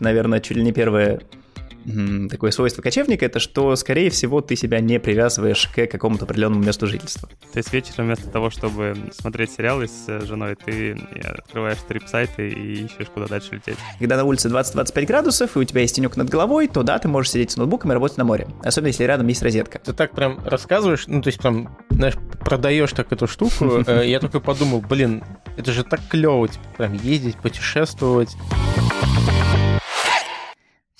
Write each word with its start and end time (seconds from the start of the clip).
наверное, 0.00 0.40
чуть 0.40 0.56
ли 0.56 0.62
не 0.62 0.72
первое 0.72 1.20
такое 2.30 2.50
свойство 2.50 2.82
кочевника, 2.82 3.24
это 3.24 3.38
что, 3.38 3.74
скорее 3.76 4.10
всего, 4.10 4.40
ты 4.40 4.56
себя 4.56 4.80
не 4.80 5.00
привязываешь 5.00 5.68
к 5.74 5.86
какому-то 5.86 6.24
определенному 6.24 6.62
месту 6.62 6.86
жительства. 6.86 7.28
То 7.52 7.58
есть 7.58 7.72
вечером 7.72 8.06
вместо 8.06 8.28
того, 8.28 8.50
чтобы 8.50 8.94
смотреть 9.12 9.52
сериалы 9.52 9.88
с 9.88 10.04
э, 10.08 10.24
женой, 10.26 10.56
ты 10.56 10.98
открываешь 11.24 11.78
трип-сайты 11.86 12.48
и 12.48 12.84
ищешь, 12.84 13.08
куда 13.12 13.26
дальше 13.26 13.54
лететь. 13.54 13.76
Когда 13.98 14.16
на 14.16 14.24
улице 14.24 14.48
20-25 14.48 15.06
градусов, 15.06 15.56
и 15.56 15.60
у 15.60 15.64
тебя 15.64 15.80
есть 15.80 15.96
тенек 15.96 16.16
над 16.16 16.28
головой, 16.28 16.68
то 16.68 16.82
да, 16.82 16.98
ты 16.98 17.08
можешь 17.08 17.32
сидеть 17.32 17.52
с 17.52 17.56
ноутбуком 17.56 17.90
и 17.90 17.94
работать 17.94 18.18
на 18.18 18.24
море. 18.24 18.48
Особенно, 18.62 18.88
если 18.88 19.04
рядом 19.04 19.26
есть 19.28 19.42
розетка. 19.42 19.78
Ты 19.78 19.92
так 19.92 20.12
прям 20.12 20.40
рассказываешь, 20.44 21.06
ну, 21.06 21.22
то 21.22 21.28
есть 21.28 21.40
прям, 21.40 21.76
знаешь, 21.90 22.14
продаешь 22.40 22.92
так 22.92 23.12
эту 23.12 23.26
штуку. 23.26 23.82
Э, 23.88 24.06
я 24.06 24.20
только 24.20 24.40
подумал, 24.40 24.80
блин, 24.80 25.22
это 25.56 25.72
же 25.72 25.82
так 25.82 26.00
клево, 26.08 26.48
типа, 26.48 26.64
прям 26.76 26.94
ездить, 26.94 27.36
путешествовать. 27.36 28.36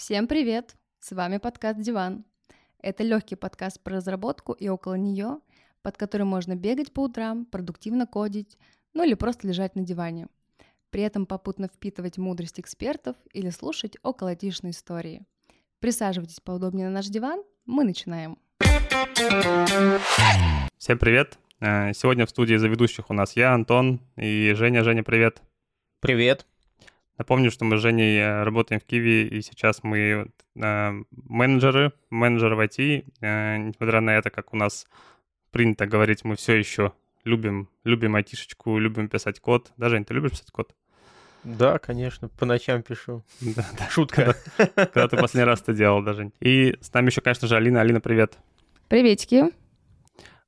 Всем 0.09 0.27
привет! 0.27 0.75
С 1.01 1.13
вами 1.13 1.37
подкаст 1.37 1.83
«Диван». 1.83 2.25
Это 2.81 3.03
легкий 3.03 3.35
подкаст 3.35 3.79
про 3.83 3.97
разработку 3.97 4.55
и 4.55 4.67
около 4.67 4.95
нее, 4.95 5.41
под 5.83 5.99
которым 5.99 6.29
можно 6.29 6.57
бегать 6.57 6.95
по 6.95 7.01
утрам, 7.01 7.45
продуктивно 7.45 8.07
кодить, 8.07 8.57
ну 8.95 9.05
или 9.05 9.13
просто 9.13 9.47
лежать 9.47 9.77
на 9.77 9.83
диване. 9.83 10.29
При 10.89 11.03
этом 11.03 11.27
попутно 11.27 11.69
впитывать 11.69 12.17
мудрость 12.17 12.59
экспертов 12.59 13.17
или 13.35 13.51
слушать 13.51 13.99
околотишные 14.03 14.71
истории. 14.71 15.27
Присаживайтесь 15.79 16.41
поудобнее 16.41 16.87
на 16.87 16.95
наш 16.95 17.09
диван, 17.09 17.43
мы 17.67 17.85
начинаем. 17.85 18.39
Всем 20.79 20.99
привет! 20.99 21.39
Э, 21.61 21.93
сегодня 21.93 22.25
в 22.25 22.31
студии 22.31 22.55
за 22.55 22.69
ведущих 22.69 23.11
у 23.11 23.13
нас 23.13 23.37
я, 23.37 23.53
Антон 23.53 24.01
и 24.17 24.55
Женя. 24.55 24.85
Женя, 24.85 25.03
привет! 25.03 25.43
Привет! 26.01 26.47
Напомню, 27.19 27.51
что 27.51 27.65
мы 27.65 27.79
с 27.79 27.81
Женей 27.81 28.21
э, 28.21 28.45
работаем 28.45 28.81
в 28.81 28.85
Киви, 28.85 29.27
и 29.27 29.43
сейчас 29.43 29.83
мы 29.83 30.31
э, 30.55 31.03
менеджеры, 31.11 31.93
менеджеры 32.11 32.55
в 32.55 32.61
IT. 32.61 33.05
Э, 33.21 33.57
несмотря 33.57 34.01
на 34.01 34.17
это, 34.17 34.31
как 34.31 34.55
у 34.55 34.57
нас 34.57 34.87
принято 35.51 35.87
говорить, 35.87 36.25
мы 36.25 36.37
все 36.37 36.55
еще 36.55 36.93
любим, 37.25 37.69
любим 37.83 38.15
айтишечку, 38.15 38.79
любим 38.79 39.09
писать 39.09 39.41
код. 39.41 39.73
Да, 39.77 39.89
Жень, 39.89 40.05
ты 40.05 40.15
любишь 40.15 40.31
писать 40.31 40.53
код? 40.53 40.77
Да, 41.43 41.79
конечно, 41.79 42.29
по 42.29 42.47
ночам 42.47 42.83
пишу. 42.83 43.25
Да, 43.41 43.67
да. 43.77 43.89
Шутка. 43.91 44.37
Когда 44.57 45.09
ты 45.09 45.17
последний 45.17 45.45
раз 45.47 45.61
это 45.63 45.75
делал, 45.75 46.03
даже. 46.03 46.31
И 46.41 46.77
с 46.81 46.93
нами 46.93 47.07
еще, 47.07 47.21
конечно 47.21 47.49
же, 47.49 47.57
Алина. 47.57 47.81
Алина, 47.81 48.01
привет. 48.01 48.39
Приветики. 48.87 49.47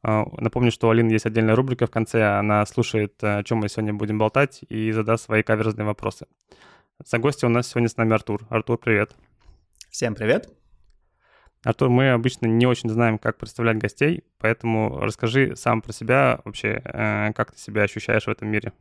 А, 0.03 0.25
напомню, 0.39 0.71
что 0.71 0.89
у 0.89 0.91
Алины 0.91 1.11
есть 1.11 1.27
отдельная 1.27 1.55
рубрика 1.55 1.87
в 1.87 1.91
конце. 1.91 2.23
Она 2.23 2.65
слушает, 2.67 3.15
э, 3.23 3.39
о 3.39 3.45
чем 3.45 3.59
мы 3.59 3.69
сегодня 3.69 3.93
будем 3.93 4.19
болтать, 4.19 4.61
и 4.69 4.93
задаст 4.93 5.25
свои 5.25 5.43
каверзные 5.43 5.85
вопросы. 5.85 6.27
За 7.05 7.19
гостя 7.19 7.47
у 7.47 7.51
нас 7.51 7.69
сегодня 7.69 7.89
с 7.89 7.97
нами 7.97 8.15
Артур. 8.15 8.47
Артур, 8.49 8.79
привет. 8.79 9.15
Всем 9.91 10.15
привет. 10.15 10.49
Артур, 11.63 11.91
мы 11.91 12.11
обычно 12.13 12.47
не 12.47 12.67
очень 12.67 12.89
знаем, 12.89 13.19
как 13.19 13.37
представлять 13.37 13.77
гостей, 13.77 14.25
поэтому 14.39 14.99
расскажи 15.01 15.55
сам 15.57 15.83
про 15.83 15.93
себя 15.93 16.41
вообще, 16.45 16.81
э, 16.83 17.33
как 17.35 17.53
ты 17.53 17.59
себя 17.59 17.83
ощущаешь 17.83 18.25
в 18.25 18.31
этом 18.31 18.49
мире. 18.49 18.73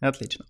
Отлично. 0.00 0.46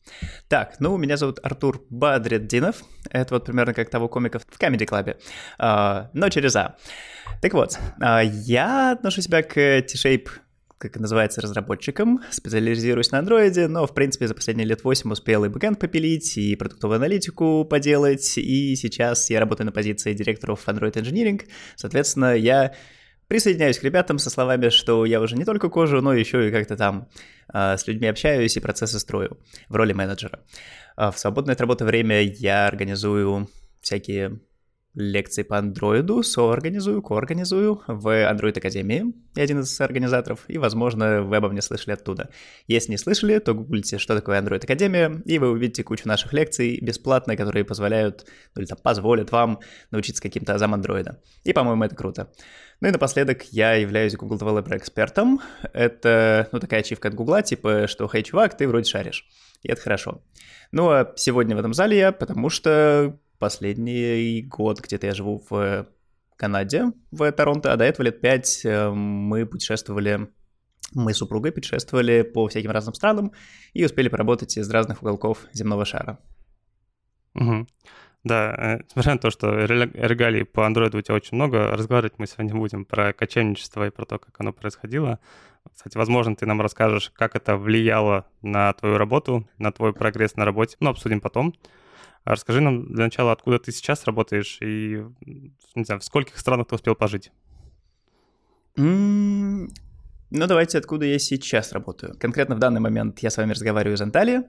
Так, 0.49 0.77
ну, 0.79 0.97
меня 0.97 1.17
зовут 1.17 1.41
Артур 1.43 1.85
Бадреддинов. 1.91 2.85
Это 3.11 3.35
вот 3.35 3.47
примерно 3.47 3.75
как 3.75 3.91
того 3.91 4.09
комика 4.09 4.39
в 4.39 4.47
Comedy 4.61 4.87
Club, 4.87 5.17
а, 5.59 6.11
но 6.13 6.29
через 6.29 6.55
А. 6.55 6.77
Так 7.43 7.55
вот, 7.55 7.79
а, 8.01 8.23
я 8.23 8.93
отношу 8.93 9.23
себя 9.23 9.43
к 9.43 9.55
T-Shape 9.55 10.29
как 10.79 10.97
называется, 10.97 11.43
разработчиком, 11.43 12.21
специализируюсь 12.31 13.11
на 13.11 13.19
андроиде, 13.19 13.69
но, 13.69 13.87
в 13.87 13.93
принципе, 13.93 14.27
за 14.27 14.35
последние 14.35 14.67
лет 14.67 14.83
8 14.83 15.13
успел 15.13 15.45
и 15.45 15.51
бэкэнд 15.51 15.79
попилить, 15.79 16.39
и 16.39 16.57
продуктовую 16.57 16.97
аналитику 16.97 17.67
поделать, 17.67 18.39
и 18.39 18.75
сейчас 18.77 19.29
я 19.29 19.41
работаю 19.41 19.67
на 19.67 19.73
позиции 19.73 20.15
директоров 20.15 20.67
Android 20.67 20.95
Engineering, 20.95 21.43
соответственно, 21.77 22.35
я 22.35 22.73
присоединяюсь 23.31 23.79
к 23.79 23.85
ребятам 23.85 24.19
со 24.19 24.29
словами, 24.29 24.71
что 24.71 25.05
я 25.05 25.21
уже 25.21 25.37
не 25.37 25.45
только 25.45 25.69
кожу, 25.69 26.01
но 26.01 26.13
еще 26.13 26.49
и 26.49 26.51
как-то 26.51 26.77
там 26.77 27.09
э, 27.55 27.77
с 27.77 27.87
людьми 27.87 28.09
общаюсь 28.09 28.57
и 28.57 28.61
процессы 28.61 28.99
строю 28.99 29.39
в 29.69 29.77
роли 29.77 29.93
менеджера. 29.93 30.41
Э, 30.97 31.13
в 31.13 31.19
свободное 31.19 31.55
от 31.55 31.61
работы 31.61 31.85
время 31.85 32.23
я 32.23 32.67
организую 32.67 33.49
всякие 33.81 34.41
лекции 34.95 35.45
по 35.45 35.59
андроиду, 35.59 36.25
соорганизую, 36.25 37.03
коорганизую 37.03 37.81
в 37.87 38.09
Android 38.09 38.59
Академии, 38.59 39.15
я 39.37 39.45
один 39.45 39.61
из 39.61 39.81
организаторов, 39.81 40.41
и, 40.49 40.59
возможно, 40.59 41.23
вы 41.23 41.37
обо 41.37 41.49
мне 41.49 41.63
слышали 41.63 41.95
оттуда. 41.95 42.31
Если 42.67 42.91
не 42.91 42.99
слышали, 42.99 43.39
то 43.39 43.55
гуглите, 43.55 43.99
что 43.99 44.17
такое 44.17 44.43
Android 44.43 44.65
Академия, 44.65 45.23
и 45.25 45.39
вы 45.39 45.51
увидите 45.51 45.85
кучу 45.85 46.09
наших 46.09 46.33
лекций 46.33 46.81
бесплатно, 46.83 47.37
которые 47.37 47.65
позволяют, 47.65 48.27
ну 48.57 48.63
или 48.63 48.67
там 48.67 48.79
позволят 48.83 49.31
вам 49.31 49.61
научиться 49.93 50.21
каким-то 50.21 50.55
азам 50.55 50.75
андроида. 50.75 51.23
И, 51.45 51.53
по-моему, 51.53 51.85
это 51.85 51.95
круто. 51.95 52.33
Ну 52.81 52.89
и 52.89 52.91
напоследок, 52.93 53.45
я 53.53 53.75
являюсь 53.75 54.17
Google 54.17 54.39
Developer 54.39 54.77
экспертом. 54.77 55.41
Это, 55.75 56.49
ну, 56.51 56.61
такая 56.61 56.81
ачивка 56.81 57.09
от 57.09 57.15
Google, 57.15 57.43
типа, 57.43 57.87
что, 57.87 58.09
хей, 58.09 58.23
чувак, 58.23 58.57
ты 58.57 58.67
вроде 58.67 58.89
шаришь. 58.89 59.27
И 59.63 59.71
это 59.71 59.83
хорошо. 59.83 60.23
Ну, 60.73 60.89
а 60.89 61.13
сегодня 61.17 61.57
в 61.57 61.59
этом 61.59 61.75
зале 61.75 61.99
я, 61.99 62.13
потому 62.13 62.49
что 62.49 63.19
последний 63.39 64.43
год 64.43 64.81
где-то 64.81 65.07
я 65.07 65.15
живу 65.15 65.45
в 65.51 65.87
Канаде, 66.37 66.93
в 67.11 67.31
Торонто, 67.33 67.73
а 67.73 67.77
до 67.77 67.85
этого 67.85 68.07
лет 68.07 68.23
пять 68.23 68.65
э, 68.65 68.89
мы 68.89 69.45
путешествовали, 69.45 70.31
мы 70.95 71.13
с 71.13 71.19
супругой 71.19 71.53
путешествовали 71.53 72.23
по 72.23 72.49
всяким 72.49 72.71
разным 72.71 72.95
странам 72.95 73.33
и 73.75 73.85
успели 73.85 74.09
поработать 74.09 74.57
из 74.57 74.71
разных 74.71 75.03
уголков 75.03 75.47
земного 75.53 75.85
шара. 75.85 76.19
Угу. 77.35 77.67
Да, 78.23 78.55
э, 78.57 78.79
несмотря 78.85 79.13
на 79.13 79.19
то, 79.19 79.31
что 79.31 79.65
регалий 79.65 80.45
по 80.45 80.67
андроиду 80.67 80.99
у 80.99 81.01
тебя 81.01 81.15
очень 81.15 81.37
много, 81.37 81.71
разговаривать 81.71 82.19
мы 82.19 82.27
сегодня 82.27 82.55
будем 82.55 82.85
про 82.85 83.13
кочевничество 83.13 83.87
и 83.87 83.91
про 83.91 84.05
то, 84.05 84.19
как 84.19 84.35
оно 84.39 84.53
происходило. 84.53 85.19
Кстати, 85.75 85.97
возможно, 85.97 86.37
ты 86.37 86.47
нам 86.47 86.61
расскажешь, 86.61 87.11
как 87.15 87.35
это 87.35 87.57
влияло 87.57 88.27
на 88.43 88.73
твою 88.75 88.99
работу, 88.99 89.49
на 89.59 89.73
твой 89.73 89.93
прогресс 89.93 90.37
на 90.37 90.45
работе. 90.45 90.77
Ну, 90.81 90.91
обсудим 90.91 91.21
потом. 91.21 91.55
А 92.25 92.33
расскажи 92.33 92.61
нам 92.61 92.93
для 92.93 93.05
начала, 93.05 93.33
откуда 93.33 93.59
ты 93.59 93.73
сейчас 93.73 94.05
работаешь 94.05 94.59
и, 94.61 95.05
не 95.75 95.85
знаю, 95.85 96.01
в 96.01 96.05
скольких 96.05 96.39
странах 96.39 96.69
ты 96.69 96.75
успел 96.75 96.95
пожить? 96.95 97.33
Mm, 98.77 99.69
ну, 100.31 100.47
давайте, 100.47 100.79
откуда 100.79 101.07
я 101.07 101.19
сейчас 101.19 101.73
работаю. 101.73 102.17
Конкретно 102.19 102.55
в 102.57 102.59
данный 102.59 102.81
момент 102.81 103.19
я 103.21 103.31
с 103.31 103.37
вами 103.37 103.53
разговариваю 103.53 103.97
из 103.97 104.01
Анталии, 104.01 104.43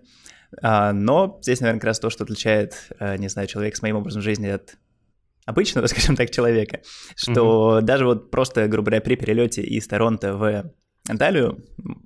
но 0.62 1.39
здесь, 1.41 1.62
наверное, 1.62 1.79
как 1.79 1.88
раз 1.88 2.00
то, 2.00 2.09
что 2.09 2.23
отличает, 2.23 2.75
а, 3.00 3.17
не 3.17 3.29
знаю, 3.29 3.47
человека 3.47 3.78
с 3.78 3.81
моим 3.81 3.97
образом 3.97 4.22
жизни 4.22 4.47
от 4.47 4.78
обычного, 5.45 5.85
скажем 5.88 6.16
так, 6.16 6.31
человека, 6.31 6.81
что 7.16 7.79
mm-hmm. 7.79 7.81
даже 7.81 8.06
вот 8.06 8.31
просто, 8.31 8.67
грубо 8.67 8.88
говоря, 8.91 9.01
при 9.01 9.16
перелете 9.16 9.61
из 9.61 9.88
Торонто 9.88 10.35
в 10.35 10.72
Анталию 11.07 11.63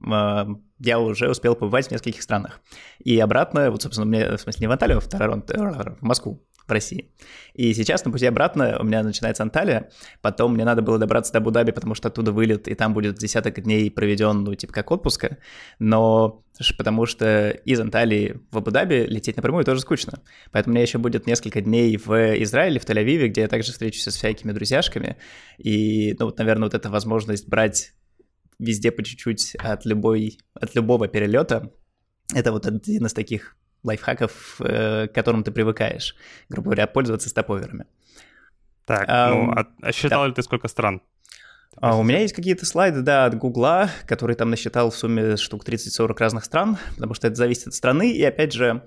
а, 0.09 0.47
я 0.79 0.99
уже 0.99 1.29
успел 1.29 1.55
побывать 1.55 1.87
в 1.87 1.91
нескольких 1.91 2.21
странах. 2.21 2.61
И 2.99 3.19
обратно, 3.19 3.71
вот, 3.71 3.81
собственно, 3.81 4.05
мне, 4.05 4.37
в 4.37 4.41
смысле, 4.41 4.61
не 4.61 4.67
в 4.67 4.71
Анталию, 4.71 4.97
а 4.97 5.01
в 5.01 5.07
Торонто, 5.07 5.97
в 5.99 6.03
Москву, 6.03 6.45
в 6.67 6.71
России. 6.71 7.13
И 7.53 7.73
сейчас 7.73 8.05
на 8.05 8.11
пути 8.11 8.25
обратно 8.25 8.77
у 8.79 8.83
меня 8.83 9.03
начинается 9.03 9.43
Анталия, 9.43 9.89
потом 10.21 10.53
мне 10.53 10.65
надо 10.65 10.81
было 10.81 10.97
добраться 10.97 11.31
до 11.33 11.39
Абу-Даби, 11.39 11.71
потому 11.71 11.95
что 11.95 12.07
оттуда 12.07 12.31
вылет, 12.31 12.67
и 12.67 12.75
там 12.75 12.93
будет 12.93 13.17
десяток 13.17 13.61
дней 13.61 13.89
проведен, 13.91 14.43
ну, 14.43 14.55
типа, 14.55 14.73
как 14.73 14.91
отпуска, 14.91 15.37
но 15.79 16.44
потому 16.77 17.05
что 17.05 17.49
из 17.49 17.79
Анталии 17.79 18.39
в 18.51 18.57
Абу-Даби 18.57 19.05
лететь 19.07 19.35
напрямую 19.35 19.65
тоже 19.65 19.81
скучно. 19.81 20.21
Поэтому 20.51 20.73
у 20.73 20.75
меня 20.75 20.83
еще 20.83 20.97
будет 20.97 21.27
несколько 21.27 21.61
дней 21.61 21.97
в 21.97 22.11
Израиле, 22.43 22.79
в 22.79 22.85
Тель-Авиве, 22.85 23.27
где 23.27 23.41
я 23.41 23.47
также 23.47 23.71
встречусь 23.71 24.03
со 24.03 24.11
всякими 24.11 24.51
друзьяшками, 24.51 25.17
и, 25.57 26.15
ну, 26.19 26.25
вот, 26.25 26.37
наверное, 26.37 26.65
вот 26.65 26.73
эта 26.73 26.89
возможность 26.89 27.47
брать 27.47 27.93
везде 28.59 28.91
по 28.91 29.03
чуть-чуть 29.03 29.55
от, 29.55 29.85
любой, 29.85 30.39
от 30.53 30.75
любого 30.75 31.07
перелета. 31.07 31.71
Это 32.33 32.51
вот 32.51 32.65
один 32.65 33.05
из 33.05 33.13
таких 33.13 33.57
лайфхаков, 33.83 34.59
э, 34.59 35.07
к 35.07 35.13
которым 35.13 35.43
ты 35.43 35.51
привыкаешь, 35.51 36.15
грубо 36.49 36.65
говоря, 36.65 36.87
пользоваться 36.87 37.29
стоповерами. 37.29 37.85
Так, 38.85 39.05
а, 39.07 39.29
ну, 39.29 39.51
а, 39.51 39.67
а 39.81 39.91
считал 39.91 40.23
да. 40.23 40.27
ли 40.27 40.33
ты 40.33 40.41
сколько 40.43 40.67
стран? 40.67 41.01
А, 41.77 41.97
у 41.97 42.03
меня 42.03 42.19
есть 42.19 42.33
какие-то 42.33 42.65
слайды, 42.65 43.01
да, 43.01 43.25
от 43.25 43.35
Гугла, 43.37 43.89
который 44.07 44.35
там 44.35 44.49
насчитал 44.49 44.89
в 44.89 44.95
сумме 44.95 45.37
штук 45.37 45.67
30-40 45.67 46.15
разных 46.17 46.45
стран, 46.45 46.77
потому 46.95 47.13
что 47.13 47.27
это 47.27 47.35
зависит 47.35 47.67
от 47.67 47.73
страны, 47.73 48.11
и 48.11 48.23
опять 48.23 48.53
же, 48.53 48.83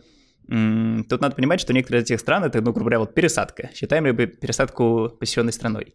тут 0.47 1.21
надо 1.21 1.37
понимать, 1.37 1.61
что 1.61 1.73
некоторые 1.75 2.03
из 2.03 2.07
этих 2.07 2.21
стран 2.21 2.45
это, 2.45 2.61
ну, 2.61 2.73
грубо 2.73 2.81
говоря, 2.81 3.01
вот 3.01 3.15
пересадка. 3.15 3.71
Считаем 3.75 4.07
ли 4.07 4.13
мы 4.13 4.27
пересадку 4.27 5.11
посещенной 5.21 5.53
страной? 5.53 5.95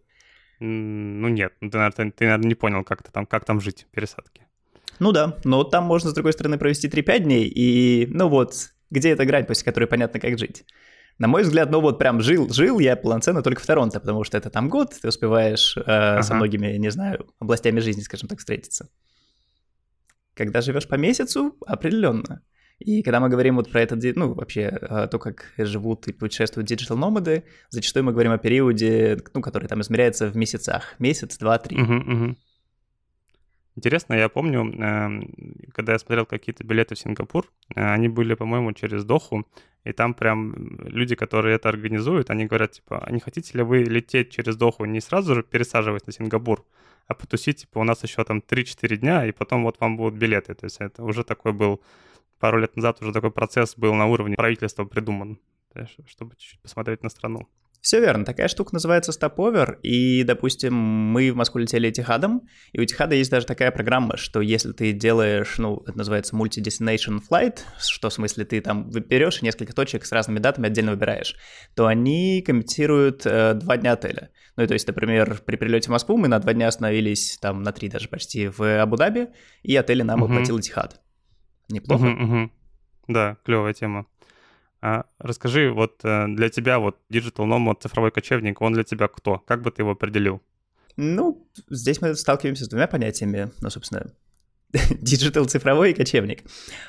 Ну 0.59 1.27
нет, 1.27 1.53
ну, 1.59 1.71
ты, 1.71 1.77
наверное, 1.77 2.11
ты, 2.11 2.25
наверное, 2.25 2.47
не 2.47 2.55
понял, 2.55 2.83
как, 2.83 3.03
там, 3.11 3.25
как 3.25 3.43
там 3.43 3.59
жить 3.59 3.87
в 3.89 3.95
пересадке. 3.95 4.45
Ну 4.99 5.11
да, 5.11 5.37
но 5.43 5.63
там 5.63 5.85
можно, 5.85 6.11
с 6.11 6.13
другой 6.13 6.33
стороны, 6.33 6.59
провести 6.59 6.87
3-5 6.87 7.19
дней, 7.19 7.47
и, 7.47 8.05
ну 8.11 8.29
вот, 8.29 8.53
где 8.91 9.09
эта 9.09 9.25
грань, 9.25 9.45
после 9.45 9.65
которой 9.65 9.85
понятно, 9.85 10.19
как 10.19 10.37
жить? 10.37 10.63
На 11.19 11.27
мой 11.27 11.43
взгляд, 11.43 11.69
ну 11.69 11.79
вот 11.79 11.99
прям 11.99 12.21
жил, 12.21 12.49
жил 12.49 12.79
я 12.79 12.95
полноценно 12.95 13.43
только 13.43 13.61
в 13.61 13.65
Торонто, 13.65 13.99
потому 13.99 14.23
что 14.23 14.37
это 14.37 14.49
там 14.49 14.69
год, 14.69 14.95
ты 14.99 15.07
успеваешь 15.07 15.77
э, 15.77 15.81
ага. 15.85 16.23
со 16.23 16.33
многими, 16.33 16.75
не 16.77 16.89
знаю, 16.89 17.27
областями 17.39 17.79
жизни, 17.79 18.01
скажем 18.01 18.27
так, 18.27 18.39
встретиться. 18.39 18.89
Когда 20.33 20.61
живешь 20.61 20.87
по 20.87 20.95
месяцу, 20.95 21.55
определенно. 21.65 22.41
И 22.79 23.03
когда 23.03 23.19
мы 23.19 23.29
говорим 23.29 23.55
вот 23.55 23.71
про 23.71 23.81
это, 23.81 23.97
ну, 24.15 24.33
вообще, 24.33 24.67
а, 24.67 25.07
то, 25.07 25.19
как 25.19 25.53
живут 25.57 26.07
и 26.07 26.13
путешествуют 26.13 26.67
диджитал-номады, 26.67 27.43
зачастую 27.69 28.03
мы 28.03 28.11
говорим 28.11 28.31
о 28.31 28.37
периоде, 28.37 29.21
ну, 29.33 29.41
который 29.41 29.67
там 29.67 29.81
измеряется 29.81 30.27
в 30.27 30.35
месяцах. 30.35 30.95
Месяц, 30.99 31.37
два, 31.37 31.59
три. 31.59 31.79
Угу, 31.81 31.93
угу. 31.93 32.35
Интересно, 33.75 34.13
я 34.13 34.29
помню, 34.29 34.61
эм, 34.61 35.33
когда 35.73 35.93
я 35.93 35.99
смотрел 35.99 36.25
какие-то 36.25 36.63
билеты 36.63 36.95
в 36.95 36.99
Сингапур, 36.99 37.51
э, 37.75 37.83
они 37.83 38.07
были, 38.07 38.33
по-моему, 38.35 38.73
через 38.73 39.03
Доху, 39.03 39.47
и 39.83 39.91
там 39.91 40.13
прям 40.13 40.53
люди, 40.87 41.15
которые 41.15 41.55
это 41.55 41.69
организуют, 41.69 42.29
они 42.29 42.45
говорят, 42.45 42.71
типа, 42.71 43.03
а 43.05 43.11
не 43.11 43.19
хотите 43.19 43.57
ли 43.57 43.63
вы 43.63 43.79
лететь 43.83 44.31
через 44.31 44.55
Доху, 44.55 44.85
не 44.85 45.01
сразу 45.01 45.35
же 45.35 45.43
пересаживаясь 45.43 46.05
на 46.07 46.13
Сингапур, 46.13 46.65
а 47.07 47.13
потусить, 47.13 47.61
типа, 47.61 47.79
у 47.79 47.83
нас 47.83 48.03
еще 48.03 48.23
там 48.23 48.39
3-4 48.39 48.95
дня, 48.95 49.25
и 49.25 49.31
потом 49.31 49.63
вот 49.63 49.79
вам 49.79 49.97
будут 49.97 50.15
билеты. 50.15 50.53
То 50.53 50.65
есть 50.65 50.77
это 50.79 51.03
уже 51.03 51.23
такой 51.23 51.51
был, 51.51 51.81
пару 52.39 52.59
лет 52.59 52.75
назад 52.75 53.01
уже 53.01 53.11
такой 53.11 53.31
процесс 53.31 53.75
был 53.75 53.93
на 53.93 54.05
уровне 54.05 54.35
правительства 54.35 54.85
придуман, 54.85 55.37
чтобы 56.07 56.35
чуть-чуть 56.37 56.61
посмотреть 56.61 57.03
на 57.03 57.09
страну. 57.09 57.47
Все 57.83 57.99
верно, 57.99 58.23
такая 58.23 58.47
штука 58.47 58.73
называется 58.73 59.11
стоповер, 59.11 59.77
и, 59.83 60.23
допустим, 60.23 60.73
мы 60.73 61.33
в 61.33 61.35
Москву 61.35 61.59
летели 61.59 61.89
Этихадом, 61.89 62.47
и 62.71 62.79
у 62.79 62.83
Этихада 62.85 63.13
есть 63.13 63.29
даже 63.29 63.45
такая 63.45 63.71
программа, 63.71 64.15
что 64.15 64.39
если 64.39 64.71
ты 64.71 64.93
делаешь, 64.93 65.55
ну, 65.57 65.83
это 65.85 65.97
называется 65.97 66.33
multi-destination 66.33 67.19
flight, 67.29 67.59
что 67.77 68.09
в 68.09 68.13
смысле 68.13 68.45
ты 68.45 68.61
там 68.61 68.89
берешь 68.89 69.41
несколько 69.41 69.73
точек 69.73 70.05
с 70.05 70.13
разными 70.13 70.39
датами 70.39 70.67
отдельно 70.67 70.91
выбираешь, 70.91 71.35
то 71.75 71.85
они 71.85 72.41
компенсируют 72.41 73.25
э, 73.25 73.53
два 73.55 73.75
дня 73.75 73.91
отеля. 73.91 74.29
Ну, 74.55 74.63
и 74.63 74.67
то 74.67 74.75
есть, 74.75 74.87
например, 74.87 75.41
при 75.45 75.57
прилете 75.57 75.89
в 75.89 75.91
Москву 75.91 76.15
мы 76.15 76.29
на 76.29 76.39
два 76.39 76.53
дня 76.53 76.69
остановились, 76.69 77.37
там, 77.41 77.63
на 77.63 77.73
три 77.73 77.89
даже 77.89 78.07
почти, 78.07 78.47
в 78.47 78.61
Абу-Даби, 78.61 79.27
и 79.61 79.75
отель 79.75 80.03
нам 80.03 80.21
угу. 80.21 80.31
оплатил 80.31 80.57
Этихад. 80.57 81.01
Неплохо? 81.67 82.05
Угу, 82.05 82.23
угу. 82.23 82.51
Да, 83.09 83.35
клевая 83.43 83.73
тема. 83.73 84.05
А 84.85 85.05
расскажи, 85.17 85.71
вот 85.71 86.01
э, 86.03 86.25
для 86.27 86.49
тебя 86.49 86.77
вот 86.77 86.97
Digital 87.09 87.47
Nomad, 87.47 87.77
цифровой 87.81 88.11
кочевник, 88.11 88.59
он 88.59 88.73
для 88.73 88.83
тебя 88.83 89.07
кто? 89.07 89.37
Как 89.37 89.61
бы 89.61 89.71
ты 89.71 89.81
его 89.81 89.91
определил? 89.91 90.41
Ну, 90.97 91.47
здесь 91.69 92.01
мы 92.01 92.13
сталкиваемся 92.15 92.65
с 92.65 92.67
двумя 92.67 92.87
понятиями. 92.87 93.49
Ну, 93.61 93.69
собственно, 93.69 94.11
digital 94.99 95.45
цифровой 95.45 95.91
и 95.91 95.93
кочевник. 95.93 96.43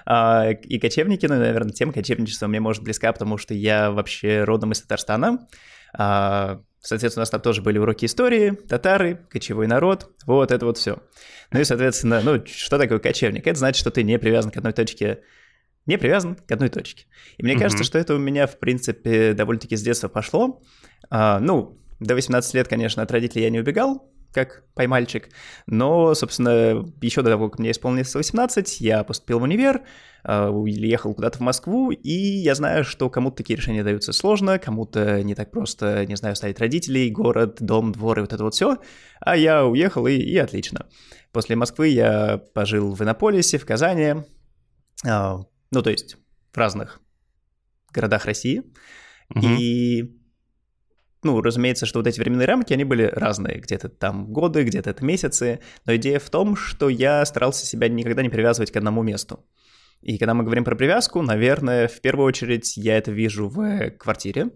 А, 0.06 0.50
и 0.50 0.80
кочевники, 0.80 1.26
ну, 1.26 1.36
наверное, 1.36 1.72
тема 1.72 1.92
кочевничества 1.92 2.48
мне 2.48 2.58
может 2.58 2.82
близка, 2.82 3.12
потому 3.12 3.38
что 3.38 3.54
я 3.54 3.92
вообще 3.92 4.42
родом 4.42 4.72
из 4.72 4.80
Татарстана. 4.80 5.46
А, 5.96 6.62
соответственно, 6.80 7.20
у 7.20 7.22
нас 7.22 7.30
там 7.30 7.42
тоже 7.42 7.62
были 7.62 7.78
уроки 7.78 8.06
истории, 8.06 8.58
татары, 8.68 9.24
кочевой 9.30 9.68
народ, 9.68 10.10
вот 10.26 10.50
это 10.50 10.66
вот 10.66 10.78
все. 10.78 10.98
Ну 11.52 11.60
и, 11.60 11.64
соответственно, 11.64 12.22
ну, 12.24 12.44
что 12.44 12.76
такое 12.76 12.98
кочевник? 12.98 13.46
Это 13.46 13.60
значит, 13.60 13.78
что 13.78 13.92
ты 13.92 14.02
не 14.02 14.18
привязан 14.18 14.50
к 14.50 14.56
одной 14.56 14.72
точке 14.72 15.20
не 15.86 15.98
привязан 15.98 16.36
к 16.36 16.50
одной 16.50 16.68
точке. 16.68 17.06
И 17.36 17.42
мне 17.42 17.54
mm-hmm. 17.54 17.58
кажется, 17.58 17.84
что 17.84 17.98
это 17.98 18.14
у 18.14 18.18
меня, 18.18 18.46
в 18.46 18.58
принципе, 18.58 19.34
довольно-таки 19.34 19.76
с 19.76 19.82
детства 19.82 20.08
пошло. 20.08 20.62
А, 21.10 21.40
ну, 21.40 21.78
до 22.00 22.14
18 22.14 22.54
лет, 22.54 22.68
конечно, 22.68 23.02
от 23.02 23.10
родителей 23.10 23.44
я 23.44 23.50
не 23.50 23.60
убегал, 23.60 24.10
как 24.32 24.64
поймальчик, 24.74 25.28
но, 25.66 26.12
собственно, 26.14 26.84
еще 27.00 27.22
до 27.22 27.30
того, 27.30 27.48
как 27.48 27.60
мне 27.60 27.70
исполнилось 27.70 28.14
18, 28.14 28.80
я 28.80 29.04
поступил 29.04 29.38
в 29.38 29.42
универ, 29.42 29.82
а, 30.24 30.50
ехал 30.66 31.14
куда-то 31.14 31.38
в 31.38 31.40
Москву, 31.42 31.92
и 31.92 32.10
я 32.10 32.54
знаю, 32.54 32.84
что 32.84 33.08
кому-то 33.08 33.36
такие 33.36 33.56
решения 33.56 33.84
даются 33.84 34.12
сложно, 34.12 34.58
кому-то 34.58 35.22
не 35.22 35.34
так 35.34 35.50
просто, 35.50 36.04
не 36.06 36.16
знаю, 36.16 36.34
ставить 36.34 36.58
родителей, 36.58 37.10
город, 37.10 37.58
дом, 37.60 37.92
двор 37.92 38.18
и 38.18 38.22
вот 38.22 38.32
это 38.32 38.42
вот 38.42 38.54
все, 38.54 38.78
а 39.20 39.36
я 39.36 39.64
уехал, 39.64 40.06
и, 40.06 40.14
и 40.14 40.36
отлично. 40.36 40.86
После 41.32 41.56
Москвы 41.56 41.88
я 41.88 42.38
пожил 42.54 42.92
в 42.92 43.02
Иннополисе, 43.02 43.58
в 43.58 43.66
Казани, 43.66 44.14
а, 45.06 45.44
ну, 45.74 45.82
то 45.82 45.90
есть 45.90 46.16
в 46.52 46.56
разных 46.56 47.00
городах 47.92 48.24
России. 48.24 48.62
Угу. 49.30 49.46
И, 49.58 50.18
ну, 51.22 51.40
разумеется, 51.40 51.86
что 51.86 51.98
вот 51.98 52.06
эти 52.06 52.20
временные 52.20 52.46
рамки, 52.46 52.72
они 52.72 52.84
были 52.84 53.04
разные. 53.12 53.58
Где-то 53.58 53.88
там 53.88 54.32
годы, 54.32 54.64
где-то 54.64 54.90
это 54.90 55.04
месяцы. 55.04 55.60
Но 55.86 55.94
идея 55.96 56.18
в 56.18 56.30
том, 56.30 56.56
что 56.56 56.88
я 56.88 57.24
старался 57.24 57.66
себя 57.66 57.88
никогда 57.88 58.22
не 58.22 58.28
привязывать 58.28 58.70
к 58.70 58.76
одному 58.76 59.02
месту. 59.02 59.44
И 60.00 60.18
когда 60.18 60.34
мы 60.34 60.44
говорим 60.44 60.64
про 60.64 60.76
привязку, 60.76 61.22
наверное, 61.22 61.88
в 61.88 62.00
первую 62.00 62.26
очередь 62.26 62.76
я 62.76 62.98
это 62.98 63.10
вижу 63.10 63.48
в 63.48 63.90
квартире, 63.92 64.50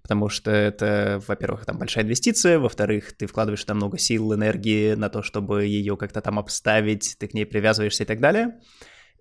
потому 0.00 0.28
что 0.28 0.50
это, 0.50 1.20
во-первых, 1.26 1.64
там 1.64 1.78
большая 1.78 2.04
инвестиция, 2.04 2.58
во-вторых, 2.60 3.12
ты 3.16 3.26
вкладываешь 3.26 3.64
там 3.64 3.78
много 3.78 3.98
сил, 3.98 4.32
энергии 4.34 4.94
на 4.94 5.08
то, 5.08 5.22
чтобы 5.22 5.64
ее 5.64 5.96
как-то 5.96 6.20
там 6.20 6.38
обставить, 6.38 7.16
ты 7.18 7.26
к 7.26 7.34
ней 7.34 7.44
привязываешься 7.44 8.04
и 8.04 8.06
так 8.06 8.20
далее. 8.20 8.60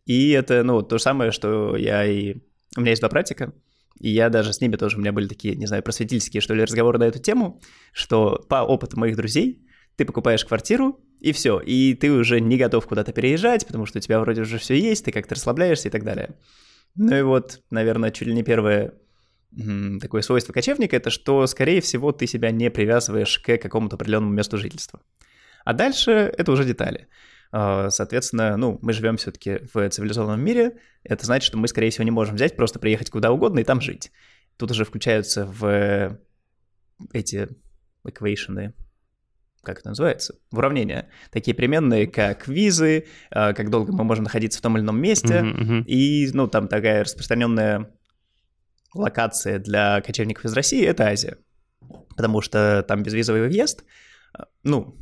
И 0.05 0.31
это, 0.31 0.63
ну, 0.63 0.81
то 0.81 0.97
же 0.97 1.03
самое, 1.03 1.31
что 1.31 1.75
я 1.75 2.05
и... 2.05 2.35
У 2.75 2.81
меня 2.81 2.91
есть 2.91 3.01
два 3.01 3.09
братика, 3.09 3.53
и 3.99 4.09
я 4.09 4.29
даже 4.29 4.53
с 4.53 4.61
ними 4.61 4.75
тоже, 4.75 4.97
у 4.97 4.99
меня 4.99 5.11
были 5.11 5.27
такие, 5.27 5.55
не 5.55 5.67
знаю, 5.67 5.83
просветительские, 5.83 6.41
что 6.41 6.53
ли, 6.53 6.63
разговоры 6.63 6.97
на 6.97 7.03
эту 7.03 7.19
тему, 7.19 7.61
что 7.93 8.43
по 8.49 8.63
опыту 8.63 8.97
моих 8.97 9.15
друзей 9.15 9.67
ты 9.95 10.05
покупаешь 10.05 10.45
квартиру, 10.45 10.99
и 11.19 11.33
все, 11.33 11.59
и 11.59 11.93
ты 11.93 12.11
уже 12.11 12.39
не 12.39 12.57
готов 12.57 12.87
куда-то 12.87 13.13
переезжать, 13.13 13.67
потому 13.67 13.85
что 13.85 13.99
у 13.99 14.01
тебя 14.01 14.19
вроде 14.19 14.41
уже 14.41 14.57
все 14.57 14.75
есть, 14.75 15.05
ты 15.05 15.11
как-то 15.11 15.35
расслабляешься 15.35 15.89
и 15.89 15.91
так 15.91 16.03
далее. 16.03 16.35
Ну 16.95 17.15
и 17.15 17.21
вот, 17.21 17.61
наверное, 17.69 18.11
чуть 18.11 18.27
ли 18.27 18.33
не 18.33 18.43
первое 18.43 18.93
такое 20.01 20.21
свойство 20.21 20.53
кочевника, 20.53 20.95
это 20.95 21.09
что, 21.09 21.45
скорее 21.45 21.81
всего, 21.81 22.11
ты 22.11 22.25
себя 22.25 22.51
не 22.51 22.69
привязываешь 22.71 23.37
к 23.39 23.57
какому-то 23.57 23.97
определенному 23.97 24.33
месту 24.33 24.57
жительства. 24.57 25.01
А 25.65 25.73
дальше 25.73 26.11
это 26.11 26.51
уже 26.51 26.65
детали. 26.65 27.07
А, 27.51 27.89
соответственно, 27.89 28.55
ну, 28.57 28.79
мы 28.81 28.93
живем 28.93 29.17
все-таки 29.17 29.59
в 29.73 29.89
цивилизованном 29.89 30.43
мире, 30.43 30.77
это 31.03 31.25
значит, 31.25 31.47
что 31.47 31.57
мы, 31.57 31.67
скорее 31.67 31.89
всего, 31.89 32.05
не 32.05 32.11
можем 32.11 32.35
взять, 32.35 32.55
просто 32.55 32.79
приехать 32.79 33.09
куда 33.09 33.31
угодно 33.31 33.59
и 33.59 33.63
там 33.63 33.81
жить. 33.81 34.11
Тут 34.57 34.71
уже 34.71 34.85
включаются 34.85 35.45
в 35.45 36.17
эти 37.11 37.49
эквейшены, 38.05 38.73
как 39.63 39.79
это 39.79 39.89
называется, 39.89 40.35
в 40.51 40.57
уравнения. 40.59 41.09
Такие 41.31 41.55
переменные, 41.55 42.07
как 42.07 42.47
визы, 42.47 43.07
а, 43.29 43.53
как 43.53 43.69
долго 43.69 43.91
мы 43.91 44.03
можем 44.03 44.23
находиться 44.23 44.59
в 44.59 44.61
том 44.61 44.77
или 44.77 44.83
ином 44.83 44.99
месте, 44.99 45.33
uh-huh, 45.33 45.59
uh-huh. 45.59 45.83
и, 45.85 46.29
ну, 46.33 46.47
там 46.47 46.67
такая 46.67 47.03
распространенная 47.03 47.91
локация 48.93 49.59
для 49.59 50.01
кочевников 50.01 50.45
из 50.45 50.53
России— 50.53 50.85
это 50.85 51.07
Азия. 51.07 51.37
Потому 52.15 52.41
что 52.41 52.83
там 52.87 53.03
безвизовый 53.03 53.47
въезд, 53.47 53.83
а, 54.33 54.45
ну, 54.63 54.97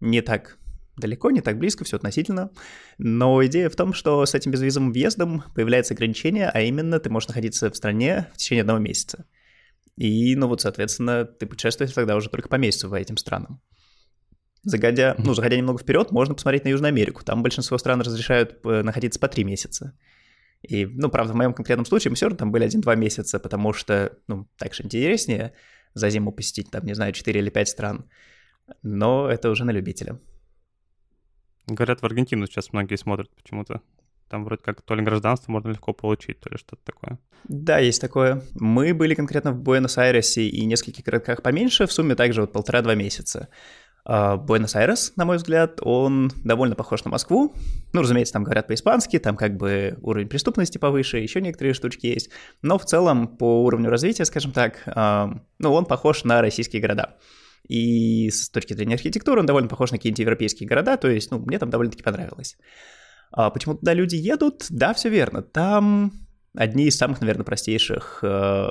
не 0.00 0.20
так 0.20 0.58
далеко, 0.96 1.30
не 1.30 1.40
так 1.40 1.58
близко, 1.58 1.84
все 1.84 1.96
относительно. 1.96 2.50
Но 2.98 3.44
идея 3.46 3.68
в 3.68 3.76
том, 3.76 3.92
что 3.92 4.24
с 4.24 4.34
этим 4.34 4.50
безвизовым 4.50 4.92
въездом 4.92 5.44
появляется 5.54 5.94
ограничение, 5.94 6.48
а 6.48 6.60
именно 6.60 6.98
ты 6.98 7.10
можешь 7.10 7.28
находиться 7.28 7.70
в 7.70 7.76
стране 7.76 8.28
в 8.34 8.38
течение 8.38 8.62
одного 8.62 8.78
месяца. 8.78 9.26
И, 9.96 10.34
ну 10.36 10.48
вот, 10.48 10.60
соответственно, 10.60 11.24
ты 11.24 11.46
путешествуешь 11.46 11.92
тогда 11.92 12.16
уже 12.16 12.28
только 12.28 12.48
по 12.48 12.56
месяцу 12.56 12.90
по 12.90 12.96
этим 12.96 13.16
странам. 13.16 13.60
Загодя, 14.62 15.14
ну, 15.18 15.32
заходя 15.32 15.56
немного 15.56 15.78
вперед, 15.78 16.10
можно 16.10 16.34
посмотреть 16.34 16.64
на 16.64 16.70
Южную 16.70 16.88
Америку. 16.88 17.24
Там 17.24 17.42
большинство 17.42 17.78
стран 17.78 18.00
разрешают 18.00 18.58
э, 18.64 18.82
находиться 18.82 19.20
по 19.20 19.28
три 19.28 19.44
месяца. 19.44 19.96
И, 20.62 20.86
ну, 20.86 21.08
правда, 21.08 21.32
в 21.32 21.36
моем 21.36 21.54
конкретном 21.54 21.86
случае 21.86 22.10
мы 22.10 22.16
все 22.16 22.26
равно 22.26 22.38
там 22.38 22.50
были 22.50 22.64
один-два 22.64 22.96
месяца, 22.96 23.38
потому 23.38 23.72
что, 23.72 24.18
ну, 24.26 24.48
так 24.58 24.74
же 24.74 24.82
интереснее 24.82 25.52
за 25.94 26.10
зиму 26.10 26.32
посетить, 26.32 26.70
там, 26.70 26.84
не 26.84 26.94
знаю, 26.94 27.12
4 27.12 27.38
или 27.38 27.48
5 27.48 27.68
стран. 27.68 28.10
Но 28.82 29.28
это 29.30 29.50
уже 29.50 29.64
на 29.64 29.70
любителя. 29.70 30.18
Говорят, 31.66 32.00
в 32.00 32.04
Аргентину 32.04 32.46
сейчас 32.46 32.72
многие 32.72 32.96
смотрят 32.96 33.28
почему-то. 33.34 33.80
Там 34.28 34.44
вроде 34.44 34.62
как 34.62 34.82
то 34.82 34.94
ли 34.94 35.02
гражданство 35.02 35.52
можно 35.52 35.68
легко 35.70 35.92
получить, 35.92 36.40
то 36.40 36.50
ли 36.50 36.56
что-то 36.56 36.82
такое. 36.84 37.18
Да, 37.44 37.78
есть 37.78 38.00
такое. 38.00 38.42
Мы 38.54 38.92
были 38.92 39.14
конкретно 39.14 39.52
в 39.52 39.60
Буэнос-Айресе 39.60 40.48
и 40.48 40.64
нескольких 40.64 41.04
городках 41.04 41.42
поменьше, 41.42 41.86
в 41.86 41.92
сумме 41.92 42.16
также 42.16 42.40
вот 42.40 42.52
полтора-два 42.52 42.96
месяца. 42.96 43.48
А, 44.04 44.36
Буэнос-Айрес, 44.36 45.12
на 45.16 45.24
мой 45.24 45.36
взгляд, 45.36 45.78
он 45.80 46.32
довольно 46.44 46.74
похож 46.74 47.04
на 47.04 47.10
Москву. 47.12 47.54
Ну, 47.92 48.02
разумеется, 48.02 48.32
там 48.32 48.42
говорят 48.42 48.66
по-испански, 48.66 49.18
там 49.20 49.36
как 49.36 49.56
бы 49.56 49.96
уровень 50.02 50.28
преступности 50.28 50.78
повыше, 50.78 51.18
еще 51.18 51.40
некоторые 51.40 51.74
штучки 51.74 52.06
есть. 52.06 52.30
Но 52.62 52.78
в 52.78 52.84
целом 52.84 53.28
по 53.28 53.64
уровню 53.64 53.90
развития, 53.90 54.24
скажем 54.24 54.50
так, 54.50 54.82
ну, 55.58 55.72
он 55.72 55.84
похож 55.84 56.24
на 56.24 56.40
российские 56.40 56.82
города. 56.82 57.16
И 57.68 58.30
с 58.30 58.48
точки 58.50 58.74
зрения 58.74 58.94
архитектуры 58.94 59.40
он 59.40 59.46
довольно 59.46 59.68
похож 59.68 59.90
на 59.90 59.98
какие-нибудь 59.98 60.20
европейские 60.20 60.68
города, 60.68 60.96
то 60.96 61.08
есть, 61.08 61.30
ну, 61.30 61.38
мне 61.38 61.58
там 61.58 61.70
довольно-таки 61.70 62.02
понравилось. 62.02 62.56
А 63.32 63.50
почему 63.50 63.74
туда 63.74 63.94
люди 63.94 64.16
едут? 64.16 64.66
Да, 64.70 64.94
все 64.94 65.08
верно. 65.08 65.42
Там 65.42 66.12
одни 66.54 66.84
из 66.84 66.96
самых, 66.96 67.20
наверное, 67.20 67.44
простейших 67.44 68.20
э, 68.22 68.68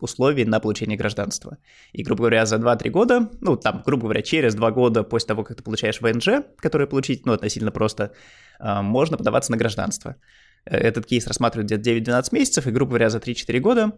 условий 0.00 0.44
на 0.44 0.60
получение 0.60 0.96
гражданства. 0.96 1.58
И, 1.92 2.02
грубо 2.02 2.22
говоря, 2.22 2.46
за 2.46 2.56
2-3 2.56 2.90
года, 2.90 3.30
ну, 3.40 3.56
там, 3.56 3.82
грубо 3.84 4.04
говоря, 4.04 4.22
через 4.22 4.54
2 4.54 4.70
года 4.70 5.04
после 5.04 5.28
того, 5.28 5.44
как 5.44 5.56
ты 5.58 5.62
получаешь 5.62 6.00
ВНЖ, 6.00 6.44
которое 6.56 6.86
получить, 6.86 7.26
ну, 7.26 7.32
относительно 7.32 7.70
просто, 7.70 8.12
э, 8.58 8.82
можно 8.82 9.16
подаваться 9.16 9.52
на 9.52 9.58
гражданство. 9.58 10.16
Э, 10.64 10.76
этот 10.76 11.06
кейс 11.06 11.26
рассматривают 11.26 11.70
где-то 11.70 11.82
9-12 11.82 12.32
месяцев, 12.32 12.66
и, 12.66 12.70
грубо 12.70 12.90
говоря, 12.90 13.10
за 13.10 13.18
3-4 13.18 13.60
года 13.60 13.92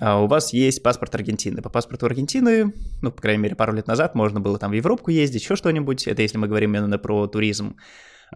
у 0.00 0.26
вас 0.26 0.52
есть 0.52 0.82
паспорт 0.82 1.14
Аргентины. 1.14 1.62
По 1.62 1.70
паспорту 1.70 2.06
Аргентины, 2.06 2.72
ну, 3.02 3.10
по 3.10 3.20
крайней 3.20 3.42
мере, 3.42 3.56
пару 3.56 3.72
лет 3.72 3.86
назад 3.86 4.14
можно 4.14 4.40
было 4.40 4.58
там 4.58 4.70
в 4.70 4.74
Европу 4.74 5.10
ездить, 5.10 5.42
еще 5.42 5.56
что-нибудь. 5.56 6.06
Это 6.06 6.22
если 6.22 6.38
мы 6.38 6.46
говорим 6.46 6.74
именно 6.74 6.98
про 6.98 7.26
туризм. 7.26 7.76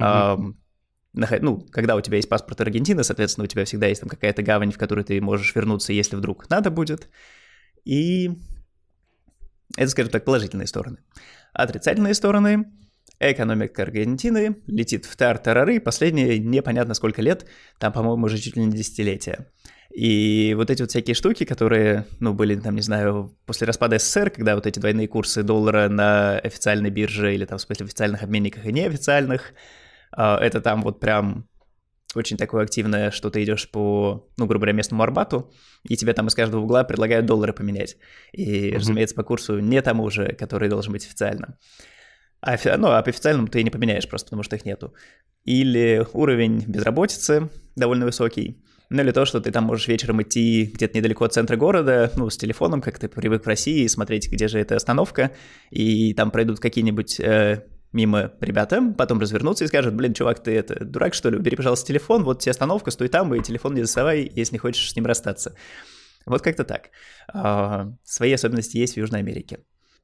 Mm-hmm. 0.00 0.54
ну, 1.42 1.60
когда 1.70 1.96
у 1.96 2.00
тебя 2.00 2.16
есть 2.16 2.28
паспорт 2.28 2.60
Аргентины, 2.60 3.04
соответственно, 3.04 3.44
у 3.44 3.46
тебя 3.46 3.64
всегда 3.64 3.86
есть 3.86 4.00
там 4.00 4.08
какая-то 4.08 4.42
гавань, 4.42 4.72
в 4.72 4.78
которую 4.78 5.04
ты 5.04 5.20
можешь 5.20 5.54
вернуться, 5.54 5.92
если 5.92 6.16
вдруг 6.16 6.48
надо 6.50 6.70
будет. 6.70 7.08
И 7.84 8.30
это, 9.76 9.88
скажем 9.88 10.10
так, 10.10 10.24
положительные 10.24 10.66
стороны. 10.66 10.98
Отрицательные 11.52 12.14
стороны 12.14 12.72
экономика 13.20 13.82
Аргентины 13.82 14.56
летит 14.66 15.06
в 15.06 15.16
тар-тарары 15.16 15.80
последние 15.80 16.38
непонятно 16.38 16.94
сколько 16.94 17.22
лет, 17.22 17.46
там, 17.78 17.92
по-моему, 17.92 18.26
уже 18.26 18.38
чуть 18.38 18.56
ли 18.56 18.64
не 18.64 18.72
десятилетия. 18.72 19.46
И 19.94 20.54
вот 20.56 20.70
эти 20.70 20.82
вот 20.82 20.90
всякие 20.90 21.14
штуки, 21.14 21.44
которые, 21.44 22.06
ну, 22.18 22.32
были, 22.32 22.56
там, 22.56 22.74
не 22.74 22.80
знаю, 22.80 23.36
после 23.44 23.66
распада 23.66 23.98
СССР, 23.98 24.30
когда 24.30 24.54
вот 24.54 24.66
эти 24.66 24.78
двойные 24.78 25.06
курсы 25.06 25.42
доллара 25.42 25.88
на 25.88 26.38
официальной 26.38 26.90
бирже 26.90 27.34
или 27.34 27.44
там, 27.44 27.58
в 27.58 27.60
смысле, 27.60 27.84
официальных 27.84 28.22
обменниках 28.22 28.64
и 28.64 28.72
неофициальных, 28.72 29.52
а, 30.12 30.38
это 30.38 30.62
там 30.62 30.82
вот 30.82 30.98
прям 30.98 31.46
очень 32.14 32.36
такое 32.36 32.64
активное, 32.64 33.10
что 33.10 33.30
ты 33.30 33.42
идешь 33.42 33.70
по, 33.70 34.28
ну, 34.36 34.46
грубо 34.46 34.60
говоря, 34.60 34.72
местному 34.72 35.02
Арбату, 35.02 35.52
и 35.82 35.96
тебе 35.96 36.12
там 36.14 36.26
из 36.28 36.34
каждого 36.34 36.62
угла 36.62 36.84
предлагают 36.84 37.26
доллары 37.26 37.52
поменять. 37.52 37.96
И, 38.32 38.70
mm-hmm. 38.70 38.74
разумеется, 38.76 39.14
по 39.14 39.22
курсу 39.22 39.58
не 39.58 39.80
тому 39.82 40.08
же, 40.10 40.34
который 40.38 40.68
должен 40.68 40.92
быть 40.92 41.04
официально. 41.04 41.58
А, 42.40 42.56
ну, 42.76 42.88
а 42.88 43.02
по 43.02 43.10
официальному 43.10 43.48
ты 43.48 43.62
не 43.62 43.70
поменяешь 43.70 44.08
просто, 44.08 44.26
потому 44.26 44.42
что 44.42 44.56
их 44.56 44.64
нету. 44.64 44.94
Или 45.44 46.06
уровень 46.12 46.64
безработицы 46.66 47.50
довольно 47.76 48.04
высокий. 48.04 48.62
Ну 48.92 49.02
или 49.02 49.10
то, 49.10 49.24
что 49.24 49.40
ты 49.40 49.50
там 49.50 49.64
можешь 49.64 49.88
вечером 49.88 50.20
идти 50.20 50.70
где-то 50.74 50.98
недалеко 50.98 51.24
от 51.24 51.32
центра 51.32 51.56
города, 51.56 52.12
ну, 52.14 52.28
с 52.28 52.36
телефоном, 52.36 52.82
как 52.82 52.98
ты 52.98 53.08
привык 53.08 53.44
в 53.44 53.48
России, 53.48 53.86
смотреть, 53.86 54.30
где 54.30 54.48
же 54.48 54.58
эта 54.58 54.76
остановка, 54.76 55.30
и 55.70 56.12
там 56.12 56.30
пройдут 56.30 56.60
какие-нибудь 56.60 57.18
э, 57.18 57.64
мимо 57.92 58.32
ребята, 58.40 58.82
потом 58.98 59.18
развернутся 59.18 59.64
и 59.64 59.68
скажут, 59.68 59.94
блин, 59.94 60.12
чувак, 60.12 60.42
ты 60.42 60.54
это, 60.54 60.84
дурак, 60.84 61.14
что 61.14 61.30
ли, 61.30 61.38
убери, 61.38 61.56
пожалуйста, 61.56 61.86
телефон, 61.86 62.22
вот 62.22 62.40
тебе 62.40 62.50
остановка, 62.50 62.90
стой 62.90 63.08
там, 63.08 63.34
и 63.34 63.42
телефон 63.42 63.74
не 63.74 63.80
засовай, 63.80 64.30
если 64.34 64.56
не 64.56 64.58
хочешь 64.58 64.90
с 64.90 64.94
ним 64.94 65.06
расстаться. 65.06 65.56
Вот 66.26 66.42
как-то 66.42 66.64
так. 66.64 66.90
А, 67.32 67.90
свои 68.04 68.32
особенности 68.32 68.76
есть 68.76 68.94
в 68.94 68.96
Южной 68.98 69.20
Америке. 69.20 69.60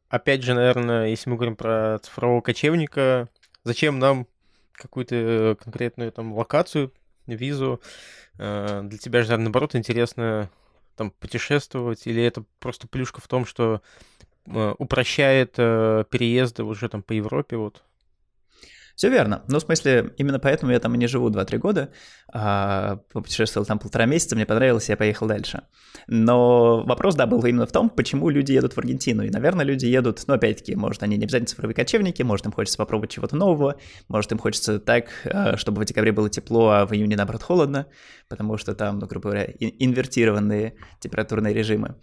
Опять 0.08 0.42
же, 0.42 0.54
наверное, 0.54 1.08
если 1.08 1.28
мы 1.28 1.36
говорим 1.36 1.56
про 1.56 1.98
цифрового 2.02 2.40
кочевника, 2.40 3.28
зачем 3.64 3.98
нам 3.98 4.26
какую-то 4.72 5.58
конкретную 5.62 6.10
там 6.10 6.32
локацию, 6.32 6.90
визу? 7.26 7.82
А, 8.38 8.82
для 8.82 8.98
тебя 8.98 9.22
же, 9.22 9.36
наоборот, 9.36 9.74
интересно 9.74 10.50
там 10.96 11.10
путешествовать, 11.12 12.06
или 12.06 12.22
это 12.22 12.44
просто 12.58 12.88
плюшка 12.88 13.20
в 13.20 13.28
том, 13.28 13.46
что 13.46 13.82
Э, 14.50 14.74
упрощает 14.78 15.54
э, 15.58 16.04
переезды 16.10 16.64
уже 16.64 16.88
там 16.88 17.02
по 17.02 17.12
Европе 17.12 17.56
вот. 17.56 17.82
Все 18.98 19.10
верно. 19.10 19.44
Ну, 19.46 19.58
в 19.60 19.62
смысле, 19.62 20.12
именно 20.16 20.40
поэтому 20.40 20.72
я 20.72 20.80
там 20.80 20.92
и 20.96 20.98
не 20.98 21.06
живу 21.06 21.30
2-3 21.30 21.58
года. 21.58 21.88
А, 22.32 22.96
путешествовал 23.12 23.64
там 23.64 23.78
полтора 23.78 24.06
месяца, 24.06 24.34
мне 24.34 24.44
понравилось, 24.44 24.88
я 24.88 24.96
поехал 24.96 25.28
дальше. 25.28 25.62
Но 26.08 26.82
вопрос, 26.82 27.14
да, 27.14 27.26
был 27.26 27.44
именно 27.44 27.64
в 27.64 27.70
том, 27.70 27.90
почему 27.90 28.28
люди 28.28 28.50
едут 28.50 28.72
в 28.72 28.78
Аргентину. 28.78 29.22
И, 29.22 29.30
наверное, 29.30 29.64
люди 29.64 29.86
едут, 29.86 30.24
ну, 30.26 30.34
опять-таки, 30.34 30.74
может, 30.74 31.04
они 31.04 31.16
не 31.16 31.26
обязательно 31.26 31.46
цифровые 31.46 31.76
кочевники, 31.76 32.24
может, 32.24 32.46
им 32.46 32.50
хочется 32.50 32.76
попробовать 32.76 33.12
чего-то 33.12 33.36
нового, 33.36 33.76
может, 34.08 34.32
им 34.32 34.38
хочется 34.38 34.80
так, 34.80 35.10
э, 35.26 35.56
чтобы 35.58 35.82
в 35.82 35.84
декабре 35.84 36.10
было 36.10 36.28
тепло, 36.28 36.70
а 36.70 36.84
в 36.84 36.92
июне, 36.92 37.14
наоборот, 37.14 37.44
холодно, 37.44 37.86
потому 38.28 38.56
что 38.56 38.74
там, 38.74 38.98
ну, 38.98 39.06
грубо 39.06 39.30
говоря, 39.30 39.44
инвертированные 39.44 40.74
температурные 40.98 41.54
режимы. 41.54 41.94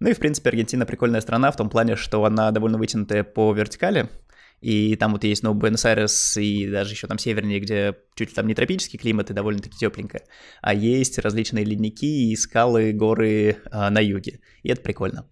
Ну 0.00 0.10
и, 0.10 0.12
в 0.12 0.18
принципе, 0.18 0.50
Аргентина 0.50 0.84
прикольная 0.84 1.22
страна 1.22 1.50
в 1.50 1.56
том 1.56 1.70
плане, 1.70 1.96
что 1.96 2.22
она 2.26 2.50
довольно 2.50 2.76
вытянутая 2.76 3.24
по 3.24 3.54
вертикали, 3.54 4.10
и 4.62 4.96
там 4.96 5.12
вот 5.12 5.24
есть, 5.24 5.42
ну, 5.42 5.52
Буэнос-Айрес 5.52 6.36
и 6.38 6.68
даже 6.68 6.94
еще 6.94 7.06
там 7.06 7.18
севернее, 7.18 7.60
где 7.60 7.96
чуть 8.14 8.30
ли 8.30 8.34
там 8.34 8.46
не 8.46 8.54
тропический 8.54 8.98
климат 8.98 9.30
и 9.30 9.34
довольно-таки 9.34 9.76
тепленько, 9.76 10.22
а 10.62 10.72
есть 10.72 11.18
различные 11.18 11.64
ледники 11.64 12.30
и 12.30 12.36
скалы, 12.36 12.92
горы 12.92 13.58
а, 13.70 13.90
на 13.90 14.00
юге, 14.00 14.40
и 14.62 14.70
это 14.70 14.80
прикольно. 14.80 15.28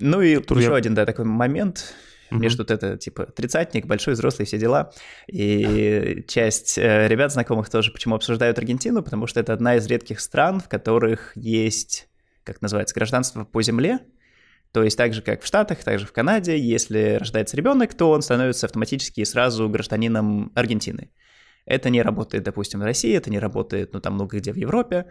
Ну 0.00 0.20
и 0.20 0.38
Тут 0.38 0.58
еще 0.58 0.70
я... 0.70 0.74
один, 0.74 0.94
да, 0.94 1.06
такой 1.06 1.24
момент, 1.24 1.94
Mm-hmm. 2.28 2.38
Мне 2.38 2.48
что-то 2.48 2.74
это, 2.74 2.96
типа, 2.96 3.26
тридцатник, 3.26 3.86
большой, 3.86 4.14
взрослый, 4.14 4.46
все 4.46 4.58
дела. 4.58 4.90
И 5.28 6.24
часть 6.26 6.76
э, 6.76 7.06
ребят 7.06 7.32
знакомых 7.32 7.70
тоже 7.70 7.92
почему 7.92 8.16
обсуждают 8.16 8.58
Аргентину, 8.58 9.04
потому 9.04 9.28
что 9.28 9.38
это 9.38 9.52
одна 9.52 9.76
из 9.76 9.86
редких 9.86 10.18
стран, 10.18 10.58
в 10.58 10.68
которых 10.68 11.30
есть 11.36 12.08
как 12.46 12.62
называется, 12.62 12.94
гражданство 12.94 13.44
по 13.44 13.60
земле. 13.60 13.98
То 14.76 14.82
есть 14.82 14.98
так 14.98 15.14
же, 15.14 15.22
как 15.22 15.40
в 15.40 15.46
Штатах, 15.46 15.82
так 15.82 15.98
же 15.98 16.04
в 16.04 16.12
Канаде, 16.12 16.58
если 16.58 17.16
рождается 17.18 17.56
ребенок, 17.56 17.94
то 17.94 18.10
он 18.10 18.20
становится 18.20 18.66
автоматически 18.66 19.24
сразу 19.24 19.70
гражданином 19.70 20.52
Аргентины. 20.54 21.10
Это 21.64 21.88
не 21.88 22.02
работает, 22.02 22.44
допустим, 22.44 22.80
в 22.80 22.82
России, 22.82 23.16
это 23.16 23.30
не 23.30 23.38
работает, 23.38 23.94
ну, 23.94 24.00
там 24.02 24.12
много 24.12 24.36
где 24.36 24.52
в 24.52 24.56
Европе, 24.56 25.06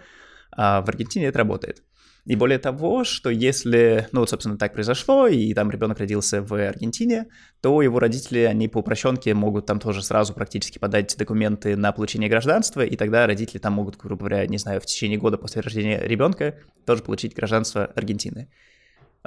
а 0.55 0.83
в 0.83 0.89
Аргентине 0.89 1.25
это 1.25 1.39
работает. 1.39 1.81
И 2.25 2.35
более 2.35 2.59
того, 2.59 3.03
что 3.05 3.31
если, 3.31 4.07
ну 4.11 4.19
вот, 4.19 4.29
собственно, 4.29 4.55
так 4.55 4.71
произошло, 4.71 5.25
и 5.25 5.51
там 5.55 5.71
ребенок 5.71 5.97
родился 5.97 6.43
в 6.43 6.53
Аргентине, 6.53 7.25
то 7.61 7.81
его 7.81 7.97
родители, 7.97 8.41
они 8.41 8.67
по 8.67 8.77
упрощенке 8.77 9.33
могут 9.33 9.65
там 9.65 9.79
тоже 9.79 10.03
сразу 10.03 10.35
практически 10.35 10.77
подать 10.77 11.15
документы 11.17 11.75
на 11.75 11.91
получение 11.91 12.29
гражданства, 12.29 12.85
и 12.85 12.95
тогда 12.95 13.25
родители 13.25 13.57
там 13.57 13.73
могут, 13.73 13.97
грубо 13.97 14.27
говоря, 14.27 14.45
не 14.45 14.59
знаю, 14.59 14.79
в 14.79 14.85
течение 14.85 15.17
года 15.17 15.39
после 15.39 15.61
рождения 15.61 15.99
ребенка 16.03 16.59
тоже 16.85 17.01
получить 17.01 17.33
гражданство 17.33 17.85
Аргентины. 17.85 18.51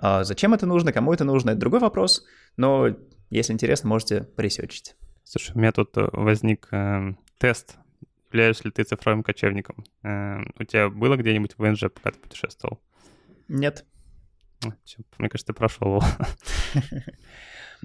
А 0.01 0.25
зачем 0.25 0.55
это 0.55 0.67
нужно, 0.67 0.93
кому 0.93 1.13
это 1.13 1.25
нужно, 1.25 1.51
это 1.51 1.61
другой 1.61 1.81
вопрос, 1.81 2.25
но 2.57 2.97
если 3.31 3.53
интересно, 3.53 3.89
можете 3.89 4.23
пресечить. 4.23 4.97
Слушай, 5.25 5.53
у 5.55 5.59
меня 5.59 5.73
тут 5.73 5.97
э, 5.97 6.09
возник 6.13 6.69
э, 6.73 7.15
тест 7.39 7.77
являешься 8.31 8.65
ли 8.65 8.71
ты 8.71 8.85
цифровым 8.85 9.23
кочевником. 9.23 9.85
Э, 10.03 10.41
у 10.59 10.65
тебя 10.65 10.89
было 10.89 11.17
где-нибудь 11.17 11.55
в 11.55 11.59
ВНЖ, 11.59 11.85
пока 11.93 12.13
ты 12.13 12.19
путешествовал? 12.19 12.81
Нет. 13.49 13.85
Мне 15.19 15.29
кажется, 15.29 15.47
ты 15.47 15.53
прошел. 15.53 16.03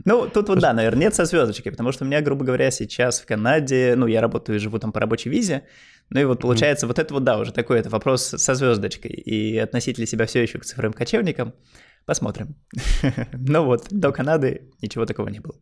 Ну, 0.05 0.27
тут 0.27 0.49
вот 0.49 0.57
да, 0.57 0.73
наверное, 0.73 1.01
нет 1.01 1.13
со 1.13 1.25
звездочкой, 1.25 1.71
потому 1.71 1.91
что 1.91 2.03
у 2.03 2.07
меня, 2.07 2.19
грубо 2.21 2.43
говоря, 2.43 2.71
сейчас 2.71 3.21
в 3.21 3.27
Канаде, 3.27 3.93
ну, 3.95 4.07
я 4.07 4.21
работаю 4.21 4.55
и 4.55 4.59
живу 4.59 4.79
там 4.79 4.91
по 4.91 4.99
рабочей 4.99 5.29
визе, 5.29 5.67
ну 6.09 6.19
и 6.19 6.23
вот 6.23 6.41
получается, 6.41 6.87
вот 6.87 6.97
это 6.97 7.13
вот, 7.13 7.23
да, 7.23 7.37
уже 7.37 7.53
такой 7.53 7.79
это 7.79 7.91
вопрос 7.91 8.23
со 8.23 8.55
звездочкой, 8.55 9.11
и 9.11 9.55
относить 9.57 9.99
ли 9.99 10.07
себя 10.07 10.25
все 10.25 10.41
еще 10.41 10.57
к 10.57 10.65
цифровым 10.65 10.93
кочевникам, 10.93 11.53
посмотрим. 12.05 12.55
Но 13.33 13.65
вот, 13.65 13.87
до 13.89 14.11
Канады 14.11 14.71
ничего 14.81 15.05
такого 15.05 15.29
не 15.29 15.39
было. 15.39 15.55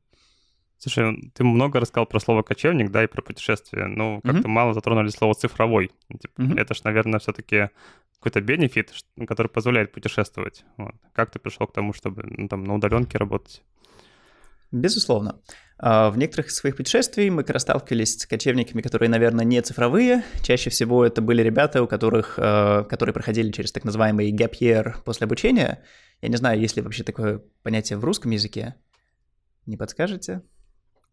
Слушай, 0.77 1.31
ты 1.35 1.43
много 1.43 1.79
рассказал 1.79 2.07
про 2.07 2.19
слово 2.19 2.41
кочевник, 2.41 2.89
да, 2.89 3.03
и 3.03 3.07
про 3.07 3.21
путешествие. 3.21 3.85
Ну, 3.85 4.19
как-то 4.23 4.47
mm-hmm. 4.47 4.47
мало 4.47 4.73
затронули 4.73 5.09
слово 5.09 5.35
цифровой. 5.35 5.91
Типа, 6.09 6.41
mm-hmm. 6.41 6.59
Это 6.59 6.73
ж, 6.73 6.83
наверное, 6.83 7.19
все-таки 7.19 7.69
какой-то 8.15 8.41
бенефит, 8.41 8.91
который 9.27 9.47
позволяет 9.47 9.91
путешествовать. 9.91 10.65
Вот. 10.77 10.95
Как 11.13 11.29
ты 11.29 11.37
пришел 11.37 11.67
к 11.67 11.73
тому, 11.73 11.93
чтобы 11.93 12.23
ну, 12.23 12.47
там 12.47 12.63
на 12.63 12.75
удаленке 12.75 13.19
работать? 13.19 13.61
Безусловно. 14.71 15.39
А, 15.77 16.09
в 16.09 16.17
некоторых 16.17 16.47
из 16.47 16.55
своих 16.55 16.77
путешествий 16.77 17.29
мы 17.29 17.43
как 17.43 17.55
раз 17.55 17.63
сталкивались 17.63 18.17
с 18.19 18.25
кочевниками, 18.25 18.81
которые, 18.81 19.09
наверное, 19.09 19.43
не 19.43 19.61
цифровые. 19.61 20.23
Чаще 20.41 20.69
всего 20.69 21.05
это 21.05 21.21
были 21.21 21.41
ребята, 21.41 21.83
у 21.83 21.87
которых, 21.87 22.35
а, 22.37 22.83
которые 22.85 23.13
проходили 23.13 23.51
через 23.51 23.71
так 23.71 23.83
называемый 23.83 24.31
gap 24.31 24.53
year 24.61 24.95
после 25.03 25.25
обучения. 25.25 25.83
Я 26.21 26.29
не 26.29 26.35
знаю, 26.37 26.59
есть 26.59 26.75
ли 26.75 26.81
вообще 26.81 27.03
такое 27.03 27.41
понятие 27.63 27.97
в 27.97 28.05
русском 28.05 28.31
языке. 28.31 28.75
Не 29.65 29.77
подскажете? 29.77 30.41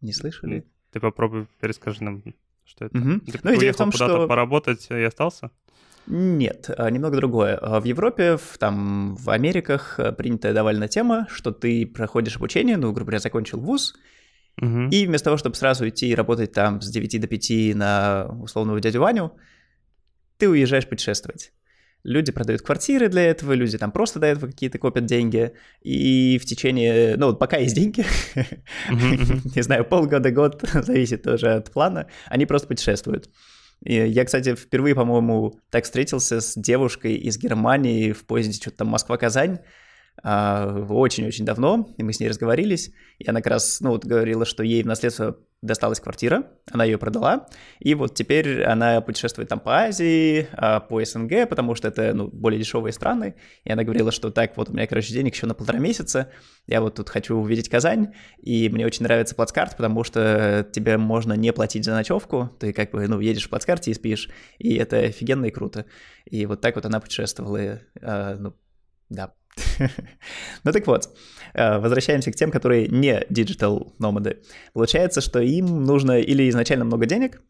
Не 0.01 0.13
слышали? 0.13 0.67
Ты 0.91 0.99
попробуй 0.99 1.47
перескажи 1.59 2.03
нам, 2.03 2.23
что 2.63 2.85
это. 2.85 2.97
Угу. 2.97 3.19
Ты 3.21 3.39
ну, 3.43 3.73
в 3.73 3.75
том, 3.75 3.91
куда-то 3.91 4.13
что... 4.13 4.27
поработать 4.27 4.87
и 4.89 5.03
остался? 5.03 5.51
Нет, 6.07 6.69
а, 6.75 6.89
немного 6.89 7.17
другое. 7.17 7.55
А, 7.57 7.79
в 7.79 7.83
Европе, 7.83 8.37
в, 8.37 8.57
там, 8.57 9.15
в 9.15 9.29
Америках 9.29 9.99
а, 9.99 10.11
принятая 10.11 10.53
довольно 10.53 10.87
тема, 10.87 11.27
что 11.29 11.51
ты 11.51 11.85
проходишь 11.85 12.37
обучение, 12.37 12.77
ну, 12.77 12.91
грубо 12.91 13.11
говоря, 13.11 13.19
закончил 13.19 13.59
вуз, 13.59 13.95
угу. 14.59 14.87
и 14.89 15.05
вместо 15.05 15.25
того, 15.25 15.37
чтобы 15.37 15.55
сразу 15.55 15.87
идти 15.87 16.09
и 16.09 16.15
работать 16.15 16.51
там 16.51 16.81
с 16.81 16.89
9 16.89 17.21
до 17.21 17.27
5 17.27 17.75
на 17.75 18.27
условного 18.41 18.79
дядю 18.79 19.01
Ваню, 19.01 19.37
ты 20.37 20.49
уезжаешь 20.49 20.87
путешествовать. 20.87 21.53
Люди 22.03 22.31
продают 22.31 22.61
квартиры 22.61 23.09
для 23.09 23.23
этого, 23.23 23.53
люди 23.53 23.77
там 23.77 23.91
просто 23.91 24.19
до 24.19 24.27
этого 24.27 24.49
какие-то 24.49 24.77
копят 24.77 25.05
деньги, 25.05 25.51
и 25.81 26.39
в 26.41 26.45
течение, 26.45 27.17
ну, 27.17 27.35
пока 27.35 27.57
есть 27.57 27.75
деньги, 27.75 28.05
не 29.55 29.61
знаю, 29.61 29.83
полгода, 29.83 30.31
год, 30.31 30.63
зависит 30.73 31.23
тоже 31.23 31.55
от 31.55 31.71
плана, 31.71 32.07
они 32.27 32.45
просто 32.45 32.67
путешествуют. 32.69 33.29
Я, 33.81 34.25
кстати, 34.25 34.55
впервые, 34.55 34.93
по-моему, 34.93 35.59
так 35.69 35.85
встретился 35.85 36.41
с 36.41 36.53
девушкой 36.55 37.15
из 37.15 37.37
Германии 37.37 38.11
в 38.11 38.25
поезде 38.25 38.53
что-то 38.53 38.77
там 38.77 38.87
Москва-Казань, 38.89 39.59
очень-очень 40.23 41.45
давно, 41.45 41.87
и 41.97 42.03
мы 42.03 42.13
с 42.13 42.19
ней 42.19 42.27
разговорились, 42.27 42.91
и 43.19 43.29
она 43.29 43.41
как 43.41 43.53
раз, 43.53 43.79
ну, 43.81 43.91
вот 43.91 44.05
говорила, 44.05 44.45
что 44.45 44.63
ей 44.63 44.83
в 44.83 44.85
наследство 44.85 45.37
досталась 45.61 45.99
квартира, 45.99 46.47
она 46.71 46.85
ее 46.85 46.97
продала, 46.97 47.47
и 47.79 47.93
вот 47.93 48.15
теперь 48.15 48.63
она 48.63 49.01
путешествует 49.01 49.49
там 49.49 49.59
по 49.59 49.75
Азии, 49.75 50.47
а, 50.53 50.79
по 50.79 51.03
СНГ, 51.03 51.49
потому 51.49 51.75
что 51.75 51.89
это, 51.89 52.13
ну, 52.13 52.29
более 52.29 52.59
дешевые 52.59 52.93
страны, 52.93 53.35
и 53.65 53.71
она 53.71 53.83
говорила, 53.83 54.11
что 54.11 54.31
так, 54.31 54.55
вот 54.55 54.69
у 54.69 54.73
меня, 54.73 54.87
короче, 54.87 55.13
денег 55.13 55.35
еще 55.35 55.47
на 55.47 55.53
полтора 55.53 55.79
месяца, 55.79 56.31
я 56.65 56.81
вот 56.81 56.95
тут 56.95 57.09
хочу 57.09 57.35
увидеть 57.35 57.67
Казань, 57.67 58.13
и 58.41 58.69
мне 58.69 58.85
очень 58.85 59.03
нравится 59.03 59.35
плацкарт, 59.35 59.75
потому 59.75 60.03
что 60.05 60.65
тебе 60.71 60.97
можно 60.97 61.33
не 61.33 61.51
платить 61.51 61.83
за 61.83 61.91
ночевку, 61.91 62.55
ты 62.59 62.71
как 62.71 62.91
бы, 62.91 63.05
ну, 63.07 63.19
едешь 63.19 63.47
в 63.47 63.49
плацкарте 63.49 63.91
и 63.91 63.93
спишь, 63.93 64.29
и 64.59 64.75
это 64.75 64.97
офигенно 64.99 65.45
и 65.45 65.51
круто, 65.51 65.85
и 66.25 66.45
вот 66.45 66.61
так 66.61 66.75
вот 66.75 66.85
она 66.85 67.01
путешествовала, 67.01 67.81
а, 68.01 68.35
ну, 68.35 68.53
да, 69.09 69.33
ну 70.63 70.71
так 70.71 70.87
вот, 70.87 71.09
э, 71.53 71.79
возвращаемся 71.79 72.31
к 72.31 72.35
тем, 72.35 72.51
которые 72.51 72.87
не 72.87 73.21
digital 73.29 73.93
номады. 73.99 74.39
Получается, 74.73 75.21
что 75.21 75.39
им 75.39 75.83
нужно 75.83 76.19
или 76.19 76.49
изначально 76.49 76.85
много 76.85 77.05
денег, 77.05 77.41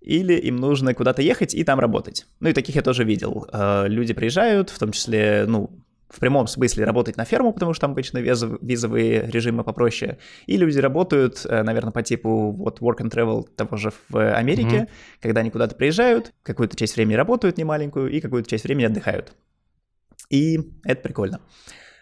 или 0.00 0.34
им 0.34 0.56
нужно 0.56 0.94
куда-то 0.94 1.22
ехать 1.22 1.54
и 1.54 1.64
там 1.64 1.80
работать. 1.80 2.26
Ну 2.40 2.48
и 2.48 2.52
таких 2.52 2.76
я 2.76 2.82
тоже 2.82 3.04
видел. 3.04 3.48
Э, 3.52 3.86
люди 3.88 4.14
приезжают, 4.14 4.70
в 4.70 4.78
том 4.78 4.92
числе, 4.92 5.44
ну, 5.46 5.70
в 6.08 6.20
прямом 6.20 6.46
смысле 6.46 6.84
работать 6.84 7.16
на 7.16 7.24
ферму, 7.24 7.52
потому 7.52 7.74
что 7.74 7.82
там 7.82 7.92
обычно 7.92 8.18
визовые 8.18 9.26
режимы 9.26 9.64
попроще. 9.64 10.18
И 10.46 10.56
люди 10.56 10.78
работают, 10.78 11.44
э, 11.44 11.62
наверное, 11.62 11.92
по 11.92 12.02
типу 12.02 12.52
вот 12.52 12.80
work 12.80 12.98
and 12.98 13.10
travel 13.10 13.46
того 13.56 13.76
же 13.76 13.92
в 14.08 14.34
Америке, 14.34 14.76
mm-hmm. 14.76 15.20
когда 15.20 15.40
они 15.40 15.50
куда-то 15.50 15.74
приезжают, 15.74 16.32
какую-то 16.42 16.76
часть 16.76 16.96
времени 16.96 17.14
работают 17.14 17.58
немаленькую 17.58 18.10
и 18.10 18.20
какую-то 18.20 18.48
часть 18.48 18.64
времени 18.64 18.86
отдыхают. 18.86 19.32
И 20.30 20.58
это 20.84 21.02
прикольно. 21.02 21.40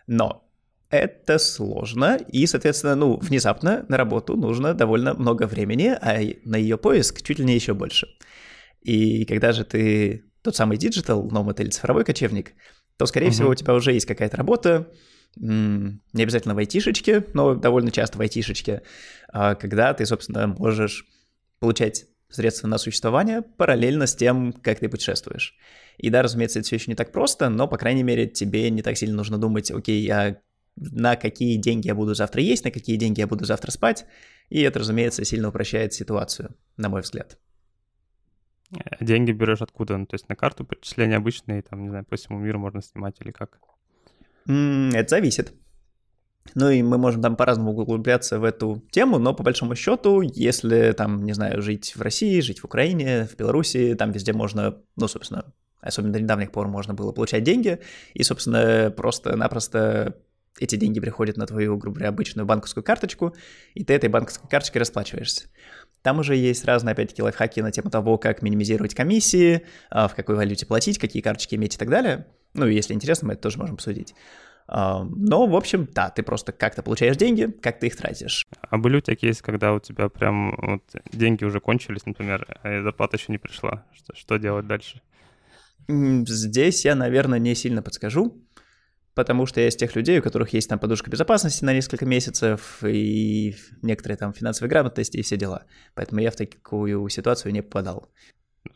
Но 0.07 0.45
это 0.91 1.39
сложно, 1.39 2.17
и, 2.29 2.47
соответственно, 2.47 2.95
ну, 2.95 3.17
внезапно 3.17 3.85
на 3.89 3.97
работу 3.97 4.37
нужно 4.37 4.75
довольно 4.75 5.15
много 5.15 5.47
времени, 5.47 5.97
а 6.01 6.21
на 6.45 6.57
ее 6.57 6.79
поиск 6.79 7.23
чуть 7.23 7.39
ли 7.39 7.45
не 7.45 7.55
еще 7.55 7.75
больше. 7.75 8.07
И 8.81 9.25
когда 9.25 9.53
же 9.53 9.65
ты 9.65 10.25
тот 10.43 10.55
самый 10.55 10.77
digital 10.77 11.29
номад 11.31 11.59
или 11.61 11.71
цифровой 11.71 12.05
кочевник, 12.05 12.53
то, 12.97 13.07
скорее 13.07 13.29
uh-huh. 13.29 13.31
всего, 13.31 13.51
у 13.51 13.55
тебя 13.55 13.75
уже 13.75 13.93
есть 13.93 14.07
какая-то 14.07 14.37
работа, 14.37 14.93
не 15.37 16.23
обязательно 16.23 16.55
в 16.55 16.59
айтишечке, 16.59 17.25
но 17.35 17.55
довольно 17.55 17.91
часто 17.91 18.19
в 18.19 18.21
айтишечке, 18.21 18.83
а 19.33 19.57
когда 19.57 19.93
ты, 19.95 20.07
собственно, 20.07 20.47
можешь 20.47 21.07
получать 21.59 22.07
средства 22.35 22.67
на 22.69 22.79
существование 22.79 23.43
параллельно 23.43 24.07
с 24.07 24.15
тем, 24.15 24.53
как 24.53 24.81
ты 24.81 24.89
путешествуешь. 24.89 25.57
И 25.99 26.11
да, 26.11 26.23
разумеется, 26.23 26.59
это 26.59 26.67
все 26.67 26.77
еще 26.77 26.91
не 26.91 26.97
так 26.97 27.13
просто, 27.13 27.49
но, 27.49 27.69
по 27.69 27.77
крайней 27.77 28.03
мере, 28.03 28.27
тебе 28.27 28.69
не 28.71 28.83
так 28.83 28.97
сильно 28.97 29.17
нужно 29.17 29.39
думать, 29.39 29.71
окей, 29.71 30.09
а 30.11 30.41
на 30.77 31.17
какие 31.17 31.57
деньги 31.57 31.87
я 31.87 31.95
буду 31.95 32.15
завтра 32.15 32.43
есть, 32.43 32.65
на 32.65 32.71
какие 32.71 32.97
деньги 32.97 33.21
я 33.21 33.27
буду 33.27 33.45
завтра 33.45 33.71
спать. 33.71 34.07
И 34.51 34.61
это, 34.61 34.81
разумеется, 34.81 35.25
сильно 35.25 35.49
упрощает 35.49 35.95
ситуацию, 35.95 36.57
на 36.77 36.89
мой 36.89 37.03
взгляд. 37.03 37.39
А 38.73 39.05
деньги 39.05 39.33
берешь 39.33 39.63
откуда? 39.63 39.97
Ну, 39.97 40.07
то 40.07 40.15
есть 40.15 40.29
на 40.29 40.35
карту 40.35 40.65
перечисления 40.65 41.17
обычные, 41.17 41.63
там, 41.63 41.83
не 41.83 41.89
знаю, 41.91 42.05
по 42.05 42.17
всему 42.17 42.39
миру 42.39 42.59
можно 42.59 42.83
снимать 42.83 43.17
или 43.21 43.31
как? 43.31 43.61
Это 44.47 45.07
зависит. 45.09 45.55
Ну 46.55 46.71
и 46.71 46.83
мы 46.83 46.99
можем 46.99 47.23
там 47.23 47.37
по-разному 47.37 47.73
углубляться 47.73 48.39
в 48.39 48.45
эту 48.45 48.83
тему, 48.91 49.19
но 49.19 49.35
по 49.35 49.43
большому 49.43 49.75
счету, 49.75 50.21
если 50.21 50.93
там, 50.93 51.25
не 51.25 51.33
знаю, 51.33 51.63
жить 51.63 51.97
в 51.97 52.03
России, 52.03 52.41
жить 52.41 52.61
в 52.61 52.65
Украине, 52.65 53.27
в 53.27 53.37
Беларуси, 53.37 53.95
там 53.95 54.13
везде 54.13 54.33
можно, 54.33 54.77
ну, 54.97 55.09
собственно, 55.09 55.53
особенно 55.81 56.13
до 56.13 56.21
недавних 56.21 56.53
пор 56.53 56.69
можно 56.69 56.95
было 56.95 57.13
получать 57.13 57.43
деньги, 57.43 57.81
и, 58.13 58.23
собственно, 58.23 58.93
просто-напросто 58.95 60.17
эти 60.59 60.77
деньги 60.77 61.01
приходят 61.01 61.37
на 61.37 61.47
твою, 61.47 61.77
грубо 61.77 61.97
говоря, 61.97 62.11
обычную 62.11 62.47
банковскую 62.47 62.85
карточку, 62.85 63.35
и 63.75 63.83
ты 63.83 63.95
этой 63.95 64.09
банковской 64.09 64.49
карточкой 64.49 64.81
расплачиваешься. 64.81 65.47
Там 66.03 66.19
уже 66.19 66.37
есть 66.37 66.65
разные, 66.65 66.93
опять-таки, 66.93 67.23
лайфхаки 67.23 67.61
на 67.61 67.73
тему 67.73 67.91
того, 67.91 68.19
как 68.19 68.43
минимизировать 68.43 68.95
комиссии, 68.95 69.63
а, 69.91 70.07
в 70.07 70.15
какой 70.15 70.37
валюте 70.37 70.67
платить, 70.67 70.99
какие 70.99 71.23
карточки 71.23 71.55
иметь 71.55 71.75
и 71.75 71.79
так 71.79 71.89
далее. 71.89 72.27
Ну, 72.53 72.67
если 72.67 72.95
интересно, 72.95 73.29
мы 73.29 73.33
это 73.35 73.43
тоже 73.43 73.59
можем 73.59 73.75
обсудить. 73.75 74.15
Но, 74.67 75.47
в 75.47 75.55
общем, 75.57 75.87
да, 75.93 76.11
ты 76.11 76.23
просто 76.23 76.53
как-то 76.53 76.83
получаешь 76.83 77.17
деньги, 77.17 77.47
как 77.47 77.79
ты 77.79 77.89
их 77.89 77.97
тратишь. 77.97 78.47
А 78.63 78.79
были 78.79 78.97
у 78.97 79.01
тебя 79.01 79.17
кейсы, 79.17 79.43
когда 79.43 79.75
у 79.75 79.81
тебя 79.81 80.09
прям 80.09 80.57
вот 80.57 80.83
деньги 81.13 81.45
уже 81.45 81.61
кончились, 81.61 82.07
например, 82.07 82.47
а 82.63 82.83
зарплата 82.83 83.17
еще 83.17 83.31
не 83.31 83.39
пришла? 83.39 83.85
Что, 83.93 84.15
что 84.15 84.37
делать 84.39 84.67
дальше? 84.67 85.03
Здесь 85.87 86.85
я, 86.85 86.95
наверное, 86.95 87.39
не 87.39 87.55
сильно 87.55 87.83
подскажу, 87.83 88.43
потому 89.15 89.45
что 89.45 89.61
я 89.61 89.69
из 89.69 89.77
тех 89.77 89.95
людей, 89.97 90.19
у 90.19 90.23
которых 90.23 90.55
есть 90.55 90.69
там 90.69 90.79
подушка 90.79 91.11
безопасности 91.11 91.63
на 91.65 91.75
несколько 91.75 92.07
месяцев 92.07 92.83
и 92.83 93.55
некоторые 93.83 94.17
там 94.17 94.33
финансовые 94.33 94.71
грамотности 94.71 95.19
и 95.19 95.23
все 95.23 95.37
дела. 95.37 95.67
Поэтому 95.95 96.23
я 96.23 96.31
в 96.31 96.37
такую 96.37 97.07
ситуацию 97.11 97.53
не 97.53 97.63
попадал. 97.63 98.11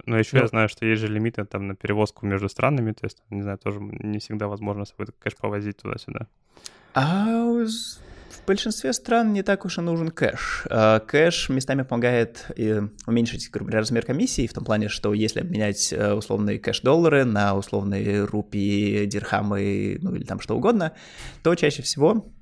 Но 0.07 0.19
еще 0.19 0.37
ну, 0.37 0.43
я 0.43 0.49
знаю, 0.49 0.69
что 0.69 0.87
есть 0.87 1.01
же 1.01 1.09
лимиты 1.09 1.45
там 1.45 1.67
на 1.67 1.75
перевозку 1.75 2.27
между 2.27 2.49
странами, 2.49 2.93
то 2.93 3.05
есть, 3.05 3.23
не 3.31 3.43
знаю, 3.43 3.59
тоже 3.59 3.81
не 3.81 4.19
всегда 4.19 4.49
возможно 4.49 4.85
свой 4.85 5.09
кэш 5.19 5.37
повозить 5.37 5.79
туда-сюда. 5.79 6.27
А 6.95 7.27
в 7.27 8.47
большинстве 8.47 8.93
стран 8.93 9.33
не 9.33 9.43
так 9.43 9.65
уж 9.65 9.79
и 9.79 9.81
нужен 9.81 10.11
кэш. 10.11 10.67
А, 10.71 11.01
кэш 11.01 11.49
местами 11.49 11.83
помогает 11.83 12.47
уменьшить, 13.07 13.51
грубо 13.51 13.67
говоря, 13.71 13.81
размер 13.81 14.05
комиссии, 14.05 14.47
в 14.47 14.53
том 14.53 14.65
плане, 14.65 14.89
что 14.89 15.13
если 15.15 15.41
обменять 15.41 15.93
э, 15.93 16.13
условные 16.13 16.59
кэш-доллары 16.59 17.25
на 17.25 17.55
условные 17.55 18.25
рупии, 18.25 19.07
дирхамы, 19.07 19.99
ну 20.01 20.15
или 20.15 20.25
там 20.25 20.41
что 20.41 20.57
угодно, 20.57 20.95
то 21.43 21.55
чаще 21.55 21.83
всего 21.83 22.33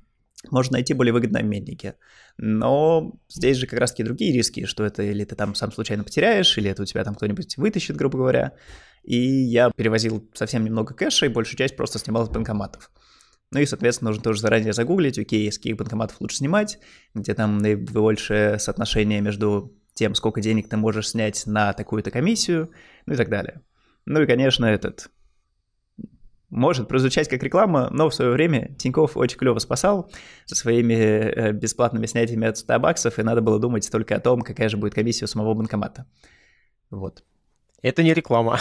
можно 0.51 0.73
найти 0.73 0.93
более 0.93 1.13
выгодные 1.13 1.41
обменники. 1.41 1.95
Но 2.37 3.19
здесь 3.29 3.57
же 3.57 3.65
как 3.65 3.79
раз-таки 3.79 4.03
другие 4.03 4.31
риски, 4.31 4.65
что 4.65 4.85
это 4.85 5.01
или 5.03 5.23
ты 5.23 5.35
там 5.35 5.55
сам 5.55 5.71
случайно 5.71 6.03
потеряешь, 6.03 6.57
или 6.57 6.69
это 6.69 6.83
у 6.83 6.85
тебя 6.85 7.03
там 7.03 7.15
кто-нибудь 7.15 7.57
вытащит, 7.57 7.95
грубо 7.95 8.19
говоря. 8.19 8.53
И 9.03 9.17
я 9.17 9.71
перевозил 9.71 10.29
совсем 10.33 10.63
немного 10.63 10.93
кэша, 10.93 11.25
и 11.25 11.29
большую 11.29 11.57
часть 11.57 11.75
просто 11.75 11.97
снимал 11.97 12.25
с 12.25 12.29
банкоматов. 12.29 12.91
Ну 13.51 13.59
и, 13.59 13.65
соответственно, 13.65 14.09
нужно 14.09 14.23
тоже 14.23 14.41
заранее 14.41 14.73
загуглить, 14.73 15.17
окей, 15.17 15.51
с 15.51 15.57
каких 15.57 15.77
банкоматов 15.77 16.19
лучше 16.19 16.37
снимать, 16.37 16.79
где 17.15 17.33
там 17.33 17.57
наибольшее 17.57 18.59
соотношение 18.59 19.21
между 19.21 19.73
тем, 19.93 20.13
сколько 20.13 20.41
денег 20.41 20.69
ты 20.69 20.77
можешь 20.77 21.09
снять 21.09 21.47
на 21.47 21.73
такую-то 21.73 22.11
комиссию, 22.11 22.71
ну 23.05 23.13
и 23.13 23.17
так 23.17 23.29
далее. 23.29 23.61
Ну 24.05 24.21
и, 24.21 24.27
конечно, 24.27 24.65
этот 24.65 25.09
может 26.49 26.87
прозвучать 26.87 27.27
как 27.27 27.43
реклама, 27.43 27.89
но 27.91 28.09
в 28.09 28.15
свое 28.15 28.31
время 28.31 28.73
Тиньков 28.77 29.17
очень 29.17 29.37
клево 29.37 29.59
спасал 29.59 30.09
со 30.45 30.55
своими 30.55 30.93
э, 30.93 31.51
бесплатными 31.51 32.05
снятиями 32.05 32.47
от 32.47 32.57
100 32.57 32.79
баксов, 32.79 33.19
и 33.19 33.23
надо 33.23 33.41
было 33.41 33.59
думать 33.59 33.89
только 33.91 34.15
о 34.15 34.19
том, 34.19 34.41
какая 34.41 34.69
же 34.69 34.77
будет 34.77 34.93
комиссия 34.93 35.25
у 35.25 35.27
самого 35.27 35.53
банкомата. 35.53 36.05
Вот. 36.89 37.23
Это 37.81 38.03
не 38.03 38.13
реклама. 38.13 38.59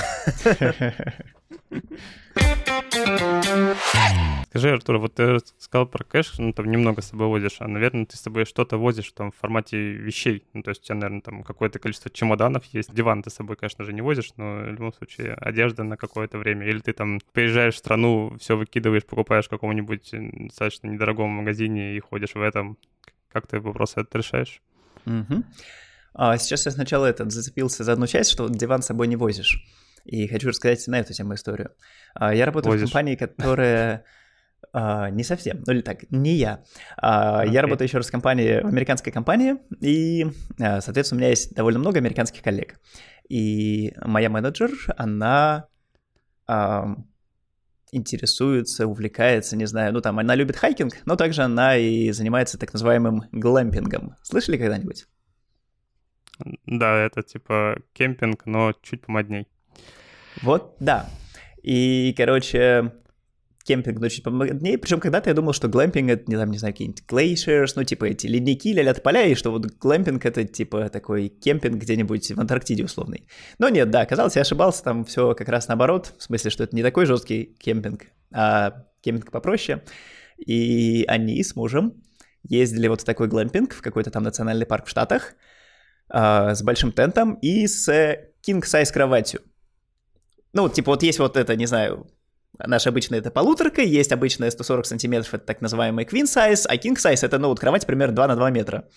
Скажи, 4.56 4.72
Артур, 4.72 4.96
вот 4.98 5.14
ты 5.14 5.38
сказал 5.58 5.86
про 5.86 6.02
кэш, 6.02 6.38
ну, 6.38 6.50
там 6.54 6.70
немного 6.70 7.02
с 7.02 7.08
собой 7.08 7.26
возишь, 7.26 7.56
а, 7.58 7.68
наверное, 7.68 8.06
ты 8.06 8.16
с 8.16 8.20
собой 8.20 8.46
что-то 8.46 8.78
возишь 8.78 9.12
там 9.12 9.30
в 9.30 9.36
формате 9.36 9.76
вещей. 9.76 10.44
Ну, 10.54 10.62
то 10.62 10.70
есть 10.70 10.80
у 10.80 10.84
тебя, 10.86 10.94
наверное, 10.94 11.20
там 11.20 11.42
какое-то 11.42 11.78
количество 11.78 12.10
чемоданов 12.10 12.64
есть. 12.66 12.94
Диван 12.94 13.22
ты 13.22 13.28
с 13.28 13.34
собой, 13.34 13.56
конечно 13.56 13.84
же, 13.84 13.92
не 13.92 14.00
возишь, 14.00 14.32
но 14.38 14.60
в 14.60 14.70
любом 14.70 14.94
случае 14.94 15.34
одежда 15.34 15.82
на 15.82 15.98
какое-то 15.98 16.38
время. 16.38 16.66
Или 16.66 16.78
ты 16.78 16.94
там 16.94 17.20
приезжаешь 17.32 17.74
в 17.74 17.78
страну, 17.78 18.34
все 18.40 18.56
выкидываешь, 18.56 19.04
покупаешь 19.04 19.44
в 19.44 19.50
каком-нибудь 19.50 20.14
достаточно 20.46 20.86
недорогом 20.86 21.28
магазине 21.28 21.94
и 21.94 22.00
ходишь 22.00 22.34
в 22.34 22.40
этом. 22.40 22.78
Как 23.30 23.46
ты 23.46 23.60
вопрос 23.60 23.92
этот 23.92 24.14
решаешь? 24.14 24.62
Угу. 25.04 25.44
А 26.14 26.38
сейчас 26.38 26.64
я 26.64 26.72
сначала 26.72 27.04
этот 27.04 27.30
зацепился 27.30 27.84
за 27.84 27.92
одну 27.92 28.06
часть, 28.06 28.30
что 28.30 28.48
диван 28.48 28.80
с 28.80 28.86
собой 28.86 29.06
не 29.06 29.16
возишь. 29.16 29.62
И 30.06 30.26
хочу 30.28 30.48
рассказать 30.48 30.86
на 30.86 31.00
эту 31.00 31.12
тему 31.12 31.34
историю. 31.34 31.72
А, 32.14 32.32
я 32.32 32.46
работаю 32.46 32.72
возишь. 32.72 32.88
в 32.88 32.92
компании, 32.92 33.16
которая 33.16 34.04
Uh, 34.76 35.10
не 35.10 35.24
совсем, 35.24 35.62
ну 35.66 35.72
или 35.72 35.80
так, 35.80 36.10
не 36.10 36.34
я. 36.34 36.62
Uh, 37.02 37.44
okay. 37.44 37.50
Я 37.50 37.62
работаю 37.62 37.88
еще 37.88 37.96
раз 37.96 38.08
в 38.08 38.10
компании, 38.10 38.60
в 38.60 38.66
американской 38.66 39.10
компании, 39.10 39.54
и, 39.80 40.24
uh, 40.58 40.82
соответственно, 40.82 41.16
у 41.16 41.20
меня 41.20 41.30
есть 41.30 41.54
довольно 41.54 41.78
много 41.78 41.98
американских 41.98 42.42
коллег. 42.42 42.78
И 43.30 43.94
моя 44.04 44.28
менеджер, 44.28 44.70
она 44.98 45.68
интересуется, 47.90 48.86
увлекается, 48.86 49.56
не 49.56 49.64
знаю, 49.64 49.94
ну 49.94 50.00
там, 50.00 50.18
она 50.18 50.34
любит 50.34 50.56
хайкинг, 50.56 50.94
но 51.06 51.16
также 51.16 51.42
она 51.42 51.76
и 51.76 52.10
занимается 52.12 52.58
так 52.58 52.72
называемым 52.72 53.22
глэмпингом. 53.32 54.14
Слышали 54.22 54.58
когда-нибудь? 54.58 55.06
Да, 56.66 56.98
это 56.98 57.22
типа 57.22 57.78
кемпинг, 57.94 58.44
но 58.44 58.74
чуть 58.82 59.06
помодней. 59.06 59.48
Вот, 60.42 60.76
да. 60.80 61.08
И, 61.62 62.14
короче, 62.16 62.92
кемпинг, 63.66 63.98
ну, 64.00 64.08
чуть 64.08 64.22
помоднее. 64.22 64.78
Причем 64.78 65.00
когда-то 65.00 65.28
я 65.28 65.34
думал, 65.34 65.52
что 65.52 65.68
глэмпинг— 65.68 66.10
это, 66.10 66.30
не, 66.30 66.36
там, 66.36 66.50
не 66.50 66.58
знаю, 66.58 66.72
какие-нибудь 66.72 67.02
glaciers, 67.08 67.72
ну, 67.74 67.84
типа 67.84 68.04
эти 68.06 68.26
ледники, 68.26 68.72
ля 68.72 68.94
поля, 68.94 69.26
и 69.26 69.34
что 69.34 69.50
вот 69.50 69.66
глэмпинг— 69.66 70.24
это, 70.24 70.44
типа, 70.44 70.88
такой 70.88 71.28
кемпинг 71.28 71.76
где-нибудь 71.76 72.32
в 72.32 72.40
Антарктиде 72.40 72.84
условный. 72.84 73.28
Но 73.58 73.68
нет, 73.68 73.90
да, 73.90 74.02
оказалось, 74.02 74.36
я 74.36 74.42
ошибался, 74.42 74.84
там 74.84 75.04
все 75.04 75.34
как 75.34 75.48
раз 75.48 75.68
наоборот, 75.68 76.14
в 76.16 76.22
смысле, 76.22 76.50
что 76.50 76.64
это 76.64 76.76
не 76.76 76.82
такой 76.82 77.06
жесткий 77.06 77.56
кемпинг, 77.58 78.06
а 78.32 78.84
кемпинг 79.00 79.30
попроще. 79.30 79.82
И 80.38 81.04
они 81.08 81.42
с 81.42 81.56
мужем 81.56 81.94
ездили 82.42 82.88
вот 82.88 83.00
в 83.00 83.04
такой 83.04 83.28
глэмпинг 83.28 83.74
в 83.74 83.82
какой-то 83.82 84.10
там 84.10 84.22
национальный 84.22 84.66
парк 84.66 84.86
в 84.86 84.90
Штатах 84.90 85.34
э, 86.12 86.54
с 86.54 86.62
большим 86.62 86.92
тентом 86.92 87.34
и 87.34 87.66
с 87.66 87.88
king 87.88 88.62
size 88.62 88.92
кроватью. 88.92 89.40
Ну, 90.52 90.68
типа 90.68 90.92
вот 90.92 91.02
есть 91.02 91.18
вот 91.18 91.36
это, 91.36 91.56
не 91.56 91.66
знаю, 91.66 92.06
Наша 92.58 92.90
обычная 92.90 93.18
это 93.18 93.30
полуторка, 93.30 93.82
есть 93.82 94.12
обычная 94.12 94.50
140 94.50 94.86
сантиметров, 94.86 95.34
это 95.34 95.44
так 95.44 95.60
называемый 95.60 96.04
queen 96.04 96.24
size, 96.24 96.66
а 96.68 96.76
king 96.76 96.96
size 96.96 97.24
это, 97.26 97.38
ну, 97.38 97.48
вот 97.48 97.60
кровать 97.60 97.86
примерно 97.86 98.14
2 98.14 98.28
на 98.28 98.36
2 98.36 98.50
метра. 98.50 98.88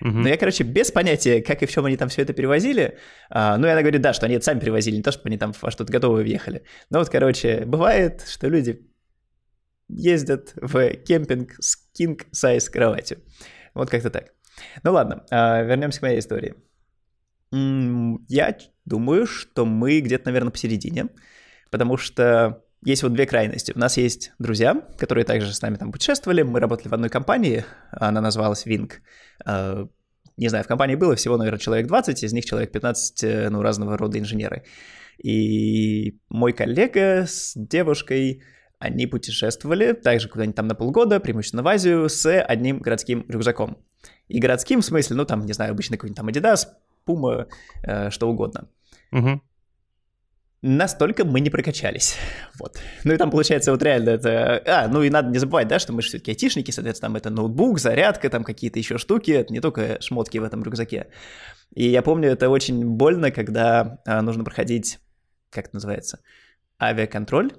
Но 0.00 0.28
я, 0.28 0.38
короче, 0.38 0.64
без 0.64 0.90
понятия, 0.90 1.42
как 1.42 1.62
и 1.62 1.66
в 1.66 1.70
чем 1.70 1.84
они 1.84 1.96
там 1.96 2.08
все 2.08 2.22
это 2.22 2.32
перевозили. 2.32 2.96
А, 3.28 3.58
ну, 3.58 3.66
и 3.66 3.70
она 3.70 3.82
говорит, 3.82 4.00
да, 4.00 4.14
что 4.14 4.26
они 4.26 4.36
это 4.36 4.44
сами 4.44 4.58
перевозили, 4.60 4.96
не 4.96 5.02
то, 5.02 5.12
чтобы 5.12 5.28
они 5.28 5.38
там 5.38 5.52
во 5.60 5.70
что-то 5.70 5.92
готовое 5.92 6.22
въехали. 6.22 6.62
Но 6.88 7.00
вот, 7.00 7.10
короче, 7.10 7.64
бывает, 7.66 8.24
что 8.26 8.48
люди 8.48 8.88
ездят 9.88 10.52
в 10.56 10.90
кемпинг 10.90 11.52
с 11.60 11.76
king 11.98 12.18
size 12.32 12.70
кроватью. 12.70 13.18
Вот 13.74 13.90
как-то 13.90 14.10
так. 14.10 14.32
Ну 14.82 14.92
ладно, 14.92 15.24
а, 15.30 15.62
вернемся 15.62 16.00
к 16.00 16.02
моей 16.02 16.18
истории. 16.18 16.54
Я 17.52 18.56
думаю, 18.84 19.26
что 19.26 19.66
мы 19.66 20.00
где-то, 20.00 20.26
наверное, 20.26 20.52
посередине, 20.52 21.08
потому 21.70 21.96
что 21.96 22.64
есть 22.82 23.02
вот 23.02 23.12
две 23.12 23.26
крайности. 23.26 23.72
У 23.74 23.78
нас 23.78 23.96
есть 23.96 24.32
друзья, 24.38 24.74
которые 24.96 25.24
также 25.24 25.52
с 25.52 25.60
нами 25.60 25.76
там 25.76 25.92
путешествовали. 25.92 26.42
Мы 26.42 26.60
работали 26.60 26.88
в 26.88 26.94
одной 26.94 27.10
компании, 27.10 27.64
она 27.90 28.20
называлась 28.20 28.66
Wing. 28.66 28.90
А, 29.44 29.86
не 30.36 30.48
знаю, 30.48 30.64
в 30.64 30.68
компании 30.68 30.94
было 30.94 31.14
всего, 31.14 31.36
наверное, 31.36 31.58
человек 31.58 31.86
20, 31.86 32.22
из 32.24 32.32
них 32.32 32.46
человек 32.46 32.72
15, 32.72 33.24
э, 33.24 33.50
ну, 33.50 33.60
разного 33.60 33.98
рода 33.98 34.18
инженеры. 34.18 34.64
И 35.22 36.18
мой 36.30 36.54
коллега 36.54 37.26
с 37.26 37.52
девушкой, 37.54 38.42
они 38.78 39.06
путешествовали 39.06 39.92
также 39.92 40.30
куда-нибудь 40.30 40.56
там 40.56 40.66
на 40.66 40.74
полгода, 40.74 41.20
преимущественно 41.20 41.62
в 41.62 41.68
Азию, 41.68 42.08
с 42.08 42.40
одним 42.40 42.78
городским 42.78 43.26
рюкзаком. 43.28 43.76
И 44.28 44.40
городским 44.40 44.80
в 44.80 44.84
смысле, 44.86 45.16
ну, 45.16 45.26
там, 45.26 45.44
не 45.44 45.52
знаю, 45.52 45.72
обычный 45.72 45.98
какой-нибудь 45.98 46.16
там 46.16 46.28
Adidas, 46.28 46.68
Puma, 47.06 47.46
э, 47.82 48.08
что 48.08 48.30
угодно. 48.30 48.70
Угу 49.12 49.42
настолько 50.62 51.24
мы 51.24 51.40
не 51.40 51.50
прокачались. 51.50 52.16
Вот. 52.58 52.78
Ну 53.04 53.14
и 53.14 53.16
там 53.16 53.30
получается 53.30 53.70
вот 53.72 53.82
реально 53.82 54.10
это... 54.10 54.62
А, 54.66 54.88
ну 54.88 55.02
и 55.02 55.10
надо 55.10 55.30
не 55.30 55.38
забывать, 55.38 55.68
да, 55.68 55.78
что 55.78 55.92
мы 55.92 56.02
же 56.02 56.08
все-таки 56.08 56.32
айтишники, 56.32 56.70
соответственно, 56.70 57.08
там 57.08 57.16
это 57.16 57.30
ноутбук, 57.30 57.78
зарядка, 57.78 58.28
там 58.28 58.44
какие-то 58.44 58.78
еще 58.78 58.98
штуки, 58.98 59.30
это 59.30 59.52
не 59.52 59.60
только 59.60 60.00
шмотки 60.00 60.38
в 60.38 60.44
этом 60.44 60.62
рюкзаке. 60.62 61.06
И 61.74 61.88
я 61.88 62.02
помню, 62.02 62.28
это 62.30 62.50
очень 62.50 62.84
больно, 62.84 63.30
когда 63.30 64.00
а, 64.06 64.20
нужно 64.22 64.44
проходить, 64.44 64.98
как 65.50 65.66
это 65.66 65.76
называется, 65.76 66.20
авиаконтроль 66.80 67.52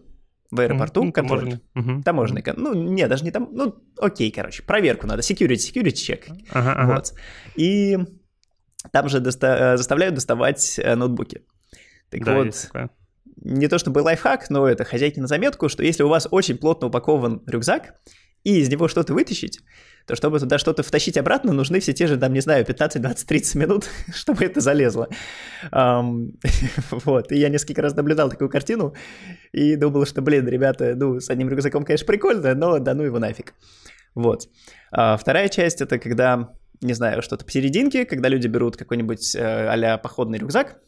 в 0.52 0.60
аэропорту, 0.60 1.06
mm, 1.06 1.12
контроль. 1.12 1.40
Таможенный. 1.40 1.62
Угу. 1.96 2.04
Таможенный, 2.04 2.44
ну, 2.58 2.74
не, 2.74 3.08
даже 3.08 3.24
не 3.24 3.32
там, 3.32 3.50
ну, 3.52 3.76
окей, 3.98 4.30
короче, 4.32 4.64
проверку 4.64 5.08
надо, 5.08 5.22
security, 5.22 5.56
security 5.56 5.94
check. 5.94 6.24
Ага, 6.52 6.74
ага. 6.74 6.96
Вот. 6.96 7.14
И 7.56 7.98
там 8.92 9.10
же 9.10 9.20
доста- 9.20 9.78
заставляют 9.78 10.16
доставать 10.16 10.78
э, 10.78 10.96
ноутбуки. 10.96 11.44
Так 12.12 12.24
да, 12.24 12.36
вот, 12.36 12.69
не 13.43 13.67
то 13.67 13.80
чтобы 13.80 14.00
лайфхак, 14.00 14.50
но 14.50 14.67
это 14.67 14.84
хозяйки 14.84 15.19
на 15.19 15.28
заметку, 15.28 15.69
что 15.69 15.84
если 15.84 16.04
у 16.04 16.10
вас 16.10 16.28
очень 16.30 16.58
плотно 16.58 16.88
упакован 16.88 17.41
рюкзак, 17.47 17.95
и 18.43 18.60
из 18.60 18.69
него 18.69 18.88
что-то 18.88 19.13
вытащить, 19.13 19.60
то 20.08 20.15
чтобы 20.15 20.39
туда 20.39 20.58
что-то 20.58 20.84
втащить 20.84 21.17
обратно, 21.17 21.54
нужны 21.54 21.80
все 21.80 21.93
те 21.93 22.08
же, 22.08 22.17
там, 22.17 22.34
не 22.34 22.41
знаю, 22.41 22.65
15, 22.65 23.02
20, 23.02 23.28
30 23.28 23.56
минут, 23.56 23.89
чтобы 24.13 24.45
это 24.45 24.62
залезло. 24.62 25.10
Um, 25.71 26.39
вот, 26.91 27.32
и 27.32 27.38
я 27.38 27.50
несколько 27.50 27.82
раз 27.82 27.95
наблюдал 27.95 28.30
такую 28.30 28.50
картину 28.50 28.95
и 29.52 29.76
думал, 29.76 30.06
что, 30.06 30.21
блин, 30.21 30.47
ребята, 30.47 30.95
ну, 30.95 31.19
с 31.19 31.30
одним 31.30 31.50
рюкзаком, 31.50 31.84
конечно, 31.84 32.08
прикольно, 32.08 32.56
но 32.56 32.80
да 32.80 32.93
ну 32.93 33.04
его 33.04 33.19
нафиг. 33.19 33.54
Вот. 34.15 34.50
А 34.91 35.17
вторая 35.17 35.47
часть— 35.50 35.82
это 35.82 36.00
когда, 36.00 36.54
не 36.82 36.93
знаю, 36.93 37.21
что-то 37.21 37.45
посерединке, 37.45 38.06
когда 38.06 38.28
люди 38.28 38.47
берут 38.47 38.76
какой-нибудь 38.76 39.36
э, 39.36 39.39
а 39.39 39.97
походный 39.97 40.39
рюкзак, 40.39 40.80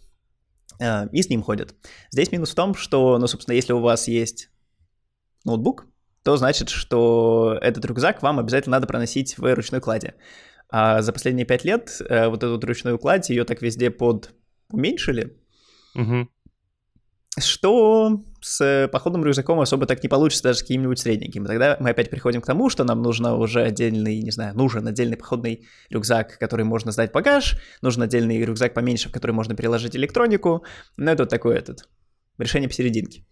и 0.80 1.22
с 1.22 1.30
ним 1.30 1.44
ходят. 1.44 1.76
Здесь 2.12 2.32
минус 2.32 2.52
в 2.52 2.56
том, 2.56 2.76
что, 2.76 3.18
ну, 3.18 3.28
собственно, 3.28 3.56
если 3.56 3.74
у 3.74 3.80
вас 3.80 4.08
есть 4.08 4.50
ноутбук, 5.46 5.88
то 6.24 6.38
значит, 6.38 6.70
что 6.70 7.58
этот 7.62 7.86
рюкзак 7.86 8.22
вам 8.22 8.40
обязательно 8.40 8.78
надо 8.78 8.88
проносить 8.88 9.38
в 9.38 9.54
ручной 9.54 9.82
кладе. 9.82 10.16
А 10.70 11.02
за 11.02 11.14
последние 11.14 11.46
пять 11.46 11.66
лет 11.66 12.02
э, 12.08 12.28
вот 12.30 12.44
эту 12.44 12.60
ручную 12.66 12.98
кладь, 12.98 13.30
ее 13.30 13.44
так 13.44 13.62
везде 13.62 13.92
под 13.92 14.34
уменьшили, 14.70 15.38
угу 15.96 16.28
что 17.40 18.22
с 18.42 18.90
походным 18.92 19.24
рюкзаком 19.26 19.60
особо 19.60 19.86
так 19.86 20.04
не 20.04 20.10
получится 20.10 20.44
даже 20.44 20.60
с 20.60 20.62
каким-нибудь 20.62 21.00
средненьким. 21.00 21.46
Тогда 21.46 21.78
мы 21.80 21.90
опять 21.90 22.10
приходим 22.10 22.42
к 22.42 22.46
тому, 22.46 22.70
что 22.70 22.84
нам 22.84 23.02
нужно 23.02 23.36
уже 23.36 23.64
отдельный, 23.64 24.22
не 24.22 24.32
знаю, 24.32 24.56
нужен 24.56 24.88
отдельный 24.88 25.18
походный 25.18 25.66
рюкзак, 25.90 26.38
который 26.38 26.66
можно 26.66 26.92
сдать 26.92 27.12
багаж, 27.12 27.58
нужен 27.82 28.04
отдельный 28.04 28.44
рюкзак 28.44 28.74
поменьше, 28.74 29.10
в 29.10 29.12
который 29.12 29.32
можно 29.32 29.56
переложить 29.56 29.96
электронику. 29.96 30.64
Ну, 30.98 31.12
это 31.12 31.24
вот 31.24 31.30
такое 31.30 31.58
этот, 31.58 31.88
решение 32.38 32.70
посерединке. 32.70 33.26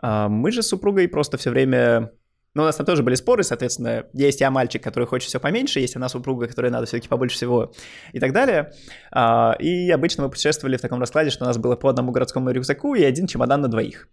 А 0.00 0.28
мы 0.28 0.52
же 0.52 0.62
с 0.62 0.68
супругой 0.68 1.08
просто 1.08 1.36
все 1.36 1.50
время 1.50 2.12
но 2.56 2.62
у 2.62 2.64
нас 2.64 2.76
там 2.76 2.86
тоже 2.86 3.02
были 3.02 3.14
споры, 3.16 3.42
соответственно, 3.42 4.06
есть 4.14 4.40
я 4.40 4.50
мальчик, 4.50 4.82
который 4.82 5.04
хочет 5.04 5.28
все 5.28 5.38
поменьше, 5.38 5.78
есть 5.78 5.94
она 5.94 6.08
супруга, 6.08 6.48
которой 6.48 6.70
надо 6.70 6.86
все-таки 6.86 7.06
побольше 7.06 7.36
всего 7.36 7.74
и 8.14 8.18
так 8.18 8.32
далее. 8.32 8.72
А, 9.12 9.54
и 9.58 9.90
обычно 9.90 10.24
мы 10.24 10.30
путешествовали 10.30 10.78
в 10.78 10.80
таком 10.80 10.98
раскладе, 10.98 11.28
что 11.28 11.44
у 11.44 11.46
нас 11.46 11.58
было 11.58 11.76
по 11.76 11.90
одному 11.90 12.12
городскому 12.12 12.50
рюкзаку 12.50 12.94
и 12.94 13.04
один 13.04 13.26
чемодан 13.26 13.60
на 13.60 13.68
двоих. 13.68 14.08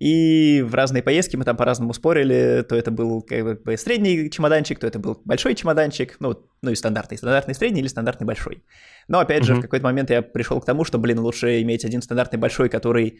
И 0.00 0.62
в 0.66 0.74
разные 0.74 1.02
поездки 1.02 1.36
мы 1.36 1.44
там 1.44 1.54
по-разному 1.54 1.92
спорили, 1.92 2.64
то 2.66 2.74
это 2.74 2.90
был 2.90 3.20
как 3.20 3.62
бы 3.62 3.76
средний 3.76 4.30
чемоданчик, 4.30 4.78
то 4.78 4.86
это 4.86 4.98
был 4.98 5.20
большой 5.26 5.54
чемоданчик, 5.54 6.16
ну, 6.18 6.34
ну 6.62 6.70
и 6.70 6.74
стандартный, 6.74 7.18
стандартный 7.18 7.54
средний 7.54 7.82
или 7.82 7.88
стандартный 7.88 8.26
большой. 8.26 8.64
Но 9.06 9.18
опять 9.18 9.42
mm-hmm. 9.42 9.46
же, 9.46 9.54
в 9.56 9.60
какой-то 9.60 9.84
момент 9.84 10.08
я 10.08 10.22
пришел 10.22 10.58
к 10.62 10.64
тому, 10.64 10.84
что, 10.84 10.96
блин, 10.96 11.18
лучше 11.18 11.60
иметь 11.60 11.84
один 11.84 12.00
стандартный 12.00 12.38
большой, 12.38 12.70
который 12.70 13.18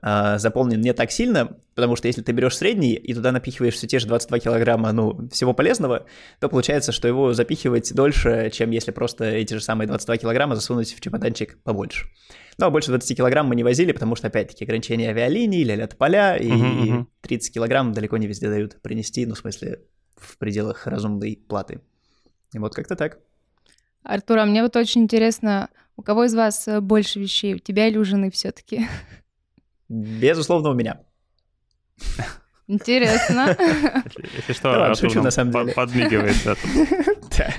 заполнен 0.00 0.80
не 0.80 0.92
так 0.92 1.10
сильно, 1.10 1.56
потому 1.74 1.96
что 1.96 2.06
если 2.06 2.22
ты 2.22 2.30
берешь 2.32 2.56
средний 2.56 2.94
и 2.94 3.14
туда 3.14 3.32
напихиваешь 3.32 3.74
все 3.74 3.88
те 3.88 3.98
же 3.98 4.06
22 4.06 4.38
килограмма, 4.38 4.92
ну, 4.92 5.28
всего 5.30 5.54
полезного, 5.54 6.06
то 6.38 6.48
получается, 6.48 6.92
что 6.92 7.08
его 7.08 7.32
запихивать 7.32 7.92
дольше, 7.92 8.50
чем 8.52 8.70
если 8.70 8.92
просто 8.92 9.24
эти 9.24 9.54
же 9.54 9.60
самые 9.60 9.88
22 9.88 10.18
килограмма 10.18 10.54
засунуть 10.54 10.94
в 10.94 11.00
чемоданчик 11.00 11.58
побольше. 11.64 12.06
Но 12.58 12.64
ну, 12.64 12.66
а 12.66 12.70
больше 12.70 12.90
20 12.90 13.16
килограмм 13.16 13.46
мы 13.46 13.56
не 13.56 13.62
возили, 13.64 13.92
потому 13.92 14.16
что, 14.16 14.26
опять-таки, 14.26 14.64
ограничения 14.64 15.10
авиалинии, 15.10 15.62
ля-ля 15.64 15.86
поля, 15.88 16.36
и 16.36 16.48
uh-huh, 16.48 17.06
30 17.20 17.54
килограмм 17.54 17.92
далеко 17.92 18.16
не 18.16 18.26
везде 18.26 18.48
дают 18.48 18.82
принести, 18.82 19.26
ну, 19.26 19.34
в 19.34 19.38
смысле, 19.38 19.80
в 20.16 20.38
пределах 20.38 20.86
разумной 20.86 21.40
платы. 21.48 21.80
И 22.52 22.58
вот 22.58 22.74
как-то 22.74 22.96
так. 22.96 23.18
Артур, 24.02 24.38
а 24.38 24.44
мне 24.44 24.62
вот 24.62 24.74
очень 24.74 25.02
интересно, 25.02 25.70
у 25.96 26.02
кого 26.02 26.24
из 26.24 26.34
вас 26.34 26.68
больше 26.80 27.20
вещей, 27.20 27.54
у 27.54 27.58
тебя 27.58 27.86
или 27.86 27.96
у 27.96 28.04
жены 28.04 28.30
все-таки? 28.30 28.88
Безусловно, 29.88 30.70
у 30.70 30.74
меня. 30.74 31.00
Интересно. 32.66 33.56
Если 34.36 34.52
что, 34.52 34.72
да, 34.72 34.94
шучу, 34.94 35.22
на 35.22 35.30
самом 35.30 35.52
деле. 35.52 35.72
подмигивает. 35.72 36.36
Да. 37.38 37.54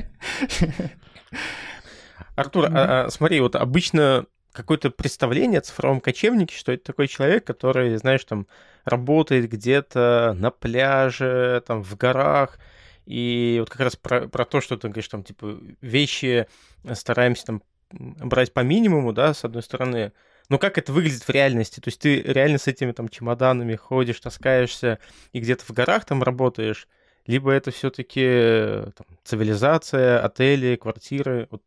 Артур, 2.35 2.65
а, 2.65 3.05
а, 3.05 3.09
смотри, 3.09 3.41
вот 3.41 3.55
обычно 3.55 4.25
какое-то 4.51 4.91
представление 4.91 5.59
о 5.59 5.63
цифровом 5.63 5.99
кочевнике, 5.99 6.55
что 6.55 6.71
это 6.71 6.85
такой 6.85 7.07
человек, 7.07 7.45
который, 7.45 7.95
знаешь, 7.97 8.23
там 8.23 8.47
работает 8.85 9.49
где-то 9.49 10.35
на 10.37 10.51
пляже, 10.51 11.63
там 11.65 11.83
в 11.83 11.95
горах, 11.97 12.59
и 13.05 13.57
вот 13.59 13.69
как 13.69 13.81
раз 13.81 13.95
про, 13.95 14.27
про 14.27 14.45
то, 14.45 14.61
что 14.61 14.77
ты 14.77 14.87
говоришь, 14.87 15.07
там, 15.07 15.23
типа, 15.23 15.59
вещи 15.81 16.47
стараемся 16.93 17.45
там 17.45 17.63
брать 17.91 18.53
по 18.53 18.61
минимуму, 18.61 19.13
да, 19.13 19.33
с 19.33 19.43
одной 19.43 19.63
стороны, 19.63 20.13
но 20.49 20.57
как 20.57 20.77
это 20.77 20.91
выглядит 20.91 21.23
в 21.23 21.29
реальности? 21.29 21.79
То 21.79 21.87
есть 21.89 22.01
ты 22.01 22.21
реально 22.21 22.57
с 22.57 22.67
этими 22.67 22.91
там 22.91 23.07
чемоданами 23.07 23.75
ходишь, 23.75 24.19
таскаешься 24.19 24.99
и 25.31 25.39
где-то 25.39 25.63
в 25.63 25.71
горах 25.71 26.05
там 26.05 26.23
работаешь? 26.23 26.87
Либо 27.27 27.51
это 27.51 27.69
все-таки 27.69 28.23
э, 28.23 28.91
цивилизация, 29.23 30.19
отели, 30.19 30.75
квартиры? 30.75 31.47
Вот 31.51 31.61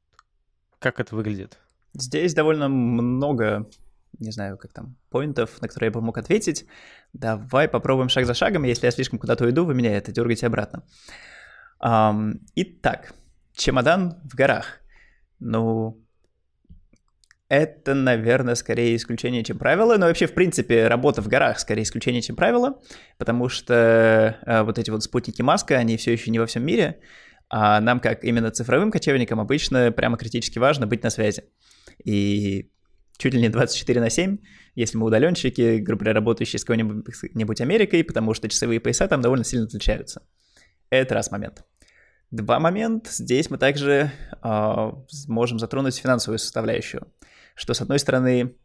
как 0.80 0.98
это 0.98 1.14
выглядит? 1.14 1.58
Здесь 1.94 2.34
довольно 2.34 2.68
много, 2.68 3.68
не 4.18 4.32
знаю, 4.32 4.58
как 4.58 4.72
там, 4.72 4.96
поинтов, 5.10 5.60
на 5.62 5.68
которые 5.68 5.88
я 5.88 5.92
бы 5.92 6.00
мог 6.00 6.18
ответить. 6.18 6.66
Давай 7.12 7.68
попробуем 7.68 8.08
шаг 8.08 8.26
за 8.26 8.34
шагом. 8.34 8.64
Если 8.64 8.86
я 8.86 8.90
слишком 8.90 9.20
куда-то 9.20 9.44
уйду, 9.44 9.64
вы 9.64 9.74
меня 9.74 9.96
это 9.96 10.10
дергаете 10.10 10.46
обратно. 10.46 10.82
Um, 11.80 12.40
итак, 12.56 13.12
чемодан 13.54 14.20
в 14.24 14.34
горах. 14.34 14.80
Ну, 15.38 16.02
это, 17.52 17.92
наверное, 17.92 18.54
скорее 18.54 18.96
исключение, 18.96 19.44
чем 19.44 19.58
правило. 19.58 19.98
Но 19.98 20.06
вообще, 20.06 20.26
в 20.26 20.32
принципе, 20.32 20.88
работа 20.88 21.20
в 21.20 21.28
горах 21.28 21.60
скорее 21.60 21.82
исключение, 21.82 22.22
чем 22.22 22.34
правило, 22.34 22.80
потому 23.18 23.50
что 23.50 24.38
э, 24.46 24.62
вот 24.62 24.78
эти 24.78 24.88
вот 24.88 25.02
спутники 25.02 25.42
Маска, 25.42 25.76
они 25.76 25.98
все 25.98 26.12
еще 26.12 26.30
не 26.30 26.38
во 26.38 26.46
всем 26.46 26.64
мире, 26.64 27.00
а 27.50 27.78
нам, 27.82 28.00
как 28.00 28.24
именно 28.24 28.50
цифровым 28.50 28.90
кочевникам, 28.90 29.38
обычно 29.38 29.92
прямо 29.92 30.16
критически 30.16 30.58
важно 30.58 30.86
быть 30.86 31.02
на 31.02 31.10
связи. 31.10 31.44
И 32.02 32.70
чуть 33.18 33.34
ли 33.34 33.40
не 33.42 33.50
24 33.50 34.00
на 34.00 34.08
7, 34.08 34.38
если 34.74 34.96
мы 34.96 35.04
удаленщики, 35.04 35.76
грубо 35.76 36.04
говоря, 36.04 36.20
работающие 36.20 36.58
с 36.58 36.64
какой-нибудь 36.64 37.60
Америкой, 37.60 38.02
потому 38.02 38.32
что 38.32 38.48
часовые 38.48 38.80
пояса 38.80 39.08
там 39.08 39.20
довольно 39.20 39.44
сильно 39.44 39.66
отличаются. 39.66 40.22
Это 40.88 41.12
раз 41.12 41.30
момент. 41.30 41.66
Два 42.30 42.58
момента. 42.60 43.10
Здесь 43.12 43.50
мы 43.50 43.58
также 43.58 44.10
э, 44.42 44.92
можем 45.28 45.58
затронуть 45.58 45.96
финансовую 45.96 46.38
составляющую. 46.38 47.06
Что, 47.62 47.74
с 47.74 47.80
одной 47.80 48.00
стороны, 48.00 48.56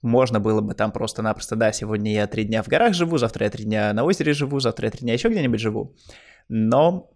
можно 0.00 0.40
было 0.40 0.62
бы 0.62 0.72
там 0.72 0.92
просто-напросто, 0.92 1.56
да, 1.56 1.72
сегодня 1.72 2.10
я 2.14 2.26
три 2.26 2.44
дня 2.44 2.62
в 2.62 2.68
горах 2.68 2.94
живу, 2.94 3.18
завтра 3.18 3.44
я 3.44 3.50
три 3.50 3.64
дня 3.66 3.92
на 3.92 4.02
озере 4.02 4.32
живу, 4.32 4.60
завтра 4.60 4.86
я 4.86 4.90
три 4.90 5.00
дня 5.00 5.12
еще 5.12 5.28
где-нибудь 5.28 5.60
живу. 5.60 5.94
Но 6.48 7.10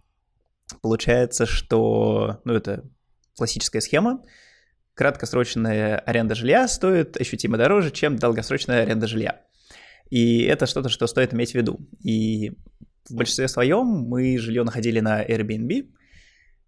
получается, 0.83 1.47
что, 1.47 2.41
ну, 2.43 2.53
это 2.53 2.87
классическая 3.35 3.81
схема, 3.81 4.21
краткосрочная 4.93 5.97
аренда 5.97 6.35
жилья 6.35 6.67
стоит 6.67 7.19
ощутимо 7.19 7.57
дороже, 7.57 7.89
чем 7.89 8.15
долгосрочная 8.15 8.83
аренда 8.83 9.07
жилья. 9.07 9.41
И 10.11 10.43
это 10.43 10.67
что-то, 10.67 10.89
что 10.89 11.07
стоит 11.07 11.33
иметь 11.33 11.53
в 11.53 11.55
виду. 11.55 11.79
И 12.03 12.51
в 13.09 13.15
большинстве 13.15 13.47
своем 13.47 13.87
мы 13.87 14.37
жилье 14.37 14.63
находили 14.63 14.99
на 14.99 15.25
Airbnb. 15.25 15.89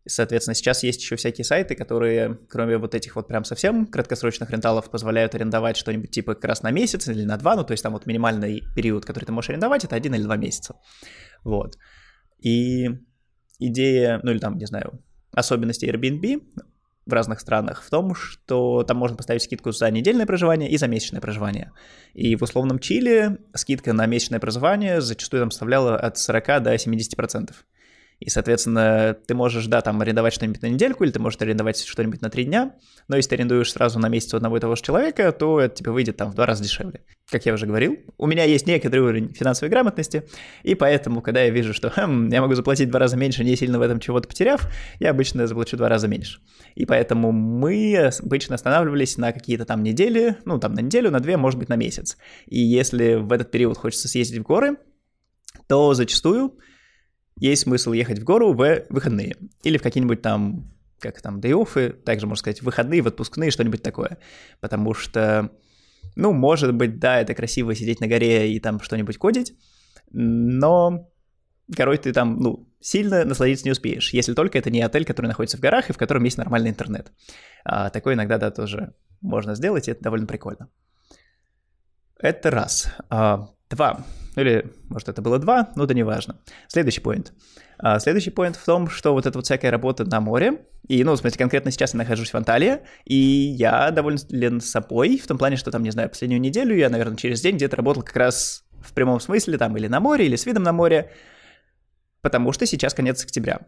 Соответственно, 0.07 0.55
сейчас 0.55 0.81
есть 0.83 1.01
еще 1.01 1.15
всякие 1.15 1.45
сайты, 1.45 1.75
которые, 1.75 2.39
кроме 2.49 2.77
вот 2.77 2.95
этих 2.95 3.15
вот 3.15 3.27
прям 3.27 3.43
совсем 3.43 3.85
краткосрочных 3.85 4.49
ренталов, 4.49 4.89
позволяют 4.89 5.35
арендовать 5.35 5.77
что-нибудь 5.77 6.09
типа 6.09 6.33
как 6.33 6.45
раз 6.45 6.63
на 6.63 6.71
месяц 6.71 7.07
или 7.07 7.23
на 7.23 7.37
два, 7.37 7.55
ну 7.55 7.63
то 7.63 7.71
есть 7.71 7.83
там 7.83 7.93
вот 7.93 8.07
минимальный 8.07 8.63
период, 8.75 9.05
который 9.05 9.25
ты 9.25 9.31
можешь 9.31 9.51
арендовать, 9.51 9.85
это 9.85 9.95
один 9.95 10.15
или 10.15 10.23
два 10.23 10.37
месяца. 10.37 10.75
Вот. 11.43 11.77
И 12.39 12.87
идея, 13.59 14.19
ну 14.23 14.31
или 14.31 14.39
там, 14.39 14.57
не 14.57 14.65
знаю, 14.65 15.03
особенности 15.33 15.85
Airbnb 15.85 16.41
в 17.05 17.13
разных 17.13 17.39
странах 17.39 17.83
в 17.83 17.89
том, 17.89 18.15
что 18.15 18.83
там 18.83 18.97
можно 18.97 19.17
поставить 19.17 19.43
скидку 19.43 19.71
за 19.71 19.89
недельное 19.91 20.25
проживание 20.25 20.69
и 20.69 20.77
за 20.77 20.87
месячное 20.87 21.21
проживание. 21.21 21.71
И 22.13 22.35
в 22.35 22.41
условном 22.41 22.79
Чили 22.79 23.37
скидка 23.53 23.93
на 23.93 24.05
месячное 24.05 24.39
проживание 24.39 25.01
зачастую 25.01 25.41
там 25.41 25.51
составляла 25.51 25.97
от 25.97 26.17
40 26.17 26.63
до 26.63 26.75
70%. 26.75 27.51
И, 28.21 28.29
соответственно, 28.29 29.17
ты 29.25 29.33
можешь, 29.33 29.65
да, 29.65 29.81
там 29.81 29.99
арендовать 29.99 30.33
что-нибудь 30.33 30.61
на 30.61 30.67
недельку, 30.67 31.03
или 31.03 31.11
ты 31.11 31.19
можешь 31.19 31.41
арендовать 31.41 31.83
что-нибудь 31.83 32.21
на 32.21 32.29
три 32.29 32.43
дня, 32.43 32.75
но 33.07 33.15
если 33.15 33.31
ты 33.31 33.35
арендуешь 33.35 33.71
сразу 33.71 33.97
на 33.97 34.09
месяц 34.09 34.35
у 34.35 34.37
одного 34.37 34.57
и 34.57 34.59
того 34.59 34.75
же 34.75 34.83
человека, 34.83 35.31
то 35.31 35.59
это 35.59 35.73
тебе 35.73 35.89
выйдет 35.89 36.17
там 36.17 36.29
в 36.29 36.35
два 36.35 36.45
раза 36.45 36.63
дешевле. 36.63 37.01
Как 37.31 37.47
я 37.47 37.53
уже 37.55 37.65
говорил, 37.65 37.97
у 38.19 38.27
меня 38.27 38.43
есть 38.43 38.67
некоторый 38.67 38.99
уровень 38.99 39.33
финансовой 39.33 39.71
грамотности, 39.71 40.29
и 40.61 40.75
поэтому, 40.75 41.23
когда 41.23 41.41
я 41.41 41.49
вижу, 41.49 41.73
что 41.73 41.89
хм, 41.89 42.29
я 42.29 42.41
могу 42.41 42.53
заплатить 42.53 42.89
в 42.89 42.91
два 42.91 42.99
раза 42.99 43.17
меньше, 43.17 43.43
не 43.43 43.55
сильно 43.55 43.79
в 43.79 43.81
этом 43.81 43.99
чего-то 43.99 44.27
потеряв, 44.27 44.71
я 44.99 45.09
обычно 45.09 45.47
заплачу 45.47 45.75
в 45.75 45.79
два 45.79 45.89
раза 45.89 46.07
меньше. 46.07 46.41
И 46.75 46.85
поэтому 46.85 47.31
мы 47.31 48.11
обычно 48.21 48.53
останавливались 48.53 49.17
на 49.17 49.31
какие-то 49.31 49.65
там 49.65 49.81
недели, 49.81 50.37
ну, 50.45 50.59
там 50.59 50.75
на 50.75 50.81
неделю, 50.81 51.09
на 51.09 51.21
две, 51.21 51.37
может 51.37 51.59
быть, 51.59 51.69
на 51.69 51.75
месяц. 51.75 52.17
И 52.45 52.59
если 52.59 53.15
в 53.15 53.31
этот 53.31 53.49
период 53.49 53.79
хочется 53.79 54.07
съездить 54.07 54.41
в 54.41 54.43
горы, 54.43 54.77
то 55.67 55.95
зачастую 55.95 56.59
есть 57.41 57.63
смысл 57.63 57.91
ехать 57.91 58.19
в 58.19 58.23
гору 58.23 58.53
в 58.53 58.85
выходные. 58.89 59.35
Или 59.63 59.77
в 59.77 59.81
какие-нибудь 59.81 60.21
там, 60.21 60.71
как 60.99 61.21
там, 61.21 61.39
day 61.39 62.03
также 62.03 62.27
можно 62.27 62.39
сказать, 62.39 62.61
выходные, 62.61 63.01
в 63.01 63.07
отпускные, 63.07 63.51
что-нибудь 63.51 63.81
такое. 63.81 64.19
Потому 64.59 64.93
что, 64.93 65.51
ну, 66.15 66.33
может 66.33 66.73
быть, 66.73 66.99
да, 66.99 67.19
это 67.19 67.33
красиво 67.33 67.73
сидеть 67.73 67.99
на 67.99 68.07
горе 68.07 68.53
и 68.53 68.59
там 68.59 68.79
что-нибудь 68.79 69.17
кодить, 69.17 69.53
но 70.11 71.09
горой 71.67 71.97
ты 71.97 72.13
там, 72.13 72.37
ну, 72.37 72.69
сильно 72.79 73.25
насладиться 73.25 73.65
не 73.65 73.71
успеешь, 73.71 74.13
если 74.13 74.33
только 74.33 74.59
это 74.59 74.69
не 74.69 74.81
отель, 74.81 75.05
который 75.05 75.27
находится 75.27 75.57
в 75.57 75.61
горах 75.61 75.89
и 75.89 75.93
в 75.93 75.97
котором 75.97 76.23
есть 76.23 76.37
нормальный 76.37 76.69
интернет. 76.69 77.11
А, 77.63 77.89
такое 77.89 78.13
иногда, 78.13 78.37
да, 78.37 78.51
тоже 78.51 78.93
можно 79.21 79.55
сделать, 79.55 79.87
и 79.87 79.91
это 79.91 80.03
довольно 80.03 80.27
прикольно. 80.27 80.69
Это 82.19 82.51
раз. 82.51 82.93
А, 83.09 83.49
два. 83.67 84.05
Или, 84.35 84.71
может, 84.89 85.09
это 85.09 85.21
было 85.21 85.39
два, 85.39 85.71
но 85.75 85.85
да 85.85 85.93
неважно. 85.93 86.39
Следующий 86.67 87.01
поинт. 87.01 87.33
А, 87.77 87.99
следующий 87.99 88.29
поинт 88.29 88.55
в 88.55 88.63
том, 88.63 88.89
что 88.89 89.13
вот 89.13 89.25
эта 89.25 89.37
вот 89.37 89.45
всякая 89.45 89.71
работа 89.71 90.05
на 90.05 90.21
море, 90.21 90.65
и, 90.87 91.03
ну, 91.03 91.13
в 91.13 91.17
смысле, 91.17 91.37
конкретно 91.37 91.71
сейчас 91.71 91.93
я 91.93 91.97
нахожусь 91.97 92.31
в 92.31 92.35
Анталии, 92.35 92.79
и 93.05 93.15
я 93.15 93.91
доволен 93.91 94.61
собой, 94.61 95.17
в 95.17 95.27
том 95.27 95.37
плане, 95.37 95.57
что 95.57 95.71
там, 95.71 95.83
не 95.83 95.91
знаю, 95.91 96.09
последнюю 96.09 96.39
неделю 96.39 96.75
я, 96.75 96.89
наверное, 96.89 97.17
через 97.17 97.41
день 97.41 97.55
где-то 97.55 97.75
работал 97.75 98.03
как 98.03 98.15
раз 98.15 98.63
в 98.81 98.93
прямом 98.93 99.19
смысле, 99.19 99.57
там, 99.57 99.75
или 99.77 99.87
на 99.87 99.99
море, 99.99 100.25
или 100.25 100.35
с 100.35 100.45
видом 100.45 100.63
на 100.63 100.73
море, 100.73 101.11
потому 102.21 102.51
что 102.51 102.65
сейчас 102.65 102.93
конец 102.93 103.23
октября. 103.23 103.61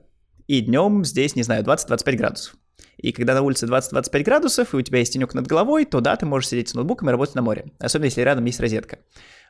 И 0.48 0.62
днем 0.62 1.06
здесь, 1.06 1.36
не 1.36 1.44
знаю, 1.44 1.64
20-25 1.64 2.16
градусов. 2.16 2.56
И 2.98 3.12
когда 3.12 3.34
на 3.34 3.42
улице 3.42 3.66
20-25 3.66 4.24
градусов, 4.24 4.74
и 4.74 4.78
у 4.78 4.82
тебя 4.82 5.00
есть 5.00 5.14
тенек 5.14 5.34
над 5.34 5.48
головой, 5.48 5.86
то 5.86 6.02
да, 6.02 6.16
ты 6.16 6.26
можешь 6.26 6.50
сидеть 6.50 6.70
с 6.70 6.74
ноутбуком 6.74 7.10
и 7.10 7.12
работать 7.12 7.36
на 7.36 7.42
море. 7.42 7.72
Особенно 7.80 8.06
если 8.06 8.22
рядом 8.22 8.46
есть 8.46 8.60
розетка. 8.60 9.00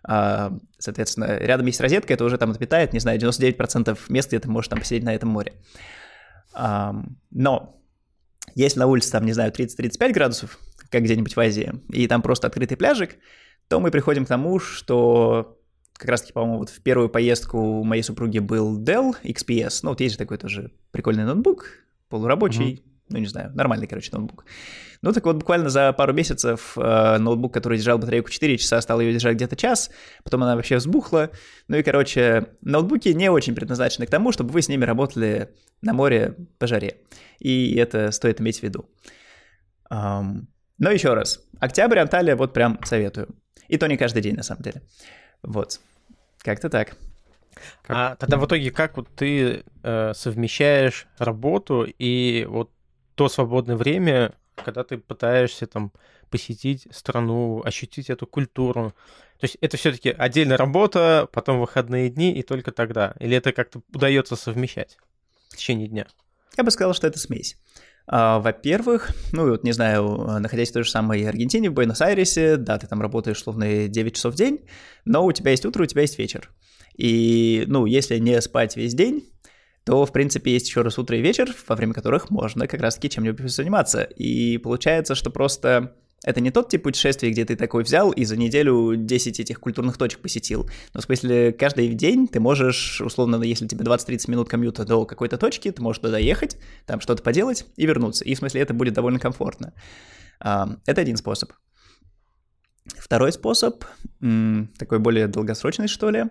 А, 0.06 0.52
соответственно, 0.78 1.38
рядом 1.38 1.66
есть 1.66 1.80
розетка, 1.82 2.14
это 2.14 2.26
уже 2.26 2.38
там 2.38 2.52
отпитает, 2.52 2.94
не 2.94 3.00
знаю, 3.00 3.20
99% 3.20 3.98
мест, 4.10 4.30
где 4.30 4.40
ты 4.40 4.50
можешь 4.50 4.70
там 4.70 4.80
посидеть 4.80 5.04
на 5.04 5.14
этом 5.14 5.30
море. 5.30 5.54
Но 6.56 7.80
если 8.56 8.80
на 8.80 8.88
улице 8.88 9.12
там, 9.12 9.26
не 9.26 9.34
знаю, 9.34 9.52
30-35 9.52 10.14
градусов, 10.14 10.60
как 10.90 11.04
где-нибудь 11.04 11.36
в 11.36 11.40
Азии, 11.40 11.74
и 11.90 12.08
там 12.08 12.22
просто 12.22 12.48
открытый 12.48 12.78
пляжик, 12.78 13.16
то 13.68 13.80
мы 13.80 13.92
приходим 13.92 14.26
к 14.26 14.28
тому, 14.28 14.60
что 14.60 15.58
как 15.94 16.10
раз-таки, 16.10 16.34
по-моему, 16.34 16.58
вот 16.60 16.70
в 16.70 16.82
первую 16.82 17.08
поездку 17.10 17.84
моей 17.84 18.04
супруги 18.04 18.40
был 18.40 18.80
Dell 18.80 19.16
XPS, 19.24 19.80
ну 19.84 19.92
вот 19.92 20.02
есть 20.02 20.14
же 20.14 20.18
такой 20.18 20.38
тоже 20.38 20.72
прикольный 20.92 21.24
ноутбук, 21.24 21.66
полурабочий, 22.10 22.84
ну 23.10 23.18
не 23.18 23.26
знаю, 23.26 23.52
нормальный, 23.54 23.88
короче, 23.88 24.10
ноутбук. 24.12 24.46
Ну 25.02 25.12
так 25.12 25.26
вот, 25.26 25.36
буквально 25.36 25.70
за 25.70 25.92
пару 25.94 26.14
месяцев 26.14 26.78
э, 26.78 27.18
ноутбук, 27.18 27.54
который 27.54 27.78
держал 27.78 27.98
батарейку 27.98 28.30
4 28.30 28.58
часа, 28.58 28.80
стал 28.82 29.02
ее 29.02 29.12
держать 29.12 29.36
где-то 29.36 29.56
час, 29.56 29.92
потом 30.24 30.44
она 30.44 30.56
вообще 30.56 30.78
взбухла. 30.78 31.30
Ну 31.68 31.78
и, 31.78 31.84
короче, 31.84 32.48
ноутбуки 32.62 33.10
не 33.10 33.30
очень 33.30 33.54
предназначены 33.54 34.08
к 34.08 34.10
тому, 34.10 34.32
чтобы 34.32 34.52
вы 34.52 34.62
с 34.62 34.70
ними 34.70 34.86
работали 34.86 35.50
на 35.82 35.94
море 35.94 36.36
по 36.58 36.68
жаре. 36.68 36.98
И 37.40 37.76
это 37.76 38.12
стоит 38.12 38.40
иметь 38.40 38.60
в 38.60 38.64
виду. 38.64 38.90
Um, 39.92 40.46
но 40.78 40.90
еще 40.90 41.14
раз, 41.14 41.40
октябрь, 41.60 42.00
Анталия, 42.00 42.36
вот 42.36 42.54
прям 42.54 42.80
советую. 42.84 43.36
И 43.68 43.78
то 43.78 43.88
не 43.88 43.98
каждый 43.98 44.22
день, 44.22 44.36
на 44.36 44.44
самом 44.44 44.64
деле. 44.64 44.82
Вот, 45.44 45.82
как-то 46.40 46.70
так. 46.70 46.96
Как... 47.84 47.98
А 47.98 48.16
тогда 48.16 48.38
в 48.38 48.46
итоге 48.46 48.72
как 48.72 48.98
вот 48.98 49.08
ты 49.16 49.64
э, 49.84 50.14
совмещаешь 50.16 51.08
работу 51.18 51.84
и 51.84 52.46
вот 52.50 52.72
то 53.16 53.30
свободное 53.30 53.76
время, 53.76 54.34
когда 54.56 54.84
ты 54.84 54.98
пытаешься 54.98 55.68
там 55.68 55.92
посетить 56.30 56.88
страну, 56.92 57.62
ощутить 57.64 58.10
эту 58.10 58.26
культуру. 58.26 58.94
То 59.40 59.46
есть 59.46 59.58
это 59.62 59.78
все-таки 59.78 60.10
отдельная 60.10 60.58
работа, 60.58 61.28
потом 61.32 61.60
выходные 61.60 62.10
дни 62.10 62.34
и 62.34 62.42
только 62.44 62.72
тогда. 62.72 63.14
Или 63.20 63.38
это 63.38 63.52
как-то 63.52 63.82
удается 63.94 64.36
совмещать 64.36 64.98
в 65.50 65.58
течение 65.58 65.88
дня? 65.88 66.08
Я 66.58 66.64
бы 66.64 66.72
сказал, 66.72 66.94
что 66.94 67.08
это 67.08 67.20
смесь. 67.20 67.58
А, 68.06 68.40
во-первых, 68.40 69.12
ну 69.32 69.50
вот 69.50 69.64
не 69.64 69.72
знаю, 69.72 70.40
находясь 70.40 70.70
в 70.72 70.74
той 70.74 70.84
же 70.84 70.90
самой 70.90 71.28
Аргентине, 71.28 71.70
в 71.70 71.74
Буэнос-Айресе, 71.74 72.58
да, 72.58 72.78
ты 72.78 72.88
там 72.88 73.02
работаешь 73.02 73.42
словно 73.42 73.88
9 73.88 74.16
часов 74.16 74.34
в 74.34 74.38
день, 74.38 74.66
но 75.06 75.26
у 75.26 75.32
тебя 75.32 75.52
есть 75.52 75.66
утро, 75.66 75.84
у 75.84 75.86
тебя 75.86 76.02
есть 76.02 76.18
вечер. 76.18 76.52
И, 76.96 77.64
ну, 77.68 77.86
если 77.86 78.18
не 78.20 78.40
спать 78.42 78.76
весь 78.76 78.94
день, 78.94 79.26
то, 79.86 80.06
в 80.06 80.12
принципе, 80.12 80.52
есть 80.54 80.68
еще 80.68 80.82
раз 80.82 80.98
утро 80.98 81.18
и 81.18 81.22
вечер, 81.22 81.54
во 81.68 81.76
время 81.76 81.94
которых 81.94 82.30
можно 82.30 82.68
как 82.68 82.80
раз-таки 82.82 83.10
чем-нибудь 83.10 83.52
заниматься. 83.52 84.04
И 84.04 84.58
получается, 84.58 85.16
что 85.16 85.30
просто 85.30 85.96
это 86.24 86.40
не 86.40 86.52
тот 86.52 86.70
тип 86.70 86.84
путешествий, 86.84 87.32
где 87.32 87.44
ты 87.44 87.58
такой 87.58 87.84
взял 87.84 88.10
и 88.12 88.24
за 88.24 88.38
неделю 88.38 88.96
10 88.96 89.42
этих 89.42 89.60
культурных 89.60 89.98
точек 89.98 90.22
посетил. 90.22 90.70
Но 90.94 91.02
в 91.02 91.04
смысле, 91.04 91.52
каждый 91.52 91.90
день 91.90 92.30
ты 92.30 92.40
можешь, 92.40 93.02
условно, 93.02 93.44
если 93.44 93.68
тебе 93.68 93.84
20-30 93.84 94.32
минут 94.32 94.48
комьюта 94.48 94.86
до 94.86 95.06
какой-то 95.06 95.38
точки, 95.38 95.70
ты 95.70 95.82
можешь 95.82 96.02
туда 96.02 96.18
ехать, 96.18 96.58
там 96.86 97.02
что-то 97.02 97.22
поделать 97.22 97.66
и 97.76 97.86
вернуться. 97.86 98.24
И 98.24 98.36
в 98.36 98.38
смысле, 98.38 98.62
это 98.62 98.74
будет 98.74 98.94
довольно 98.94 99.20
комфортно. 99.20 99.74
Это 100.40 100.78
один 100.86 101.18
способ. 101.18 101.52
Второй 102.86 103.34
способ, 103.34 103.84
такой 104.78 105.00
более 105.00 105.28
долгосрочный, 105.28 105.88
что 105.90 106.10
ли, 106.10 106.26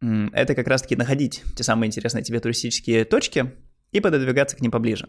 это 0.00 0.54
как 0.54 0.66
раз-таки 0.68 0.96
находить 0.96 1.42
те 1.56 1.62
самые 1.62 1.88
интересные 1.88 2.22
тебе 2.22 2.40
туристические 2.40 3.04
точки 3.04 3.52
и 3.92 4.00
пододвигаться 4.00 4.56
к 4.56 4.60
ним 4.60 4.70
поближе. 4.70 5.08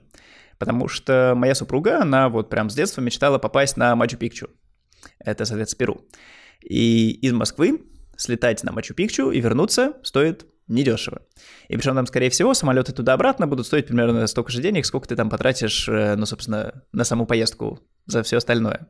Потому 0.57 0.87
что 0.87 1.33
моя 1.35 1.55
супруга, 1.55 2.01
она 2.01 2.29
вот 2.29 2.49
прям 2.49 2.69
с 2.69 2.75
детства 2.75 3.01
мечтала 3.01 3.37
попасть 3.37 3.77
на 3.77 3.95
Мачу-Пикчу. 3.95 4.49
Это, 5.19 5.45
соответственно, 5.45 5.79
Перу. 5.79 6.05
И 6.61 7.11
из 7.11 7.33
Москвы 7.33 7.81
слетать 8.15 8.63
на 8.63 8.71
Мачу-Пикчу 8.71 9.31
и 9.31 9.39
вернуться 9.39 9.93
стоит 10.03 10.47
недешево. 10.67 11.21
И 11.69 11.77
причем 11.77 11.95
там, 11.95 12.05
скорее 12.07 12.29
всего, 12.29 12.53
самолеты 12.53 12.91
туда-обратно 12.91 13.47
будут 13.47 13.67
стоить 13.67 13.87
примерно 13.87 14.25
столько 14.27 14.51
же 14.51 14.61
денег, 14.61 14.85
сколько 14.85 15.07
ты 15.07 15.15
там 15.15 15.29
потратишь, 15.29 15.87
э, 15.87 16.15
ну, 16.15 16.25
собственно, 16.25 16.83
на 16.91 17.03
саму 17.03 17.25
поездку 17.25 17.79
за 18.05 18.23
все 18.23 18.37
остальное. 18.37 18.87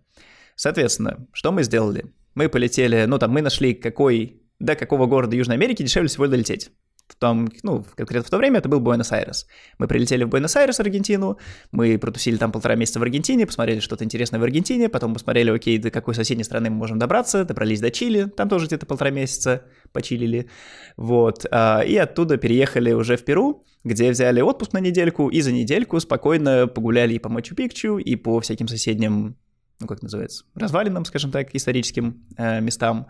Соответственно, 0.56 1.28
что 1.34 1.52
мы 1.52 1.64
сделали? 1.64 2.14
Мы 2.34 2.50
полетели, 2.50 3.06
ну, 3.06 3.20
там, 3.20 3.32
мы 3.32 3.42
нашли, 3.42 3.74
какой 3.76 4.42
до 4.60 4.76
какого 4.76 5.06
города 5.06 5.36
Южной 5.36 5.56
Америки 5.56 5.84
дешевле 5.84 6.10
всего 6.10 6.28
долететь. 6.28 6.72
в 7.08 7.16
том, 7.16 7.50
ну, 7.64 7.86
конкретно 7.96 8.28
в 8.28 8.30
то 8.30 8.38
время 8.38 8.60
это 8.60 8.68
был 8.68 8.82
Буэнос-Айрес. 8.82 9.48
Мы 9.78 9.88
прилетели 9.88 10.26
в 10.26 10.30
Буэнос-Айрес, 10.30 10.80
Аргентину, 10.82 11.38
мы 11.72 11.98
протусили 11.98 12.36
там 12.36 12.52
полтора 12.52 12.76
месяца 12.76 13.00
в 13.00 13.04
Аргентине, 13.04 13.46
посмотрели 13.46 13.80
что-то 13.80 14.04
интересное 14.04 14.42
в 14.42 14.44
Аргентине, 14.44 14.90
потом 14.90 15.14
посмотрели, 15.14 15.50
окей, 15.52 15.78
до 15.78 15.90
какой 15.90 16.16
соседней 16.16 16.44
страны 16.44 16.70
мы 16.70 16.76
можем 16.76 17.00
добраться, 17.00 17.46
добрались 17.46 17.80
до 17.80 17.92
Чили, 17.92 18.26
там 18.26 18.50
тоже 18.50 18.68
где-то 18.68 18.86
полтора 18.86 19.12
месяца 19.12 19.64
почилили, 19.94 20.50
вот, 20.98 21.46
а, 21.50 21.82
и 21.82 21.96
оттуда 21.96 22.36
переехали 22.36 22.92
уже 22.92 23.16
в 23.16 23.24
Перу, 23.24 23.64
где 23.86 24.12
взяли 24.12 24.42
отпуск 24.42 24.74
на 24.74 24.80
недельку, 24.80 25.30
и 25.30 25.40
за 25.40 25.54
недельку 25.54 26.00
спокойно 26.02 26.68
погуляли 26.68 27.14
и 27.14 27.20
по 27.20 27.30
Мачу-Пикчу, 27.30 28.02
и 28.02 28.16
по 28.18 28.42
всяким 28.42 28.68
соседним, 28.68 29.38
ну, 29.80 29.88
как 29.88 30.02
называется, 30.02 30.44
развалинам, 30.56 31.06
скажем 31.06 31.32
так, 31.32 31.56
историческим 31.56 32.26
э, 32.38 32.60
местам, 32.60 33.08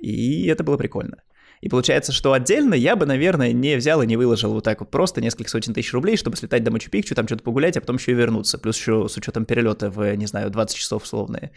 и 0.00 0.46
это 0.46 0.64
было 0.64 0.76
прикольно. 0.76 1.18
И 1.60 1.68
получается, 1.68 2.12
что 2.12 2.32
отдельно 2.32 2.72
я 2.72 2.96
бы, 2.96 3.04
наверное, 3.04 3.52
не 3.52 3.76
взял 3.76 4.00
и 4.00 4.06
не 4.06 4.16
выложил 4.16 4.54
вот 4.54 4.64
так 4.64 4.80
вот 4.80 4.90
просто 4.90 5.20
несколько 5.20 5.50
сотен 5.50 5.74
тысяч 5.74 5.92
рублей, 5.92 6.16
чтобы 6.16 6.36
слетать 6.36 6.64
до 6.64 6.70
Мачу-Пикчу, 6.70 7.14
там 7.14 7.26
что-то 7.26 7.42
погулять, 7.42 7.76
а 7.76 7.80
потом 7.80 7.96
еще 7.96 8.12
и 8.12 8.14
вернуться. 8.14 8.58
Плюс 8.58 8.78
еще 8.78 9.08
с 9.08 9.16
учетом 9.16 9.44
перелета 9.44 9.90
в, 9.90 10.16
не 10.16 10.26
знаю, 10.26 10.50
20 10.50 10.76
часов 10.76 11.02
условные. 11.02 11.52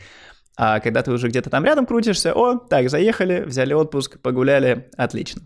А 0.58 0.82
когда 0.82 1.01
ты 1.01 1.12
уже 1.12 1.29
где-то 1.29 1.49
там 1.49 1.63
рядом 1.63 1.86
крутишься, 1.86 2.34
о, 2.34 2.58
так, 2.58 2.89
заехали, 2.89 3.43
взяли 3.45 3.73
отпуск, 3.73 4.19
погуляли, 4.19 4.89
отлично. 4.97 5.43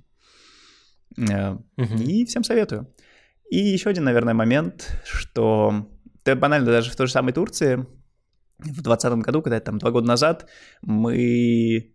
Uh-huh. 1.18 1.64
И 2.04 2.26
всем 2.26 2.44
советую. 2.44 2.94
И 3.50 3.58
еще 3.58 3.90
один, 3.90 4.04
наверное, 4.04 4.34
момент, 4.34 5.02
что 5.06 5.88
это 6.26 6.36
банально 6.36 6.66
даже 6.66 6.92
в 6.92 6.96
той 6.96 7.08
же 7.08 7.14
самой 7.14 7.32
Турции, 7.32 7.86
в 8.58 8.82
2020 8.82 9.14
году, 9.20 9.42
когда 9.42 9.58
это 9.58 9.68
там 9.68 9.78
два 9.78 9.92
года 9.92 10.08
назад, 10.08 10.50
мы 10.82 11.94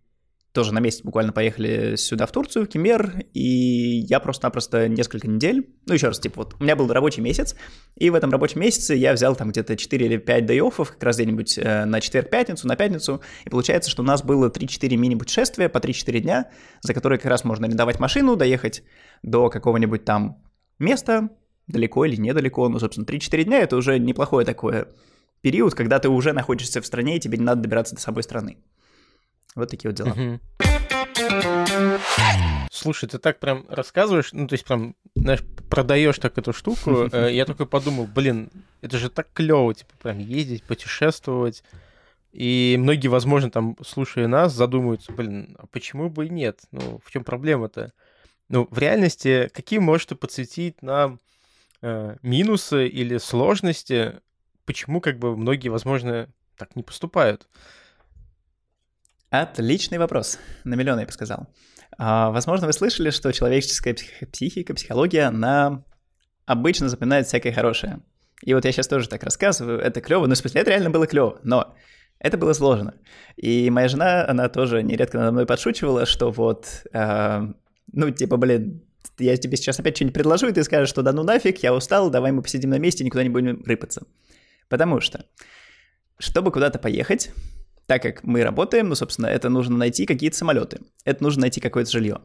тоже 0.53 0.71
на 0.71 0.79
месяц 0.79 1.01
буквально 1.01 1.33
поехали 1.33 1.95
сюда, 1.95 2.27
в 2.27 2.31
Турцию, 2.31 2.65
в 2.65 2.69
Кемер, 2.69 3.25
и 3.33 4.05
я 4.07 4.19
просто-напросто 4.19 4.87
несколько 4.87 5.27
недель, 5.27 5.67
ну, 5.87 5.95
еще 5.95 6.07
раз, 6.07 6.19
типа, 6.19 6.43
вот 6.43 6.55
у 6.59 6.63
меня 6.63 6.75
был 6.75 6.87
рабочий 6.87 7.21
месяц, 7.21 7.55
и 7.95 8.11
в 8.11 8.15
этом 8.15 8.29
рабочем 8.29 8.61
месяце 8.61 8.93
я 8.93 9.13
взял 9.13 9.35
там 9.35 9.49
где-то 9.49 9.75
4 9.75 10.05
или 10.05 10.17
5 10.17 10.45
дей 10.45 10.61
как 10.61 11.03
раз 11.03 11.17
где-нибудь 11.17 11.57
э, 11.57 11.85
на 11.85 11.99
четверг-пятницу, 11.99 12.67
на 12.67 12.75
пятницу, 12.75 13.21
и 13.45 13.49
получается, 13.49 13.89
что 13.89 14.03
у 14.03 14.05
нас 14.05 14.21
было 14.21 14.49
3-4 14.49 14.95
мини-путешествия 14.95 15.69
по 15.69 15.79
3-4 15.79 16.19
дня, 16.19 16.51
за 16.81 16.93
которые 16.93 17.17
как 17.17 17.31
раз 17.31 17.43
можно 17.43 17.65
арендовать 17.65 17.99
машину, 17.99 18.35
доехать 18.35 18.83
до 19.23 19.49
какого-нибудь 19.49 20.05
там 20.05 20.43
места, 20.77 21.29
далеко 21.65 22.05
или 22.05 22.15
недалеко, 22.15 22.69
ну, 22.69 22.77
собственно, 22.77 23.05
3-4 23.05 23.43
дня— 23.43 23.59
это 23.61 23.75
уже 23.75 23.97
неплохое 23.97 24.45
такое 24.45 24.87
период, 25.41 25.73
когда 25.73 25.97
ты 25.97 26.09
уже 26.09 26.31
находишься 26.31 26.79
в 26.79 26.85
стране, 26.85 27.17
и 27.17 27.19
тебе 27.19 27.39
не 27.39 27.43
надо 27.43 27.63
добираться 27.63 27.95
до 27.95 28.01
собой 28.01 28.21
страны. 28.21 28.57
Вот 29.55 29.69
такие 29.69 29.89
вот 29.91 29.97
дела. 29.97 30.39
Слушай, 32.71 33.07
ты 33.07 33.17
так 33.17 33.39
прям 33.39 33.65
рассказываешь, 33.69 34.33
ну, 34.33 34.47
то 34.47 34.53
есть 34.53 34.65
прям, 34.65 34.95
знаешь, 35.15 35.41
продаешь 35.69 36.17
так 36.17 36.37
эту 36.37 36.53
штуку. 36.53 37.07
Э, 37.13 37.31
я 37.31 37.45
только 37.45 37.65
подумал, 37.65 38.07
блин, 38.07 38.49
это 38.81 38.97
же 38.97 39.09
так 39.09 39.31
клево, 39.33 39.73
типа, 39.73 39.93
прям 40.01 40.19
ездить, 40.19 40.63
путешествовать. 40.63 41.63
И 42.31 42.75
многие, 42.79 43.09
возможно, 43.09 43.51
там, 43.51 43.77
слушая 43.85 44.27
нас, 44.27 44.53
задумаются, 44.53 45.11
блин, 45.13 45.55
а 45.59 45.67
почему 45.67 46.09
бы 46.09 46.25
и 46.25 46.29
нет? 46.29 46.61
Ну, 46.71 46.99
в 47.05 47.11
чем 47.11 47.23
проблема-то? 47.23 47.93
Ну, 48.49 48.67
в 48.69 48.77
реальности, 48.79 49.49
какие 49.53 49.79
можете 49.79 50.15
подсветить 50.15 50.81
нам 50.81 51.19
э, 51.81 52.17
минусы 52.23 52.87
или 52.87 53.17
сложности, 53.17 54.19
почему, 54.65 54.99
как 54.99 55.19
бы, 55.19 55.37
многие, 55.37 55.69
возможно, 55.69 56.27
так 56.57 56.75
не 56.75 56.83
поступают? 56.83 57.47
Отличный 59.33 59.97
вопрос. 59.97 60.37
На 60.63 60.75
миллион, 60.75 60.99
я 60.99 61.07
бы 61.07 61.11
сказал. 61.11 61.47
А, 61.97 62.29
возможно, 62.29 62.67
вы 62.67 62.73
слышали, 62.73 63.09
что 63.09 63.31
человеческая 63.31 63.95
психика, 64.31 64.75
психология, 64.75 65.23
она 65.23 65.83
обычно 66.45 66.87
запоминает 66.87 67.25
всякое 67.25 67.51
хорошее. 67.51 68.01
И 68.43 68.53
вот 68.53 68.63
я 68.63 68.71
сейчас 68.71 68.87
тоже 68.87 69.09
так 69.09 69.23
рассказываю, 69.23 69.79
это 69.79 70.01
клево, 70.01 70.27
ну, 70.27 70.35
в 70.35 70.37
смысле, 70.37 70.61
это 70.61 70.69
реально 70.69 70.91
было 70.91 71.07
клево, 71.07 71.39
но 71.41 71.75
это 72.19 72.37
было 72.37 72.53
сложно. 72.53 72.93
И 73.35 73.71
моя 73.71 73.87
жена, 73.87 74.23
она 74.27 74.49
тоже 74.49 74.83
нередко 74.83 75.17
надо 75.17 75.31
мной 75.31 75.47
подшучивала, 75.47 76.05
что 76.05 76.29
вот, 76.29 76.85
э, 76.93 77.41
ну, 77.91 78.11
типа, 78.11 78.37
блин, 78.37 78.83
я 79.17 79.35
тебе 79.37 79.57
сейчас 79.57 79.79
опять 79.79 79.95
что-нибудь 79.95 80.13
предложу, 80.13 80.47
и 80.47 80.53
ты 80.53 80.63
скажешь, 80.63 80.89
что 80.89 81.01
да 81.01 81.11
ну 81.11 81.23
нафиг, 81.23 81.63
я 81.63 81.73
устал, 81.73 82.11
давай 82.11 82.31
мы 82.31 82.43
посидим 82.43 82.69
на 82.69 82.77
месте, 82.77 83.03
никуда 83.03 83.23
не 83.23 83.29
будем 83.29 83.63
рыпаться. 83.65 84.05
Потому 84.69 85.01
что, 85.01 85.25
чтобы 86.19 86.51
куда-то 86.51 86.77
поехать, 86.77 87.31
так 87.85 88.01
как 88.01 88.23
мы 88.23 88.43
работаем, 88.43 88.89
ну, 88.89 88.95
собственно, 88.95 89.27
это 89.27 89.49
нужно 89.49 89.77
найти 89.77 90.05
какие-то 90.05 90.37
самолеты, 90.37 90.79
это 91.05 91.23
нужно 91.23 91.41
найти 91.41 91.59
какое-то 91.59 91.91
жилье. 91.91 92.21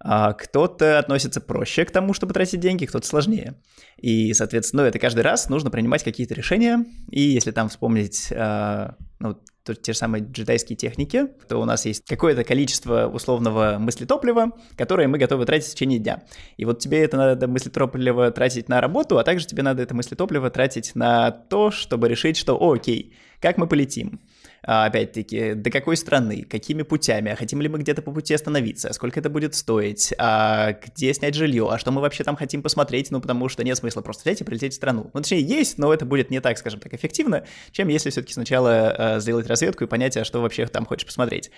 А 0.00 0.32
кто-то 0.32 0.98
относится 0.98 1.40
проще 1.40 1.84
к 1.84 1.90
тому, 1.90 2.12
чтобы 2.12 2.34
тратить 2.34 2.60
деньги, 2.60 2.84
кто-то 2.84 3.06
сложнее. 3.06 3.54
И, 3.96 4.34
соответственно, 4.34 4.82
ну, 4.82 4.88
это 4.88 4.98
каждый 4.98 5.20
раз 5.20 5.48
нужно 5.48 5.70
принимать 5.70 6.02
какие-то 6.02 6.34
решения. 6.34 6.84
И 7.10 7.22
если 7.22 7.52
там 7.52 7.68
вспомнить, 7.68 8.30
а, 8.32 8.96
ну, 9.18 9.38
те 9.64 9.92
же 9.92 9.98
самые 9.98 10.22
джедайские 10.22 10.76
техники, 10.76 11.26
то 11.48 11.56
у 11.58 11.64
нас 11.64 11.86
есть 11.86 12.04
какое-то 12.06 12.44
количество 12.44 13.06
условного 13.06 13.78
мыслетоплива, 13.78 14.50
которое 14.76 15.08
мы 15.08 15.16
готовы 15.16 15.46
тратить 15.46 15.68
в 15.68 15.74
течение 15.74 15.98
дня. 15.98 16.22
И 16.58 16.66
вот 16.66 16.80
тебе 16.80 17.02
это 17.02 17.16
надо 17.16 17.48
мыслетопливо 17.48 18.30
тратить 18.30 18.68
на 18.68 18.82
работу, 18.82 19.18
а 19.18 19.24
также 19.24 19.46
тебе 19.46 19.62
надо 19.62 19.82
это 19.82 19.94
мыслетопливо 19.94 20.50
тратить 20.50 20.94
на 20.94 21.30
то, 21.30 21.70
чтобы 21.70 22.08
решить, 22.08 22.36
что, 22.36 22.58
окей, 22.60 23.16
как 23.40 23.56
мы 23.56 23.66
полетим? 23.66 24.20
А, 24.66 24.86
опять-таки, 24.86 25.52
до 25.52 25.70
какой 25.70 25.94
страны, 25.96 26.42
какими 26.48 26.82
путями, 26.82 27.30
а 27.30 27.36
хотим 27.36 27.60
ли 27.60 27.68
мы 27.68 27.78
где-то 27.78 28.00
по 28.00 28.10
пути 28.12 28.32
остановиться, 28.32 28.92
сколько 28.94 29.20
это 29.20 29.28
будет 29.28 29.54
стоить, 29.54 30.14
а 30.16 30.72
где 30.72 31.12
снять 31.12 31.34
жилье, 31.34 31.68
а 31.70 31.78
что 31.78 31.90
мы 31.90 32.00
вообще 32.00 32.24
там 32.24 32.34
хотим 32.34 32.62
посмотреть, 32.62 33.10
ну, 33.10 33.20
потому 33.20 33.50
что 33.50 33.62
нет 33.62 33.76
смысла 33.76 34.00
просто 34.00 34.22
взять 34.22 34.40
и 34.40 34.44
прилететь 34.44 34.72
в 34.72 34.76
страну. 34.76 35.10
Ну, 35.12 35.20
точнее, 35.20 35.42
есть, 35.42 35.76
но 35.76 35.92
это 35.92 36.06
будет 36.06 36.30
не 36.30 36.40
так, 36.40 36.56
скажем 36.56 36.80
так, 36.80 36.94
эффективно, 36.94 37.44
чем 37.72 37.88
если 37.88 38.08
все-таки 38.08 38.32
сначала 38.32 39.16
э, 39.16 39.20
сделать 39.20 39.46
разведку 39.46 39.84
и 39.84 39.86
понять, 39.86 40.16
а 40.16 40.24
что 40.24 40.40
вообще 40.40 40.66
там 40.66 40.86
хочешь 40.86 41.04
посмотреть. 41.04 41.50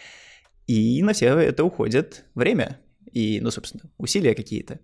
И 0.66 1.00
на 1.04 1.12
все 1.12 1.38
это 1.38 1.62
уходит 1.62 2.24
время 2.34 2.80
и, 3.12 3.40
ну, 3.40 3.52
собственно, 3.52 3.84
усилия 3.98 4.34
какие-то. 4.34 4.80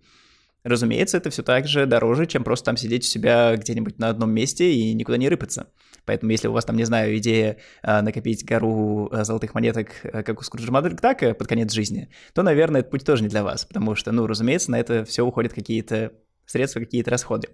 Разумеется, 0.63 1.17
это 1.17 1.31
все 1.31 1.43
так 1.43 1.67
же 1.67 1.87
дороже, 1.87 2.27
чем 2.27 2.45
просто 2.45 2.67
там 2.67 2.77
сидеть 2.77 3.03
у 3.03 3.09
себя 3.09 3.57
где-нибудь 3.57 3.99
на 3.99 4.11
одном 4.11 4.31
месте 4.31 4.73
и 4.73 4.95
никуда 4.95 5.17
не 5.17 5.29
рыпаться. 5.29 5.67
Поэтому 6.05 6.33
если 6.33 6.49
у 6.49 6.53
вас 6.53 6.65
там, 6.65 6.77
не 6.77 6.85
знаю, 6.85 7.17
идея 7.19 7.59
э, 7.83 8.01
накопить 8.01 8.45
гору 8.45 9.09
э, 9.13 9.25
золотых 9.25 9.55
монеток, 9.55 9.89
э, 10.03 10.23
как 10.23 10.41
у 10.41 10.43
Скруджа 10.43 10.73
Макдака 10.73 11.35
под 11.35 11.47
конец 11.47 11.73
жизни, 11.73 12.09
то, 12.35 12.43
наверное, 12.43 12.81
этот 12.81 12.91
путь 12.91 13.05
тоже 13.05 13.23
не 13.23 13.29
для 13.29 13.45
вас, 13.45 13.65
потому 13.65 13.95
что, 13.95 14.11
ну, 14.13 14.27
разумеется, 14.27 14.71
на 14.71 14.81
это 14.81 15.05
все 15.05 15.25
уходят 15.25 15.53
какие-то 15.53 16.13
средства, 16.47 16.81
какие-то 16.81 17.11
расходы. 17.11 17.49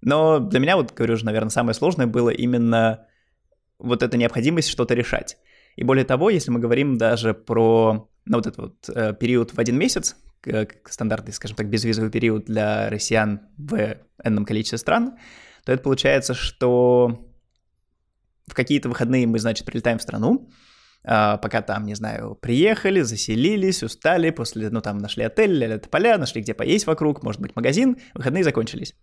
Но 0.00 0.38
для 0.38 0.60
меня, 0.60 0.76
вот 0.76 0.94
говорю 0.94 1.16
же, 1.16 1.24
наверное, 1.24 1.50
самое 1.50 1.74
сложное 1.74 2.06
было 2.06 2.30
именно 2.30 3.06
вот 3.78 4.02
эта 4.02 4.16
необходимость 4.16 4.68
что-то 4.68 4.94
решать. 4.94 5.36
И 5.76 5.84
более 5.84 6.04
того, 6.04 6.30
если 6.30 6.50
мы 6.50 6.60
говорим 6.60 6.96
даже 6.96 7.34
про 7.34 8.08
ну, 8.24 8.36
вот 8.36 8.46
этот 8.46 8.58
вот 8.58 8.88
э, 8.88 9.14
период 9.14 9.52
в 9.52 9.58
один 9.58 9.78
месяц, 9.78 10.16
стандартный, 10.88 11.32
скажем 11.32 11.56
так, 11.56 11.68
безвизовый 11.68 12.10
период 12.10 12.46
для 12.46 12.88
россиян 12.88 13.40
в 13.58 13.98
энном 14.24 14.44
количестве 14.44 14.78
стран, 14.78 15.18
то 15.64 15.72
это 15.72 15.82
получается, 15.82 16.34
что 16.34 17.26
в 18.46 18.54
какие-то 18.54 18.88
выходные 18.88 19.26
мы, 19.26 19.38
значит, 19.38 19.66
прилетаем 19.66 19.98
в 19.98 20.02
страну, 20.02 20.48
а, 21.02 21.38
пока 21.38 21.62
там, 21.62 21.86
не 21.86 21.94
знаю, 21.94 22.34
приехали, 22.34 23.00
заселились, 23.00 23.82
устали, 23.82 24.30
после, 24.30 24.68
ну, 24.70 24.80
там, 24.82 24.98
нашли 24.98 25.24
отель, 25.24 25.52
ля 25.52 25.78
поля, 25.78 26.18
нашли 26.18 26.42
где 26.42 26.52
поесть 26.52 26.86
вокруг, 26.86 27.22
может 27.22 27.40
быть, 27.40 27.56
магазин, 27.56 27.96
выходные 28.14 28.44
закончились. 28.44 28.94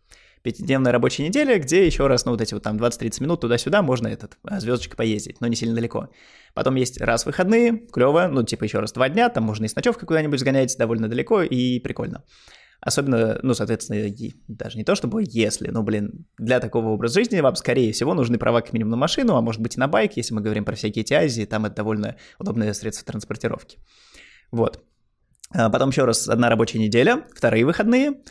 Пятидневная 0.44 0.92
рабочая 0.92 1.28
неделя, 1.28 1.58
где 1.58 1.86
еще 1.86 2.06
раз, 2.06 2.26
ну, 2.26 2.32
вот 2.34 2.42
эти 2.42 2.54
вот 2.54 2.62
там 2.62 2.78
20-30 2.78 3.24
минут 3.24 3.42
туда-сюда 3.42 3.82
можно 3.82 4.08
этот, 4.08 4.38
а, 4.44 4.60
звездочкой 4.60 4.96
поездить, 4.96 5.42
но 5.42 5.48
не 5.48 5.56
сильно 5.56 5.74
далеко. 5.74 6.10
Потом 6.54 6.76
есть 6.76 7.02
раз 7.02 7.26
выходные, 7.26 7.80
клево, 7.92 8.28
ну, 8.28 8.44
типа 8.44 8.66
еще 8.66 8.80
раз 8.80 8.92
два 8.92 9.10
дня, 9.10 9.30
там 9.30 9.46
можно 9.46 9.66
и 9.66 9.68
с 9.68 9.76
ночевкой 9.76 10.08
куда-нибудь 10.08 10.40
сгонять 10.40 10.76
довольно 10.78 11.08
далеко 11.08 11.42
и 11.42 11.80
прикольно. 11.80 12.24
Особенно, 12.80 13.40
ну, 13.42 13.54
соответственно, 13.54 14.08
даже 14.48 14.78
не 14.78 14.84
то 14.84 14.96
чтобы 14.96 15.24
если, 15.26 15.70
но, 15.70 15.82
блин, 15.82 16.26
для 16.38 16.60
такого 16.60 16.90
образа 16.90 17.16
жизни 17.16 17.40
вам, 17.42 17.56
скорее 17.56 17.92
всего, 17.92 18.14
нужны 18.14 18.38
права 18.38 18.62
как 18.62 18.74
минимум 18.74 18.92
на 18.92 18.98
машину, 18.98 19.36
а 19.36 19.42
может 19.42 19.62
быть 19.62 19.78
и 19.78 19.80
на 19.80 19.88
байк, 19.88 20.16
если 20.16 20.36
мы 20.36 20.42
говорим 20.42 20.64
про 20.64 20.76
всякие 20.76 21.02
эти 21.02 21.14
Азии, 21.14 21.46
там 21.46 21.66
это 21.66 21.76
довольно 21.76 22.18
удобное 22.40 22.74
средство 22.74 23.06
транспортировки. 23.06 23.80
Вот. 24.52 24.84
А 25.52 25.70
потом 25.70 25.90
еще 25.90 26.06
раз 26.06 26.30
одна 26.30 26.50
рабочая 26.50 26.80
неделя, 26.80 27.26
вторые 27.36 27.66
выходные, 27.66 28.22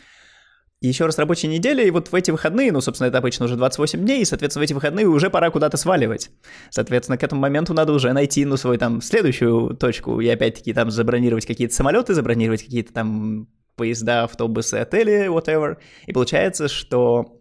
еще 0.79 1.05
раз 1.05 1.17
рабочая 1.17 1.47
неделя, 1.47 1.83
и 1.83 1.89
вот 1.89 2.09
в 2.09 2.15
эти 2.15 2.29
выходные, 2.31 2.71
ну, 2.71 2.81
собственно, 2.81 3.07
это 3.07 3.17
обычно 3.17 3.45
уже 3.45 3.55
28 3.55 3.99
дней, 3.99 4.21
и, 4.21 4.25
соответственно, 4.25 4.61
в 4.61 4.65
эти 4.65 4.73
выходные 4.73 5.07
уже 5.07 5.29
пора 5.29 5.49
куда-то 5.49 5.75
сваливать. 5.75 6.29
Соответственно, 6.69 7.17
к 7.17 7.23
этому 7.23 7.41
моменту 7.41 7.73
надо 7.73 7.93
уже 7.93 8.13
найти, 8.13 8.45
ну, 8.45 8.57
свою 8.57 8.77
там 8.77 9.01
следующую 9.01 9.75
точку, 9.75 10.21
и 10.21 10.27
опять-таки 10.27 10.73
там 10.73 10.91
забронировать 10.91 11.47
какие-то 11.47 11.73
самолеты, 11.73 12.13
забронировать 12.13 12.63
какие-то 12.63 12.93
там 12.93 13.47
поезда, 13.77 14.23
автобусы, 14.23 14.75
отели, 14.75 15.27
whatever. 15.27 15.77
И 16.05 16.11
получается, 16.11 16.67
что 16.67 17.37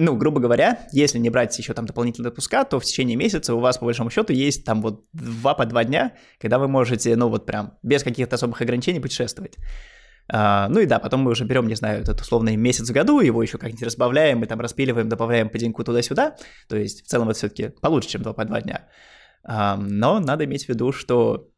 ну, 0.00 0.16
грубо 0.16 0.38
говоря, 0.40 0.86
если 0.92 1.18
не 1.18 1.28
брать 1.28 1.58
еще 1.58 1.74
там 1.74 1.84
дополнительные 1.84 2.28
отпуска, 2.28 2.64
то 2.64 2.78
в 2.78 2.84
течение 2.84 3.16
месяца 3.16 3.54
у 3.54 3.58
вас, 3.58 3.78
по 3.78 3.84
большому 3.84 4.10
счету, 4.10 4.32
есть 4.32 4.64
там 4.64 4.80
вот 4.80 5.04
два 5.12 5.54
по 5.54 5.66
два 5.66 5.82
дня, 5.82 6.12
когда 6.38 6.58
вы 6.60 6.68
можете, 6.68 7.16
ну, 7.16 7.28
вот 7.28 7.46
прям 7.46 7.76
без 7.82 8.04
каких-то 8.04 8.36
особых 8.36 8.60
ограничений 8.62 9.00
путешествовать. 9.00 9.56
А, 10.30 10.68
ну 10.68 10.80
и 10.80 10.86
да, 10.86 11.00
потом 11.00 11.22
мы 11.22 11.32
уже 11.32 11.44
берем, 11.44 11.66
не 11.66 11.74
знаю, 11.74 12.02
этот 12.02 12.20
условный 12.20 12.54
месяц 12.54 12.88
в 12.88 12.92
году, 12.92 13.20
его 13.20 13.42
еще 13.42 13.58
как-нибудь 13.58 13.82
разбавляем, 13.82 14.38
мы 14.38 14.46
там 14.46 14.60
распиливаем, 14.60 15.08
добавляем 15.08 15.48
по 15.48 15.58
деньку 15.58 15.82
туда-сюда. 15.82 16.36
То 16.68 16.76
есть 16.76 17.04
в 17.04 17.08
целом 17.08 17.28
это 17.30 17.38
все-таки 17.38 17.70
получше, 17.80 18.10
чем 18.10 18.22
2 18.22 18.32
по 18.34 18.44
2 18.44 18.60
дня. 18.60 18.88
А, 19.42 19.76
но 19.76 20.20
надо 20.20 20.44
иметь 20.44 20.66
в 20.66 20.68
виду, 20.68 20.92
что 20.92 21.48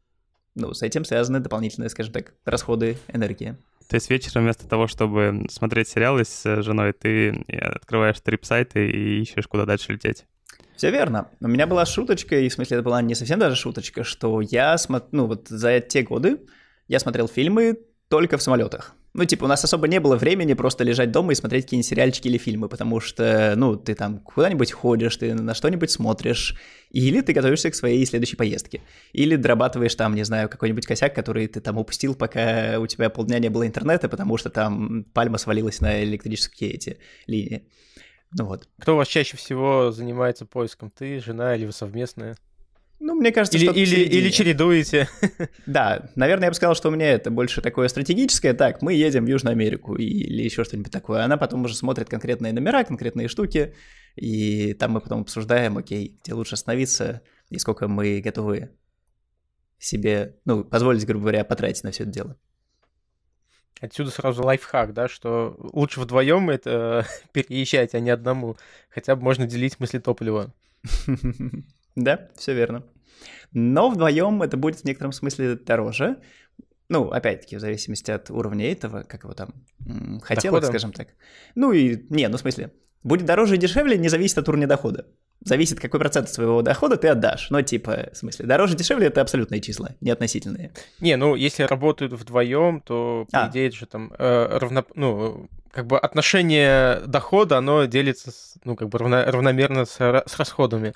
ну, 0.55 0.73
с 0.73 0.81
этим 0.81 1.05
связаны 1.05 1.39
дополнительные, 1.39 1.89
скажем 1.89 2.13
так, 2.13 2.33
расходы 2.45 2.97
энергии. 3.07 3.57
То 3.91 3.95
есть 3.95 4.09
вечером 4.09 4.43
вместо 4.43 4.69
того, 4.69 4.87
чтобы 4.87 5.47
смотреть 5.49 5.89
сериалы 5.89 6.23
с 6.23 6.61
женой, 6.61 6.93
ты 6.93 7.43
открываешь 7.59 8.21
трип-сайты 8.21 8.89
и 8.89 9.21
ищешь, 9.21 9.47
куда 9.47 9.65
дальше 9.65 9.91
лететь. 9.91 10.23
Все 10.77 10.91
верно. 10.91 11.27
У 11.41 11.49
меня 11.49 11.67
была 11.67 11.85
шуточка, 11.85 12.39
и 12.39 12.47
в 12.47 12.53
смысле 12.53 12.77
это 12.77 12.85
была 12.85 13.01
не 13.01 13.15
совсем 13.15 13.37
даже 13.37 13.57
шуточка, 13.57 14.05
что 14.05 14.39
я, 14.39 14.77
смо... 14.77 15.01
ну 15.11 15.25
вот 15.25 15.49
за 15.49 15.81
те 15.81 16.03
годы 16.03 16.39
я 16.87 17.01
смотрел 17.01 17.27
фильмы 17.27 17.79
только 18.07 18.37
в 18.37 18.41
самолетах. 18.41 18.95
Ну, 19.13 19.25
типа, 19.25 19.43
у 19.43 19.47
нас 19.47 19.63
особо 19.63 19.89
не 19.89 19.99
было 19.99 20.15
времени 20.15 20.53
просто 20.53 20.85
лежать 20.85 21.11
дома 21.11 21.33
и 21.33 21.35
смотреть 21.35 21.65
какие-нибудь 21.65 21.89
сериальчики 21.89 22.29
или 22.29 22.37
фильмы, 22.37 22.69
потому 22.69 23.01
что, 23.01 23.55
ну, 23.57 23.75
ты 23.75 23.93
там 23.93 24.19
куда-нибудь 24.19 24.71
ходишь, 24.71 25.17
ты 25.17 25.33
на 25.33 25.53
что-нибудь 25.53 25.91
смотришь, 25.91 26.55
или 26.91 27.19
ты 27.19 27.33
готовишься 27.33 27.69
к 27.71 27.75
своей 27.75 28.05
следующей 28.05 28.37
поездке, 28.37 28.81
или 29.11 29.35
дорабатываешь 29.35 29.95
там, 29.95 30.15
не 30.15 30.23
знаю, 30.23 30.47
какой-нибудь 30.47 30.85
косяк, 30.85 31.13
который 31.13 31.47
ты 31.47 31.59
там 31.59 31.77
упустил, 31.77 32.15
пока 32.15 32.79
у 32.79 32.87
тебя 32.87 33.09
полдня 33.09 33.39
не 33.39 33.49
было 33.49 33.67
интернета, 33.67 34.07
потому 34.07 34.37
что 34.37 34.49
там 34.49 35.03
пальма 35.13 35.37
свалилась 35.37 35.81
на 35.81 36.03
электрические 36.03 36.71
эти 36.71 36.97
линии. 37.27 37.67
Ну 38.37 38.45
вот. 38.45 38.69
Кто 38.79 38.93
у 38.93 38.97
вас 38.97 39.09
чаще 39.09 39.35
всего 39.35 39.91
занимается 39.91 40.45
поиском? 40.45 40.89
Ты, 40.89 41.19
жена 41.19 41.55
или 41.55 41.65
вы 41.65 41.73
совместная? 41.73 42.37
Ну, 43.03 43.15
мне 43.15 43.31
кажется, 43.31 43.57
или, 43.57 43.65
что 43.65 43.73
или, 43.73 43.95
или 44.01 44.29
чередуете. 44.29 45.09
Да, 45.65 46.11
наверное, 46.15 46.45
я 46.45 46.51
бы 46.51 46.55
сказал, 46.55 46.75
что 46.75 46.89
у 46.89 46.91
меня 46.91 47.09
это 47.09 47.31
больше 47.31 47.59
такое 47.61 47.87
стратегическое. 47.87 48.53
Так, 48.53 48.83
мы 48.83 48.93
едем 48.93 49.25
в 49.25 49.27
Южную 49.27 49.53
Америку 49.53 49.95
или 49.95 50.43
еще 50.43 50.63
что-нибудь 50.63 50.91
такое. 50.91 51.23
Она 51.23 51.37
потом 51.37 51.65
уже 51.65 51.75
смотрит 51.75 52.09
конкретные 52.09 52.53
номера, 52.53 52.83
конкретные 52.83 53.27
штуки, 53.27 53.73
и 54.15 54.75
там 54.75 54.91
мы 54.91 55.01
потом 55.01 55.21
обсуждаем, 55.21 55.79
окей, 55.79 56.19
где 56.21 56.33
лучше 56.35 56.53
остановиться 56.53 57.23
и 57.49 57.57
сколько 57.57 57.87
мы 57.87 58.21
готовы 58.21 58.69
себе, 59.79 60.35
ну, 60.45 60.63
позволить, 60.63 61.03
грубо 61.07 61.23
говоря, 61.23 61.43
потратить 61.43 61.83
на 61.83 61.89
все 61.89 62.03
это 62.03 62.11
дело. 62.11 62.37
Отсюда 63.79 64.11
сразу 64.11 64.43
лайфхак, 64.43 64.93
да, 64.93 65.07
что 65.07 65.55
лучше 65.57 66.01
вдвоем 66.01 66.51
это 66.51 67.07
переезжать, 67.31 67.95
а 67.95 67.99
не 67.99 68.11
одному. 68.11 68.57
Хотя 68.91 69.15
бы 69.15 69.23
можно 69.23 69.47
делить 69.47 69.79
мысли 69.79 69.97
топлива. 69.97 70.53
Да, 71.95 72.29
все 72.35 72.53
верно. 72.53 72.83
Но 73.53 73.89
вдвоем 73.89 74.41
это 74.41 74.57
будет 74.57 74.79
в 74.79 74.85
некотором 74.85 75.11
смысле 75.11 75.55
дороже. 75.55 76.17
Ну, 76.89 77.09
опять-таки, 77.09 77.55
в 77.55 77.59
зависимости 77.59 78.11
от 78.11 78.29
уровня 78.29 78.71
этого, 78.71 79.03
как 79.03 79.23
его 79.23 79.33
там 79.33 79.53
хотелось, 80.23 80.65
скажем 80.65 80.91
так. 80.91 81.09
Ну 81.55 81.71
и, 81.71 82.05
не, 82.09 82.27
ну 82.27 82.37
в 82.37 82.39
смысле, 82.39 82.73
будет 83.03 83.25
дороже 83.25 83.55
и 83.55 83.57
дешевле, 83.57 83.97
не 83.97 84.09
зависит 84.09 84.37
от 84.37 84.49
уровня 84.49 84.67
дохода. 84.67 85.07
Зависит, 85.43 85.79
какой 85.79 85.99
процент 85.99 86.29
своего 86.29 86.61
дохода 86.61 86.97
ты 86.97 87.07
отдашь. 87.07 87.49
Но, 87.49 87.61
типа, 87.63 88.09
в 88.13 88.17
смысле, 88.17 88.45
дороже, 88.45 88.75
дешевле 88.75 89.07
это 89.07 89.21
абсолютные 89.21 89.59
числа, 89.59 89.95
не 89.99 90.11
относительные. 90.11 90.71
Не, 90.99 91.15
ну, 91.15 91.33
если 91.35 91.63
работают 91.63 92.13
вдвоем, 92.13 92.79
то, 92.79 93.25
по 93.31 93.45
а. 93.45 93.49
идее, 93.49 93.71
же 93.71 93.87
там 93.87 94.13
э, 94.19 94.57
равно, 94.59 94.85
ну, 94.93 95.49
как 95.71 95.87
бы 95.87 95.97
отношение 95.97 96.99
дохода, 97.07 97.57
оно 97.57 97.85
делится, 97.85 98.31
ну, 98.65 98.75
как 98.75 98.89
бы 98.89 98.99
равно, 98.99 99.23
равномерно 99.25 99.85
с, 99.85 99.95
с 99.95 100.37
расходами. 100.37 100.93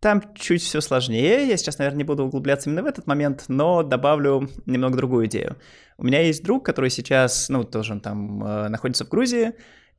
Там 0.00 0.22
чуть 0.34 0.62
все 0.62 0.80
сложнее, 0.80 1.46
я 1.46 1.56
сейчас, 1.58 1.78
наверное, 1.78 1.98
не 1.98 2.04
буду 2.04 2.24
углубляться 2.24 2.70
именно 2.70 2.82
в 2.82 2.86
этот 2.86 3.06
момент, 3.06 3.44
но 3.48 3.82
добавлю 3.82 4.48
немного 4.64 4.96
другую 4.96 5.26
идею. 5.26 5.58
У 5.98 6.04
меня 6.04 6.22
есть 6.22 6.42
друг, 6.42 6.64
который 6.64 6.88
сейчас, 6.88 7.50
ну, 7.50 7.64
тоже 7.64 7.92
он 7.92 8.00
там 8.00 8.42
э, 8.42 8.68
находится 8.68 9.04
в 9.04 9.10
Грузии, 9.10 9.52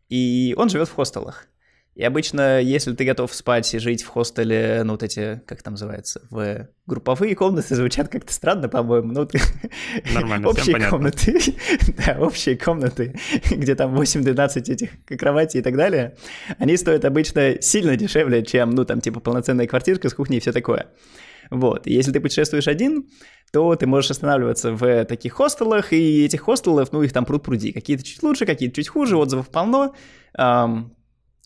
и 0.10 0.56
он 0.58 0.70
живет 0.70 0.90
в 0.90 0.94
хостелах. 0.94 1.46
И 1.94 2.04
обычно, 2.04 2.62
если 2.62 2.94
ты 2.94 3.04
готов 3.04 3.34
спать 3.34 3.74
и 3.74 3.80
жить 3.80 4.04
в 4.04 4.08
хостеле, 4.08 4.82
ну, 4.86 4.94
вот 4.94 5.04
эти, 5.04 5.42
как 5.46 5.62
там 5.62 5.74
называется, 5.74 6.22
в 6.30 6.70
групповые 6.86 7.36
комнаты 7.36 7.76
звучат 7.76 8.08
как-то 8.08 8.32
странно, 8.32 8.70
по-моему. 8.70 9.12
Ну, 9.12 9.28
Нормально, 10.14 10.48
общие 10.48 10.80
комнаты, 10.90 11.38
да, 12.06 12.18
общие 12.20 12.58
комнаты, 12.58 13.14
где 13.50 13.76
там 13.76 13.94
8-12 13.94 14.72
этих 14.72 14.90
кроватей 15.06 15.60
и 15.60 15.64
так 15.64 15.76
далее, 15.76 16.16
они 16.60 16.78
стоят 16.78 17.04
обычно 17.04 17.62
сильно 17.62 17.98
дешевле, 17.98 18.46
чем, 18.46 18.70
ну, 18.70 18.86
там, 18.86 19.02
типа, 19.02 19.20
полноценная 19.20 19.68
квартирка 19.68 20.08
с 20.08 20.14
кухней 20.14 20.38
и 20.38 20.42
все 20.42 20.54
такое. 20.54 20.88
Вот, 21.50 21.88
и 21.88 21.94
если 21.94 22.14
ты 22.14 22.22
путешествуешь 22.22 22.70
один, 22.70 23.10
то 23.52 23.76
ты 23.76 23.86
можешь 23.86 24.12
останавливаться 24.12 24.72
в 24.72 25.04
таких 25.04 25.34
хостелах, 25.34 25.92
и 25.92 26.24
этих 26.24 26.40
хостелов, 26.40 26.94
ну, 26.94 27.04
их 27.04 27.12
там 27.12 27.26
пруд 27.26 27.44
пруди. 27.44 27.74
Какие-то 27.74 28.06
чуть 28.06 28.24
лучше, 28.24 28.46
какие-то 28.46 28.76
чуть 28.78 28.88
хуже, 28.88 29.18
отзывов 29.18 29.50
полно 29.50 29.94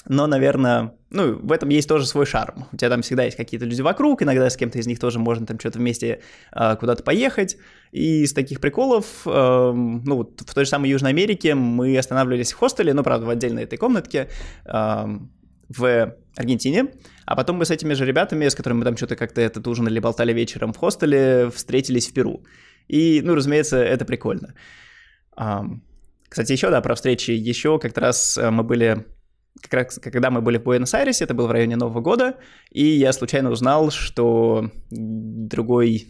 но, 0.07 0.27
наверное, 0.27 0.93
ну, 1.09 1.39
в 1.39 1.51
этом 1.51 1.69
есть 1.69 1.89
тоже 1.89 2.05
свой 2.05 2.25
шарм. 2.25 2.67
У 2.71 2.77
тебя 2.77 2.89
там 2.89 3.01
всегда 3.01 3.23
есть 3.23 3.37
какие-то 3.37 3.65
люди 3.65 3.81
вокруг, 3.81 4.21
иногда 4.21 4.49
с 4.49 4.57
кем-то 4.57 4.77
из 4.77 4.87
них 4.87 4.99
тоже 4.99 5.19
можно 5.19 5.45
там 5.45 5.59
что-то 5.59 5.79
вместе 5.79 6.21
э, 6.53 6.75
куда-то 6.75 7.03
поехать. 7.03 7.57
И 7.91 8.23
из 8.23 8.33
таких 8.33 8.59
приколов, 8.59 9.05
э, 9.25 9.71
ну, 9.73 10.15
вот 10.15 10.41
в 10.41 10.53
той 10.53 10.65
же 10.65 10.69
самой 10.69 10.89
Южной 10.89 11.11
Америке 11.11 11.55
мы 11.55 11.97
останавливались 11.97 12.53
в 12.53 12.57
хостеле, 12.57 12.93
ну, 12.93 13.03
правда, 13.03 13.25
в 13.25 13.29
отдельной 13.29 13.63
этой 13.63 13.77
комнатке 13.77 14.29
э, 14.65 15.05
в 15.69 16.15
Аргентине. 16.35 16.87
А 17.25 17.35
потом 17.35 17.57
мы 17.57 17.65
с 17.65 17.71
этими 17.71 17.93
же 17.93 18.05
ребятами, 18.05 18.47
с 18.47 18.55
которыми 18.55 18.79
мы 18.79 18.85
там 18.85 18.97
что-то 18.97 19.15
как-то 19.15 19.41
этот 19.41 19.67
ужинали, 19.67 19.99
болтали 19.99 20.33
вечером 20.33 20.73
в 20.73 20.77
хостеле, 20.77 21.49
встретились 21.49 22.09
в 22.09 22.13
Перу. 22.13 22.45
И, 22.87 23.21
ну, 23.23 23.35
разумеется, 23.35 23.77
это 23.77 24.05
прикольно. 24.05 24.53
Кстати, 26.29 26.51
еще, 26.51 26.69
да, 26.69 26.81
про 26.81 26.95
встречи. 26.95 27.31
Еще 27.31 27.79
как 27.79 27.97
раз 27.97 28.37
э, 28.37 28.49
мы 28.49 28.63
были 28.63 29.05
как 29.61 29.73
раз 29.73 29.99
когда 30.01 30.29
мы 30.29 30.41
были 30.41 30.57
в 30.57 30.63
Буэнос-Айресе, 30.63 31.23
это 31.23 31.33
было 31.33 31.47
в 31.47 31.51
районе 31.51 31.75
Нового 31.75 32.01
года, 32.01 32.37
и 32.71 32.85
я 32.85 33.13
случайно 33.13 33.51
узнал, 33.51 33.91
что 33.91 34.69
другой 34.91 36.07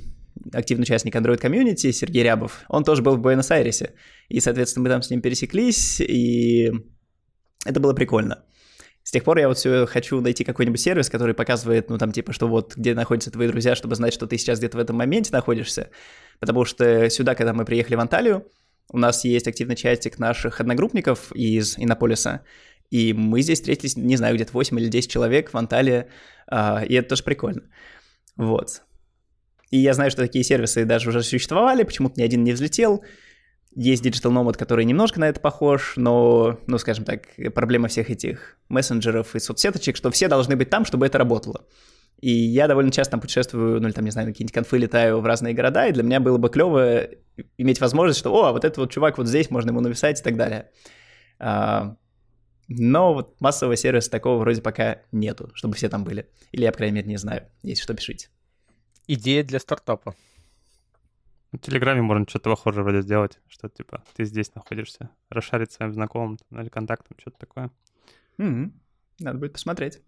активный 0.53 0.83
участник 0.83 1.15
Android 1.15 1.37
комьюнити, 1.37 1.91
Сергей 1.91 2.23
Рябов, 2.23 2.63
он 2.69 2.83
тоже 2.83 3.01
был 3.01 3.15
в 3.15 3.21
Буэнос-Айресе. 3.21 3.93
И, 4.29 4.39
соответственно, 4.39 4.83
мы 4.83 4.89
там 4.89 5.01
с 5.01 5.09
ним 5.09 5.21
пересеклись, 5.21 6.01
и 6.01 6.71
это 7.65 7.79
было 7.79 7.93
прикольно. 7.93 8.43
С 9.03 9.11
тех 9.11 9.23
пор 9.23 9.37
я 9.37 9.47
вот 9.47 9.57
все 9.57 9.85
хочу 9.85 10.19
найти 10.19 10.43
какой-нибудь 10.43 10.81
сервис, 10.81 11.09
который 11.09 11.35
показывает, 11.35 11.89
ну, 11.89 11.97
там, 11.97 12.11
типа, 12.11 12.33
что 12.33 12.47
вот 12.47 12.75
где 12.75 12.95
находятся 12.95 13.29
твои 13.29 13.47
друзья, 13.47 13.75
чтобы 13.75 13.95
знать, 13.95 14.13
что 14.13 14.25
ты 14.25 14.37
сейчас 14.37 14.57
где-то 14.57 14.77
в 14.77 14.79
этом 14.79 14.95
моменте 14.95 15.29
находишься. 15.31 15.89
Потому 16.39 16.65
что 16.65 17.07
сюда, 17.09 17.35
когда 17.35 17.53
мы 17.53 17.65
приехали 17.65 17.95
в 17.95 17.99
Анталию, 17.99 18.47
у 18.89 18.97
нас 18.97 19.23
есть 19.23 19.47
активный 19.47 19.75
чатик 19.75 20.17
наших 20.19 20.59
одногруппников 20.59 21.31
из 21.33 21.77
Иннополиса, 21.77 22.41
и 22.91 23.13
мы 23.13 23.41
здесь 23.41 23.59
встретились, 23.59 23.95
не 23.95 24.17
знаю, 24.17 24.35
где-то 24.35 24.53
8 24.53 24.79
или 24.79 24.87
10 24.87 25.09
человек 25.09 25.53
в 25.53 25.57
Анталии, 25.57 26.05
а, 26.47 26.83
и 26.83 26.93
это 26.93 27.09
тоже 27.09 27.23
прикольно. 27.23 27.63
Вот. 28.35 28.83
И 29.71 29.77
я 29.77 29.93
знаю, 29.93 30.11
что 30.11 30.21
такие 30.21 30.43
сервисы 30.43 30.85
даже 30.85 31.09
уже 31.09 31.23
существовали, 31.23 31.83
почему-то 31.83 32.19
ни 32.19 32.23
один 32.23 32.43
не 32.43 32.53
взлетел. 32.53 33.03
Есть 33.75 34.05
Digital 34.05 34.31
Nomad, 34.31 34.57
который 34.57 34.85
немножко 34.85 35.19
на 35.19 35.27
это 35.27 35.41
похож, 35.41 35.93
но, 35.97 36.59
ну, 36.67 36.77
скажем 36.77 37.03
так, 37.03 37.23
проблема 37.53 37.89
всех 37.89 38.09
этих 38.09 38.57
мессенджеров 38.69 39.35
и 39.35 39.39
соцсеточек, 39.39 39.97
что 39.97 40.11
все 40.11 40.29
должны 40.29 40.55
быть 40.55 40.69
там, 40.69 40.85
чтобы 40.85 41.05
это 41.05 41.17
работало. 41.17 41.65
И 42.21 42.31
я 42.31 42.67
довольно 42.67 42.91
часто 42.91 43.11
там 43.11 43.19
путешествую, 43.19 43.81
ну 43.81 43.87
или 43.87 43.93
там, 43.93 44.05
не 44.05 44.11
знаю, 44.11 44.27
на 44.27 44.33
какие-нибудь 44.33 44.53
конфы 44.53 44.77
летаю 44.77 45.19
в 45.19 45.25
разные 45.25 45.53
города, 45.53 45.87
и 45.87 45.91
для 45.91 46.03
меня 46.03 46.21
было 46.21 46.37
бы 46.37 46.49
клево 46.49 47.09
иметь 47.57 47.81
возможность, 47.81 48.19
что, 48.19 48.33
о, 48.33 48.53
вот 48.53 48.63
этот 48.63 48.77
вот 48.77 48.91
чувак 48.91 49.17
вот 49.17 49.27
здесь, 49.27 49.51
можно 49.51 49.71
ему 49.71 49.81
написать 49.81 50.21
и 50.21 50.23
так 50.23 50.37
далее. 50.37 50.71
А, 51.39 51.97
но 52.67 53.13
вот 53.13 53.39
массового 53.41 53.75
сервиса 53.75 54.09
такого 54.09 54.39
вроде 54.39 54.61
пока 54.61 55.01
нету, 55.11 55.51
чтобы 55.53 55.75
все 55.75 55.89
там 55.89 56.03
были. 56.03 56.29
Или 56.51 56.63
я, 56.63 56.71
по 56.71 56.77
крайней 56.77 56.95
мере, 56.95 57.07
не 57.07 57.17
знаю. 57.17 57.47
Есть 57.61 57.81
что 57.81 57.93
пишите. 57.93 58.29
Идея 59.07 59.43
для 59.43 59.59
стартапа. 59.59 60.15
В 61.51 61.59
Телеграме 61.59 62.01
можно 62.01 62.25
что-то 62.27 62.49
похожее 62.49 62.83
вроде 62.83 63.01
сделать, 63.01 63.39
что 63.47 63.69
типа 63.69 64.03
ты 64.15 64.25
здесь 64.25 64.53
находишься, 64.55 65.09
расшарить 65.29 65.71
своим 65.71 65.93
знакомым 65.93 66.37
там, 66.37 66.61
или 66.61 66.69
контактам, 66.69 67.15
что-то 67.19 67.37
такое. 67.39 67.71
Mm-hmm. 68.37 68.71
Надо 69.19 69.39
будет 69.39 69.53
посмотреть. 69.53 70.01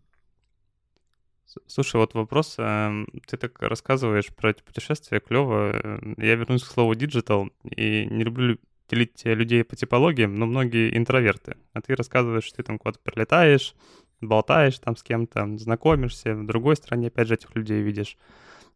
Слушай, 1.68 1.98
вот 1.98 2.14
вопрос. 2.14 2.56
Эм, 2.58 3.08
ты 3.26 3.38
так 3.38 3.62
рассказываешь 3.62 4.28
про 4.36 4.50
эти 4.50 4.62
путешествия, 4.64 5.22
клево. 5.22 5.72
Эм, 5.72 6.16
я 6.18 6.36
вернусь 6.36 6.64
к 6.64 6.72
слову 6.72 6.94
digital 6.94 7.50
и 7.64 8.06
не 8.06 8.26
люблю 8.26 8.60
делить 8.90 9.22
людей 9.26 9.64
по 9.64 9.76
типологиям, 9.76 10.36
но 10.36 10.46
многие 10.46 10.96
интроверты. 10.98 11.58
А 11.74 11.82
ты 11.82 11.96
рассказываешь, 11.96 12.44
что 12.44 12.58
ты 12.58 12.64
там 12.64 12.78
куда-то 12.78 13.00
прилетаешь, 13.04 13.76
болтаешь 14.22 14.80
там 14.80 14.96
с 14.96 15.04
кем-то, 15.04 15.58
знакомишься, 15.58 16.36
в 16.36 16.46
другой 16.46 16.76
стране 16.76 17.08
опять 17.08 17.28
же 17.28 17.36
этих 17.36 17.56
людей 17.56 17.82
видишь. 17.82 18.18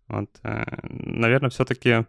Вот, 0.08 0.30
э, 0.44 0.64
наверное, 0.84 1.50
все-таки 1.50 2.06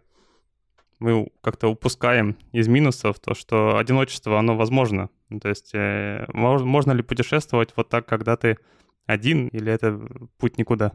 мы 0.99 1.29
как-то 1.41 1.67
упускаем 1.67 2.37
из 2.51 2.67
минусов 2.67 3.19
то, 3.19 3.33
что 3.33 3.77
одиночество, 3.77 4.39
оно 4.39 4.55
возможно. 4.55 5.09
То 5.41 5.49
есть 5.49 5.71
э, 5.73 6.25
можно 6.33 6.91
ли 6.91 7.01
путешествовать 7.01 7.73
вот 7.75 7.89
так, 7.89 8.05
когда 8.05 8.37
ты 8.37 8.57
один, 9.05 9.47
или 9.47 9.71
это 9.71 9.99
путь 10.37 10.57
никуда? 10.57 10.93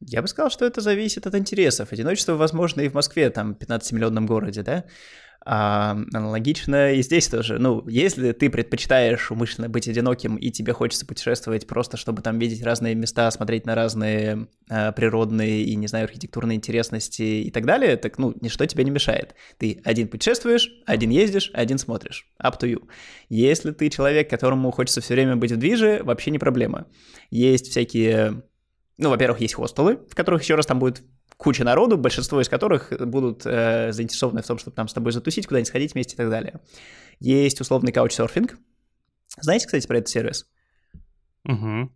Я 0.00 0.22
бы 0.22 0.28
сказал, 0.28 0.50
что 0.50 0.64
это 0.66 0.80
зависит 0.80 1.26
от 1.26 1.34
интересов. 1.34 1.92
Одиночество 1.92 2.34
возможно 2.34 2.82
и 2.82 2.88
в 2.88 2.94
Москве, 2.94 3.30
там, 3.30 3.56
15-миллионном 3.58 4.26
городе, 4.26 4.62
да? 4.62 4.84
А, 5.48 5.92
аналогично 6.12 6.92
и 6.94 7.02
здесь 7.02 7.28
тоже. 7.28 7.60
Ну, 7.60 7.86
если 7.86 8.32
ты 8.32 8.50
предпочитаешь 8.50 9.30
умышленно 9.30 9.68
быть 9.68 9.86
одиноким 9.86 10.34
и 10.34 10.50
тебе 10.50 10.72
хочется 10.72 11.06
путешествовать 11.06 11.68
просто, 11.68 11.96
чтобы 11.96 12.20
там 12.20 12.40
видеть 12.40 12.64
разные 12.64 12.96
места, 12.96 13.30
смотреть 13.30 13.64
на 13.64 13.76
разные 13.76 14.48
а, 14.68 14.90
природные 14.90 15.62
и, 15.62 15.76
не 15.76 15.86
знаю, 15.86 16.06
архитектурные 16.06 16.56
интересности 16.56 17.22
и 17.22 17.50
так 17.52 17.64
далее, 17.64 17.96
так, 17.96 18.18
ну, 18.18 18.34
ничто 18.40 18.66
тебе 18.66 18.82
не 18.82 18.90
мешает. 18.90 19.36
Ты 19.56 19.80
один 19.84 20.08
путешествуешь, 20.08 20.68
один 20.84 21.10
ездишь, 21.10 21.52
один 21.54 21.78
смотришь. 21.78 22.26
Up 22.42 22.60
to 22.60 22.68
you. 22.68 22.82
Если 23.28 23.70
ты 23.70 23.88
человек, 23.88 24.28
которому 24.28 24.72
хочется 24.72 25.00
все 25.00 25.14
время 25.14 25.36
быть 25.36 25.52
в 25.52 25.56
движе, 25.58 26.00
вообще 26.02 26.32
не 26.32 26.40
проблема. 26.40 26.88
Есть 27.30 27.68
всякие 27.68 28.42
ну, 28.98 29.10
во-первых, 29.10 29.40
есть 29.40 29.54
хостелы, 29.54 29.98
в 30.08 30.14
которых 30.14 30.42
еще 30.42 30.54
раз 30.54 30.66
там 30.66 30.78
будет 30.78 31.02
куча 31.36 31.64
народу, 31.64 31.98
большинство 31.98 32.40
из 32.40 32.48
которых 32.48 32.92
будут 33.06 33.42
э, 33.44 33.92
заинтересованы 33.92 34.42
в 34.42 34.46
том, 34.46 34.58
чтобы 34.58 34.74
там 34.74 34.88
с 34.88 34.94
тобой 34.94 35.12
затусить, 35.12 35.46
куда-нибудь 35.46 35.68
сходить 35.68 35.94
вместе 35.94 36.14
и 36.14 36.16
так 36.16 36.30
далее. 36.30 36.60
Есть 37.20 37.60
условный 37.60 37.92
каучсерфинг. 37.92 38.56
Знаете, 39.38 39.66
кстати, 39.66 39.86
про 39.86 39.98
этот 39.98 40.08
сервис? 40.08 40.46
Угу. 41.44 41.90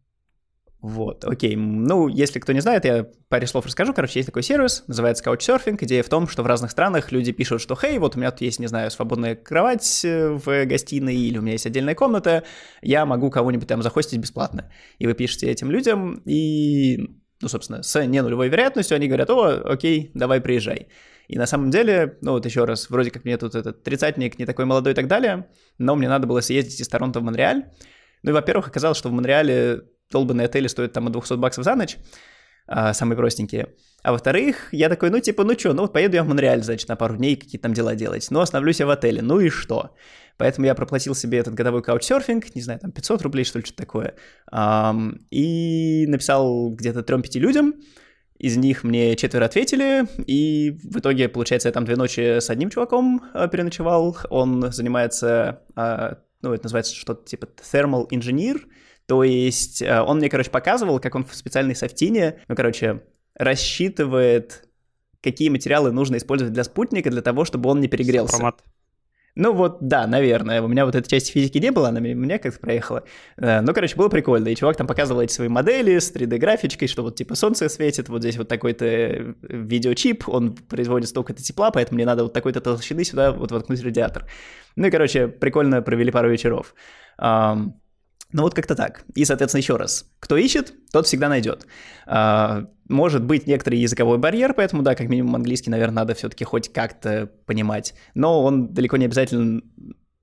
Вот, 0.83 1.25
окей. 1.25 1.57
Ну, 1.57 2.09
если 2.09 2.39
кто 2.39 2.53
не 2.53 2.61
знает, 2.61 2.87
я 2.87 3.07
паре 3.29 3.47
слов 3.47 3.67
расскажу. 3.67 3.93
Короче, 3.93 4.19
есть 4.19 4.27
такой 4.27 4.43
сервис, 4.43 4.85
называется 4.87 5.23
Couchsurfing. 5.25 5.77
Идея 5.81 6.03
в 6.03 6.09
том, 6.09 6.27
что 6.27 6.43
в 6.43 6.47
разных 6.47 6.71
странах 6.71 7.13
люди 7.13 7.33
пишут, 7.33 7.61
что 7.61 7.75
«Хей, 7.75 7.99
вот 7.99 8.17
у 8.17 8.19
меня 8.19 8.31
тут 8.31 8.41
есть, 8.41 8.61
не 8.61 8.67
знаю, 8.67 8.91
свободная 8.91 9.35
кровать 9.35 10.05
э, 10.05 10.31
в 10.31 10.65
гостиной, 10.65 11.17
или 11.17 11.37
у 11.37 11.43
меня 11.43 11.53
есть 11.53 11.67
отдельная 11.67 11.95
комната, 11.95 12.45
я 12.81 13.05
могу 13.05 13.31
кого-нибудь 13.31 13.69
там 13.69 13.83
захостить 13.83 14.21
бесплатно». 14.21 14.73
И 14.99 15.07
вы 15.07 15.13
пишете 15.13 15.51
этим 15.51 15.71
людям, 15.71 16.23
и 16.25 17.21
ну, 17.43 17.49
собственно, 17.49 17.83
с 17.83 18.07
не 18.07 18.23
нулевой 18.23 18.49
вероятностью, 18.49 18.97
они 18.97 19.07
говорят, 19.07 19.31
о, 19.31 19.63
окей, 19.65 20.11
давай 20.15 20.41
приезжай. 20.41 20.89
И 21.29 21.39
на 21.39 21.47
самом 21.47 21.71
деле, 21.71 22.19
ну 22.23 22.33
вот 22.33 22.45
еще 22.45 22.65
раз, 22.65 22.91
вроде 22.91 23.11
как 23.11 23.25
мне 23.25 23.37
тут 23.39 23.55
этот 23.55 23.83
тридцатник 23.83 24.39
не 24.39 24.47
такой 24.47 24.65
молодой 24.65 24.93
и 24.93 24.97
так 24.97 25.07
далее, 25.07 25.47
но 25.79 25.95
мне 25.95 26.09
надо 26.09 26.27
было 26.27 26.41
съездить 26.41 26.81
из 26.81 26.89
Торонто 26.89 27.21
в 27.21 27.23
Монреаль. 27.23 27.65
Ну 28.23 28.31
и, 28.31 28.35
во-первых, 28.35 28.69
оказалось, 28.69 28.99
что 28.99 29.09
в 29.09 29.13
Монреале 29.13 29.83
долбанные 30.11 30.47
отели 30.47 30.67
стоят 30.67 30.93
там 30.93 31.07
от 31.07 31.13
200 31.13 31.35
баксов 31.35 31.65
за 31.65 31.75
ночь, 31.75 31.97
а, 32.67 32.93
самые 32.95 33.17
простенькие. 33.17 33.69
А 34.03 34.13
во-вторых, 34.13 34.73
я 34.73 34.89
такой, 34.89 35.11
ну 35.11 35.21
типа, 35.21 35.45
ну 35.45 35.59
что, 35.59 35.73
ну 35.73 35.83
вот 35.83 35.93
поеду 35.93 36.17
я 36.17 36.25
в 36.25 36.29
Монреаль, 36.29 36.63
значит, 36.63 36.89
на 36.89 36.97
пару 36.97 37.17
дней 37.17 37.37
какие-то 37.37 37.65
там 37.65 37.75
дела 37.75 37.95
делать. 37.95 38.27
Ну, 38.31 38.41
остановлюсь 38.41 38.81
я 38.81 38.87
в 38.87 38.91
отеле, 38.91 39.23
ну 39.23 39.41
и 39.41 39.51
что? 39.51 39.95
Поэтому 40.37 40.67
я 40.67 40.75
проплатил 40.75 41.15
себе 41.15 41.39
этот 41.39 41.55
годовой 41.55 41.83
каучсерфинг, 41.83 42.55
не 42.55 42.63
знаю, 42.63 42.81
там 42.81 42.93
500 42.93 43.23
рублей, 43.23 43.45
что 43.45 43.59
ли, 43.59 43.65
что-то 43.65 43.83
такое. 43.83 44.15
И 45.31 46.07
написал 46.09 46.71
где-то 46.71 47.03
трем-пяти 47.03 47.39
людям, 47.39 47.75
из 48.41 48.57
них 48.57 48.85
мне 48.85 49.17
четверо 49.17 49.45
ответили, 49.45 50.07
и 50.27 50.71
в 50.83 50.99
итоге, 50.99 51.29
получается, 51.29 51.69
я 51.69 51.73
там 51.73 51.85
две 51.85 51.97
ночи 51.97 52.39
с 52.41 52.49
одним 52.49 52.71
чуваком 52.71 53.23
э, 53.35 53.49
переночевал. 53.53 54.17
Он 54.31 54.73
занимается, 54.73 55.61
э, 55.77 56.15
ну, 56.41 56.55
это 56.55 56.65
называется 56.65 56.95
что-то 56.95 57.27
типа 57.27 57.49
thermal 57.61 58.09
engineer, 58.09 58.63
то 59.11 59.25
есть 59.25 59.83
э, 59.83 60.01
он 60.03 60.19
мне, 60.19 60.29
короче, 60.29 60.51
показывал, 60.51 61.01
как 61.01 61.17
он 61.17 61.25
в 61.25 61.35
специальной 61.35 61.75
софтине, 61.75 62.39
ну, 62.47 62.55
короче, 62.55 63.03
рассчитывает, 63.35 64.69
какие 65.21 65.49
материалы 65.49 65.91
нужно 65.91 66.17
использовать 66.17 66.55
для 66.55 66.63
спутника 66.63 67.11
для 67.11 67.21
того, 67.21 67.45
чтобы 67.45 67.71
он 67.71 67.81
не 67.81 67.89
перегрелся. 67.89 68.35
Сопромат. 68.35 68.63
Ну 69.35 69.53
вот, 69.53 69.79
да, 69.81 70.07
наверное. 70.07 70.63
У 70.63 70.69
меня 70.69 70.87
вот 70.87 70.95
этой 70.95 71.09
части 71.09 71.33
физики 71.33 71.59
не 71.59 71.73
было, 71.73 71.89
она 71.89 71.99
меня 71.99 72.39
как-то 72.39 72.61
проехала. 72.61 73.03
Э, 73.37 73.63
ну, 73.63 73.75
короче, 73.75 73.97
было 73.97 74.09
прикольно. 74.09 74.47
И 74.47 74.55
чувак 74.55 74.77
там 74.77 74.87
показывал 74.87 75.23
эти 75.23 75.33
свои 75.33 75.49
модели 75.49 75.99
с 75.99 76.15
3D-графичкой, 76.15 76.87
что 76.87 77.03
вот 77.03 77.17
типа 77.17 77.35
солнце 77.35 77.69
светит, 77.69 78.09
вот 78.09 78.21
здесь 78.21 78.39
вот 78.39 78.47
такой-то 78.47 78.85
э, 78.85 79.35
видеочип, 79.43 80.29
он 80.29 80.53
производит 80.53 81.09
столько-то 81.09 81.43
тепла, 81.43 81.73
поэтому 81.73 81.97
мне 81.97 82.07
надо 82.07 82.23
вот 82.23 82.33
такой-то 82.33 82.61
толщины 82.61 83.03
сюда 83.03 83.33
вот 83.33 83.51
воткнуть 83.51 83.83
радиатор. 83.83 84.29
Ну 84.77 84.87
и, 84.87 84.91
короче, 84.93 85.27
прикольно 85.27 85.83
провели 85.83 86.13
пару 86.13 86.31
вечеров. 86.31 86.77
Ну 88.33 88.43
вот 88.43 88.55
как-то 88.55 88.75
так. 88.75 89.05
И, 89.15 89.25
соответственно, 89.25 89.61
еще 89.61 89.77
раз. 89.77 90.07
Кто 90.21 90.37
ищет, 90.37 90.73
тот 90.93 91.07
всегда 91.07 91.29
найдет. 91.29 91.67
А, 92.07 92.67
может 92.89 93.25
быть 93.25 93.47
некоторый 93.47 93.79
языковой 93.81 94.19
барьер, 94.19 94.55
поэтому, 94.55 94.83
да, 94.83 94.95
как 94.95 95.09
минимум 95.09 95.37
английский, 95.37 95.71
наверное, 95.71 95.97
надо 95.97 96.15
все-таки 96.15 96.45
хоть 96.45 96.73
как-то 96.73 97.31
понимать. 97.47 97.95
Но 98.15 98.43
он 98.43 98.73
далеко 98.73 98.97
не 98.97 99.07
обязательно 99.07 99.63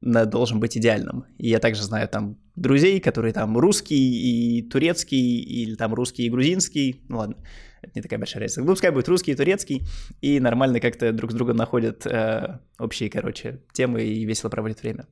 должен 0.02 0.60
быть 0.60 0.78
идеальным. 0.78 1.26
И 1.38 1.50
я 1.50 1.60
также 1.60 1.84
знаю 1.84 2.08
там 2.08 2.38
друзей, 2.56 3.00
которые 3.00 3.34
там 3.34 3.58
русский 3.58 4.60
и 4.60 4.62
турецкий, 4.62 5.40
или 5.40 5.76
там 5.76 5.94
русский 5.94 6.26
и 6.26 6.30
грузинский. 6.30 7.02
Ну 7.10 7.18
ладно, 7.18 7.36
это 7.82 7.92
не 7.96 8.02
такая 8.02 8.20
большая 8.20 8.44
разница. 8.44 8.62
Ну, 8.62 8.68
пускай 8.68 8.92
будет 8.92 9.08
русский 9.08 9.32
и 9.32 9.36
турецкий, 9.36 9.84
и 10.22 10.40
нормально 10.40 10.80
как-то 10.80 11.12
друг 11.12 11.32
с 11.32 11.36
другом 11.36 11.58
находят 11.58 12.06
э, 12.06 12.60
общие, 12.80 13.10
короче, 13.10 13.62
темы 13.74 14.04
и 14.04 14.26
весело 14.26 14.50
проводят 14.50 14.82
время. 14.82 15.08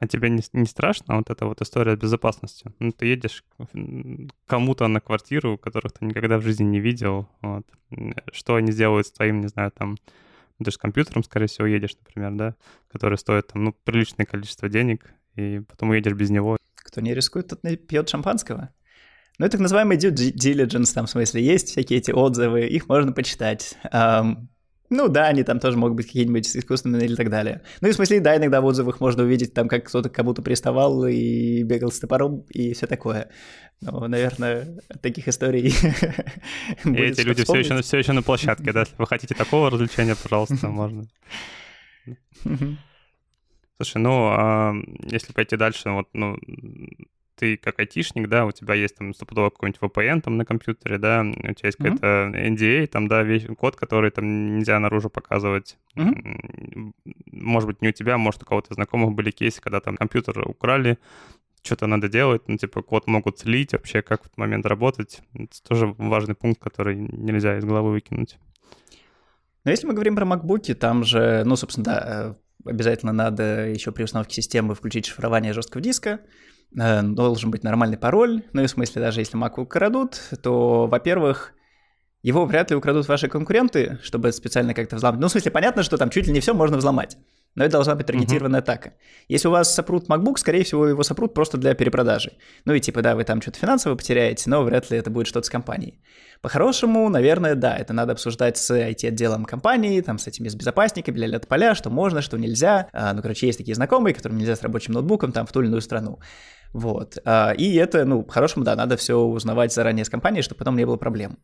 А 0.00 0.06
тебе 0.06 0.30
не, 0.30 0.42
не 0.52 0.66
страшно 0.66 1.16
вот 1.16 1.28
эта 1.28 1.44
вот 1.44 1.60
история 1.60 1.96
с 1.96 1.98
безопасностью? 1.98 2.72
Ну, 2.78 2.92
ты 2.92 3.06
едешь 3.06 3.44
кому-то 4.46 4.86
на 4.86 5.00
квартиру, 5.00 5.58
которых 5.58 5.92
ты 5.92 6.04
никогда 6.04 6.38
в 6.38 6.42
жизни 6.42 6.64
не 6.64 6.80
видел, 6.80 7.28
вот. 7.40 7.66
Что 8.32 8.54
они 8.54 8.70
сделают 8.70 9.08
с 9.08 9.12
твоим, 9.12 9.40
не 9.40 9.48
знаю, 9.48 9.72
там, 9.72 9.96
ну, 10.58 10.64
ты 10.64 10.70
же 10.70 10.78
компьютером, 10.78 11.24
скорее 11.24 11.46
всего, 11.46 11.66
едешь, 11.66 11.96
например, 11.96 12.32
да, 12.32 12.54
который 12.92 13.18
стоит 13.18 13.48
там, 13.48 13.64
ну, 13.64 13.72
приличное 13.84 14.24
количество 14.24 14.68
денег, 14.68 15.12
и 15.34 15.60
потом 15.60 15.90
уедешь 15.90 16.14
без 16.14 16.30
него. 16.30 16.56
Кто 16.76 17.00
не 17.00 17.12
рискует, 17.12 17.48
тот 17.48 17.64
не 17.64 17.76
пьет 17.76 18.08
шампанского. 18.08 18.70
Ну, 19.38 19.46
это 19.46 19.52
так 19.52 19.60
называемый 19.60 19.96
due 19.96 20.12
diligence, 20.12 20.94
там, 20.94 21.06
в 21.06 21.10
смысле, 21.10 21.44
есть 21.44 21.70
всякие 21.70 21.98
эти 21.98 22.12
отзывы, 22.12 22.66
их 22.66 22.88
можно 22.88 23.12
почитать. 23.12 23.76
Ну 24.90 25.08
да, 25.08 25.26
они 25.26 25.42
там 25.42 25.60
тоже 25.60 25.76
могут 25.76 25.96
быть 25.96 26.06
какие-нибудь 26.06 26.56
искусственные 26.56 27.04
или 27.04 27.14
так 27.14 27.28
далее. 27.28 27.62
Ну 27.80 27.88
и 27.88 27.92
в 27.92 27.94
смысле, 27.94 28.20
да, 28.20 28.36
иногда 28.36 28.60
в 28.60 28.64
отзывах 28.64 29.00
можно 29.00 29.22
увидеть 29.22 29.52
там, 29.52 29.68
как 29.68 29.84
кто-то 29.84 30.08
кому-то 30.08 30.42
приставал 30.42 31.06
и 31.06 31.62
бегал 31.62 31.90
с 31.90 32.00
топором 32.00 32.44
и 32.50 32.72
все 32.72 32.86
такое. 32.86 33.28
Ну, 33.80 34.08
наверное, 34.08 34.78
таких 35.02 35.28
историй 35.28 35.68
И 36.84 36.88
эти 36.96 37.20
люди 37.20 37.44
все 37.44 37.58
еще, 37.58 37.80
все 37.82 37.98
еще 37.98 38.12
на 38.12 38.22
площадке, 38.22 38.72
да? 38.72 38.80
Если 38.80 38.96
вы 38.96 39.06
хотите 39.06 39.34
такого 39.34 39.70
развлечения, 39.70 40.16
пожалуйста, 40.20 40.68
можно. 40.68 41.06
Слушай, 43.76 43.98
ну, 43.98 44.28
а 44.30 44.74
если 45.04 45.32
пойти 45.32 45.56
дальше, 45.56 45.90
вот, 45.90 46.08
ну, 46.12 46.36
ты 47.38 47.56
как 47.56 47.78
айтишник, 47.78 48.28
да, 48.28 48.44
у 48.46 48.52
тебя 48.52 48.74
есть 48.74 48.96
там 48.96 49.14
стопудово 49.14 49.50
какой-нибудь 49.50 49.80
VPN 49.80 50.20
там 50.20 50.36
на 50.36 50.44
компьютере, 50.44 50.98
да, 50.98 51.22
у 51.22 51.54
тебя 51.54 51.68
есть 51.68 51.78
mm-hmm. 51.78 51.84
какой-то 51.84 52.06
NDA, 52.34 52.86
там, 52.86 53.08
да, 53.08 53.22
вещь, 53.22 53.46
код, 53.56 53.76
который 53.76 54.10
там 54.10 54.56
нельзя 54.56 54.78
наружу 54.78 55.08
показывать. 55.08 55.78
Mm-hmm. 55.96 56.92
Может 57.32 57.68
быть, 57.68 57.82
не 57.82 57.88
у 57.88 57.92
тебя, 57.92 58.18
может, 58.18 58.42
у 58.42 58.46
кого-то 58.46 58.74
знакомых 58.74 59.14
были 59.14 59.30
кейсы, 59.30 59.60
когда 59.60 59.80
там 59.80 59.96
компьютер 59.96 60.48
украли, 60.48 60.98
что-то 61.62 61.86
надо 61.86 62.08
делать, 62.08 62.42
ну, 62.48 62.56
типа, 62.56 62.82
код 62.82 63.06
могут 63.06 63.38
слить, 63.38 63.72
вообще, 63.72 64.02
как 64.02 64.22
в 64.22 64.26
этот 64.26 64.38
момент 64.38 64.66
работать. 64.66 65.20
Это 65.34 65.62
тоже 65.62 65.94
важный 65.98 66.34
пункт, 66.34 66.62
который 66.62 66.96
нельзя 66.96 67.58
из 67.58 67.64
головы 67.64 67.90
выкинуть. 67.92 68.38
Но 69.64 69.70
если 69.70 69.86
мы 69.86 69.92
говорим 69.92 70.16
про 70.16 70.24
MacBook, 70.24 70.74
там 70.74 71.04
же, 71.04 71.42
ну, 71.44 71.56
собственно, 71.56 71.84
да, 71.84 72.36
э, 72.64 72.70
обязательно 72.70 73.12
надо 73.12 73.68
еще 73.68 73.92
при 73.92 74.04
установке 74.04 74.34
системы 74.34 74.74
включить 74.74 75.06
шифрование 75.06 75.52
жесткого 75.52 75.82
диска, 75.82 76.20
должен 76.70 77.50
быть 77.50 77.64
нормальный 77.64 77.98
пароль. 77.98 78.42
Ну 78.52 78.62
и 78.62 78.66
в 78.66 78.70
смысле, 78.70 79.02
даже 79.02 79.20
если 79.20 79.38
Mac 79.38 79.60
украдут, 79.60 80.20
то, 80.42 80.86
во-первых, 80.86 81.54
его 82.22 82.44
вряд 82.46 82.70
ли 82.70 82.76
украдут 82.76 83.08
ваши 83.08 83.28
конкуренты, 83.28 83.98
чтобы 84.02 84.32
специально 84.32 84.74
как-то 84.74 84.96
взломать. 84.96 85.20
Ну, 85.20 85.28
в 85.28 85.30
смысле, 85.30 85.50
понятно, 85.50 85.82
что 85.82 85.96
там 85.96 86.10
чуть 86.10 86.26
ли 86.26 86.32
не 86.32 86.40
все 86.40 86.52
можно 86.52 86.76
взломать. 86.76 87.16
Но 87.54 87.64
это 87.64 87.72
должна 87.72 87.94
быть 87.94 88.06
таргетированная 88.06 88.60
uh-huh. 88.60 88.62
атака. 88.62 88.92
Если 89.26 89.48
у 89.48 89.50
вас 89.50 89.74
сопрут 89.74 90.08
MacBook, 90.08 90.36
скорее 90.36 90.62
всего, 90.62 90.86
его 90.86 91.02
сопрут 91.02 91.34
просто 91.34 91.58
для 91.58 91.74
перепродажи. 91.74 92.32
Ну 92.64 92.74
и 92.74 92.80
типа, 92.80 93.02
да, 93.02 93.16
вы 93.16 93.24
там 93.24 93.42
что-то 93.42 93.58
финансово 93.58 93.96
потеряете, 93.96 94.50
но 94.50 94.62
вряд 94.62 94.90
ли 94.90 94.98
это 94.98 95.10
будет 95.10 95.26
что-то 95.26 95.46
с 95.46 95.50
компанией. 95.50 96.00
По-хорошему, 96.40 97.08
наверное, 97.08 97.56
да, 97.56 97.76
это 97.76 97.92
надо 97.92 98.12
обсуждать 98.12 98.58
с 98.58 98.70
IT-отделом 98.70 99.44
компании, 99.44 100.00
там, 100.02 100.18
с 100.18 100.28
этими 100.28 100.48
с 100.48 100.54
безопасниками, 100.54 101.16
для 101.16 101.40
поля, 101.40 101.74
что 101.74 101.90
можно, 101.90 102.22
что 102.22 102.36
нельзя. 102.38 102.88
А, 102.92 103.12
ну, 103.12 103.22
короче, 103.22 103.46
есть 103.46 103.58
такие 103.58 103.74
знакомые, 103.74 104.14
которым 104.14 104.38
нельзя 104.38 104.54
с 104.54 104.62
рабочим 104.62 104.92
ноутбуком 104.92 105.32
там 105.32 105.46
в 105.46 105.52
ту 105.52 105.60
или 105.60 105.66
иную 105.66 105.82
страну. 105.82 106.20
Вот. 106.72 107.18
А, 107.24 107.52
и 107.52 107.74
это, 107.74 108.04
ну, 108.04 108.22
по-хорошему, 108.22 108.64
да, 108.64 108.76
надо 108.76 108.96
все 108.96 109.18
узнавать 109.18 109.72
заранее 109.72 110.04
с 110.04 110.10
компанией, 110.10 110.42
чтобы 110.42 110.58
потом 110.58 110.76
не 110.76 110.84
было 110.84 110.96
проблем. 110.96 111.38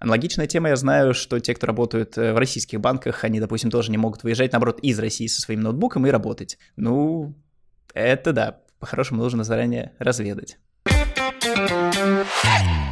Аналогичная 0.00 0.46
тема, 0.46 0.70
я 0.70 0.76
знаю, 0.76 1.14
что 1.14 1.38
те, 1.40 1.54
кто 1.54 1.66
работают 1.66 2.18
э, 2.18 2.32
в 2.32 2.38
российских 2.38 2.80
банках, 2.80 3.24
они, 3.24 3.40
допустим, 3.40 3.70
тоже 3.70 3.90
не 3.90 3.96
могут 3.96 4.22
выезжать, 4.22 4.52
наоборот, 4.52 4.80
из 4.80 4.98
России 4.98 5.26
со 5.26 5.40
своим 5.40 5.60
ноутбуком 5.60 6.06
и 6.06 6.10
работать. 6.10 6.58
Ну, 6.76 7.34
это 7.94 8.32
да, 8.32 8.60
по-хорошему 8.80 9.22
нужно 9.22 9.44
заранее 9.44 9.92
разведать. 9.98 10.58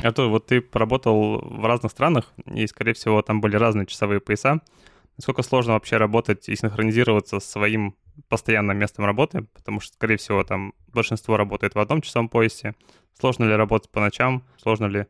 А 0.02 0.12
то 0.12 0.30
вот 0.30 0.46
ты 0.46 0.60
поработал 0.60 1.38
в 1.40 1.64
разных 1.66 1.92
странах, 1.92 2.32
и, 2.46 2.66
скорее 2.66 2.94
всего, 2.94 3.20
там 3.22 3.40
были 3.40 3.56
разные 3.56 3.86
часовые 3.86 4.20
пояса. 4.20 4.60
Насколько 5.16 5.42
сложно 5.42 5.74
вообще 5.74 5.96
работать 5.96 6.48
и 6.48 6.56
синхронизироваться 6.56 7.38
с 7.38 7.44
своим 7.44 7.96
постоянным 8.28 8.78
местом 8.78 9.04
работы, 9.04 9.42
потому 9.54 9.80
что, 9.80 9.94
скорее 9.94 10.16
всего, 10.16 10.42
там 10.44 10.74
большинство 10.88 11.36
работает 11.36 11.74
в 11.74 11.78
одном 11.78 12.00
часовом 12.00 12.28
поясе. 12.28 12.74
Сложно 13.18 13.44
ли 13.44 13.54
работать 13.54 13.90
по 13.90 14.00
ночам? 14.00 14.44
Сложно 14.56 14.86
ли 14.86 15.06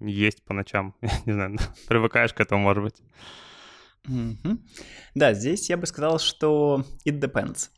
есть 0.00 0.42
по 0.44 0.54
ночам. 0.54 0.94
Не 1.26 1.32
знаю, 1.32 1.56
привыкаешь 1.88 2.32
к 2.32 2.40
этому, 2.40 2.62
может 2.62 2.82
быть. 2.82 2.96
Mm-hmm. 4.08 4.58
Да, 5.14 5.32
здесь 5.34 5.70
я 5.70 5.76
бы 5.76 5.86
сказал, 5.86 6.18
что 6.18 6.84
it 7.06 7.20
depends. 7.20 7.70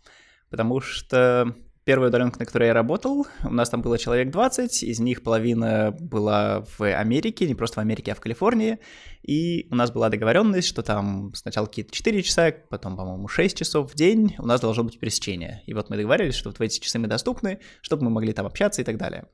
Потому 0.51 0.81
что 0.81 1.55
первая 1.87 2.09
удаленка, 2.09 2.41
на 2.41 2.47
которой 2.47 2.67
я 2.67 2.75
работал, 2.75 3.29
у 3.45 3.53
нас 3.53 3.71
там 3.71 3.81
было 3.81 3.97
человек 3.97 4.31
20, 4.33 4.83
из 4.83 4.99
них 4.99 5.23
половина 5.23 5.97
была 6.01 6.65
в 6.77 6.81
Америке, 6.81 7.47
не 7.47 7.55
просто 7.55 7.77
в 7.77 7.79
Америке, 7.79 8.11
а 8.11 8.17
в 8.17 8.21
Калифорнии, 8.21 8.81
и 9.23 9.69
у 9.71 9.77
нас 9.77 9.93
была 9.93 10.09
договоренность, 10.09 10.67
что 10.67 10.83
там 10.83 11.33
сначала 11.35 11.67
какие-то 11.67 11.93
4 11.93 12.23
часа, 12.25 12.53
потом, 12.71 12.97
по-моему, 12.97 13.29
6 13.29 13.57
часов 13.57 13.93
в 13.93 13.95
день 13.95 14.35
у 14.39 14.47
нас 14.47 14.61
должно 14.61 14.83
быть 14.83 14.99
пересечение. 14.99 15.63
И 15.67 15.75
вот 15.75 15.89
мы 15.89 15.97
договорились, 15.97 16.35
что 16.35 16.49
вот 16.49 16.59
в 16.59 16.61
эти 16.61 16.81
часы 16.81 16.99
мы 16.99 17.07
доступны, 17.07 17.61
чтобы 17.83 18.03
мы 18.03 18.11
могли 18.11 18.33
там 18.33 18.47
общаться 18.47 18.83
и 18.83 18.85
так 18.85 18.97
далее. 18.97 19.29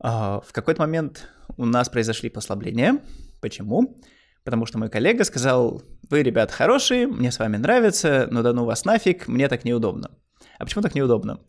А, 0.00 0.42
в 0.42 0.52
какой-то 0.52 0.82
момент 0.82 1.26
у 1.56 1.64
нас 1.64 1.88
произошли 1.88 2.28
послабления. 2.28 3.00
Почему? 3.40 3.98
Потому 4.44 4.66
что 4.66 4.76
мой 4.76 4.90
коллега 4.90 5.24
сказал, 5.24 5.82
вы, 6.10 6.22
ребят, 6.22 6.52
хорошие, 6.52 7.06
мне 7.06 7.32
с 7.32 7.38
вами 7.38 7.56
нравится, 7.56 8.28
но 8.30 8.42
да 8.42 8.52
ну 8.52 8.66
вас 8.66 8.84
нафиг, 8.84 9.26
мне 9.26 9.48
так 9.48 9.64
неудобно. 9.64 10.10
А 10.58 10.64
почему 10.64 10.82
так 10.82 10.94
неудобно? 10.94 11.40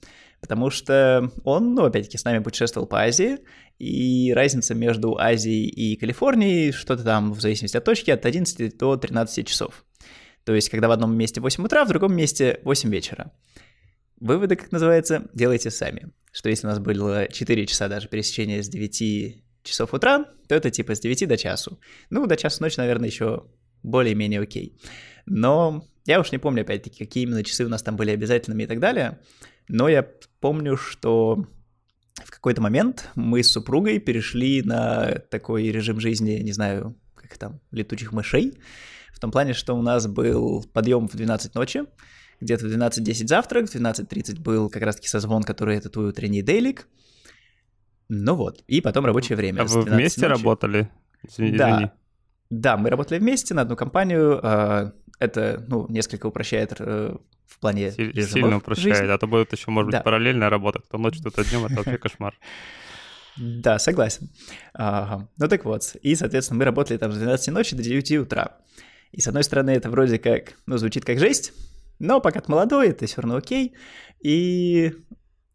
Потому 0.42 0.70
что 0.70 1.32
он, 1.44 1.74
ну, 1.76 1.86
опять-таки, 1.86 2.18
с 2.18 2.24
нами 2.24 2.42
путешествовал 2.42 2.88
по 2.88 3.02
Азии, 3.02 3.40
и 3.78 4.34
разница 4.34 4.74
между 4.74 5.18
Азией 5.18 5.68
и 5.68 5.96
Калифорнией 5.96 6.72
что-то 6.72 7.04
там, 7.04 7.34
в 7.34 7.42
зависимости 7.42 7.78
от 7.78 7.84
точки, 7.84 8.12
от 8.12 8.26
11 8.26 8.78
до 8.78 8.98
13 8.98 9.48
часов. 9.48 9.86
То 10.46 10.56
есть, 10.56 10.70
когда 10.70 10.88
в 10.88 10.92
одном 10.92 11.16
месте 11.16 11.42
8 11.42 11.66
утра, 11.66 11.86
в 11.86 11.90
другом 11.90 12.16
месте 12.16 12.60
8 12.64 12.90
вечера. 12.90 13.32
Выводы, 14.20 14.56
как 14.56 14.72
называется, 14.72 15.30
делайте 15.34 15.72
сами. 15.72 16.12
Что 16.32 16.50
если 16.50 16.68
у 16.68 16.70
нас 16.70 16.80
было 16.80 17.28
4 17.28 17.66
часа 17.68 17.88
даже 17.88 18.08
пересечения 18.08 18.62
с 18.62 18.70
9 18.70 19.44
часов 19.64 19.94
утра, 19.94 20.26
то 20.48 20.56
это 20.56 20.72
типа 20.72 20.96
с 20.96 21.00
9 21.00 21.28
до 21.28 21.38
часу. 21.38 21.80
Ну, 22.10 22.28
до 22.28 22.36
часу 22.36 22.64
ночи, 22.64 22.78
наверное, 22.78 23.10
еще 23.10 23.46
более-менее 23.84 24.42
окей. 24.42 24.78
Но 25.26 25.86
я 26.10 26.20
уж 26.20 26.32
не 26.32 26.39
помню, 26.39 26.64
опять-таки, 26.64 27.05
какие 27.05 27.24
именно 27.24 27.43
часы 27.43 27.66
у 27.66 27.70
нас 27.70 27.84
там 27.84 27.95
были 27.95 28.10
обязательными 28.10 28.64
и 28.64 28.66
так 28.66 28.80
далее. 28.80 29.20
Но 29.68 29.88
я 29.88 30.07
помню, 30.39 30.76
что 30.76 31.45
в 32.16 32.32
какой-то 32.32 32.62
момент 32.62 33.10
мы 33.14 33.43
с 33.43 33.51
супругой 33.51 33.99
перешли 33.99 34.64
на 34.64 35.20
такой 35.30 35.70
режим 35.70 35.99
жизни, 35.99 36.32
не 36.41 36.51
знаю, 36.51 36.95
как 37.14 37.38
там, 37.38 37.62
летучих 37.72 38.12
мышей. 38.12 38.57
В 39.14 39.20
том 39.20 39.30
плане, 39.32 39.53
что 39.53 39.76
у 39.76 39.84
нас 39.84 40.07
был 40.07 40.66
подъем 40.74 41.07
в 41.07 41.16
12 41.16 41.53
ночи, 41.53 41.84
где-то 42.41 42.66
в 42.66 42.72
12.10 42.72 43.28
завтрак, 43.28 43.70
в 43.70 43.76
12.30 43.76 44.39
был 44.39 44.70
как 44.70 44.82
раз-таки 44.82 45.07
созвон, 45.07 45.43
который 45.43 45.78
это 45.78 45.89
твой 45.89 46.10
утренний 46.10 46.41
дейлик. 46.41 46.88
Ну 48.07 48.34
вот, 48.34 48.64
и 48.66 48.82
потом 48.82 49.05
рабочее 49.05 49.36
время. 49.36 49.62
А 49.62 49.66
вы 49.66 49.82
вместе 49.82 50.22
ночи. 50.22 50.32
работали? 50.32 50.89
Извини. 51.22 51.57
Да. 51.57 51.93
Да, 52.49 52.78
мы 52.78 52.89
работали 52.89 53.20
вместе 53.20 53.53
на 53.53 53.62
одну 53.62 53.76
компанию. 53.76 54.41
Это, 55.20 55.63
ну, 55.67 55.86
несколько 55.89 56.28
упрощает 56.28 56.74
э, 56.80 57.15
в 57.45 57.59
плане 57.59 57.91
Сильно 57.91 58.24
Сильно 58.24 58.57
упрощает, 58.57 58.97
жизни. 58.97 59.11
а 59.11 59.17
то 59.17 59.28
будет 59.28 59.51
еще, 59.51 59.70
может 59.70 59.88
быть, 59.88 59.93
да. 59.93 60.01
параллельная 60.01 60.49
работа. 60.49 60.80
Кто 60.80 60.97
ночью, 60.97 61.30
кто 61.30 61.43
днем, 61.43 61.65
это 61.65 61.76
вообще 61.76 61.97
кошмар. 61.97 62.36
Да, 63.38 63.80
согласен. 63.80 64.30
Ага. 64.74 65.30
Ну 65.38 65.47
так 65.47 65.63
вот, 65.63 65.95
и, 66.01 66.15
соответственно, 66.15 66.57
мы 66.57 66.65
работали 66.65 66.97
там 66.97 67.13
с 67.13 67.17
12 67.17 67.53
ночи 67.53 67.74
до 67.74 67.82
9 67.82 68.11
утра. 68.17 68.57
И, 69.13 69.22
с 69.22 69.28
одной 69.28 69.43
стороны, 69.45 69.70
это 69.70 69.89
вроде 69.89 70.20
как, 70.20 70.55
ну, 70.65 70.78
звучит 70.78 71.05
как 71.05 71.20
жесть, 71.20 71.53
но 71.99 72.20
пока 72.20 72.41
ты 72.41 72.51
молодой, 72.51 72.89
это 72.89 73.05
все 73.05 73.22
равно 73.22 73.38
окей. 73.38 73.76
И 74.20 74.93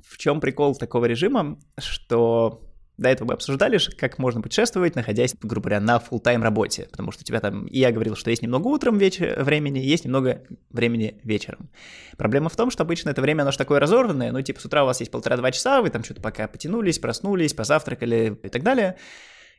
в 0.02 0.16
чем 0.16 0.40
прикол 0.40 0.74
такого 0.76 1.04
режима, 1.04 1.58
что 1.78 2.63
до 2.96 3.08
этого 3.08 3.28
мы 3.28 3.34
обсуждали, 3.34 3.78
как 3.98 4.18
можно 4.18 4.40
путешествовать, 4.40 4.94
находясь, 4.94 5.34
грубо 5.42 5.68
говоря, 5.68 5.80
на 5.80 5.96
full 5.96 6.20
тайм 6.20 6.42
работе, 6.42 6.86
потому 6.90 7.10
что 7.10 7.22
у 7.22 7.24
тебя 7.24 7.40
там, 7.40 7.66
и 7.66 7.78
я 7.78 7.90
говорил, 7.90 8.14
что 8.14 8.30
есть 8.30 8.42
немного 8.42 8.68
утром 8.68 8.98
вечер, 8.98 9.42
времени, 9.42 9.78
есть 9.78 10.04
немного 10.04 10.42
времени 10.70 11.20
вечером. 11.24 11.70
Проблема 12.16 12.48
в 12.48 12.56
том, 12.56 12.70
что 12.70 12.84
обычно 12.84 13.10
это 13.10 13.20
время, 13.20 13.42
оно 13.42 13.50
же 13.50 13.58
такое 13.58 13.80
разорванное, 13.80 14.30
ну, 14.30 14.40
типа, 14.42 14.60
с 14.60 14.64
утра 14.64 14.84
у 14.84 14.86
вас 14.86 15.00
есть 15.00 15.10
полтора-два 15.10 15.50
часа, 15.50 15.82
вы 15.82 15.90
там 15.90 16.04
что-то 16.04 16.22
пока 16.22 16.46
потянулись, 16.46 16.98
проснулись, 16.98 17.52
позавтракали 17.52 18.38
и 18.42 18.48
так 18.48 18.62
далее, 18.62 18.96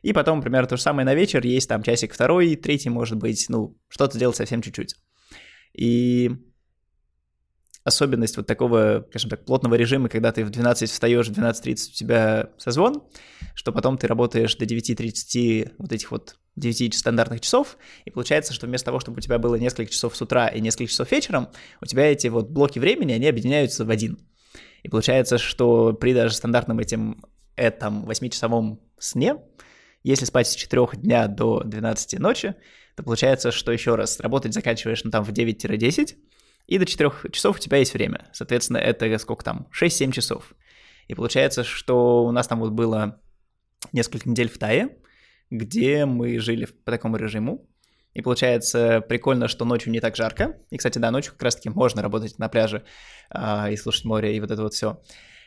и 0.02 0.12
потом, 0.12 0.38
например, 0.38 0.66
то 0.66 0.76
же 0.76 0.82
самое 0.82 1.04
на 1.04 1.14
вечер, 1.14 1.44
есть 1.44 1.68
там 1.68 1.82
часик 1.82 2.14
второй, 2.14 2.56
третий, 2.56 2.88
может 2.88 3.18
быть, 3.18 3.46
ну, 3.48 3.76
что-то 3.88 4.18
делать 4.18 4.36
совсем 4.36 4.62
чуть-чуть. 4.62 4.94
И 5.74 6.30
особенность 7.86 8.36
вот 8.36 8.48
такого, 8.48 9.06
скажем 9.10 9.30
так, 9.30 9.44
плотного 9.44 9.76
режима, 9.76 10.08
когда 10.08 10.32
ты 10.32 10.44
в 10.44 10.50
12 10.50 10.90
встаешь, 10.90 11.28
в 11.28 11.32
12.30 11.32 11.72
у 11.72 11.94
тебя 11.94 12.50
созвон, 12.58 13.04
что 13.54 13.70
потом 13.70 13.96
ты 13.96 14.08
работаешь 14.08 14.56
до 14.56 14.64
9.30 14.64 15.74
вот 15.78 15.92
этих 15.92 16.10
вот 16.10 16.36
9 16.56 16.94
стандартных 16.94 17.40
часов, 17.40 17.78
и 18.04 18.10
получается, 18.10 18.52
что 18.52 18.66
вместо 18.66 18.86
того, 18.86 18.98
чтобы 18.98 19.18
у 19.18 19.20
тебя 19.20 19.38
было 19.38 19.54
несколько 19.54 19.92
часов 19.92 20.16
с 20.16 20.20
утра 20.20 20.48
и 20.48 20.60
несколько 20.60 20.90
часов 20.90 21.12
вечером, 21.12 21.48
у 21.80 21.86
тебя 21.86 22.10
эти 22.10 22.26
вот 22.26 22.50
блоки 22.50 22.80
времени, 22.80 23.12
они 23.12 23.28
объединяются 23.28 23.84
в 23.84 23.90
один. 23.90 24.18
И 24.82 24.88
получается, 24.88 25.38
что 25.38 25.92
при 25.92 26.12
даже 26.12 26.34
стандартном 26.34 26.80
этим 26.80 27.24
этом 27.54 28.04
8-часовом 28.04 28.80
сне, 28.98 29.36
если 30.02 30.24
спать 30.24 30.48
с 30.48 30.56
4 30.56 30.88
дня 30.94 31.28
до 31.28 31.62
12 31.62 32.18
ночи, 32.18 32.56
то 32.96 33.04
получается, 33.04 33.52
что 33.52 33.70
еще 33.70 33.94
раз 33.94 34.18
работать 34.18 34.54
заканчиваешь 34.54 35.04
ну, 35.04 35.12
там 35.12 35.22
в 35.22 35.30
9-10, 35.30 36.16
и 36.66 36.78
до 36.78 36.86
4 36.86 37.10
часов 37.32 37.56
у 37.56 37.58
тебя 37.58 37.78
есть 37.78 37.94
время. 37.94 38.28
Соответственно, 38.32 38.78
это 38.78 39.16
сколько 39.18 39.44
там? 39.44 39.68
6-7 39.72 40.12
часов. 40.12 40.54
И 41.08 41.14
получается, 41.14 41.62
что 41.64 42.24
у 42.24 42.32
нас 42.32 42.48
там 42.48 42.60
вот 42.60 42.72
было 42.72 43.20
несколько 43.92 44.28
недель 44.28 44.48
в 44.48 44.58
Тае, 44.58 44.96
где 45.50 46.04
мы 46.06 46.38
жили 46.40 46.66
по 46.66 46.90
такому 46.90 47.16
режиму. 47.16 47.68
И 48.14 48.22
получается 48.22 49.02
прикольно, 49.06 49.46
что 49.46 49.64
ночью 49.64 49.92
не 49.92 50.00
так 50.00 50.16
жарко. 50.16 50.56
И, 50.70 50.78
кстати, 50.78 50.98
да, 50.98 51.10
ночью 51.10 51.32
как 51.32 51.42
раз-таки 51.42 51.68
можно 51.68 52.02
работать 52.02 52.38
на 52.38 52.48
пляже 52.48 52.84
а, 53.30 53.70
и 53.70 53.76
слушать 53.76 54.06
море 54.06 54.34
и 54.34 54.40
вот 54.40 54.50
это 54.50 54.62
вот 54.62 54.74
все. 54.74 55.02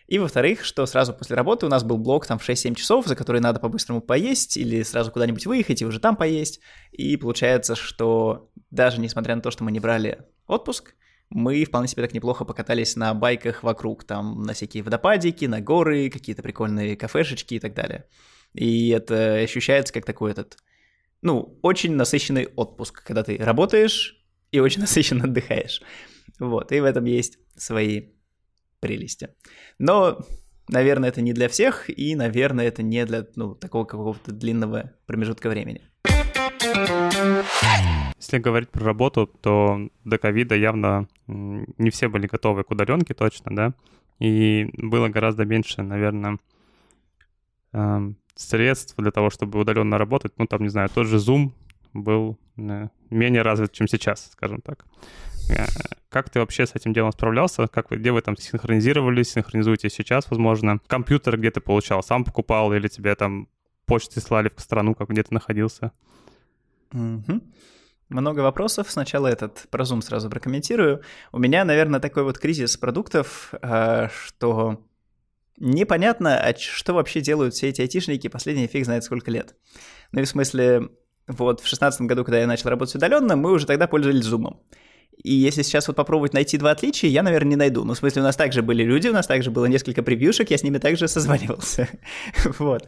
И 0.07 0.17
во-вторых, 0.17 0.63
что 0.63 0.85
сразу 0.85 1.13
после 1.13 1.35
работы 1.35 1.65
у 1.65 1.69
нас 1.69 1.83
был 1.83 1.97
блок 1.97 2.25
там 2.25 2.39
в 2.39 2.47
6-7 2.47 2.75
часов, 2.75 3.07
за 3.07 3.15
которые 3.15 3.41
надо 3.41 3.59
по-быстрому 3.59 4.01
поесть 4.01 4.55
или 4.55 4.81
сразу 4.83 5.11
куда-нибудь 5.11 5.45
выехать 5.45 5.81
и 5.81 5.85
уже 5.85 5.99
там 5.99 6.15
поесть. 6.15 6.61
И 6.91 7.17
получается, 7.17 7.75
что 7.75 8.49
даже 8.71 8.99
несмотря 9.01 9.35
на 9.35 9.41
то, 9.41 9.51
что 9.51 9.63
мы 9.63 9.71
не 9.71 9.79
брали 9.79 10.25
отпуск, 10.47 10.95
мы 11.29 11.63
вполне 11.63 11.87
себе 11.87 12.03
так 12.03 12.13
неплохо 12.13 12.43
покатались 12.43 12.95
на 12.95 13.13
байках 13.13 13.63
вокруг, 13.63 14.03
там 14.03 14.41
на 14.43 14.53
всякие 14.53 14.83
водопадики, 14.83 15.45
на 15.45 15.61
горы, 15.61 16.09
какие-то 16.09 16.41
прикольные 16.41 16.95
кафешечки 16.95 17.55
и 17.55 17.59
так 17.59 17.73
далее. 17.73 18.05
И 18.53 18.89
это 18.89 19.35
ощущается 19.35 19.93
как 19.93 20.05
такой 20.05 20.31
этот, 20.31 20.57
ну, 21.21 21.59
очень 21.61 21.95
насыщенный 21.95 22.47
отпуск, 22.55 23.03
когда 23.03 23.23
ты 23.23 23.37
работаешь 23.37 24.25
и 24.51 24.59
очень 24.59 24.81
насыщенно 24.81 25.25
отдыхаешь. 25.25 25.81
Вот, 26.39 26.71
и 26.71 26.79
в 26.79 26.85
этом 26.85 27.05
есть 27.05 27.37
свои 27.55 28.09
прелести. 28.79 29.29
Но, 29.77 30.25
наверное, 30.67 31.09
это 31.09 31.21
не 31.21 31.33
для 31.33 31.47
всех, 31.47 31.89
и, 31.89 32.15
наверное, 32.15 32.67
это 32.67 32.81
не 32.81 33.05
для, 33.05 33.27
ну, 33.35 33.53
такого 33.53 33.85
какого-то 33.85 34.31
длинного 34.31 34.93
промежутка 35.05 35.49
времени. 35.49 35.81
Если 38.19 38.37
говорить 38.37 38.69
про 38.69 38.83
работу, 38.83 39.27
то 39.27 39.89
до 40.03 40.17
ковида 40.17 40.55
явно 40.55 41.07
не 41.27 41.89
все 41.89 42.09
были 42.09 42.27
готовы 42.27 42.63
к 42.63 42.71
удаленке 42.71 43.13
точно, 43.13 43.55
да, 43.55 43.73
и 44.19 44.69
было 44.73 45.07
гораздо 45.07 45.45
меньше, 45.45 45.81
наверное, 45.81 46.37
эм, 47.71 48.17
средств 48.35 48.95
для 48.97 49.11
того, 49.11 49.29
чтобы 49.29 49.59
удаленно 49.59 49.97
работать. 49.97 50.33
Ну, 50.37 50.45
там, 50.47 50.61
не 50.61 50.69
знаю, 50.69 50.89
тот 50.89 51.07
же 51.07 51.17
Zoom 51.17 51.51
был 51.93 52.37
э, 52.57 52.89
менее 53.09 53.41
развит, 53.41 53.71
чем 53.71 53.87
сейчас, 53.87 54.31
скажем 54.31 54.61
так. 54.61 54.85
Э, 55.49 55.65
как 56.09 56.29
ты 56.29 56.39
вообще 56.39 56.65
с 56.65 56.75
этим 56.75 56.93
делом 56.93 57.11
справлялся? 57.11 57.67
Как 57.67 57.91
вы, 57.91 57.97
где 57.97 58.11
вы 58.11 58.21
там 58.21 58.35
синхронизировались, 58.35 59.31
синхронизуете 59.31 59.89
сейчас, 59.89 60.29
возможно? 60.29 60.79
Компьютер 60.87 61.37
где 61.37 61.51
ты 61.51 61.61
получал, 61.61 62.03
сам 62.03 62.23
покупал 62.23 62.73
или 62.73 62.87
тебе 62.87 63.15
там 63.15 63.47
почты 63.85 64.19
слали 64.21 64.51
в 64.55 64.59
страну, 64.59 64.93
как 64.95 65.09
где 65.09 65.23
ты 65.23 65.33
находился? 65.33 65.91
Угу. 66.93 67.41
Много 68.09 68.39
вопросов. 68.39 68.89
Сначала 68.89 69.27
этот 69.27 69.67
про 69.69 69.83
Zoom 69.83 70.01
сразу 70.01 70.29
прокомментирую. 70.29 71.01
У 71.31 71.37
меня, 71.37 71.63
наверное, 71.63 71.99
такой 71.99 72.23
вот 72.23 72.39
кризис 72.39 72.75
продуктов, 72.75 73.53
а, 73.61 74.09
что 74.09 74.83
непонятно, 75.57 76.39
а 76.39 76.55
что 76.57 76.93
вообще 76.93 77.21
делают 77.21 77.53
все 77.53 77.69
эти 77.69 77.81
айтишники 77.81 78.27
последние 78.27 78.67
фиг 78.67 78.85
знает 78.85 79.03
сколько 79.03 79.29
лет. 79.29 79.55
Ну 80.11 80.21
и 80.21 80.23
в 80.23 80.29
смысле, 80.29 80.89
вот 81.27 81.61
в 81.61 81.67
шестнадцатом 81.67 82.07
году, 82.07 82.23
когда 82.23 82.39
я 82.39 82.47
начал 82.47 82.69
работать 82.69 82.95
удаленно, 82.95 83.35
мы 83.35 83.51
уже 83.51 83.67
тогда 83.67 83.87
пользовались 83.87 84.25
Zoom. 84.25 84.57
И 85.23 85.33
если 85.33 85.63
сейчас 85.63 85.87
вот 85.87 85.97
попробовать 85.97 86.33
найти 86.33 86.57
два 86.57 86.71
отличия, 86.71 87.09
я, 87.09 87.23
наверное, 87.23 87.51
не 87.51 87.55
найду. 87.57 87.83
Ну, 87.83 87.93
в 87.93 87.97
смысле, 87.97 88.21
у 88.21 88.25
нас 88.25 88.35
также 88.35 88.61
были 88.61 88.83
люди, 88.83 89.09
у 89.09 89.13
нас 89.13 89.27
также 89.27 89.51
было 89.51 89.65
несколько 89.65 90.01
превьюшек, 90.01 90.49
я 90.49 90.57
с 90.57 90.63
ними 90.63 90.77
также 90.77 91.07
созванивался. 91.07 91.89
вот. 92.57 92.87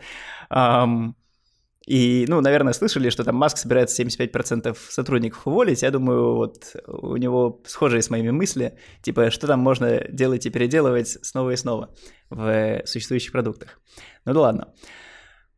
И, 1.87 2.25
ну, 2.27 2.41
наверное, 2.41 2.73
слышали, 2.73 3.09
что 3.09 3.23
там 3.23 3.35
Маск 3.35 3.57
собирается 3.57 4.01
75% 4.03 4.77
сотрудников 4.89 5.47
уволить. 5.47 5.81
Я 5.81 5.89
думаю, 5.89 6.35
вот 6.35 6.75
у 6.85 7.17
него 7.17 7.61
схожие 7.65 8.01
с 8.01 8.09
моими 8.11 8.29
мысли, 8.29 8.77
типа, 9.01 9.31
что 9.31 9.47
там 9.47 9.59
можно 9.59 9.99
делать 10.09 10.45
и 10.45 10.51
переделывать 10.51 11.17
снова 11.25 11.51
и 11.51 11.55
снова 11.55 11.93
в 12.29 12.83
существующих 12.85 13.31
продуктах. 13.31 13.79
Ну 14.25 14.33
да 14.33 14.39
ладно. 14.41 14.73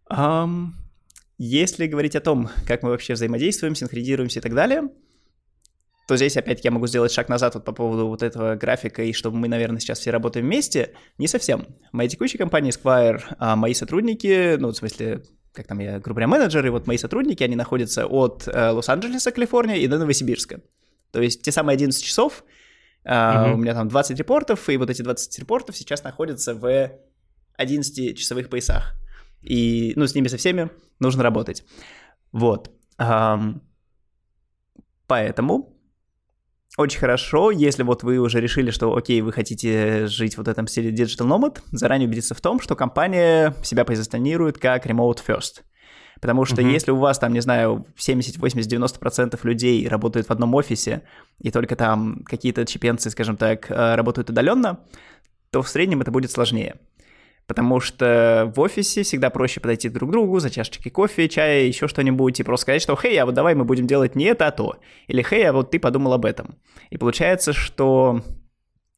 Um, 0.10 0.68
если 1.38 1.88
говорить 1.88 2.16
о 2.16 2.22
том, 2.22 2.50
как 2.66 2.84
мы 2.84 2.90
вообще 2.90 3.14
взаимодействуем, 3.14 3.76
синхронизируемся 3.76 4.40
и 4.40 4.42
так 4.42 4.54
далее, 4.54 4.84
то 6.08 6.16
здесь 6.16 6.38
опять 6.38 6.64
я 6.64 6.72
могу 6.72 6.88
сделать 6.88 7.12
шаг 7.12 7.28
назад 7.28 7.56
вот 7.56 7.66
по 7.66 7.72
поводу 7.74 8.08
вот 8.08 8.24
этого 8.24 8.56
графика, 8.56 9.04
и 9.04 9.14
чтобы 9.14 9.38
мы, 9.38 9.48
наверное, 9.48 9.80
сейчас 9.80 10.00
все 10.00 10.12
работаем 10.12 10.46
вместе. 10.46 10.94
Не 11.18 11.28
совсем. 11.28 11.66
В 11.92 11.98
моей 11.98 12.10
текущей 12.10 12.38
компании 12.38 12.72
Squire 12.72 13.22
а 13.40 13.56
мои 13.56 13.74
сотрудники, 13.74 14.56
ну, 14.58 14.70
в 14.70 14.76
смысле, 14.76 15.24
как 15.54 15.68
там 15.68 15.80
я, 15.80 16.00
грубо 16.00 16.22
говоря, 16.22 16.28
менеджеры, 16.28 16.72
вот 16.72 16.88
мои 16.88 16.98
сотрудники, 16.98 17.44
они 17.44 17.56
находятся 17.56 18.08
от 18.08 18.48
э, 18.48 18.70
Лос-Анджелеса, 18.72 19.32
Калифорния, 19.32 19.78
и 19.78 19.88
до 19.88 19.98
Новосибирска. 19.98 20.62
То 21.12 21.22
есть 21.22 21.44
те 21.44 21.52
самые 21.52 21.76
11 21.76 22.04
часов, 22.04 22.44
э, 23.04 23.10
uh-huh. 23.10 23.54
у 23.54 23.58
меня 23.58 23.74
там 23.74 23.88
20 23.88 24.18
репортов, 24.18 24.68
и 24.70 24.78
вот 24.78 24.90
эти 24.90 25.02
20 25.02 25.40
репортов 25.40 25.78
сейчас 25.78 26.04
находятся 26.04 26.56
в 26.56 26.92
11-часовых 27.58 28.50
поясах. 28.50 28.96
И, 29.42 29.94
ну, 29.96 30.08
с 30.08 30.16
ними 30.16 30.28
со 30.28 30.38
всеми 30.38 30.70
нужно 31.00 31.24
работать. 31.24 31.64
Вот. 32.32 32.72
Um, 32.98 33.62
поэтому 35.08 35.73
очень 36.78 37.00
хорошо, 37.00 37.52
если 37.52 37.84
вот 37.84 38.04
вы 38.04 38.18
уже 38.18 38.42
решили, 38.42 38.72
что 38.72 38.96
окей, 38.96 39.22
вы 39.22 39.32
хотите 39.32 40.08
жить 40.08 40.38
вот 40.38 40.48
в 40.48 40.50
этом 40.50 40.68
стиле 40.68 40.92
Digital 40.92 41.28
Nomad, 41.28 41.60
заранее 41.72 42.08
убедиться 42.08 42.34
в 42.34 42.42
том, 42.42 42.60
что 42.60 42.76
компания 42.76 43.54
себя 43.64 43.86
позиционирует 43.86 44.58
как 44.58 44.88
remote 44.88 45.20
first. 45.26 45.62
Потому 46.20 46.46
что 46.46 46.62
mm-hmm. 46.62 46.72
если 46.72 46.92
у 46.92 46.98
вас 46.98 47.20
там, 47.20 47.34
не 47.34 47.42
знаю, 47.42 47.86
70, 47.98 48.38
80, 48.38 48.72
90% 48.72 49.40
людей 49.44 49.88
работают 49.88 50.28
в 50.28 50.32
одном 50.32 50.56
офисе, 50.56 51.04
и 51.40 51.52
только 51.52 51.76
там 51.76 52.24
какие-то 52.26 52.66
чепенцы, 52.66 53.10
скажем 53.10 53.36
так, 53.36 53.70
э, 53.70 53.96
работают 53.96 54.30
удаленно, 54.30 54.80
то 55.52 55.62
в 55.62 55.70
среднем 55.70 56.02
это 56.02 56.12
будет 56.12 56.32
сложнее 56.32 56.78
потому 57.48 57.80
что 57.80 58.52
в 58.56 58.60
офисе 58.60 59.04
всегда 59.04 59.30
проще 59.30 59.60
подойти 59.60 59.90
друг 59.90 60.10
к 60.10 60.12
другу 60.12 60.40
за 60.40 60.50
чашечкой 60.50 60.92
кофе, 60.92 61.30
чая, 61.30 61.66
еще 61.66 61.88
что-нибудь, 61.88 62.40
и 62.40 62.44
просто 62.44 62.64
сказать, 62.64 62.82
что 62.82 62.96
«Хей, 62.96 63.18
а 63.18 63.26
вот 63.26 63.36
давай 63.36 63.56
мы 63.56 63.66
будем 63.66 63.88
делать 63.88 64.16
не 64.16 64.26
это, 64.26 64.48
а 64.48 64.52
то». 64.52 64.78
Или 65.08 65.22
«Хей, 65.22 65.48
а 65.48 65.54
вот 65.54 65.72
ты 65.72 65.80
подумал 65.80 66.14
об 66.14 66.26
этом». 66.26 66.58
И 66.90 66.98
получается, 66.98 67.54
что 67.54 68.22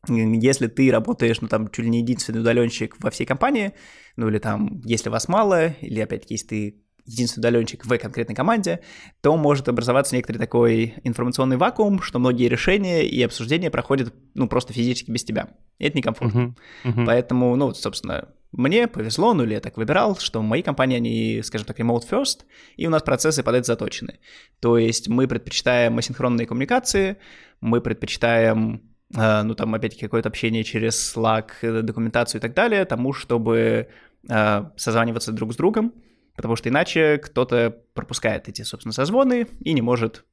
если 0.07 0.67
ты 0.67 0.91
работаешь, 0.91 1.41
ну, 1.41 1.47
там, 1.47 1.69
чуть 1.69 1.85
ли 1.85 1.89
не 1.89 1.99
единственный 1.99 2.41
удаленщик 2.41 2.95
во 2.99 3.09
всей 3.09 3.25
компании, 3.25 3.73
ну, 4.15 4.27
или 4.29 4.37
там, 4.37 4.81
если 4.85 5.09
вас 5.09 5.27
мало, 5.27 5.69
или, 5.81 5.99
опять-таки, 5.99 6.35
если 6.35 6.47
ты 6.47 6.84
единственный 7.05 7.41
удаленщик 7.41 7.85
в 7.85 7.97
конкретной 7.97 8.35
команде, 8.35 8.81
то 9.21 9.35
может 9.37 9.69
образоваться 9.69 10.15
некоторый 10.15 10.37
такой 10.37 10.95
информационный 11.03 11.57
вакуум, 11.57 12.01
что 12.01 12.19
многие 12.19 12.47
решения 12.47 13.05
и 13.05 13.21
обсуждения 13.21 13.69
проходят, 13.69 14.13
ну, 14.33 14.47
просто 14.47 14.73
физически 14.73 15.11
без 15.11 15.23
тебя. 15.23 15.49
И 15.77 15.85
это 15.85 15.97
некомфортно. 15.97 16.39
Uh-huh. 16.39 16.93
Uh-huh. 16.93 17.05
Поэтому, 17.05 17.55
ну, 17.55 17.73
собственно, 17.73 18.29
мне 18.51 18.87
повезло, 18.87 19.33
ну 19.33 19.43
или 19.43 19.53
я 19.53 19.59
так 19.59 19.77
выбирал, 19.77 20.17
что 20.17 20.41
мои 20.41 20.61
компании, 20.61 20.97
они, 20.97 21.41
скажем 21.43 21.67
так, 21.67 21.79
remote 21.79 22.03
first, 22.09 22.41
и 22.77 22.87
у 22.87 22.89
нас 22.89 23.03
процессы 23.03 23.43
под 23.43 23.55
это 23.55 23.65
заточены. 23.65 24.19
То 24.61 24.77
есть 24.77 25.09
мы 25.09 25.27
предпочитаем 25.27 25.97
асинхронные 25.97 26.47
коммуникации, 26.47 27.17
мы 27.59 27.81
предпочитаем, 27.81 28.81
э, 29.13 29.43
ну 29.43 29.55
там 29.55 29.75
опять-таки 29.75 30.05
какое-то 30.05 30.29
общение 30.29 30.63
через 30.63 31.15
Slack, 31.15 31.49
э, 31.61 31.81
документацию 31.81 32.39
и 32.39 32.41
так 32.41 32.53
далее, 32.53 32.85
тому, 32.85 33.11
чтобы 33.11 33.89
э, 34.29 34.63
созваниваться 34.77 35.33
друг 35.33 35.53
с 35.53 35.57
другом, 35.57 35.93
потому 36.35 36.55
что 36.55 36.69
иначе 36.69 37.17
кто-то 37.17 37.83
пропускает 37.93 38.49
эти, 38.49 38.61
собственно, 38.61 38.93
созвоны 38.93 39.47
и 39.61 39.73
не 39.73 39.81
может 39.81 40.25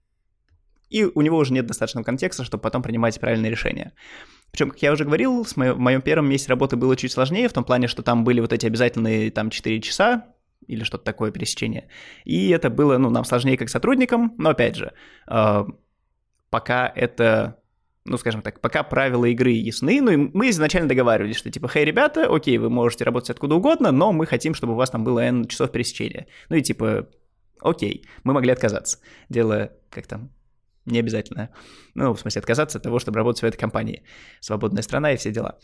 и 0.92 1.04
у 1.04 1.22
него 1.22 1.38
уже 1.38 1.54
нет 1.54 1.66
достаточного 1.66 2.04
контекста, 2.04 2.44
чтобы 2.44 2.60
потом 2.60 2.82
принимать 2.82 3.18
правильные 3.18 3.50
решения. 3.50 3.92
Причем, 4.50 4.70
как 4.70 4.82
я 4.82 4.92
уже 4.92 5.04
говорил, 5.04 5.42
в 5.42 5.56
моем 5.56 6.02
первом 6.02 6.28
месте 6.28 6.50
работы 6.50 6.76
было 6.76 6.94
чуть 6.96 7.12
сложнее, 7.12 7.48
в 7.48 7.54
том 7.54 7.64
плане, 7.64 7.88
что 7.88 8.02
там 8.02 8.24
были 8.24 8.40
вот 8.40 8.52
эти 8.52 8.66
обязательные 8.66 9.30
там 9.30 9.48
4 9.48 9.80
часа, 9.80 10.26
или 10.66 10.84
что-то 10.84 11.04
такое 11.04 11.32
пересечение. 11.32 11.88
И 12.24 12.50
это 12.50 12.70
было, 12.70 12.98
ну, 12.98 13.10
нам 13.10 13.24
сложнее 13.24 13.56
как 13.56 13.70
сотрудникам, 13.70 14.34
но 14.38 14.50
опять 14.50 14.76
же, 14.76 14.92
э, 15.26 15.64
пока 16.50 16.92
это, 16.94 17.58
ну, 18.04 18.16
скажем 18.18 18.42
так, 18.42 18.60
пока 18.60 18.82
правила 18.82 19.24
игры 19.26 19.50
ясны, 19.50 20.00
ну, 20.00 20.10
и 20.10 20.16
мы 20.16 20.50
изначально 20.50 20.88
договаривались, 20.88 21.36
что 21.36 21.50
типа, 21.50 21.68
хей, 21.68 21.84
ребята, 21.84 22.26
окей, 22.26 22.58
вы 22.58 22.68
можете 22.68 23.04
работать 23.04 23.30
откуда 23.30 23.54
угодно, 23.54 23.92
но 23.92 24.12
мы 24.12 24.26
хотим, 24.26 24.54
чтобы 24.54 24.72
у 24.72 24.76
вас 24.76 24.90
там 24.90 25.04
было 25.04 25.20
N 25.20 25.46
часов 25.46 25.70
пересечения. 25.70 26.26
Ну 26.48 26.56
и 26.56 26.62
типа, 26.62 27.08
окей, 27.60 28.04
мы 28.24 28.32
могли 28.32 28.52
отказаться. 28.52 28.98
Дело, 29.28 29.70
как 29.88 30.06
там, 30.08 30.30
не 30.84 30.98
обязательно. 30.98 31.50
Ну, 31.94 32.12
в 32.12 32.18
смысле, 32.18 32.40
отказаться 32.40 32.78
от 32.78 32.84
того, 32.84 32.98
чтобы 32.98 33.18
работать 33.18 33.42
в 33.42 33.46
этой 33.46 33.58
компании. 33.58 34.02
Свободная 34.40 34.82
страна 34.82 35.12
и 35.12 35.16
все 35.16 35.30
дела. 35.30 35.58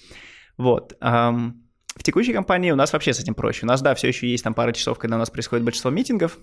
Вот. 0.56 0.96
В 1.00 2.02
текущей 2.04 2.32
компании 2.32 2.70
у 2.70 2.76
нас 2.76 2.92
вообще 2.92 3.12
с 3.12 3.18
этим 3.18 3.34
проще. 3.34 3.66
У 3.66 3.68
нас, 3.68 3.82
да, 3.82 3.96
все 3.96 4.08
еще 4.08 4.28
есть 4.28 4.44
там 4.44 4.54
пара 4.54 4.72
часов, 4.72 4.98
когда 4.98 5.16
у 5.16 5.18
нас 5.18 5.30
происходит 5.30 5.64
большинство 5.64 5.90
митингов, 5.90 6.38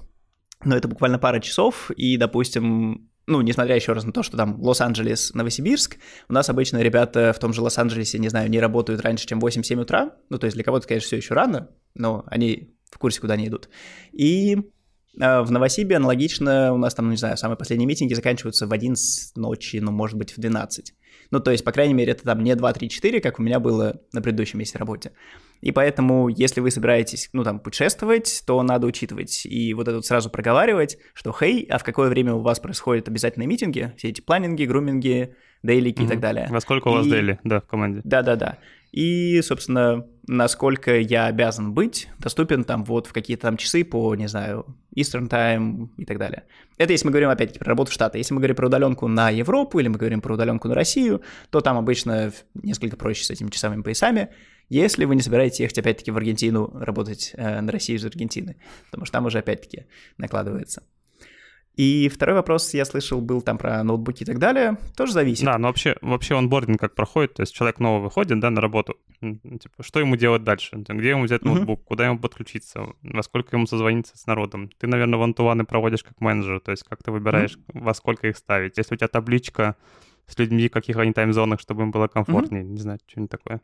но 0.65 0.75
это 0.75 0.89
буквально 0.89 1.19
пара 1.19 1.39
часов, 1.39 1.89
и, 1.91 2.17
допустим, 2.17 3.09
ну, 3.27 3.41
несмотря 3.41 3.75
еще 3.75 3.93
раз 3.93 4.03
на 4.03 4.11
то, 4.11 4.23
что 4.23 4.37
там 4.37 4.61
Лос-Анджелес, 4.61 5.33
Новосибирск, 5.33 5.97
у 6.29 6.33
нас 6.33 6.49
обычно 6.49 6.81
ребята 6.81 7.33
в 7.33 7.39
том 7.39 7.53
же 7.53 7.61
Лос-Анджелесе, 7.61 8.19
не 8.19 8.29
знаю, 8.29 8.49
не 8.49 8.59
работают 8.59 9.01
раньше, 9.01 9.27
чем 9.27 9.39
8-7 9.39 9.81
утра, 9.81 10.13
ну, 10.29 10.37
то 10.37 10.45
есть 10.45 10.55
для 10.55 10.63
кого-то, 10.63 10.87
конечно, 10.87 11.07
все 11.07 11.17
еще 11.17 11.33
рано, 11.33 11.69
но 11.95 12.23
они 12.27 12.75
в 12.91 12.97
курсе, 12.97 13.19
куда 13.19 13.33
они 13.33 13.47
идут. 13.47 13.69
И 14.11 14.57
а, 15.19 15.43
в 15.43 15.51
Новосибе 15.51 15.97
аналогично, 15.97 16.73
у 16.73 16.77
нас 16.77 16.93
там, 16.93 17.09
не 17.09 17.17
знаю, 17.17 17.37
самые 17.37 17.57
последние 17.57 17.87
митинги 17.87 18.13
заканчиваются 18.13 18.67
в 18.67 18.73
11 18.73 19.35
ночи, 19.37 19.77
ну, 19.77 19.91
может 19.91 20.17
быть, 20.17 20.35
в 20.35 20.39
12. 20.39 20.93
Ну, 21.31 21.39
то 21.39 21.51
есть, 21.51 21.63
по 21.63 21.71
крайней 21.71 21.93
мере, 21.93 22.11
это 22.11 22.23
там 22.23 22.43
не 22.43 22.55
2, 22.55 22.73
3, 22.73 22.89
4, 22.89 23.21
как 23.21 23.39
у 23.39 23.43
меня 23.43 23.59
было 23.59 24.01
на 24.13 24.21
предыдущем 24.21 24.59
месте 24.59 24.77
работы. 24.77 25.11
И 25.61 25.71
поэтому, 25.71 26.29
если 26.29 26.61
вы 26.61 26.71
собираетесь, 26.71 27.29
ну, 27.33 27.43
там, 27.43 27.59
путешествовать, 27.59 28.43
то 28.45 28.61
надо 28.63 28.87
учитывать 28.87 29.45
и 29.45 29.73
вот 29.73 29.87
это 29.87 29.97
вот 29.97 30.05
сразу 30.05 30.29
проговаривать, 30.29 30.97
что, 31.13 31.31
хей, 31.31 31.65
а 31.69 31.77
в 31.77 31.83
какое 31.83 32.09
время 32.09 32.33
у 32.33 32.41
вас 32.41 32.59
происходят 32.59 33.07
обязательные 33.07 33.47
митинги, 33.47 33.93
все 33.97 34.09
эти 34.09 34.21
планинги, 34.21 34.65
груминги, 34.65 35.35
дейлики 35.63 36.01
mm-hmm. 36.01 36.05
и 36.05 36.07
так 36.07 36.19
далее. 36.19 36.47
Во 36.49 36.59
сколько 36.61 36.89
у 36.89 36.91
вас 36.91 37.07
дейли, 37.07 37.39
да, 37.43 37.61
в 37.61 37.67
команде? 37.67 38.01
Да-да-да 38.03 38.59
и, 38.95 39.41
собственно, 39.41 40.07
насколько 40.25 40.97
я 40.97 41.25
обязан 41.25 41.73
быть 41.73 42.07
доступен 42.17 42.63
там 42.63 42.85
вот 42.85 43.07
в 43.07 43.13
какие-то 43.13 43.41
там 43.41 43.57
часы 43.57 43.83
по, 43.83 44.15
не 44.15 44.27
знаю, 44.27 44.65
Eastern 44.95 45.27
Time 45.27 45.89
и 45.97 46.05
так 46.05 46.17
далее. 46.17 46.43
Это 46.77 46.93
если 46.93 47.05
мы 47.05 47.11
говорим, 47.11 47.29
опять-таки, 47.29 47.59
про 47.59 47.71
работу 47.71 47.91
в 47.91 47.93
Штаты. 47.93 48.19
Если 48.19 48.33
мы 48.33 48.39
говорим 48.39 48.55
про 48.55 48.67
удаленку 48.67 49.09
на 49.09 49.29
Европу 49.31 49.79
или 49.79 49.89
мы 49.89 49.97
говорим 49.97 50.21
про 50.21 50.35
удаленку 50.35 50.69
на 50.69 50.75
Россию, 50.75 51.21
то 51.49 51.59
там 51.59 51.77
обычно 51.77 52.31
несколько 52.53 52.95
проще 52.95 53.25
с 53.25 53.29
этими 53.31 53.49
часовыми 53.49 53.81
поясами, 53.81 54.29
если 54.69 55.05
вы 55.05 55.15
не 55.15 55.21
собираетесь 55.21 55.59
ехать, 55.59 55.77
опять-таки, 55.79 56.11
в 56.11 56.17
Аргентину 56.17 56.71
работать 56.73 57.31
э, 57.35 57.61
на 57.61 57.71
Россию 57.71 57.99
из 57.99 58.05
Аргентины, 58.05 58.57
потому 58.85 59.05
что 59.05 59.13
там 59.13 59.25
уже, 59.25 59.39
опять-таки, 59.39 59.85
накладывается. 60.17 60.83
И 61.75 62.07
второй 62.07 62.35
вопрос, 62.35 62.73
я 62.73 62.85
слышал, 62.85 63.19
был 63.19 63.41
там 63.41 63.57
про 63.57 63.83
ноутбуки 63.83 64.23
и 64.23 64.25
так 64.25 64.39
далее, 64.39 64.77
тоже 64.95 65.11
зависит. 65.11 65.43
Да, 65.43 65.57
но 65.57 65.67
вообще, 65.67 65.97
вообще 66.01 66.37
онбординг 66.37 66.79
как 66.79 66.95
проходит, 66.95 67.33
то 67.33 67.41
есть 67.41 67.53
человек 67.53 67.79
новый 67.79 68.01
выходит, 68.01 68.39
да, 68.39 68.49
на 68.49 68.61
работу, 68.61 68.95
типа, 69.19 69.83
что 69.83 69.99
ему 69.99 70.15
делать 70.15 70.43
дальше, 70.43 70.77
где 70.77 71.09
ему 71.09 71.23
взять 71.23 71.43
ноутбук, 71.43 71.81
mm-hmm. 71.81 71.85
куда 71.85 72.05
ему 72.05 72.19
подключиться, 72.19 72.93
во 73.01 73.23
сколько 73.23 73.57
ему 73.57 73.67
созвониться 73.67 74.17
с 74.17 74.25
народом. 74.25 74.69
Ты, 74.77 74.87
наверное, 74.87 75.19
вантуваны 75.19 75.65
проводишь 75.65 76.03
как 76.03 76.21
менеджер, 76.21 76.61
то 76.61 76.71
есть 76.71 76.83
как 76.83 77.03
ты 77.03 77.11
выбираешь, 77.11 77.57
mm-hmm. 77.57 77.83
во 77.83 77.93
сколько 77.93 78.27
их 78.27 78.37
ставить. 78.37 78.77
Если 78.77 78.95
у 78.95 78.97
тебя 78.97 79.09
табличка 79.09 79.75
с 80.27 80.39
людьми, 80.39 80.69
каких 80.69 80.95
они 80.95 81.11
тайм-зонах, 81.11 81.59
чтобы 81.59 81.83
им 81.83 81.91
было 81.91 82.07
комфортнее, 82.07 82.63
mm-hmm. 82.63 82.67
не 82.67 82.79
знаю, 82.79 82.99
что-нибудь 83.05 83.31
такое. 83.31 83.59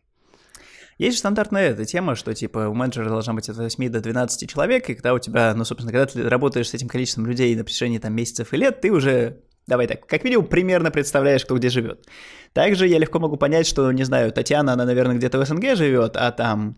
Есть 1.01 1.15
же 1.15 1.19
стандартная 1.21 1.71
эта 1.71 1.83
тема, 1.83 2.13
что 2.13 2.31
типа 2.35 2.67
у 2.67 2.75
менеджера 2.75 3.09
должна 3.09 3.33
быть 3.33 3.49
от 3.49 3.57
8 3.57 3.89
до 3.89 4.01
12 4.01 4.47
человек, 4.47 4.87
и 4.87 4.93
когда 4.93 5.15
у 5.15 5.19
тебя, 5.19 5.51
ну, 5.55 5.65
собственно, 5.65 5.91
когда 5.91 6.05
ты 6.05 6.29
работаешь 6.29 6.69
с 6.69 6.75
этим 6.75 6.87
количеством 6.87 7.25
людей 7.25 7.55
на 7.55 7.63
протяжении 7.63 7.97
там 7.97 8.13
месяцев 8.13 8.53
и 8.53 8.57
лет, 8.57 8.81
ты 8.81 8.91
уже 8.91 9.41
Давай 9.65 9.87
так, 9.87 10.05
как 10.05 10.23
минимум 10.23 10.45
примерно 10.45 10.91
представляешь, 10.91 11.43
кто 11.43 11.55
где 11.55 11.69
живет. 11.69 12.07
Также 12.53 12.87
я 12.87 12.99
легко 12.99 13.19
могу 13.19 13.37
понять, 13.37 13.65
что, 13.65 13.91
не 13.91 14.03
знаю, 14.03 14.31
Татьяна, 14.31 14.73
она, 14.73 14.85
наверное, 14.85 15.15
где-то 15.15 15.39
в 15.39 15.45
СНГ 15.45 15.75
живет, 15.75 16.17
а 16.17 16.31
там, 16.31 16.77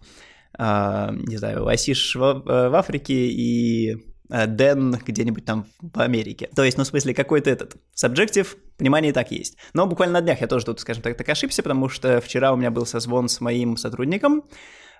э, 0.57 1.09
не 1.27 1.35
знаю, 1.35 1.67
Асиш 1.67 2.15
в, 2.15 2.43
в 2.45 2.75
Африке 2.75 3.27
и 3.27 3.93
Э, 3.93 4.12
Дэн 4.29 4.99
где-нибудь 5.05 5.45
там 5.45 5.65
в 5.81 5.99
Америке. 5.99 6.49
То 6.55 6.63
есть, 6.63 6.77
ну, 6.77 6.83
в 6.83 6.87
смысле, 6.87 7.13
какой-то 7.13 7.49
этот 7.49 7.75
субъектив, 7.93 8.55
понимание 8.77 9.11
и 9.11 9.13
так 9.13 9.31
есть. 9.31 9.57
Но 9.73 9.85
буквально 9.85 10.19
на 10.19 10.21
днях 10.21 10.41
я 10.41 10.47
тоже 10.47 10.65
тут, 10.65 10.79
скажем 10.79 11.03
так, 11.03 11.17
так 11.17 11.27
ошибся, 11.29 11.61
потому 11.61 11.89
что 11.89 12.21
вчера 12.21 12.53
у 12.53 12.55
меня 12.55 12.71
был 12.71 12.85
созвон 12.85 13.29
с 13.29 13.41
моим 13.41 13.77
сотрудником, 13.77 14.43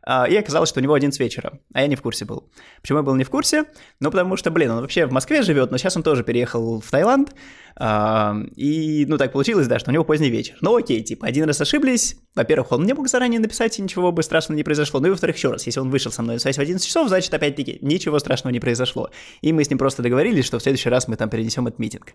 и 0.06 0.36
оказалось, 0.36 0.70
что 0.70 0.80
у 0.80 0.84
него 0.84 0.94
11 0.94 1.20
вечера, 1.20 1.60
а 1.74 1.82
я 1.82 1.88
не 1.88 1.96
в 1.96 2.02
курсе 2.02 2.26
был. 2.26 2.50
Почему 2.82 3.00
я 3.00 3.04
был 3.04 3.16
не 3.16 3.24
в 3.24 3.30
курсе? 3.30 3.66
Ну, 4.00 4.12
потому 4.12 4.36
что, 4.36 4.52
блин, 4.52 4.72
он 4.72 4.82
вообще 4.82 5.06
в 5.06 5.12
Москве 5.12 5.42
живет, 5.44 5.72
но 5.72 5.78
сейчас 5.78 5.96
он 5.96 6.04
тоже 6.04 6.24
переехал 6.24 6.82
в 6.82 6.92
Таиланд, 6.92 7.34
а, 7.76 8.36
и, 8.56 9.06
ну, 9.08 9.18
так 9.18 9.32
получилось, 9.32 9.68
да, 9.68 9.80
что 9.80 9.90
у 9.90 9.94
него 9.94 10.04
поздний 10.04 10.30
вечер. 10.30 10.56
Ну, 10.62 10.76
окей, 10.76 11.02
типа, 11.02 11.26
один 11.26 11.46
раз 11.46 11.60
ошиблись, 11.62 12.18
во-первых, 12.36 12.72
он 12.72 12.86
не 12.86 12.94
мог 12.94 13.08
заранее 13.08 13.40
написать, 13.40 13.80
и 13.80 13.82
ничего 13.82 14.12
бы 14.12 14.24
страшного 14.24 14.58
не 14.58 14.64
произошло, 14.64 15.00
ну 15.00 15.08
и, 15.08 15.10
во-вторых, 15.12 15.38
еще 15.38 15.52
раз, 15.52 15.66
если 15.66 15.80
он 15.80 15.90
вышел 15.90 16.12
со 16.12 16.22
мной 16.22 16.36
на 16.36 16.40
связь 16.40 16.58
в 16.58 16.62
11 16.62 16.86
часов, 16.86 17.08
значит, 17.08 17.34
опять-таки, 17.34 17.80
ничего 17.82 18.20
страшного 18.20 18.52
не 18.52 18.60
произошло. 18.60 19.10
И 19.42 19.54
мы 19.54 19.64
с 19.64 19.70
ним 19.70 19.80
просто 19.80 20.04
договорились, 20.04 20.46
что 20.46 20.60
в 20.60 20.62
следующий 20.62 20.90
раз 20.90 21.08
мы 21.08 21.16
там 21.16 21.30
перенесем 21.30 21.66
этот 21.68 21.80
митинг. 21.80 22.14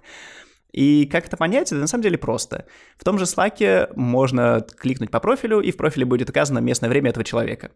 И 0.72 1.06
как 1.06 1.26
это 1.26 1.36
понять, 1.36 1.72
это 1.72 1.80
на 1.80 1.86
самом 1.86 2.02
деле 2.02 2.18
просто. 2.18 2.66
В 2.98 3.04
том 3.04 3.18
же 3.18 3.24
Slack 3.24 3.92
можно 3.96 4.60
кликнуть 4.60 5.10
по 5.10 5.20
профилю, 5.20 5.60
и 5.60 5.70
в 5.70 5.76
профиле 5.76 6.04
будет 6.04 6.28
указано 6.30 6.58
местное 6.58 6.90
время 6.90 7.10
этого 7.10 7.24
человека. 7.24 7.70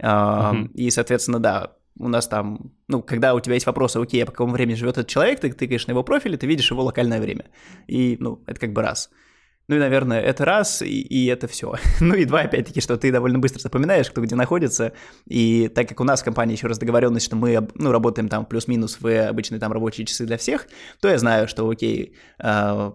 Uh-huh. 0.00 0.70
И, 0.72 0.90
соответственно, 0.90 1.40
да, 1.40 1.72
у 1.98 2.08
нас 2.08 2.28
там, 2.28 2.72
ну, 2.88 3.02
когда 3.02 3.34
у 3.34 3.40
тебя 3.40 3.54
есть 3.54 3.66
вопросы, 3.66 3.98
окей, 3.98 4.22
а 4.22 4.26
по 4.26 4.32
какому 4.32 4.52
времени 4.52 4.74
живет 4.74 4.98
этот 4.98 5.08
человек, 5.08 5.40
ты 5.40 5.52
тыкаешь 5.52 5.86
на 5.86 5.92
его 5.92 6.04
профиль, 6.04 6.34
и 6.34 6.36
ты 6.36 6.46
видишь 6.46 6.70
его 6.70 6.84
локальное 6.84 7.20
время. 7.20 7.46
И, 7.86 8.16
ну, 8.20 8.42
это 8.46 8.60
как 8.60 8.72
бы 8.72 8.82
раз. 8.82 9.10
Ну 9.68 9.76
и, 9.76 9.78
наверное, 9.78 10.20
это 10.20 10.44
раз, 10.44 10.80
и, 10.82 11.00
и 11.00 11.26
это 11.26 11.48
все. 11.48 11.74
ну 12.00 12.14
и 12.14 12.24
два, 12.24 12.42
опять-таки, 12.42 12.80
что 12.80 12.96
ты 12.96 13.10
довольно 13.10 13.38
быстро 13.38 13.60
запоминаешь, 13.60 14.10
кто 14.10 14.20
где 14.20 14.36
находится. 14.36 14.92
И 15.26 15.68
так 15.68 15.88
как 15.88 16.00
у 16.00 16.04
нас 16.04 16.22
в 16.22 16.24
компании 16.24 16.54
еще 16.54 16.68
раз 16.68 16.78
договоренность, 16.78 17.26
что 17.26 17.36
мы 17.36 17.68
ну, 17.74 17.90
работаем 17.90 18.28
там 18.28 18.46
плюс-минус 18.46 18.98
в 19.00 19.28
обычные 19.28 19.58
там 19.58 19.72
рабочие 19.72 20.06
часы 20.06 20.24
для 20.24 20.36
всех, 20.36 20.68
то 21.00 21.08
я 21.08 21.18
знаю, 21.18 21.48
что 21.48 21.68
окей, 21.68 22.14
э, 22.38 22.92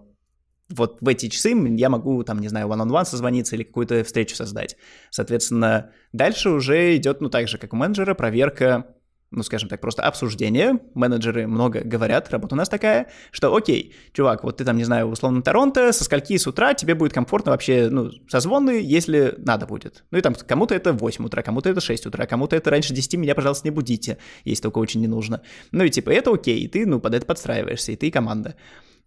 вот 0.70 0.98
в 1.00 1.08
эти 1.08 1.28
часы 1.28 1.50
я 1.76 1.90
могу, 1.90 2.22
там, 2.24 2.40
не 2.40 2.48
знаю, 2.48 2.68
one-on-one 2.68 3.04
созвониться 3.04 3.56
или 3.56 3.64
какую-то 3.64 4.02
встречу 4.04 4.34
создать. 4.34 4.76
Соответственно, 5.10 5.90
дальше 6.12 6.50
уже 6.50 6.96
идет, 6.96 7.20
ну, 7.20 7.28
так 7.28 7.48
же, 7.48 7.58
как 7.58 7.74
у 7.74 7.76
менеджера, 7.76 8.14
проверка 8.14 8.86
ну, 9.32 9.42
скажем 9.42 9.68
так, 9.68 9.80
просто 9.80 10.02
обсуждение. 10.02 10.78
Менеджеры 10.94 11.46
много 11.46 11.80
говорят, 11.80 12.30
работа 12.30 12.54
у 12.54 12.58
нас 12.58 12.68
такая, 12.68 13.08
что 13.30 13.54
окей, 13.54 13.94
чувак, 14.12 14.44
вот 14.44 14.58
ты 14.58 14.64
там, 14.64 14.76
не 14.76 14.84
знаю, 14.84 15.06
условно 15.06 15.42
Торонто, 15.42 15.92
со 15.92 16.04
скольки 16.04 16.36
с 16.36 16.46
утра 16.46 16.74
тебе 16.74 16.94
будет 16.94 17.12
комфортно 17.12 17.52
вообще, 17.52 17.88
ну, 17.90 18.10
созвоны, 18.28 18.80
если 18.82 19.34
надо 19.38 19.66
будет. 19.66 20.04
Ну 20.10 20.18
и 20.18 20.20
там 20.20 20.34
кому-то 20.34 20.74
это 20.74 20.92
8 20.92 21.24
утра, 21.24 21.42
кому-то 21.42 21.70
это 21.70 21.80
6 21.80 22.06
утра, 22.06 22.26
кому-то 22.26 22.54
это 22.54 22.70
раньше 22.70 22.94
10, 22.94 23.14
меня, 23.14 23.34
пожалуйста, 23.34 23.66
не 23.66 23.72
будите, 23.72 24.18
если 24.44 24.62
только 24.62 24.78
очень 24.78 25.00
не 25.00 25.08
нужно. 25.08 25.42
Ну 25.72 25.84
и 25.84 25.90
типа 25.90 26.10
это 26.10 26.32
окей, 26.32 26.60
и 26.60 26.68
ты, 26.68 26.86
ну, 26.86 27.00
под 27.00 27.14
это 27.14 27.26
подстраиваешься, 27.26 27.92
и 27.92 27.96
ты 27.96 28.10
команда. 28.10 28.54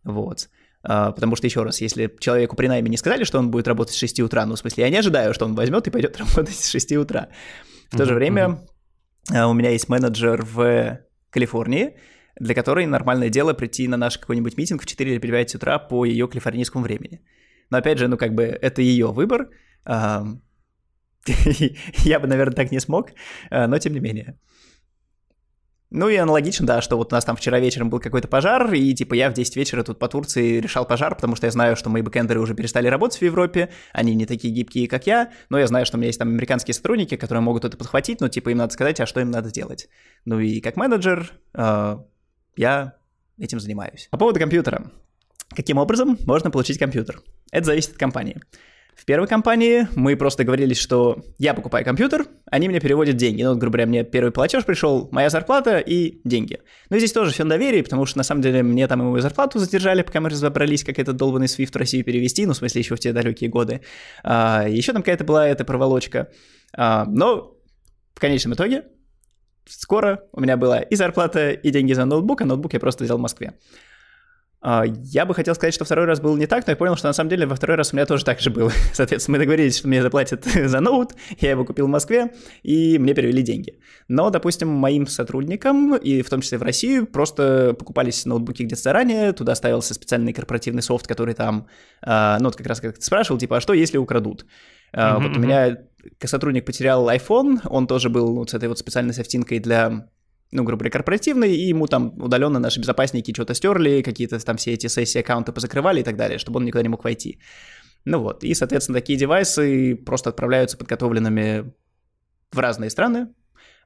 Вот. 0.03 0.49
Uh, 0.87 1.11
потому 1.13 1.35
что, 1.35 1.47
еще 1.47 1.63
раз, 1.63 1.81
если 1.81 2.15
человеку 2.19 2.55
при 2.55 2.67
найме 2.67 2.89
не 2.89 2.97
сказали, 2.97 3.23
что 3.23 3.39
он 3.39 3.49
будет 3.49 3.67
работать 3.67 3.95
с 3.95 3.97
6 3.97 4.19
утра, 4.19 4.45
ну, 4.45 4.53
в 4.53 4.59
смысле, 4.59 4.83
я 4.83 4.89
не 4.91 4.97
ожидаю, 4.97 5.33
что 5.33 5.45
он 5.45 5.55
возьмет 5.55 5.87
и 5.87 5.89
пойдет 5.89 6.15
работать 6.19 6.55
с 6.55 6.69
6 6.69 6.91
утра. 6.97 7.29
В 7.89 7.97
то 7.97 8.05
же 8.05 8.13
время 8.13 8.59
у 9.31 9.53
меня 9.53 9.69
есть 9.71 9.89
менеджер 9.89 10.43
в 10.45 10.99
Калифорнии, 11.29 11.97
для 12.39 12.53
которой 12.53 12.85
нормальное 12.85 13.29
дело 13.29 13.53
прийти 13.53 13.87
на 13.87 13.97
наш 13.97 14.17
какой-нибудь 14.17 14.57
митинг 14.57 14.81
в 14.81 14.85
4 14.85 15.11
или 15.11 15.19
5 15.19 15.55
утра 15.55 15.79
по 15.79 16.05
ее 16.05 16.27
калифорнийскому 16.27 16.83
времени. 16.83 17.21
Но 17.69 17.77
опять 17.77 17.97
же, 17.97 18.07
ну 18.07 18.17
как 18.17 18.33
бы 18.35 18.43
это 18.43 18.81
ее 18.81 19.11
выбор. 19.11 19.49
Я 22.05 22.19
бы, 22.19 22.27
наверное, 22.27 22.55
так 22.55 22.71
не 22.71 22.79
смог, 22.79 23.11
но 23.51 23.79
тем 23.79 23.93
не 23.93 23.99
менее. 23.99 24.37
Ну 25.95 26.09
и 26.09 26.17
аналогично, 26.17 26.67
да, 26.67 26.81
что 26.81 26.97
вот 26.97 27.13
у 27.13 27.15
нас 27.15 27.23
там 27.23 27.37
вчера 27.37 27.57
вечером 27.57 27.89
был 27.89 28.01
какой-то 28.01 28.27
пожар, 28.27 28.73
и 28.73 28.93
типа 28.93 29.13
я 29.13 29.29
в 29.29 29.33
10 29.33 29.55
вечера 29.55 29.81
тут 29.81 29.97
по 29.97 30.09
Турции 30.09 30.59
решал 30.59 30.85
пожар, 30.85 31.15
потому 31.15 31.37
что 31.37 31.47
я 31.47 31.51
знаю, 31.51 31.77
что 31.77 31.89
мои 31.89 32.01
бэкэндеры 32.01 32.41
уже 32.41 32.53
перестали 32.53 32.89
работать 32.89 33.19
в 33.19 33.21
Европе, 33.21 33.69
они 33.93 34.13
не 34.13 34.25
такие 34.25 34.53
гибкие, 34.53 34.89
как 34.89 35.07
я, 35.07 35.31
но 35.47 35.57
я 35.57 35.67
знаю, 35.67 35.85
что 35.85 35.95
у 35.95 35.99
меня 35.99 36.07
есть 36.07 36.19
там 36.19 36.27
американские 36.27 36.73
сотрудники, 36.73 37.15
которые 37.15 37.41
могут 37.41 37.63
это 37.63 37.77
подхватить, 37.77 38.19
но 38.19 38.27
типа 38.27 38.49
им 38.49 38.57
надо 38.57 38.73
сказать, 38.73 38.99
а 38.99 39.05
что 39.05 39.21
им 39.21 39.31
надо 39.31 39.51
делать. 39.51 39.87
Ну 40.25 40.37
и 40.41 40.59
как 40.59 40.75
менеджер 40.75 41.31
э, 41.53 41.97
я 42.57 42.95
этим 43.39 43.61
занимаюсь. 43.61 44.09
По 44.11 44.17
поводу 44.17 44.37
компьютера. 44.37 44.91
Каким 45.55 45.77
образом 45.77 46.17
можно 46.25 46.51
получить 46.51 46.77
компьютер? 46.77 47.21
Это 47.51 47.67
зависит 47.67 47.91
от 47.91 47.97
компании. 47.97 48.41
В 48.95 49.03
первой 49.03 49.27
компании 49.27 49.87
мы 49.95 50.15
просто 50.15 50.43
договорились, 50.43 50.77
что 50.77 51.21
я 51.37 51.53
покупаю 51.53 51.83
компьютер, 51.83 52.27
они 52.49 52.69
мне 52.69 52.79
переводят 52.79 53.17
деньги. 53.17 53.43
Ну, 53.43 53.55
грубо 53.55 53.73
говоря, 53.73 53.87
мне 53.87 54.03
первый 54.05 54.31
платеж 54.31 54.63
пришел, 54.65 55.09
моя 55.11 55.29
зарплата 55.29 55.79
и 55.79 56.21
деньги. 56.23 56.61
Но 56.89 56.97
здесь 56.97 57.11
тоже 57.11 57.31
все 57.31 57.43
на 57.43 57.51
доверии, 57.51 57.81
потому 57.81 58.05
что 58.05 58.17
на 58.17 58.23
самом 58.23 58.41
деле 58.41 58.63
мне 58.63 58.87
там 58.87 59.01
и 59.01 59.05
мою 59.05 59.21
зарплату 59.21 59.59
задержали, 59.59 60.01
пока 60.01 60.21
мы 60.21 60.29
разобрались, 60.29 60.83
как 60.85 60.97
этот 60.97 61.17
долбанный 61.17 61.47
Swift 61.47 61.73
в 61.73 61.75
Россию 61.75 62.05
перевести, 62.05 62.45
ну, 62.45 62.53
в 62.53 62.57
смысле, 62.57 62.81
еще 62.81 62.95
в 62.95 62.99
те 62.99 63.11
далекие 63.11 63.49
годы. 63.49 63.81
А, 64.23 64.65
еще 64.67 64.93
там 64.93 65.01
какая-то 65.01 65.25
была 65.25 65.45
эта 65.47 65.65
проволочка. 65.65 66.29
А, 66.73 67.05
но 67.05 67.57
в 68.13 68.19
конечном 68.19 68.53
итоге 68.53 68.85
скоро 69.67 70.23
у 70.31 70.39
меня 70.39 70.57
была 70.57 70.79
и 70.79 70.95
зарплата, 70.95 71.51
и 71.51 71.69
деньги 71.69 71.93
за 71.93 72.05
ноутбук, 72.05 72.41
а 72.41 72.45
ноутбук 72.45 72.73
я 72.73 72.79
просто 72.79 73.03
взял 73.03 73.17
в 73.17 73.21
Москве. 73.21 73.53
А, 74.67 74.83
я 74.83 75.27
бы 75.27 75.35
хотел 75.35 75.53
сказать, 75.53 75.75
что 75.75 75.85
второй 75.85 76.05
раз 76.05 76.19
был 76.19 76.35
не 76.35 76.47
так, 76.47 76.65
но 76.65 76.71
я 76.71 76.75
понял, 76.75 76.95
что 76.95 77.07
на 77.07 77.13
самом 77.13 77.29
деле 77.29 77.45
во 77.45 77.55
второй 77.55 77.77
раз 77.77 77.93
у 77.93 77.95
меня 77.95 78.07
тоже 78.07 78.25
так 78.25 78.39
же 78.39 78.49
было. 78.49 78.71
Соответственно, 78.93 79.37
мы 79.37 79.39
договорились, 79.43 79.77
что 79.77 79.87
мне 79.87 80.01
заплатят 80.01 80.43
за 80.65 80.79
ноут, 80.79 81.11
я 81.39 81.51
его 81.51 81.65
купил 81.65 81.85
в 81.85 81.89
Москве, 81.89 82.33
и 82.63 82.97
мне 82.97 83.13
перевели 83.13 83.43
деньги. 83.43 83.77
Но, 84.07 84.31
допустим, 84.31 84.69
моим 84.69 85.05
сотрудникам, 85.05 85.95
и 85.95 86.23
в 86.23 86.31
том 86.31 86.41
числе 86.41 86.57
в 86.57 86.63
Россию, 86.63 87.05
просто 87.05 87.75
покупались 87.77 88.25
ноутбуки 88.25 88.63
где-то 88.63 88.81
заранее, 88.81 89.33
туда 89.33 89.53
ставился 89.53 89.93
специальный 89.93 90.33
корпоративный 90.33 90.81
софт, 90.81 91.05
который 91.05 91.35
там, 91.35 91.67
а, 92.01 92.39
ну, 92.39 92.45
вот 92.45 92.55
как 92.55 92.65
раз 92.65 92.81
как 92.81 92.97
ты 92.97 93.05
спрашивал, 93.05 93.37
типа, 93.37 93.57
а 93.57 93.61
что, 93.61 93.73
если 93.73 93.99
украдут? 93.99 94.47
Uh-huh, 94.95 95.21
вот 95.21 95.37
у 95.37 95.39
меня 95.39 95.77
сотрудник 96.23 96.65
потерял 96.65 97.07
iPhone, 97.09 97.59
он 97.65 97.85
тоже 97.85 98.09
был 98.09 98.33
вот 98.33 98.49
с 98.49 98.53
этой 98.55 98.69
вот 98.69 98.79
специальной 98.79 99.13
софтинкой 99.13 99.59
для 99.59 100.07
ну, 100.51 100.63
грубо 100.63 100.79
говоря, 100.79 100.91
корпоративный, 100.91 101.55
и 101.55 101.67
ему 101.67 101.87
там 101.87 102.21
удаленно 102.21 102.59
наши 102.59 102.79
безопасники 102.79 103.33
что-то 103.33 103.53
стерли, 103.53 104.01
какие-то 104.01 104.39
там 104.43 104.57
все 104.57 104.73
эти 104.73 104.87
сессии 104.87 105.19
аккаунты 105.19 105.51
позакрывали 105.51 106.01
и 106.01 106.03
так 106.03 106.15
далее, 106.15 106.37
чтобы 106.37 106.59
он 106.59 106.65
никуда 106.65 106.83
не 106.83 106.89
мог 106.89 107.03
войти. 107.03 107.39
Ну 108.05 108.19
вот, 108.19 108.43
и, 108.43 108.53
соответственно, 108.53 108.99
такие 108.99 109.17
девайсы 109.17 109.95
просто 109.95 110.29
отправляются 110.29 110.77
подготовленными 110.77 111.73
в 112.51 112.59
разные 112.59 112.89
страны, 112.89 113.29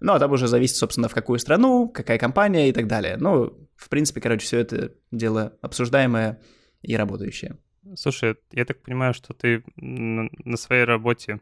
ну, 0.02 0.14
а 0.14 0.20
там 0.20 0.32
уже 0.32 0.48
зависит, 0.48 0.78
собственно, 0.78 1.10
в 1.10 1.14
какую 1.14 1.40
страну, 1.40 1.90
какая 1.90 2.18
компания 2.18 2.70
и 2.70 2.72
так 2.72 2.88
далее. 2.88 3.18
Ну, 3.18 3.68
в 3.76 3.90
принципе, 3.90 4.22
короче, 4.22 4.46
все 4.46 4.60
это 4.60 4.94
дело 5.12 5.58
обсуждаемое 5.62 6.42
и 6.82 6.96
работающее. 6.96 7.58
Слушай, 7.96 8.36
я 8.52 8.66
так 8.66 8.82
понимаю, 8.82 9.14
что 9.14 9.34
ты 9.34 9.64
на 9.76 10.58
своей 10.58 10.86
работе 10.86 11.42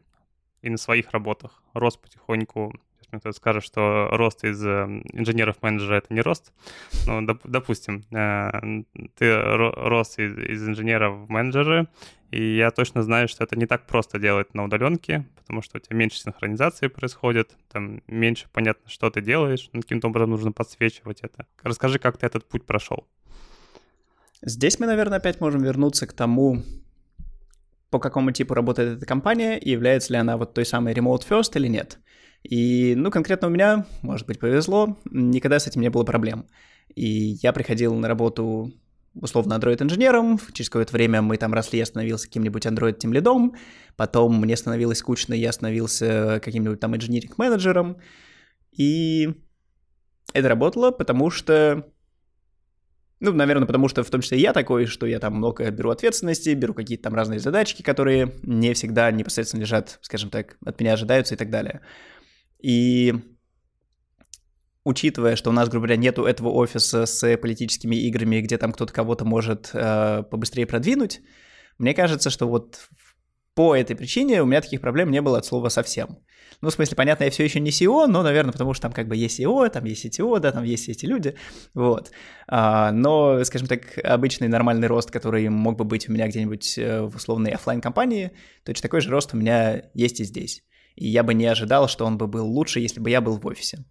и 0.62 0.70
на 0.70 0.78
своих 0.78 1.12
работах 1.12 1.62
рос 1.74 1.98
потихоньку 1.98 2.74
ты 3.12 3.32
скажешь, 3.34 3.64
что 3.64 4.10
рост 4.12 4.44
из 4.44 4.64
эм, 4.66 5.04
инженеров-менеджера— 5.14 5.96
это 5.98 6.14
не 6.14 6.22
рост. 6.22 6.52
Ну, 7.06 7.26
доп, 7.26 7.42
допустим, 7.46 8.04
э, 8.12 8.84
ты 9.16 9.36
рос 9.36 10.18
из, 10.20 10.38
из 10.38 10.68
инженера 10.68 11.10
в 11.10 11.30
менеджеры, 11.30 11.88
и 12.32 12.58
я 12.58 12.72
точно 12.72 13.04
знаю, 13.04 13.28
что 13.28 13.44
это 13.44 13.58
не 13.58 13.66
так 13.66 13.86
просто 13.86 14.20
делать 14.20 14.54
на 14.54 14.66
удаленке, 14.66 15.26
потому 15.38 15.62
что 15.62 15.78
у 15.78 15.80
тебя 15.80 15.96
меньше 15.96 16.20
синхронизации 16.20 16.88
происходит, 16.88 17.56
там 17.72 18.02
меньше 18.08 18.48
понятно, 18.52 18.90
что 18.90 19.10
ты 19.10 19.22
делаешь, 19.22 19.70
ну, 19.72 19.82
каким-то 19.82 20.08
образом 20.08 20.32
нужно 20.32 20.52
подсвечивать 20.52 21.22
это. 21.22 21.46
Расскажи, 21.64 22.00
как 22.00 22.18
ты 22.18 22.26
этот 22.26 22.48
путь 22.48 22.66
прошел. 22.66 23.08
Здесь 24.42 24.80
мы, 24.80 24.86
наверное, 24.86 25.18
опять 25.18 25.40
можем 25.40 25.64
вернуться 25.64 26.06
к 26.06 26.14
тому, 26.14 26.64
по 27.90 28.00
какому 28.00 28.32
типу 28.32 28.54
работает 28.54 28.98
эта 28.98 29.06
компания, 29.06 29.58
и 29.58 29.72
является 29.72 30.12
ли 30.14 30.20
она 30.20 30.38
вот 30.38 30.54
той 30.54 30.66
самой 30.66 30.94
remote 30.94 31.26
first 31.28 31.52
или 31.56 31.68
нет. 31.68 32.00
И, 32.50 32.96
ну, 32.96 33.12
конкретно 33.12 33.50
у 33.50 33.52
меня, 33.52 33.86
может 34.02 34.26
быть, 34.26 34.40
повезло, 34.40 34.98
никогда 35.12 35.60
с 35.60 35.68
этим 35.68 35.82
не 35.82 35.90
было 35.90 36.06
проблем. 36.06 36.48
И 36.96 37.38
я 37.44 37.52
приходил 37.52 37.94
на 37.96 38.08
работу 38.08 38.72
условно 39.14 39.56
Android-инженером, 39.56 40.40
через 40.54 40.70
какое-то 40.70 40.94
время 40.94 41.22
мы 41.22 41.36
там 41.38 41.54
росли, 41.54 41.80
я 41.80 41.86
становился 41.86 42.28
каким-нибудь 42.28 42.66
Android-тем 42.66 43.12
лидом, 43.12 43.56
потом 43.98 44.40
мне 44.40 44.56
становилось 44.56 45.00
скучно, 45.00 45.34
я 45.34 45.52
становился 45.52 46.40
каким-нибудь 46.42 46.80
там 46.80 46.96
инженеринг-менеджером, 46.96 47.98
и 48.72 49.34
это 50.34 50.48
работало, 50.48 50.92
потому 50.92 51.30
что 51.30 51.92
ну, 53.20 53.34
наверное, 53.34 53.66
потому 53.66 53.88
что 53.88 54.04
в 54.04 54.10
том 54.12 54.22
числе 54.22 54.40
я 54.40 54.54
такой, 54.54 54.86
что 54.86 55.08
я 55.08 55.20
там 55.20 55.34
много 55.34 55.70
беру 55.72 55.90
ответственности, 55.90 56.54
беру 56.54 56.76
какие-то 56.76 57.06
там 57.06 57.16
разные 57.16 57.40
задачки, 57.40 57.82
которые 57.82 58.36
не 58.44 58.74
всегда 58.76 59.10
непосредственно 59.10 59.62
лежат, 59.62 59.98
скажем 60.04 60.30
так, 60.30 60.56
от 60.64 60.80
меня 60.80 60.94
ожидаются 60.94 61.34
и 61.34 61.38
так 61.38 61.50
далее. 61.50 61.82
И 62.60 63.14
учитывая, 64.84 65.36
что 65.36 65.50
у 65.50 65.54
нас, 65.54 65.70
грубо 65.70 65.88
говоря, 65.88 66.02
нету 66.02 66.24
этого 66.24 66.50
офиса 66.50 67.06
с 67.06 67.38
политическими 67.38 67.96
играми, 67.96 68.42
где 68.42 68.58
там 68.58 68.72
кто-то 68.72 68.94
кого-то 68.94 69.26
может 69.26 69.70
э, 69.74 70.24
побыстрее 70.30 70.66
продвинуть, 70.66 71.22
мне 71.78 71.94
кажется, 71.94 72.30
что 72.30 72.48
вот 72.48 72.90
по 73.54 73.76
этой 73.76 73.96
причине 73.96 74.42
у 74.42 74.46
меня 74.46 74.62
таких 74.62 74.82
проблем 74.82 75.12
не 75.12 75.22
было 75.22 75.40
от 75.40 75.46
слова 75.46 75.70
совсем. 75.70 76.20
Ну, 76.62 76.70
в 76.70 76.74
смысле, 76.74 76.96
понятно, 76.96 77.26
я 77.26 77.32
все 77.32 77.44
еще 77.44 77.60
не 77.60 77.70
SEO, 77.70 78.08
но, 78.08 78.24
наверное, 78.24 78.52
потому 78.52 78.74
что 78.74 78.84
там 78.84 78.94
как 78.94 79.08
бы 79.08 79.16
есть 79.16 79.40
SEO, 79.40 79.70
там 79.70 79.84
есть 79.86 80.06
CTO, 80.06 80.40
да, 80.40 80.52
там 80.52 80.64
есть 80.64 80.88
эти 80.90 81.06
люди, 81.06 81.36
вот. 81.74 82.12
А, 82.48 82.92
но, 82.92 83.44
скажем 83.44 83.68
так, 83.68 83.98
обычный 84.04 84.48
нормальный 84.48 84.88
рост, 84.88 85.12
который 85.12 85.50
мог 85.50 85.78
бы 85.78 85.84
быть 85.84 86.08
у 86.08 86.12
меня 86.12 86.28
где-нибудь 86.28 86.78
э, 86.78 87.02
в 87.02 87.16
условной 87.16 87.52
офлайн 87.52 87.82
компании 87.82 88.32
точно 88.64 88.84
такой 88.84 89.02
же 89.02 89.10
рост 89.10 89.34
у 89.34 89.38
меня 89.38 89.84
есть 89.94 90.20
и 90.20 90.24
здесь 90.24 90.64
и 90.98 91.08
я 91.08 91.24
бы 91.24 91.34
не 91.34 91.46
ожидал, 91.46 91.88
что 91.88 92.06
он 92.06 92.18
бы 92.18 92.28
был 92.28 92.48
лучше, 92.48 92.80
если 92.80 93.00
бы 93.00 93.10
я 93.10 93.22
был 93.22 93.38
в 93.38 93.46
офисе. 93.46 93.86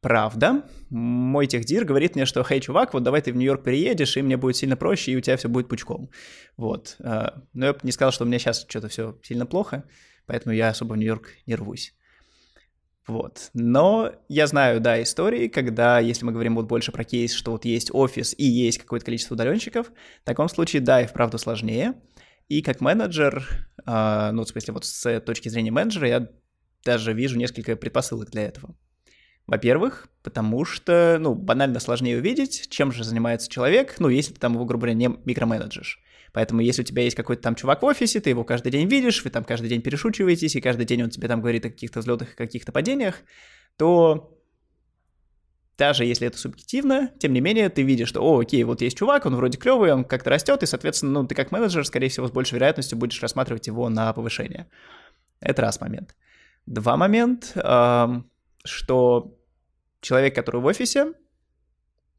Правда, 0.00 0.64
мой 0.90 1.46
техдир 1.46 1.84
говорит 1.84 2.14
мне, 2.14 2.26
что, 2.26 2.42
хей, 2.42 2.60
чувак, 2.60 2.92
вот 2.92 3.02
давай 3.02 3.22
ты 3.22 3.32
в 3.32 3.36
Нью-Йорк 3.36 3.62
переедешь, 3.62 4.16
и 4.16 4.22
мне 4.22 4.36
будет 4.36 4.56
сильно 4.56 4.76
проще, 4.76 5.12
и 5.12 5.16
у 5.16 5.20
тебя 5.20 5.36
все 5.36 5.48
будет 5.48 5.68
пучком. 5.68 6.10
Вот. 6.56 6.96
А, 7.00 7.42
но 7.52 7.66
я 7.66 7.72
бы 7.72 7.80
не 7.82 7.92
сказал, 7.92 8.12
что 8.12 8.24
у 8.24 8.26
меня 8.26 8.38
сейчас 8.38 8.66
что-то 8.68 8.88
все 8.88 9.18
сильно 9.22 9.46
плохо, 9.46 9.84
поэтому 10.26 10.54
я 10.54 10.68
особо 10.68 10.94
в 10.94 10.96
Нью-Йорк 10.96 11.28
не 11.46 11.54
рвусь. 11.54 11.94
Вот. 13.06 13.50
Но 13.52 14.12
я 14.28 14.46
знаю, 14.46 14.80
да, 14.80 15.02
истории, 15.02 15.48
когда, 15.48 15.98
если 16.00 16.24
мы 16.24 16.32
говорим 16.32 16.54
вот 16.56 16.66
больше 16.66 16.90
про 16.90 17.04
кейс, 17.04 17.32
что 17.32 17.52
вот 17.52 17.64
есть 17.64 17.90
офис 17.92 18.34
и 18.36 18.44
есть 18.44 18.78
какое-то 18.78 19.06
количество 19.06 19.34
удаленщиков, 19.34 19.88
в 19.88 20.24
таком 20.24 20.48
случае, 20.48 20.80
да, 20.80 21.02
и 21.02 21.06
вправду 21.06 21.38
сложнее. 21.38 21.94
И 22.48 22.60
как 22.60 22.80
менеджер, 22.80 23.68
ну, 23.86 24.42
в 24.42 24.48
смысле, 24.48 24.74
вот 24.74 24.84
с 24.84 25.20
точки 25.20 25.48
зрения 25.48 25.70
менеджера, 25.70 26.08
я 26.08 26.28
даже 26.84 27.12
вижу 27.12 27.38
несколько 27.38 27.76
предпосылок 27.76 28.30
для 28.30 28.42
этого. 28.42 28.76
Во-первых, 29.46 30.08
потому 30.22 30.64
что, 30.64 31.18
ну, 31.20 31.34
банально 31.34 31.78
сложнее 31.78 32.18
увидеть, 32.18 32.68
чем 32.70 32.92
же 32.92 33.04
занимается 33.04 33.50
человек, 33.50 33.96
ну, 33.98 34.08
если 34.08 34.32
ты 34.32 34.40
там 34.40 34.54
его, 34.54 34.64
грубо 34.64 34.82
говоря, 34.82 34.94
не 34.94 35.08
микроменеджишь. 35.24 36.00
Поэтому 36.32 36.62
если 36.62 36.82
у 36.82 36.84
тебя 36.84 37.02
есть 37.02 37.14
какой-то 37.14 37.42
там 37.42 37.54
чувак 37.54 37.82
в 37.82 37.84
офисе, 37.84 38.20
ты 38.20 38.30
его 38.30 38.42
каждый 38.42 38.72
день 38.72 38.88
видишь, 38.88 39.22
вы 39.22 39.30
там 39.30 39.44
каждый 39.44 39.68
день 39.68 39.82
перешучиваетесь, 39.82 40.56
и 40.56 40.60
каждый 40.60 40.86
день 40.86 41.02
он 41.02 41.10
тебе 41.10 41.28
там 41.28 41.40
говорит 41.40 41.64
о 41.66 41.70
каких-то 41.70 42.00
взлетах 42.00 42.32
и 42.32 42.36
каких-то 42.36 42.72
падениях, 42.72 43.16
то 43.76 44.33
даже 45.76 46.04
если 46.04 46.26
это 46.26 46.38
субъективно, 46.38 47.10
тем 47.18 47.32
не 47.32 47.40
менее, 47.40 47.68
ты 47.68 47.82
видишь, 47.82 48.08
что, 48.08 48.20
о, 48.22 48.40
окей, 48.40 48.62
вот 48.64 48.80
есть 48.80 48.96
чувак, 48.96 49.26
он 49.26 49.34
вроде 49.36 49.58
клевый, 49.58 49.92
он 49.92 50.04
как-то 50.04 50.30
растет, 50.30 50.62
и, 50.62 50.66
соответственно, 50.66 51.12
ну, 51.12 51.26
ты 51.26 51.34
как 51.34 51.50
менеджер, 51.50 51.84
скорее 51.84 52.08
всего, 52.08 52.28
с 52.28 52.30
большей 52.30 52.54
вероятностью 52.54 52.96
будешь 52.96 53.20
рассматривать 53.20 53.66
его 53.66 53.88
на 53.88 54.12
повышение. 54.12 54.68
Это 55.40 55.62
раз 55.62 55.80
момент. 55.80 56.14
Два 56.66 56.96
момент, 56.96 57.52
что 58.64 59.36
человек, 60.00 60.34
который 60.34 60.60
в 60.60 60.66
офисе, 60.66 61.12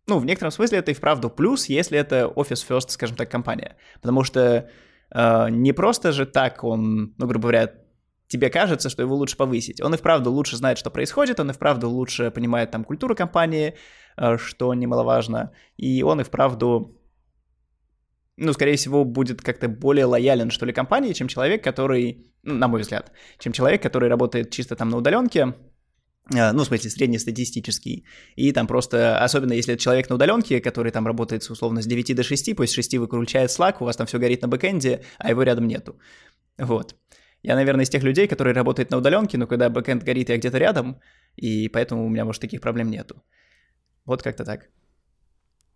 ну, 0.07 0.19
в 0.19 0.25
некотором 0.25 0.51
смысле 0.51 0.79
это 0.79 0.91
и 0.91 0.93
вправду 0.93 1.29
плюс, 1.29 1.65
если 1.65 1.97
это 1.97 2.27
офис 2.27 2.65
first, 2.67 2.89
скажем 2.89 3.15
так, 3.15 3.31
компания. 3.31 3.75
Потому 4.01 4.23
что 4.23 4.69
э, 5.11 5.49
не 5.49 5.71
просто 5.71 6.11
же 6.11 6.27
так 6.27 6.63
он, 6.63 7.15
ну, 7.17 7.25
грубо 7.25 7.49
говоря, 7.49 7.73
тебе 8.27 8.49
кажется, 8.49 8.89
что 8.89 9.01
его 9.01 9.15
лучше 9.15 9.37
повысить. 9.37 9.81
Он 9.81 9.93
и 9.93 9.97
вправду 9.97 10.31
лучше 10.31 10.57
знает, 10.57 10.77
что 10.77 10.89
происходит, 10.89 11.39
он 11.39 11.49
и 11.49 11.53
вправду 11.53 11.89
лучше 11.89 12.31
понимает 12.31 12.71
там 12.71 12.83
культуру 12.83 13.15
компании, 13.15 13.75
э, 14.17 14.37
что 14.37 14.73
немаловажно, 14.73 15.51
и 15.77 16.03
он 16.03 16.21
и 16.21 16.23
вправду, 16.23 16.99
ну, 18.37 18.53
скорее 18.53 18.75
всего, 18.75 19.05
будет 19.05 19.41
как-то 19.41 19.67
более 19.67 20.05
лоялен, 20.05 20.49
что 20.49 20.65
ли, 20.65 20.73
компании, 20.73 21.13
чем 21.13 21.27
человек, 21.27 21.63
который, 21.63 22.33
ну, 22.43 22.55
на 22.55 22.67
мой 22.67 22.81
взгляд, 22.81 23.11
чем 23.39 23.53
человек, 23.53 23.81
который 23.81 24.09
работает 24.09 24.51
чисто 24.51 24.75
там 24.75 24.89
на 24.89 24.97
удаленке, 24.97 25.53
э, 26.33 26.51
ну, 26.51 26.63
в 26.63 26.65
смысле, 26.65 26.89
среднестатистический. 26.89 28.05
И 28.35 28.51
там 28.53 28.67
просто, 28.67 29.23
особенно 29.23 29.53
если 29.53 29.73
это 29.73 29.83
человек 29.83 30.09
на 30.09 30.15
удаленке, 30.15 30.59
который 30.61 30.91
там 30.91 31.05
работает 31.05 31.49
условно 31.49 31.81
с 31.81 31.85
9 31.85 32.15
до 32.15 32.23
6, 32.23 32.55
пусть 32.55 32.71
с 32.71 32.75
6 32.75 32.97
выключает 32.97 33.51
Slack, 33.51 33.75
у 33.81 33.85
вас 33.85 33.97
там 33.97 34.07
все 34.07 34.17
горит 34.17 34.41
на 34.41 34.47
бэкэнде, 34.47 35.03
а 35.19 35.29
его 35.29 35.43
рядом 35.43 35.67
нету. 35.67 35.99
Вот. 36.57 36.95
Я, 37.45 37.55
наверное, 37.55 37.83
из 37.83 37.89
тех 37.89 38.01
людей, 38.01 38.27
которые 38.27 38.55
работают 38.55 38.89
на 38.89 38.97
удаленке, 38.97 39.37
но 39.37 39.45
когда 39.45 39.69
бэкэнд 39.69 40.03
горит, 40.03 40.29
я 40.29 40.37
где-то 40.37 40.57
рядом, 40.57 40.99
и 41.35 41.69
поэтому 41.69 42.03
у 42.03 42.09
меня, 42.09 42.25
может, 42.25 42.41
таких 42.41 42.59
проблем 42.59 42.89
нету. 42.89 43.21
Вот 44.05 44.23
как-то 44.23 44.43
так. 44.43 44.69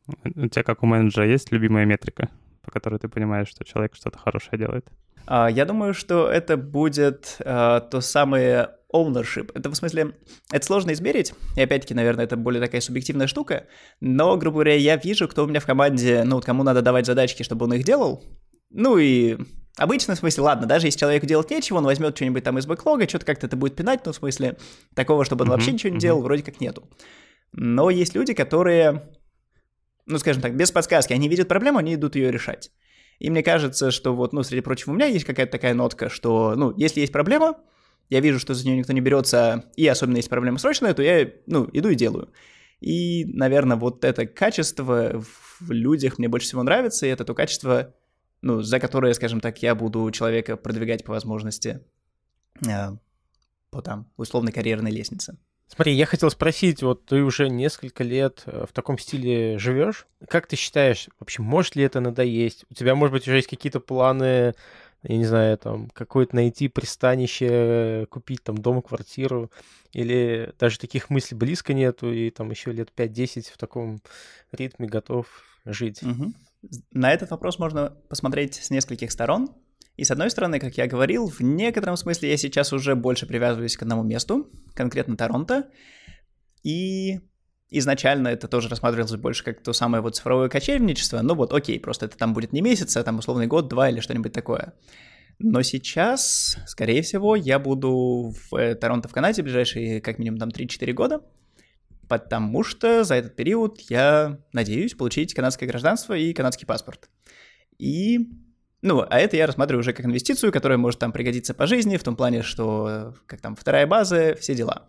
У 0.07 0.47
тебя, 0.47 0.63
как 0.63 0.82
у 0.82 0.88
менеджера, 0.88 1.28
есть 1.28 1.51
любимая 1.51 1.86
метрика, 1.86 2.30
по 2.63 2.72
которой 2.72 2.97
ты 2.97 3.07
понимаешь, 3.07 3.49
что 3.49 3.63
человек 3.63 3.93
что-то 3.93 4.17
хорошее 4.17 4.57
делает? 4.57 4.89
А, 5.28 5.47
я 5.47 5.65
думаю, 5.65 5.93
что 5.93 6.28
это 6.28 6.57
будет 6.57 7.38
а, 7.45 7.82
то 7.82 8.01
самое 8.01 8.72
ownership. 8.91 9.51
Это 9.53 9.70
в 9.70 9.76
смысле, 9.76 10.15
это 10.51 10.65
сложно 10.65 10.91
измерить, 10.93 11.36
и 11.55 11.61
опять-таки, 11.61 11.93
наверное, 11.93 12.26
это 12.26 12.36
более 12.36 12.63
такая 12.63 12.82
субъективная 12.82 13.28
штука, 13.28 13.67
но, 14.01 14.36
грубо 14.38 14.55
говоря, 14.55 14.74
я 14.74 14.95
вижу, 14.95 15.28
кто 15.28 15.43
у 15.43 15.47
меня 15.47 15.59
в 15.59 15.67
команде, 15.67 16.24
ну, 16.26 16.41
кому 16.41 16.63
надо 16.63 16.82
давать 16.82 17.05
задачки, 17.05 17.43
чтобы 17.43 17.65
он 17.65 17.74
их 17.74 17.84
делал, 17.84 18.24
ну 18.72 18.97
и 18.97 19.38
Обычно, 19.78 20.15
в 20.15 20.20
смысле, 20.20 20.43
ладно, 20.43 20.67
даже 20.67 20.88
если 20.88 20.99
человеку 20.99 21.26
делать 21.26 21.49
нечего, 21.49 21.78
он 21.78 21.86
возьмет 21.86 22.15
что-нибудь 22.15 22.43
там 22.43 22.57
из 22.57 22.65
бэклога, 22.65 23.07
что-то 23.07 23.26
как-то 23.26 23.47
это 23.47 23.55
будет 23.55 23.76
пинать, 23.76 24.05
но 24.05 24.11
в 24.11 24.15
смысле 24.15 24.57
такого, 24.93 25.24
чтобы 25.24 25.43
он 25.43 25.49
uh-huh, 25.49 25.53
вообще 25.53 25.72
ничего 25.72 25.91
не 25.91 25.97
uh-huh. 25.97 26.01
делал, 26.01 26.22
вроде 26.22 26.43
как 26.43 26.59
нету. 26.59 26.89
Но 27.53 27.89
есть 27.89 28.15
люди, 28.15 28.34
которые, 28.34 29.09
ну, 30.05 30.17
скажем 30.17 30.41
так, 30.41 30.55
без 30.55 30.72
подсказки, 30.72 31.13
они 31.13 31.30
видят 31.30 31.47
проблему, 31.47 31.78
они 31.78 31.95
идут 31.95 32.15
ее 32.15 32.32
решать. 32.32 32.72
И 33.20 33.30
мне 33.30 33.43
кажется, 33.43 33.91
что 33.91 34.15
вот, 34.15 34.34
ну, 34.34 34.43
среди 34.43 34.61
прочего, 34.61 34.91
у 34.91 34.95
меня 34.95 35.05
есть 35.05 35.26
какая-то 35.26 35.51
такая 35.51 35.74
нотка, 35.74 36.09
что, 36.09 36.55
ну, 36.55 36.74
если 36.78 37.01
есть 37.01 37.13
проблема, 37.13 37.55
я 38.09 38.22
вижу, 38.22 38.39
что 38.39 38.53
за 38.53 38.65
нее 38.65 38.78
никто 38.78 38.93
не 38.93 39.01
берется, 39.01 39.65
и 39.76 39.88
особенно 39.88 40.17
если 40.17 40.30
проблема 40.30 40.57
срочная, 40.57 40.93
то 40.93 41.01
я, 41.01 41.32
ну, 41.47 41.70
иду 41.74 41.89
и 41.89 41.95
делаю. 41.95 42.30
И, 42.80 43.26
наверное, 43.26 43.78
вот 43.78 44.03
это 44.05 44.26
качество 44.26 45.22
в 45.59 45.72
людях 45.72 46.17
мне 46.17 46.30
больше 46.30 46.47
всего 46.47 46.63
нравится, 46.63 47.05
и 47.05 47.09
это 47.09 47.26
то 47.26 47.34
качество, 47.34 47.93
ну, 48.41 48.61
за 48.61 48.79
которое, 48.79 49.13
скажем 49.13 49.41
так, 49.41 49.61
я 49.61 49.75
буду 49.75 50.09
человека 50.11 50.57
продвигать 50.57 51.03
по 51.03 51.11
возможности 51.11 51.81
э, 52.65 52.89
по 53.69 53.81
там 53.81 54.07
условной 54.17 54.51
карьерной 54.51 54.91
лестнице. 54.91 55.37
Смотри, 55.67 55.93
я 55.93 56.07
хотел 56.07 56.31
спросить, 56.31 56.81
вот 56.81 57.05
ты 57.05 57.21
уже 57.21 57.47
несколько 57.47 58.03
лет 58.03 58.41
э, 58.47 58.65
в 58.67 58.73
таком 58.73 58.97
стиле 58.97 59.59
живешь. 59.59 60.07
Как 60.27 60.47
ты 60.47 60.55
считаешь, 60.55 61.09
вообще, 61.19 61.43
может 61.43 61.75
ли 61.75 61.83
это 61.83 61.99
надоесть? 61.99 62.65
У 62.71 62.73
тебя, 62.73 62.95
может 62.95 63.13
быть, 63.13 63.27
уже 63.27 63.37
есть 63.37 63.47
какие-то 63.47 63.79
планы, 63.79 64.55
я 65.03 65.17
не 65.17 65.25
знаю, 65.25 65.57
там, 65.59 65.89
какое-то 65.91 66.35
найти 66.35 66.67
пристанище, 66.69 68.07
купить 68.09 68.43
там 68.43 68.57
дом, 68.57 68.81
квартиру, 68.81 69.51
или 69.93 70.53
даже 70.59 70.79
таких 70.79 71.11
мыслей 71.11 71.37
близко 71.37 71.73
нету, 71.73 72.11
и 72.11 72.31
там 72.31 72.49
еще 72.49 72.71
лет 72.71 72.91
5-10 72.95 73.51
в 73.53 73.57
таком 73.57 74.01
ритме 74.51 74.87
готов 74.87 75.27
жить? 75.65 76.01
Угу. 76.01 76.33
На 76.91 77.12
этот 77.12 77.32
вопрос 77.32 77.60
можно 77.60 77.97
посмотреть 78.10 78.55
с 78.55 78.70
нескольких 78.70 79.12
сторон. 79.12 79.49
И 79.95 80.03
с 80.03 80.12
одной 80.12 80.30
стороны, 80.30 80.60
как 80.60 80.78
я 80.78 80.88
говорил, 80.88 81.28
в 81.28 81.41
некотором 81.41 81.97
смысле 81.97 82.30
я 82.30 82.38
сейчас 82.38 82.72
уже 82.74 82.95
больше 82.95 83.26
привязываюсь 83.26 83.76
к 83.76 83.82
одному 83.82 84.03
месту, 84.03 84.49
конкретно 84.74 85.18
Торонто. 85.18 85.70
И 86.64 87.20
изначально 87.70 88.30
это 88.30 88.47
тоже 88.47 88.70
рассматривалось 88.70 89.16
больше 89.16 89.43
как 89.43 89.62
то 89.62 89.74
самое 89.74 90.01
вот 90.01 90.16
цифровое 90.16 90.49
кочевничество. 90.49 91.22
Ну 91.22 91.36
вот, 91.36 91.53
окей, 91.53 91.80
просто 91.80 92.05
это 92.05 92.18
там 92.18 92.34
будет 92.34 92.53
не 92.53 92.62
месяц, 92.62 92.95
а 92.97 93.03
там 93.03 93.20
условный 93.20 93.47
год, 93.47 93.68
два 93.68 93.89
или 93.89 93.99
что-нибудь 93.99 94.34
такое. 94.34 94.74
Но 95.38 95.62
сейчас, 95.62 96.57
скорее 96.68 97.01
всего, 97.01 97.36
я 97.36 97.60
буду 97.60 98.34
в 98.34 98.55
э, 98.55 98.76
Торонто 98.76 99.07
в 99.07 99.14
Канаде 99.14 99.41
ближайшие 99.41 100.01
как 100.01 100.20
минимум 100.20 100.39
там 100.39 100.49
3-4 100.49 100.91
года 100.91 101.22
потому 102.10 102.64
что 102.64 103.03
за 103.05 103.16
этот 103.16 103.36
период 103.36 103.80
я 103.82 104.39
надеюсь 104.51 104.95
получить 104.95 105.34
канадское 105.34 105.70
гражданство 105.70 106.16
и 106.16 106.34
канадский 106.34 106.68
паспорт. 106.68 107.10
И, 107.78 108.20
ну, 108.82 109.05
а 109.07 109.20
это 109.20 109.38
я 109.38 109.47
рассматриваю 109.47 109.82
уже 109.82 109.93
как 109.93 110.05
инвестицию, 110.05 110.51
которая 110.51 110.78
может 110.78 110.99
там 110.99 111.12
пригодиться 111.12 111.53
по 111.53 111.68
жизни, 111.68 111.97
в 111.97 112.03
том 112.03 112.16
плане, 112.16 112.41
что 112.41 113.16
как 113.28 113.39
там 113.39 113.55
вторая 113.55 113.88
база, 113.88 114.36
все 114.36 114.55
дела. 114.55 114.88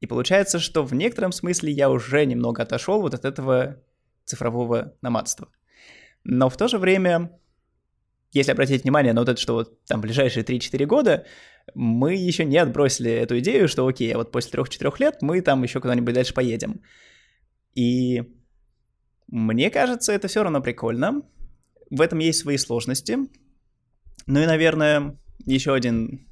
И 0.00 0.06
получается, 0.06 0.60
что 0.60 0.82
в 0.84 0.94
некотором 0.94 1.32
смысле 1.32 1.72
я 1.72 1.90
уже 1.90 2.24
немного 2.24 2.62
отошел 2.62 3.02
вот 3.02 3.12
от 3.12 3.24
этого 3.24 3.82
цифрового 4.24 4.94
номадства. 5.02 5.48
Но 6.24 6.48
в 6.48 6.56
то 6.56 6.68
же 6.68 6.78
время, 6.78 7.38
если 8.32 8.52
обратить 8.52 8.84
внимание 8.84 9.12
на 9.12 9.22
вот 9.22 9.28
это, 9.28 9.40
что 9.40 9.54
вот 9.54 9.84
там 9.84 10.00
ближайшие 10.00 10.44
3-4 10.44 10.86
года, 10.86 11.26
мы 11.74 12.14
еще 12.14 12.44
не 12.44 12.58
отбросили 12.58 13.10
эту 13.10 13.38
идею, 13.38 13.68
что 13.68 13.86
окей, 13.86 14.12
а 14.14 14.18
вот 14.18 14.32
после 14.32 14.52
трех-четырех 14.52 15.00
лет 15.00 15.22
мы 15.22 15.40
там 15.42 15.62
еще 15.62 15.80
куда-нибудь 15.80 16.14
дальше 16.14 16.34
поедем. 16.34 16.80
И 17.74 18.22
мне 19.28 19.70
кажется, 19.70 20.12
это 20.12 20.28
все 20.28 20.42
равно 20.42 20.60
прикольно. 20.60 21.22
В 21.90 22.00
этом 22.00 22.18
есть 22.18 22.40
свои 22.40 22.56
сложности. 22.56 23.18
Ну 24.26 24.40
и, 24.40 24.46
наверное, 24.46 25.18
еще 25.46 25.72
один 25.72 26.26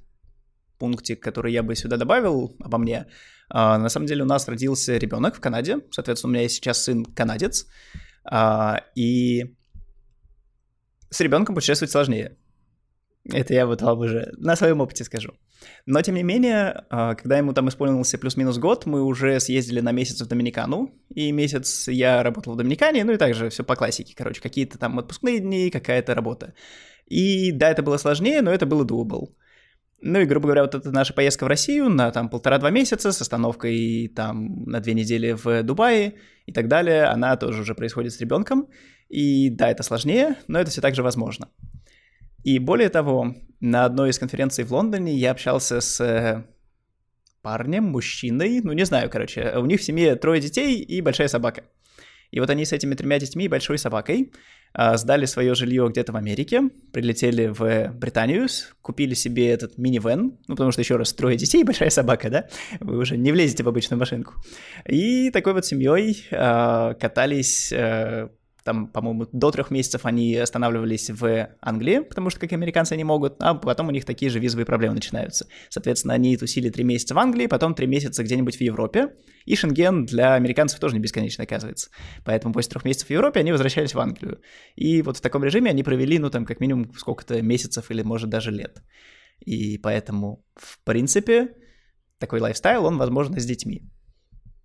пунктик, 0.79 1.23
который 1.23 1.53
я 1.53 1.63
бы 1.63 1.75
сюда 1.75 1.97
добавил 1.97 2.57
обо 2.61 2.79
мне. 2.79 3.07
А, 3.51 3.79
на 3.79 3.89
самом 3.89 4.07
деле 4.07 4.23
у 4.23 4.27
нас 4.27 4.49
родился 4.49 4.97
ребенок 4.97 5.37
в 5.37 5.41
Канаде, 5.41 5.81
соответственно, 5.91 6.31
у 6.31 6.33
меня 6.33 6.43
есть 6.43 6.57
сейчас 6.57 6.85
сын 6.85 7.05
канадец, 7.05 7.67
а, 8.25 8.83
и 8.95 9.57
с 11.11 11.21
ребенком 11.21 11.55
путешествовать 11.55 11.91
сложнее. 11.91 12.37
Это 13.33 13.53
я 13.53 13.67
вот 13.67 13.83
вам 13.83 13.99
уже 14.01 14.33
на 14.39 14.57
своем 14.57 14.81
опыте 14.81 15.05
скажу. 15.05 15.35
Но, 15.87 16.01
тем 16.01 16.15
не 16.15 16.23
менее, 16.23 16.85
а, 16.89 17.15
когда 17.15 17.37
ему 17.37 17.53
там 17.53 17.69
исполнился 17.69 18.17
плюс-минус 18.17 18.59
год, 18.59 18.87
мы 18.87 19.03
уже 19.03 19.39
съездили 19.41 19.81
на 19.81 19.93
месяц 19.93 20.21
в 20.21 20.27
Доминикану, 20.27 20.95
и 21.15 21.31
месяц 21.33 21.89
я 21.89 22.23
работал 22.23 22.55
в 22.55 22.57
Доминикане, 22.57 23.05
ну 23.05 23.13
и 23.13 23.19
также 23.19 23.51
все 23.51 23.65
по 23.65 23.77
классике, 23.77 24.15
короче, 24.17 24.41
какие-то 24.41 24.79
там 24.79 24.99
отпускные 24.99 25.41
дни, 25.41 25.71
какая-то 25.71 26.15
работа. 26.15 26.55
И 27.07 27.53
да, 27.53 27.71
это 27.71 27.83
было 27.83 27.99
сложнее, 27.99 28.41
но 28.41 28.51
это 28.51 28.67
было 28.67 28.85
doable. 28.85 29.29
Ну 30.01 30.21
и, 30.21 30.27
грубо 30.27 30.47
говоря, 30.47 30.63
вот 30.63 30.75
эта 30.75 30.93
наша 30.93 31.13
поездка 31.13 31.45
в 31.45 31.49
Россию 31.49 31.89
на 31.91 32.11
там 32.13 32.29
полтора-два 32.29 32.71
месяца 32.71 33.11
с 33.11 33.21
остановкой 33.21 34.13
там 34.15 34.65
на 34.65 34.81
две 34.81 34.95
недели 34.95 35.33
в 35.33 35.63
Дубае 35.65 36.15
и 36.47 36.53
так 36.53 36.69
далее, 36.69 37.05
она 37.05 37.37
тоже 37.37 37.63
уже 37.63 37.75
происходит 37.75 38.13
с 38.13 38.21
ребенком. 38.21 38.69
И 39.09 39.51
да, 39.51 39.71
это 39.71 39.83
сложнее, 39.83 40.37
но 40.47 40.61
это 40.61 40.71
все 40.71 40.81
так 40.81 40.95
же 40.95 41.03
возможно. 41.03 41.49
И 42.45 42.59
более 42.59 42.89
того, 42.89 43.35
на 43.61 43.85
одной 43.85 44.11
из 44.11 44.19
конференций 44.19 44.65
в 44.65 44.73
Лондоне 44.73 45.15
я 45.15 45.33
общался 45.33 45.81
с 45.81 46.01
э, 46.01 46.45
парнем, 47.43 47.85
мужчиной, 47.85 48.61
ну 48.63 48.73
не 48.73 48.85
знаю, 48.85 49.11
короче, 49.11 49.55
у 49.57 49.67
них 49.67 49.81
в 49.81 49.85
семье 49.85 50.17
трое 50.17 50.41
детей 50.41 50.81
и 50.81 51.01
большая 51.01 51.29
собака. 51.29 51.65
И 52.31 52.41
вот 52.41 52.51
они 52.51 52.65
с 52.65 52.73
этими 52.73 52.95
тремя 52.95 53.19
детьми 53.19 53.47
и 53.47 53.49
большой 53.49 53.79
собакой 53.79 54.33
а, 54.75 54.97
сдали 54.99 55.25
свое 55.25 55.55
жилье 55.55 55.89
где-то 55.89 56.13
в 56.13 56.17
Америке, 56.17 56.63
прилетели 56.93 57.47
в 57.47 57.91
Британию, 57.95 58.47
купили 58.83 59.15
себе 59.15 59.51
этот 59.51 59.79
минивэн, 59.79 60.39
ну 60.47 60.55
потому 60.55 60.73
что 60.73 60.83
еще 60.83 60.97
раз 60.97 61.13
трое 61.15 61.37
детей 61.37 61.63
и 61.63 61.65
большая 61.65 61.91
собака, 61.91 62.29
да, 62.29 62.49
вы 62.81 62.99
уже 62.99 63.17
не 63.17 63.33
влезете 63.33 63.65
в 63.65 63.69
обычную 63.69 63.99
машинку. 63.99 64.35
И 64.87 65.31
такой 65.31 65.55
вот 65.55 65.65
семьей 65.65 66.27
а, 66.31 66.95
катались 66.95 67.73
а, 67.73 68.31
там, 68.69 68.87
по-моему, 68.87 69.27
до 69.33 69.51
трех 69.51 69.71
месяцев 69.71 70.05
они 70.05 70.37
останавливались 70.37 71.09
в 71.09 71.49
Англии, 71.63 72.01
потому 72.01 72.29
что, 72.29 72.39
как 72.39 72.53
американцы, 72.53 72.93
они 72.93 73.03
могут, 73.03 73.37
а 73.39 73.55
потом 73.55 73.89
у 73.89 73.91
них 73.91 74.05
такие 74.05 74.31
же 74.31 74.41
визовые 74.41 74.67
проблемы 74.67 74.95
начинаются. 74.95 75.47
Соответственно, 75.71 76.13
они 76.13 76.37
тусили 76.37 76.69
три 76.69 76.85
месяца 76.85 77.15
в 77.15 77.19
Англии, 77.19 77.47
потом 77.47 77.75
три 77.75 77.87
месяца 77.87 78.23
где-нибудь 78.23 78.57
в 78.57 78.61
Европе, 78.61 79.15
и 79.47 79.57
Шенген 79.57 80.05
для 80.05 80.35
американцев 80.35 80.81
тоже 80.81 80.97
не 80.97 81.01
бесконечно 81.01 81.45
оказывается. 81.45 81.89
Поэтому 82.27 82.53
после 82.53 82.73
трех 82.73 82.85
месяцев 82.85 83.09
в 83.09 83.11
Европе 83.11 83.41
они 83.41 83.53
возвращались 83.53 83.95
в 83.95 84.01
Англию. 84.01 84.43
И 84.77 85.01
вот 85.01 85.17
в 85.17 85.23
таком 85.23 85.43
режиме 85.43 85.71
они 85.71 85.83
провели, 85.83 86.19
ну, 86.19 86.29
там, 86.29 86.45
как 86.45 86.61
минимум 86.61 86.93
сколько-то 86.95 87.41
месяцев 87.41 87.91
или, 87.91 88.03
может, 88.03 88.29
даже 88.29 88.51
лет. 88.51 88.83
И 89.47 89.79
поэтому, 89.79 90.45
в 90.57 90.85
принципе, 90.85 91.55
такой 92.19 92.41
лайфстайл, 92.41 92.85
он 92.85 92.99
возможен 92.99 93.41
с 93.41 93.47
детьми. 93.47 93.89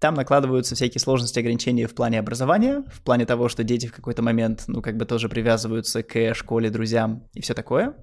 Там 0.03 0.15
накладываются 0.15 0.75
всякие 0.75 0.99
сложности, 0.99 1.39
ограничения 1.39 1.87
в 1.87 1.95
плане 1.95 2.19
образования, 2.19 2.83
в 2.91 3.01
плане 3.03 3.25
того, 3.25 3.47
что 3.47 3.63
дети 3.63 3.87
в 3.87 3.93
какой-то 3.93 4.21
момент, 4.21 4.65
ну, 4.67 4.81
как 4.81 4.97
бы 4.97 5.05
тоже 5.05 5.29
привязываются 5.29 6.03
к 6.03 6.33
школе, 6.33 6.69
друзьям 6.69 7.29
и 7.31 7.39
все 7.39 7.53
такое. 7.53 7.95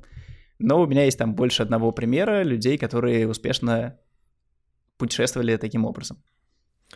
Но 0.59 0.80
у 0.80 0.86
меня 0.86 1.05
есть 1.05 1.18
там 1.18 1.34
больше 1.34 1.62
одного 1.62 1.92
примера 1.92 2.42
людей, 2.42 2.78
которые 2.78 3.28
успешно 3.28 3.98
путешествовали 4.96 5.59
таким 5.59 5.84
образом. 5.84 6.22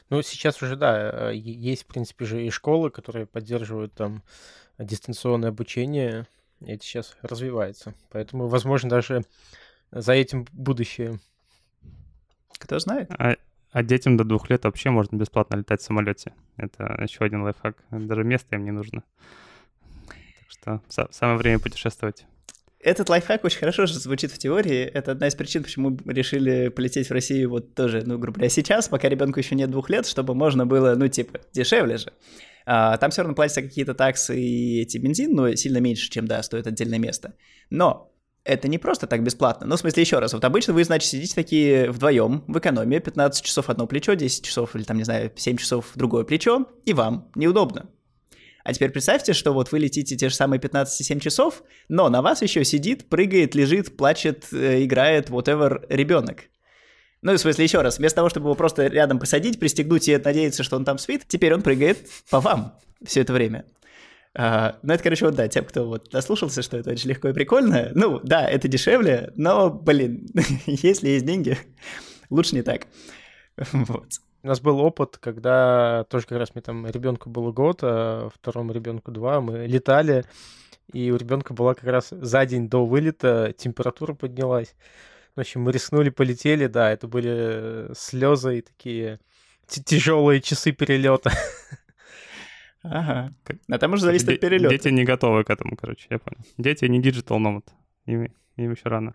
Ну, 0.08 0.22
сейчас 0.22 0.62
уже, 0.62 0.74
да, 0.74 1.32
э, 1.32 1.34
есть, 1.34 1.82
в 1.82 1.86
принципе, 1.88 2.24
же 2.24 2.46
и 2.46 2.48
школы, 2.48 2.90
которые 2.90 3.26
поддерживают 3.26 3.92
там 3.92 4.22
дистанционное 4.78 5.50
обучение, 5.50 6.26
и 6.60 6.72
это 6.72 6.82
сейчас 6.82 7.14
развивается. 7.20 7.92
Поэтому, 8.10 8.48
возможно, 8.48 8.88
даже 8.88 9.26
за 9.92 10.14
этим 10.14 10.46
будущее. 10.52 11.20
Кто 12.58 12.78
знает. 12.78 13.10
А, 13.18 13.34
а 13.74 13.82
детям 13.82 14.16
до 14.16 14.22
двух 14.22 14.48
лет 14.50 14.64
вообще 14.64 14.90
можно 14.90 15.16
бесплатно 15.16 15.56
летать 15.56 15.80
в 15.80 15.84
самолете. 15.84 16.32
Это 16.56 16.96
еще 17.02 17.24
один 17.24 17.42
лайфхак. 17.42 17.76
Даже 17.90 18.22
место 18.22 18.54
им 18.54 18.64
не 18.64 18.70
нужно. 18.70 19.02
Так 20.64 20.80
что 20.88 21.08
самое 21.10 21.38
время 21.38 21.58
путешествовать. 21.58 22.24
Этот 22.78 23.08
лайфхак 23.08 23.42
очень 23.42 23.58
хорошо 23.58 23.86
же 23.86 23.94
звучит 23.94 24.30
в 24.30 24.38
теории. 24.38 24.82
Это 24.82 25.10
одна 25.10 25.26
из 25.26 25.34
причин, 25.34 25.64
почему 25.64 25.98
мы 26.04 26.14
решили 26.14 26.68
полететь 26.68 27.08
в 27.08 27.12
Россию 27.12 27.50
вот 27.50 27.74
тоже, 27.74 28.04
ну, 28.06 28.16
грубо 28.16 28.36
говоря, 28.36 28.48
сейчас, 28.48 28.88
пока 28.88 29.08
ребенку 29.08 29.40
еще 29.40 29.56
нет 29.56 29.70
двух 29.72 29.90
лет, 29.90 30.06
чтобы 30.06 30.36
можно 30.36 30.66
было, 30.66 30.94
ну, 30.94 31.08
типа, 31.08 31.40
дешевле 31.52 31.96
же. 31.96 32.12
А, 32.66 32.96
там 32.98 33.10
все 33.10 33.22
равно 33.22 33.34
платятся 33.34 33.62
какие-то 33.62 33.94
таксы 33.94 34.40
и 34.40 34.82
эти 34.82 34.98
бензин, 34.98 35.34
но 35.34 35.52
сильно 35.56 35.78
меньше, 35.78 36.08
чем, 36.10 36.28
да, 36.28 36.44
стоит 36.44 36.68
отдельное 36.68 37.00
место. 37.00 37.34
Но 37.70 38.13
это 38.44 38.68
не 38.68 38.78
просто 38.78 39.06
так 39.06 39.22
бесплатно. 39.22 39.66
Ну, 39.66 39.76
в 39.76 39.80
смысле, 39.80 40.02
еще 40.02 40.18
раз, 40.18 40.34
вот 40.34 40.44
обычно 40.44 40.74
вы, 40.74 40.84
значит, 40.84 41.08
сидите 41.08 41.34
такие 41.34 41.90
вдвоем 41.90 42.44
в 42.46 42.58
экономии, 42.58 42.98
15 42.98 43.44
часов 43.44 43.70
одно 43.70 43.86
плечо, 43.86 44.14
10 44.14 44.44
часов 44.44 44.76
или 44.76 44.82
там, 44.82 44.98
не 44.98 45.04
знаю, 45.04 45.32
7 45.34 45.56
часов 45.56 45.92
другое 45.94 46.24
плечо, 46.24 46.66
и 46.84 46.92
вам 46.92 47.30
неудобно. 47.34 47.88
А 48.62 48.72
теперь 48.72 48.90
представьте, 48.90 49.34
что 49.34 49.52
вот 49.52 49.72
вы 49.72 49.78
летите 49.78 50.16
те 50.16 50.28
же 50.28 50.34
самые 50.34 50.58
15-7 50.58 51.20
часов, 51.20 51.62
но 51.88 52.08
на 52.08 52.22
вас 52.22 52.40
еще 52.40 52.64
сидит, 52.64 53.08
прыгает, 53.08 53.54
лежит, 53.54 53.96
плачет, 53.96 54.46
э, 54.52 54.84
играет, 54.84 55.28
whatever, 55.28 55.84
ребенок. 55.88 56.44
Ну, 57.20 57.32
в 57.32 57.38
смысле, 57.38 57.64
еще 57.64 57.80
раз, 57.80 57.98
вместо 57.98 58.16
того, 58.16 58.28
чтобы 58.28 58.46
его 58.46 58.54
просто 58.54 58.86
рядом 58.86 59.18
посадить, 59.18 59.58
пристегнуть 59.58 60.08
и 60.08 60.16
надеяться, 60.16 60.62
что 60.62 60.76
он 60.76 60.84
там 60.84 60.98
спит, 60.98 61.24
теперь 61.26 61.54
он 61.54 61.62
прыгает 61.62 62.06
по 62.30 62.40
вам 62.40 62.78
все 63.04 63.20
это 63.20 63.32
время. 63.32 63.64
А, 64.36 64.78
ну, 64.82 64.92
это, 64.92 65.02
короче, 65.02 65.26
вот 65.26 65.34
да, 65.36 65.46
тем, 65.46 65.64
кто 65.64 65.86
вот 65.86 66.08
дослушался, 66.10 66.62
что 66.62 66.76
это 66.76 66.90
очень 66.90 67.10
легко 67.10 67.28
и 67.28 67.32
прикольно. 67.32 67.90
Ну, 67.94 68.20
да, 68.22 68.48
это 68.48 68.66
дешевле, 68.66 69.32
но, 69.36 69.70
блин, 69.70 70.26
если 70.66 71.10
есть 71.10 71.24
деньги, 71.24 71.56
лучше 72.30 72.56
не 72.56 72.62
так. 72.62 72.86
Вот. 73.72 74.06
У 74.42 74.46
нас 74.46 74.60
был 74.60 74.80
опыт, 74.80 75.16
когда 75.18 76.04
тоже 76.10 76.26
как 76.26 76.38
раз 76.38 76.54
мне 76.54 76.62
там 76.62 76.86
ребенку 76.86 77.30
было 77.30 77.52
год, 77.52 77.78
а 77.82 78.28
второму 78.34 78.72
ребенку 78.72 79.10
два, 79.10 79.40
мы 79.40 79.66
летали, 79.66 80.24
и 80.92 81.10
у 81.10 81.16
ребенка 81.16 81.54
была 81.54 81.74
как 81.74 81.84
раз 81.84 82.08
за 82.10 82.44
день 82.44 82.68
до 82.68 82.84
вылета 82.84 83.54
температура 83.56 84.14
поднялась. 84.14 84.74
В 85.36 85.40
общем, 85.40 85.62
мы 85.62 85.72
рискнули, 85.72 86.10
полетели, 86.10 86.66
да, 86.66 86.90
это 86.90 87.08
были 87.08 87.92
слезы 87.94 88.58
и 88.58 88.62
такие 88.62 89.20
тяжелые 89.66 90.40
часы 90.40 90.72
перелета. 90.72 91.32
Ага. 92.84 93.32
А 93.70 93.78
там 93.78 93.94
уже 93.94 94.02
зависит 94.02 94.28
от 94.28 94.40
перелета. 94.40 94.68
Дети 94.68 94.88
не 94.88 95.04
готовы 95.04 95.42
к 95.42 95.50
этому, 95.50 95.74
короче, 95.76 96.06
я 96.10 96.18
понял. 96.18 96.44
Дети 96.58 96.84
не 96.84 97.00
digital 97.00 97.38
nomad. 97.38 97.64
Им, 98.04 98.28
им 98.56 98.70
еще 98.70 98.88
рано. 98.88 99.14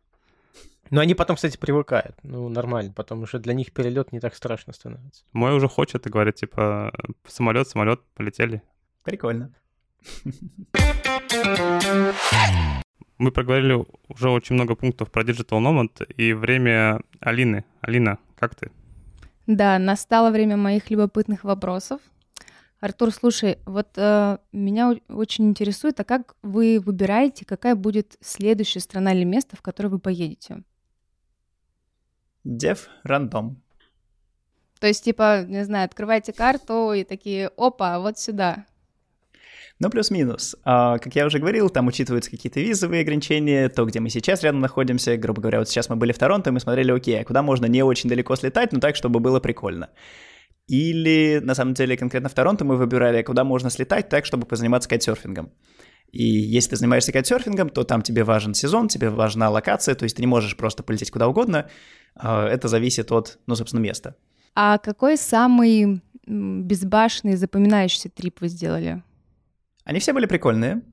Но 0.90 1.02
они 1.02 1.14
потом, 1.14 1.36
кстати, 1.36 1.56
привыкают. 1.56 2.16
Ну, 2.24 2.50
нормально. 2.50 2.92
Потом 2.94 3.22
уже 3.22 3.38
для 3.38 3.54
них 3.54 3.72
перелет 3.72 4.12
не 4.12 4.20
так 4.20 4.34
страшно 4.34 4.74
становится. 4.74 5.24
Мой 5.34 5.56
уже 5.56 5.68
хочет 5.68 6.08
и 6.08 6.10
говорит, 6.10 6.36
типа, 6.36 6.92
самолет, 7.28 7.68
самолет, 7.68 8.02
полетели. 8.16 8.64
Прикольно. 9.04 9.54
Мы 13.20 13.32
проговорили 13.32 13.86
уже 14.08 14.30
очень 14.30 14.56
много 14.56 14.76
пунктов 14.76 15.12
про 15.12 15.24
Digital 15.24 15.60
Nomad 15.60 16.12
и 16.16 16.34
время 16.34 17.02
Алины. 17.20 17.66
Алина, 17.82 18.18
как 18.40 18.56
ты? 18.56 18.72
Да, 19.46 19.78
настало 19.78 20.32
время 20.32 20.58
моих 20.58 20.90
любопытных 20.90 21.44
вопросов. 21.44 22.02
Артур, 22.80 23.12
слушай, 23.12 23.58
вот 23.66 23.90
э, 23.98 24.38
меня 24.54 24.96
очень 25.10 25.50
интересует, 25.50 26.00
а 26.00 26.06
как 26.06 26.36
вы 26.42 26.80
выбираете, 26.80 27.46
какая 27.46 27.76
будет 27.76 28.18
следующая 28.22 28.80
страна 28.80 29.14
или 29.14 29.26
место, 29.26 29.58
в 29.58 29.62
которое 29.62 29.90
вы 29.90 30.00
поедете? 30.00 30.64
Дев 32.46 32.88
рандом. 33.04 33.62
То 34.80 34.88
есть, 34.88 35.04
типа, 35.04 35.44
не 35.44 35.66
знаю, 35.66 35.86
открываете 35.86 36.32
карту 36.32 36.94
и 36.94 37.04
такие, 37.04 37.52
опа, 37.58 38.00
вот 38.00 38.18
сюда. 38.18 38.66
Ну, 39.80 39.90
плюс-минус. 39.90 40.56
А, 40.64 41.00
как 41.00 41.16
я 41.16 41.26
уже 41.26 41.40
говорил, 41.40 41.70
там 41.70 41.88
учитываются 41.88 42.32
какие-то 42.32 42.62
визовые 42.62 43.02
ограничения, 43.02 43.68
то, 43.68 43.86
где 43.86 44.00
мы 44.00 44.10
сейчас 44.10 44.42
рядом 44.44 44.62
находимся. 44.62 45.18
Грубо 45.18 45.42
говоря, 45.42 45.60
вот 45.60 45.70
сейчас 45.70 45.90
мы 45.90 45.98
были 45.98 46.14
в 46.14 46.18
Торонто, 46.18 46.52
мы 46.54 46.62
смотрели, 46.62 46.92
окей, 46.92 47.22
а 47.22 47.26
куда 47.26 47.42
можно 47.42 47.66
не 47.66 47.84
очень 47.84 48.10
далеко 48.10 48.36
слетать, 48.38 48.72
но 48.72 48.80
так, 48.80 48.96
чтобы 48.96 49.20
было 49.20 49.42
прикольно. 49.42 49.90
Или, 50.70 51.42
на 51.44 51.56
самом 51.56 51.74
деле, 51.74 51.98
конкретно 51.98 52.30
в 52.30 52.36
Торонто 52.36 52.64
мы 52.64 52.78
выбирали, 52.78 53.24
куда 53.24 53.44
можно 53.44 53.72
слетать 53.72 54.08
так, 54.08 54.26
чтобы 54.26 54.46
позаниматься 54.46 54.88
кайтсерфингом. 54.88 55.52
И 56.12 56.24
если 56.24 56.70
ты 56.70 56.76
занимаешься 56.76 57.12
кайтсерфингом, 57.12 57.70
то 57.70 57.84
там 57.84 58.04
тебе 58.04 58.24
важен 58.24 58.54
сезон, 58.54 58.88
тебе 58.88 59.10
важна 59.10 59.50
локация, 59.50 59.96
то 59.96 60.04
есть 60.04 60.16
ты 60.16 60.22
не 60.22 60.28
можешь 60.28 60.56
просто 60.56 60.84
полететь 60.84 61.10
куда 61.10 61.28
угодно. 61.28 61.68
А, 62.14 62.48
это 62.48 62.68
зависит 62.68 63.12
от, 63.12 63.40
ну, 63.48 63.56
собственно, 63.56 63.82
места. 63.82 64.16
А 64.54 64.78
какой 64.78 65.18
самый 65.18 66.04
безбашенный, 66.28 67.36
запоминающийся 67.36 68.10
трип 68.10 68.40
вы 68.40 68.48
сделали? 68.48 69.04
Они 69.86 70.00
все 70.00 70.14
были 70.14 70.28
прикольные. 70.28 70.84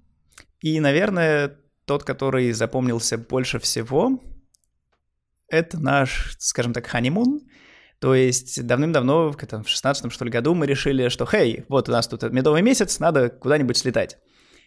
И, 0.60 0.80
наверное, 0.80 1.58
тот, 1.84 2.02
который 2.02 2.50
запомнился 2.52 3.18
больше 3.18 3.58
всего, 3.58 4.22
это 5.48 5.78
наш, 5.78 6.34
скажем 6.38 6.72
так, 6.72 6.86
ханимун. 6.86 7.42
То 7.98 8.14
есть 8.14 8.64
давным-давно, 8.66 9.32
в, 9.32 9.36
в 9.36 9.68
16 9.68 10.12
что 10.12 10.24
ли 10.24 10.30
году, 10.30 10.54
мы 10.54 10.66
решили, 10.66 11.08
что, 11.08 11.26
хей, 11.26 11.64
вот 11.68 11.88
у 11.88 11.92
нас 11.92 12.06
тут 12.08 12.22
медовый 12.24 12.62
месяц, 12.62 12.98
надо 12.98 13.30
куда-нибудь 13.30 13.76
слетать. 13.76 14.18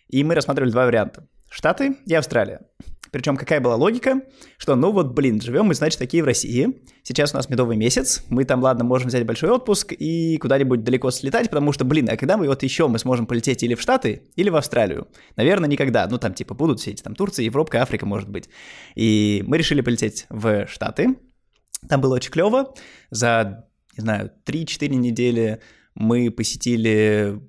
И 0.07 0.23
мы 0.23 0.33
рассматривали 0.33 0.71
два 0.71 0.85
варианта. 0.85 1.27
Штаты 1.49 1.97
и 2.05 2.13
Австралия. 2.13 2.61
Причем 3.11 3.37
какая 3.37 3.59
была 3.59 3.75
логика, 3.75 4.21
что 4.57 4.75
ну 4.75 4.91
вот, 4.91 5.13
блин, 5.13 5.41
живем 5.41 5.65
мы, 5.65 5.73
значит, 5.73 5.97
такие 5.97 6.21
в 6.21 6.25
России. 6.25 6.83
Сейчас 7.03 7.33
у 7.33 7.37
нас 7.37 7.49
медовый 7.49 7.75
месяц, 7.75 8.23
мы 8.29 8.45
там, 8.45 8.61
ладно, 8.61 8.83
можем 8.83 9.07
взять 9.07 9.25
большой 9.25 9.49
отпуск 9.49 9.93
и 9.93 10.37
куда-нибудь 10.37 10.83
далеко 10.83 11.09
слетать, 11.09 11.49
потому 11.49 11.71
что, 11.71 11.85
блин, 11.85 12.07
а 12.09 12.17
когда 12.17 12.37
мы 12.37 12.47
вот 12.47 12.61
еще 12.61 12.87
мы 12.87 12.99
сможем 12.99 13.25
полететь 13.25 13.63
или 13.63 13.73
в 13.73 13.81
Штаты, 13.81 14.23
или 14.35 14.49
в 14.49 14.55
Австралию? 14.55 15.07
Наверное, 15.35 15.69
никогда. 15.69 16.07
Ну, 16.07 16.19
там, 16.19 16.33
типа, 16.33 16.53
будут 16.53 16.79
все 16.79 16.91
эти, 16.91 17.01
там, 17.01 17.15
Турция, 17.15 17.45
Европа, 17.45 17.81
Африка, 17.81 18.05
может 18.05 18.29
быть. 18.29 18.49
И 18.95 19.43
мы 19.47 19.57
решили 19.57 19.81
полететь 19.81 20.27
в 20.29 20.67
Штаты, 20.67 21.15
там 21.87 22.01
было 22.01 22.15
очень 22.15 22.31
клево. 22.31 22.73
За, 23.09 23.67
не 23.97 24.01
знаю, 24.01 24.31
3-4 24.45 24.89
недели 24.89 25.61
мы 25.95 26.31
посетили 26.31 27.39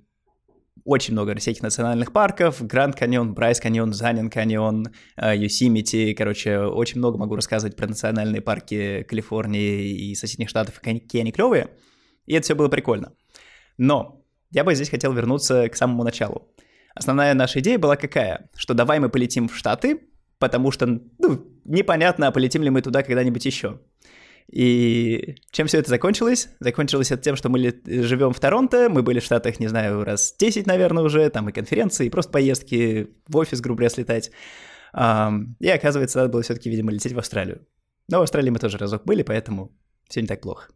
очень 0.84 1.12
много 1.12 1.36
всяких 1.36 1.62
национальных 1.62 2.10
парков, 2.10 2.66
Гранд 2.66 2.96
Каньон, 2.96 3.34
Брайс 3.34 3.60
Каньон, 3.60 3.92
Занин 3.92 4.30
Каньон, 4.30 4.86
Юсимити, 5.16 6.14
короче, 6.14 6.58
очень 6.58 6.98
много 6.98 7.18
могу 7.18 7.36
рассказывать 7.36 7.76
про 7.76 7.86
национальные 7.86 8.40
парки 8.40 9.02
Калифорнии 9.02 10.10
и 10.10 10.14
соседних 10.14 10.48
штатов, 10.48 10.80
какие 10.80 11.20
они 11.20 11.32
клевые, 11.32 11.68
и 12.24 12.34
это 12.34 12.44
все 12.44 12.54
было 12.54 12.68
прикольно. 12.68 13.12
Но 13.76 14.24
я 14.50 14.64
бы 14.64 14.74
здесь 14.74 14.88
хотел 14.88 15.12
вернуться 15.12 15.68
к 15.68 15.76
самому 15.76 16.02
началу. 16.02 16.50
Основная 16.94 17.34
наша 17.34 17.60
идея 17.60 17.78
была 17.78 17.96
какая? 17.96 18.50
Что 18.56 18.72
давай 18.74 18.98
мы 19.00 19.10
полетим 19.10 19.48
в 19.48 19.56
Штаты, 19.56 20.00
потому 20.38 20.70
что, 20.72 20.86
ну, 20.86 21.46
непонятно, 21.64 22.26
а 22.26 22.32
полетим 22.32 22.62
ли 22.62 22.70
мы 22.70 22.80
туда 22.80 23.02
когда-нибудь 23.02 23.44
еще. 23.44 23.80
И 24.50 25.36
чем 25.52 25.68
все 25.68 25.78
это 25.78 25.88
закончилось? 25.90 26.48
Закончилось 26.58 27.12
это 27.12 27.22
тем, 27.22 27.36
что 27.36 27.48
мы 27.48 27.60
живем 27.86 28.32
в 28.32 28.40
Торонто, 28.40 28.88
мы 28.88 29.02
были 29.02 29.20
в 29.20 29.24
Штатах, 29.24 29.60
не 29.60 29.68
знаю, 29.68 30.02
раз 30.02 30.34
10, 30.38 30.66
наверное, 30.66 31.04
уже, 31.04 31.30
там 31.30 31.48
и 31.48 31.52
конференции, 31.52 32.06
и 32.06 32.10
просто 32.10 32.32
поездки 32.32 33.10
в 33.28 33.36
офис, 33.36 33.60
грубо 33.60 33.78
говоря, 33.78 33.90
слетать. 33.90 34.32
И 34.92 35.68
оказывается, 35.68 36.18
надо 36.18 36.32
было 36.32 36.42
все-таки, 36.42 36.68
видимо, 36.68 36.90
лететь 36.90 37.12
в 37.12 37.18
Австралию. 37.18 37.64
Но 38.08 38.18
в 38.18 38.22
Австралии 38.22 38.50
мы 38.50 38.58
тоже 38.58 38.76
разок 38.76 39.04
были, 39.04 39.22
поэтому 39.22 39.70
все 40.08 40.20
не 40.20 40.26
так 40.26 40.40
плохо. 40.40 40.72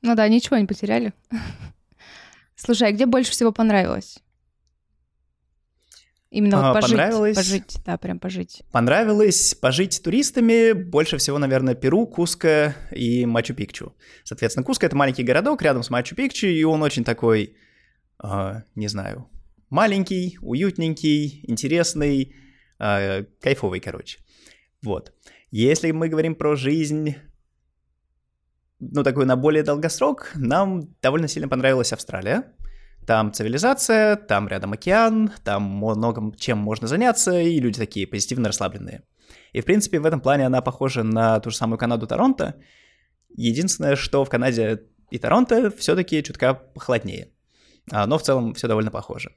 Ну 0.00 0.14
да, 0.14 0.26
ничего 0.28 0.56
не 0.56 0.66
потеряли. 0.66 1.12
Слушай, 2.56 2.88
а 2.88 2.92
где 2.92 3.04
больше 3.04 3.32
всего 3.32 3.52
понравилось? 3.52 4.18
Именно 6.34 6.56
вот 6.56 6.64
А, 6.64 6.74
пожить, 6.74 6.90
понравилось? 6.90 7.36
пожить, 7.36 7.78
да, 7.86 7.96
прям 7.96 8.18
пожить. 8.18 8.62
Понравилось 8.72 9.54
пожить 9.54 10.02
туристами 10.02 10.72
больше 10.72 11.16
всего, 11.16 11.38
наверное, 11.38 11.76
Перу, 11.76 12.06
Куско 12.08 12.74
и 12.90 13.24
Мачу-Пикчу. 13.24 13.92
Соответственно, 14.24 14.64
Куско— 14.64 14.86
это 14.88 14.96
маленький 14.96 15.22
городок 15.22 15.62
рядом 15.62 15.84
с 15.84 15.90
Мачу-Пикчу, 15.90 16.48
и 16.48 16.64
он 16.64 16.82
очень 16.82 17.04
такой, 17.04 17.56
а, 18.18 18.62
не 18.74 18.88
знаю, 18.88 19.28
маленький, 19.70 20.36
уютненький, 20.42 21.44
интересный, 21.46 22.34
а, 22.80 23.22
кайфовый, 23.40 23.78
короче. 23.78 24.18
Вот. 24.82 25.12
Если 25.52 25.92
мы 25.92 26.08
говорим 26.08 26.34
про 26.34 26.56
жизнь, 26.56 27.14
ну, 28.80 29.04
такую 29.04 29.26
на 29.26 29.36
более 29.36 29.62
долгосрок, 29.62 30.32
нам 30.34 30.88
довольно 31.00 31.28
сильно 31.28 31.48
понравилась 31.48 31.92
Австралия. 31.92 32.42
Там 33.06 33.32
цивилизация, 33.32 34.16
там 34.16 34.48
рядом 34.48 34.72
океан, 34.72 35.30
там 35.44 35.62
много 35.62 36.34
чем 36.36 36.58
можно 36.58 36.88
заняться, 36.88 37.38
и 37.38 37.60
люди 37.60 37.78
такие 37.78 38.06
позитивно 38.06 38.48
расслабленные. 38.48 39.02
И, 39.52 39.60
в 39.60 39.64
принципе, 39.64 40.00
в 40.00 40.06
этом 40.06 40.20
плане 40.20 40.46
она 40.46 40.62
похожа 40.62 41.02
на 41.02 41.38
ту 41.40 41.50
же 41.50 41.56
самую 41.56 41.78
Канаду 41.78 42.06
Торонто. 42.06 42.56
Единственное, 43.36 43.96
что 43.96 44.24
в 44.24 44.30
Канаде 44.30 44.84
и 45.10 45.18
Торонто 45.18 45.70
все-таки 45.70 46.22
чутка 46.22 46.54
похолоднее. 46.54 47.28
А, 47.90 48.06
Но 48.06 48.18
в 48.18 48.22
целом 48.22 48.54
все 48.54 48.68
довольно 48.68 48.90
похоже. 48.90 49.34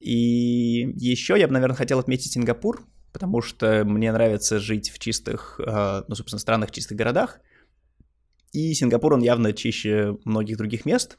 И 0.00 0.92
еще 0.96 1.38
я 1.38 1.46
бы, 1.46 1.52
наверное, 1.52 1.76
хотел 1.76 1.98
отметить 1.98 2.32
Сингапур, 2.32 2.86
потому 3.12 3.40
что 3.42 3.84
мне 3.84 4.12
нравится 4.12 4.58
жить 4.58 4.90
в 4.90 4.98
чистых, 4.98 5.60
а, 5.64 6.04
ну, 6.08 6.14
собственно, 6.14 6.40
странных 6.40 6.70
чистых 6.70 6.96
городах. 6.96 7.40
И 8.52 8.72
Сингапур, 8.74 9.14
он 9.14 9.22
явно 9.22 9.52
чище 9.52 10.16
многих 10.24 10.56
других 10.56 10.84
мест. 10.84 11.18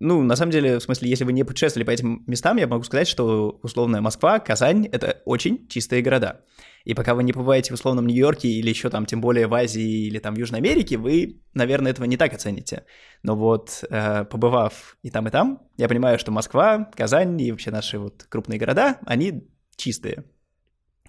Ну, 0.00 0.22
на 0.22 0.36
самом 0.36 0.52
деле, 0.52 0.78
в 0.78 0.82
смысле, 0.82 1.10
если 1.10 1.24
вы 1.24 1.32
не 1.32 1.42
путешествовали 1.42 1.84
по 1.84 1.90
этим 1.90 2.22
местам, 2.26 2.56
я 2.56 2.68
могу 2.68 2.84
сказать, 2.84 3.08
что 3.08 3.58
условная 3.62 4.00
Москва, 4.00 4.38
Казань— 4.38 4.86
это 4.92 5.22
очень 5.24 5.66
чистые 5.68 6.02
города. 6.02 6.44
И 6.84 6.94
пока 6.94 7.14
вы 7.14 7.24
не 7.24 7.32
побываете 7.32 7.70
в 7.70 7.74
условном 7.74 8.06
Нью-Йорке 8.06 8.48
или 8.48 8.68
еще 8.68 8.90
там, 8.90 9.06
тем 9.06 9.20
более 9.20 9.48
в 9.48 9.54
Азии 9.54 10.06
или 10.06 10.20
там 10.20 10.34
Южной 10.34 10.60
Америке, 10.60 10.96
вы, 10.96 11.42
наверное, 11.52 11.90
этого 11.90 12.06
не 12.06 12.16
так 12.16 12.32
оцените. 12.32 12.84
Но 13.24 13.34
вот 13.34 13.84
э, 13.90 14.24
побывав 14.24 14.96
и 15.02 15.10
там, 15.10 15.26
и 15.26 15.30
там, 15.30 15.62
я 15.76 15.88
понимаю, 15.88 16.18
что 16.18 16.30
Москва, 16.30 16.90
Казань 16.94 17.40
и 17.40 17.50
вообще 17.50 17.72
наши 17.72 17.98
вот 17.98 18.24
крупные 18.28 18.58
города, 18.58 18.98
они 19.04 19.48
чистые. 19.76 20.24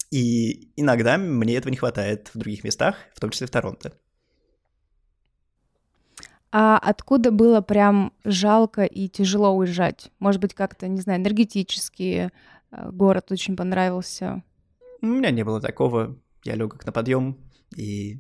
И 0.10 0.72
иногда 0.76 1.18
мне 1.18 1.56
этого 1.56 1.70
не 1.70 1.78
хватает 1.78 2.32
в 2.34 2.40
других 2.40 2.64
местах, 2.64 2.96
в 3.14 3.20
том 3.20 3.30
числе 3.30 3.46
в 3.46 3.52
Торонто. 3.52 3.94
А 6.52 6.78
откуда 6.78 7.32
было 7.32 7.62
прям 7.62 8.12
жалко 8.24 8.84
и 8.84 9.08
тяжело 9.08 9.52
уезжать? 9.52 10.12
Может 10.20 10.42
быть, 10.42 10.54
как-то, 10.54 10.88
не 10.88 11.02
знаю, 11.02 11.20
энергетически 11.20 12.32
э, 12.72 12.90
город 12.92 13.32
очень 13.32 13.56
понравился? 13.56 14.44
У 15.02 15.06
меня 15.06 15.32
не 15.32 15.44
было 15.44 15.62
такого. 15.62 16.18
Я 16.44 16.56
легок 16.56 16.86
на 16.86 16.92
подъем, 16.92 17.38
и 17.76 18.20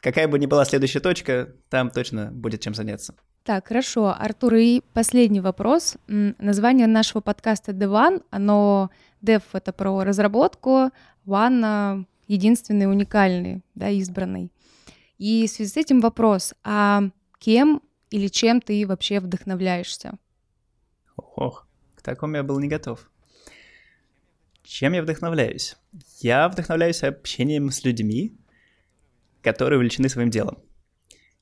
какая 0.00 0.28
бы 0.28 0.38
ни 0.38 0.46
была 0.46 0.64
следующая 0.64 1.00
точка, 1.00 1.54
там 1.70 1.90
точно 1.90 2.30
будет 2.32 2.60
чем 2.60 2.74
заняться. 2.74 3.14
Так, 3.44 3.68
хорошо. 3.68 4.14
Артур, 4.16 4.54
и 4.54 4.82
последний 4.92 5.40
вопрос. 5.40 5.96
Название 6.06 6.86
нашего 6.86 7.20
подкаста 7.20 7.72
The 7.72 7.88
One, 7.88 8.22
оно 8.30 8.90
Dev— 9.20 9.42
это 9.52 9.72
про 9.72 10.04
разработку, 10.04 10.90
One 11.26 11.62
а,— 11.64 12.04
единственный, 12.28 12.86
уникальный, 12.86 13.62
да, 13.74 13.88
избранный. 13.88 14.52
И 15.22 15.46
в 15.46 15.50
связи 15.50 15.70
с 15.70 15.76
этим 15.76 16.00
вопрос, 16.00 16.52
а 16.64 17.04
кем 17.38 17.80
или 18.10 18.26
чем 18.26 18.60
ты 18.60 18.84
вообще 18.84 19.20
вдохновляешься? 19.20 20.18
Ох, 21.14 21.68
к 21.94 22.02
такому 22.02 22.34
я 22.34 22.42
был 22.42 22.58
не 22.58 22.66
готов. 22.66 23.08
Чем 24.64 24.94
я 24.94 25.02
вдохновляюсь? 25.02 25.76
Я 26.18 26.48
вдохновляюсь 26.48 27.04
общением 27.04 27.70
с 27.70 27.84
людьми, 27.84 28.36
которые 29.42 29.78
увлечены 29.78 30.08
своим 30.08 30.28
делом. 30.28 30.58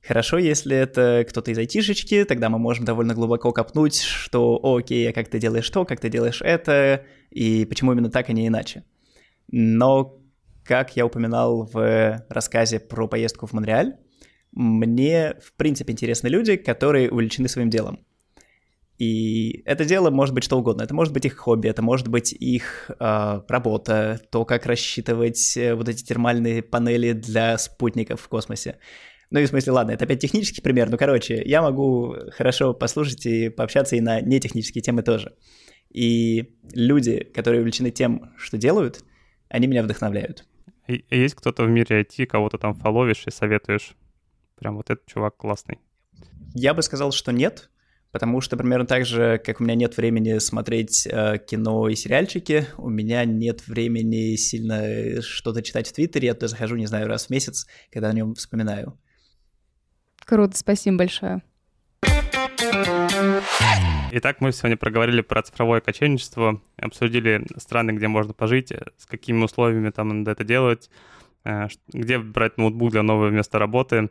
Хорошо, 0.03 0.37
если 0.37 0.77
это 0.77 1.25
кто-то 1.27 1.49
из 1.49 1.57
айтишечки, 1.57 2.23
тогда 2.25 2.49
мы 2.49 2.59
можем 2.59 2.85
довольно 2.85 3.15
глубоко 3.15 3.51
копнуть, 3.51 3.99
что 3.99 4.59
«О, 4.61 4.77
окей, 4.77 5.09
а 5.09 5.13
как 5.13 5.27
ты 5.27 5.39
делаешь 5.39 5.69
то, 5.71 5.85
как 5.85 5.99
ты 5.99 6.09
делаешь 6.09 6.43
это, 6.43 7.03
и 7.31 7.65
почему 7.65 7.93
именно 7.93 8.11
так, 8.11 8.29
а 8.29 8.33
не 8.33 8.47
иначе. 8.47 8.83
Но, 9.51 10.20
как 10.63 10.95
я 10.95 11.05
упоминал 11.05 11.65
в 11.65 12.25
рассказе 12.29 12.79
про 12.79 13.07
поездку 13.07 13.45
в 13.47 13.53
Монреаль, 13.53 13.95
мне, 14.51 15.35
в 15.43 15.53
принципе, 15.53 15.93
интересны 15.93 16.27
люди, 16.27 16.57
которые 16.57 17.09
увлечены 17.09 17.47
своим 17.47 17.69
делом. 17.69 18.05
И 18.97 19.63
это 19.65 19.83
дело 19.83 20.11
может 20.11 20.35
быть 20.35 20.43
что 20.43 20.59
угодно. 20.59 20.83
Это 20.83 20.93
может 20.93 21.11
быть 21.11 21.25
их 21.25 21.35
хобби, 21.35 21.67
это 21.67 21.81
может 21.81 22.07
быть 22.07 22.33
их 22.33 22.91
э, 22.99 23.41
работа, 23.47 24.21
то, 24.29 24.45
как 24.45 24.67
рассчитывать 24.67 25.57
э, 25.57 25.73
вот 25.73 25.89
эти 25.89 26.03
термальные 26.03 26.61
панели 26.61 27.13
для 27.13 27.57
спутников 27.57 28.21
в 28.21 28.27
космосе. 28.27 28.77
Ну 29.31 29.39
и 29.39 29.45
в 29.45 29.49
смысле, 29.49 29.71
ладно, 29.71 29.91
это 29.91 30.05
опять 30.05 30.19
технический 30.19 30.61
пример, 30.61 30.91
но, 30.91 30.97
короче, 30.97 31.41
я 31.43 31.63
могу 31.63 32.15
хорошо 32.37 32.75
послушать 32.75 33.25
и 33.25 33.49
пообщаться 33.49 33.95
и 33.95 34.01
на 34.01 34.21
нетехнические 34.21 34.83
темы 34.83 35.01
тоже. 35.01 35.33
И 35.89 36.53
люди, 36.71 37.23
которые 37.23 37.61
увлечены 37.61 37.89
тем, 37.89 38.33
что 38.37 38.57
делают, 38.57 39.03
они 39.49 39.65
меня 39.65 39.81
вдохновляют. 39.81 40.45
Есть 41.09 41.35
кто-то 41.35 41.63
в 41.63 41.69
мире 41.69 42.01
IT, 42.01 42.25
кого 42.25 42.49
ты 42.49 42.57
там 42.57 42.73
фоловишь 42.75 43.23
и 43.27 43.31
советуешь? 43.31 43.95
Прям 44.55 44.75
вот 44.75 44.89
этот 44.89 45.05
чувак 45.05 45.37
классный. 45.37 45.79
Я 46.53 46.73
бы 46.73 46.81
сказал, 46.81 47.11
что 47.11 47.31
нет, 47.31 47.69
потому 48.11 48.41
что 48.41 48.57
примерно 48.57 48.85
так 48.85 49.05
же, 49.05 49.41
как 49.43 49.59
у 49.59 49.63
меня 49.63 49.75
нет 49.75 49.97
времени 49.97 50.37
смотреть 50.39 51.07
э, 51.07 51.39
кино 51.39 51.87
и 51.87 51.95
сериальчики, 51.95 52.67
у 52.77 52.89
меня 52.89 53.25
нет 53.25 53.67
времени 53.67 54.35
сильно 54.35 54.83
э, 54.83 55.21
что-то 55.21 55.61
читать 55.61 55.87
в 55.87 55.93
Твиттере, 55.93 56.27
я 56.27 56.33
туда 56.33 56.49
захожу, 56.49 56.75
не 56.75 56.87
знаю, 56.87 57.07
раз 57.07 57.27
в 57.27 57.29
месяц, 57.29 57.67
когда 57.91 58.09
о 58.09 58.13
нем 58.13 58.35
вспоминаю. 58.35 58.99
Круто, 60.25 60.57
спасибо 60.57 60.97
большое. 60.97 61.41
Итак, 64.13 64.41
мы 64.41 64.51
сегодня 64.51 64.75
проговорили 64.75 65.21
про 65.21 65.41
цифровое 65.41 65.79
кочевничество, 65.79 66.59
обсудили 66.75 67.45
страны, 67.55 67.91
где 67.91 68.09
можно 68.09 68.33
пожить, 68.33 68.73
с 68.97 69.05
какими 69.05 69.41
условиями 69.41 69.89
там 69.89 70.09
надо 70.09 70.31
это 70.31 70.43
делать, 70.43 70.89
э, 71.45 71.67
где 71.87 72.19
брать 72.19 72.57
ноутбук 72.57 72.91
для 72.91 73.03
нового 73.03 73.29
места 73.29 73.57
работы. 73.57 74.09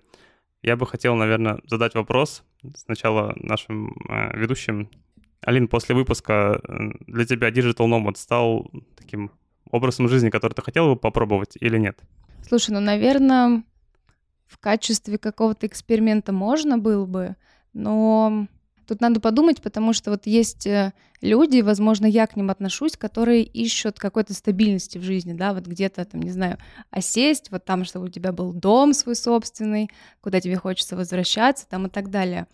Я 0.62 0.76
бы 0.76 0.86
хотел, 0.86 1.16
наверное, 1.16 1.60
задать 1.66 1.94
вопрос 1.94 2.44
сначала 2.74 3.34
нашим 3.36 3.94
э, 4.08 4.38
ведущим. 4.38 4.88
Алин, 5.42 5.68
после 5.68 5.94
выпуска 5.94 6.62
э, 6.66 6.92
для 7.06 7.26
тебя 7.26 7.50
Digital 7.50 7.86
Nomad 7.86 8.16
стал 8.16 8.70
таким 8.96 9.30
образом 9.70 10.08
жизни, 10.08 10.30
который 10.30 10.54
ты 10.54 10.62
хотел 10.62 10.94
бы 10.94 10.96
попробовать 10.96 11.58
или 11.60 11.76
нет? 11.76 12.00
Слушай, 12.48 12.70
ну, 12.70 12.80
наверное, 12.80 13.64
в 14.46 14.56
качестве 14.56 15.18
какого-то 15.18 15.66
эксперимента 15.66 16.32
можно 16.32 16.78
было 16.78 17.04
бы, 17.04 17.36
но 17.74 18.46
тут 18.90 19.00
надо 19.00 19.20
подумать, 19.20 19.62
потому 19.62 19.92
что 19.92 20.10
вот 20.10 20.26
есть 20.26 20.66
э, 20.66 20.92
люди, 21.20 21.60
возможно, 21.60 22.06
я 22.06 22.26
к 22.26 22.34
ним 22.34 22.50
отношусь, 22.50 22.96
которые 22.96 23.44
ищут 23.44 24.00
какой-то 24.00 24.34
стабильности 24.34 24.98
в 24.98 25.02
жизни, 25.02 25.32
да, 25.32 25.54
вот 25.54 25.64
где-то 25.64 26.04
там, 26.04 26.20
не 26.20 26.32
знаю, 26.32 26.58
осесть, 26.90 27.52
вот 27.52 27.64
там, 27.64 27.84
чтобы 27.84 28.06
у 28.06 28.08
тебя 28.08 28.32
был 28.32 28.52
дом 28.52 28.92
свой 28.92 29.14
собственный, 29.14 29.90
куда 30.20 30.40
тебе 30.40 30.56
хочется 30.56 30.96
возвращаться, 30.96 31.68
там 31.68 31.86
и 31.86 31.88
так 31.88 32.10
далее. 32.10 32.48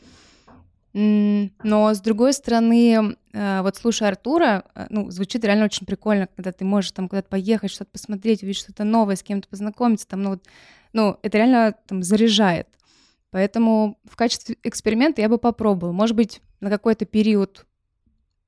Но 0.93 1.95
с 1.95 2.01
другой 2.01 2.35
стороны, 2.35 3.17
э, 3.33 3.63
вот 3.63 3.77
слушая 3.77 4.11
Артура, 4.11 4.65
э, 4.75 4.89
ну, 4.91 5.11
звучит 5.11 5.43
реально 5.43 5.65
очень 5.65 5.87
прикольно, 5.87 6.27
когда 6.37 6.53
ты 6.53 6.67
можешь 6.67 6.93
там 6.93 7.09
куда-то 7.09 7.31
поехать, 7.31 7.71
что-то 7.71 7.93
посмотреть, 7.93 8.43
увидеть 8.43 8.61
что-то 8.61 8.85
новое, 8.85 9.17
с 9.17 9.23
кем-то 9.23 9.49
познакомиться, 9.49 10.07
там, 10.07 10.23
ну, 10.23 10.31
вот, 10.31 10.43
ну, 10.93 11.19
это 11.23 11.39
реально 11.39 11.75
там 11.87 12.03
заряжает. 12.03 12.69
Поэтому 13.37 13.99
в 14.09 14.17
качестве 14.17 14.57
эксперимента 14.63 15.21
я 15.21 15.29
бы 15.29 15.37
попробовала. 15.37 15.93
Может 15.93 16.17
быть, 16.17 16.41
на 16.61 16.71
какой-то 16.71 17.05
период 17.05 17.67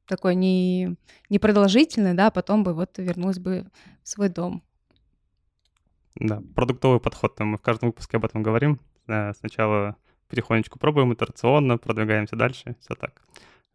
такой 0.06 0.34
не, 0.34 0.96
непродолжительный, 1.28 2.14
да, 2.14 2.28
а 2.28 2.30
потом 2.30 2.64
бы 2.64 2.72
вот 2.72 2.96
вернулась 2.96 3.38
бы 3.38 3.66
в 4.02 4.08
свой 4.08 4.30
дом. 4.30 4.62
Да, 6.14 6.42
продуктовый 6.54 7.00
подход. 7.00 7.38
Мы 7.38 7.58
в 7.58 7.60
каждом 7.60 7.90
выпуске 7.90 8.16
об 8.16 8.24
этом 8.24 8.42
говорим. 8.42 8.80
Э, 9.08 9.34
Сначала 9.34 9.96
потихонечку 10.26 10.78
пробуем 10.78 11.12
итерационно, 11.12 11.76
продвигаемся 11.76 12.36
дальше, 12.36 12.74
все 12.80 12.94
так. 12.94 13.20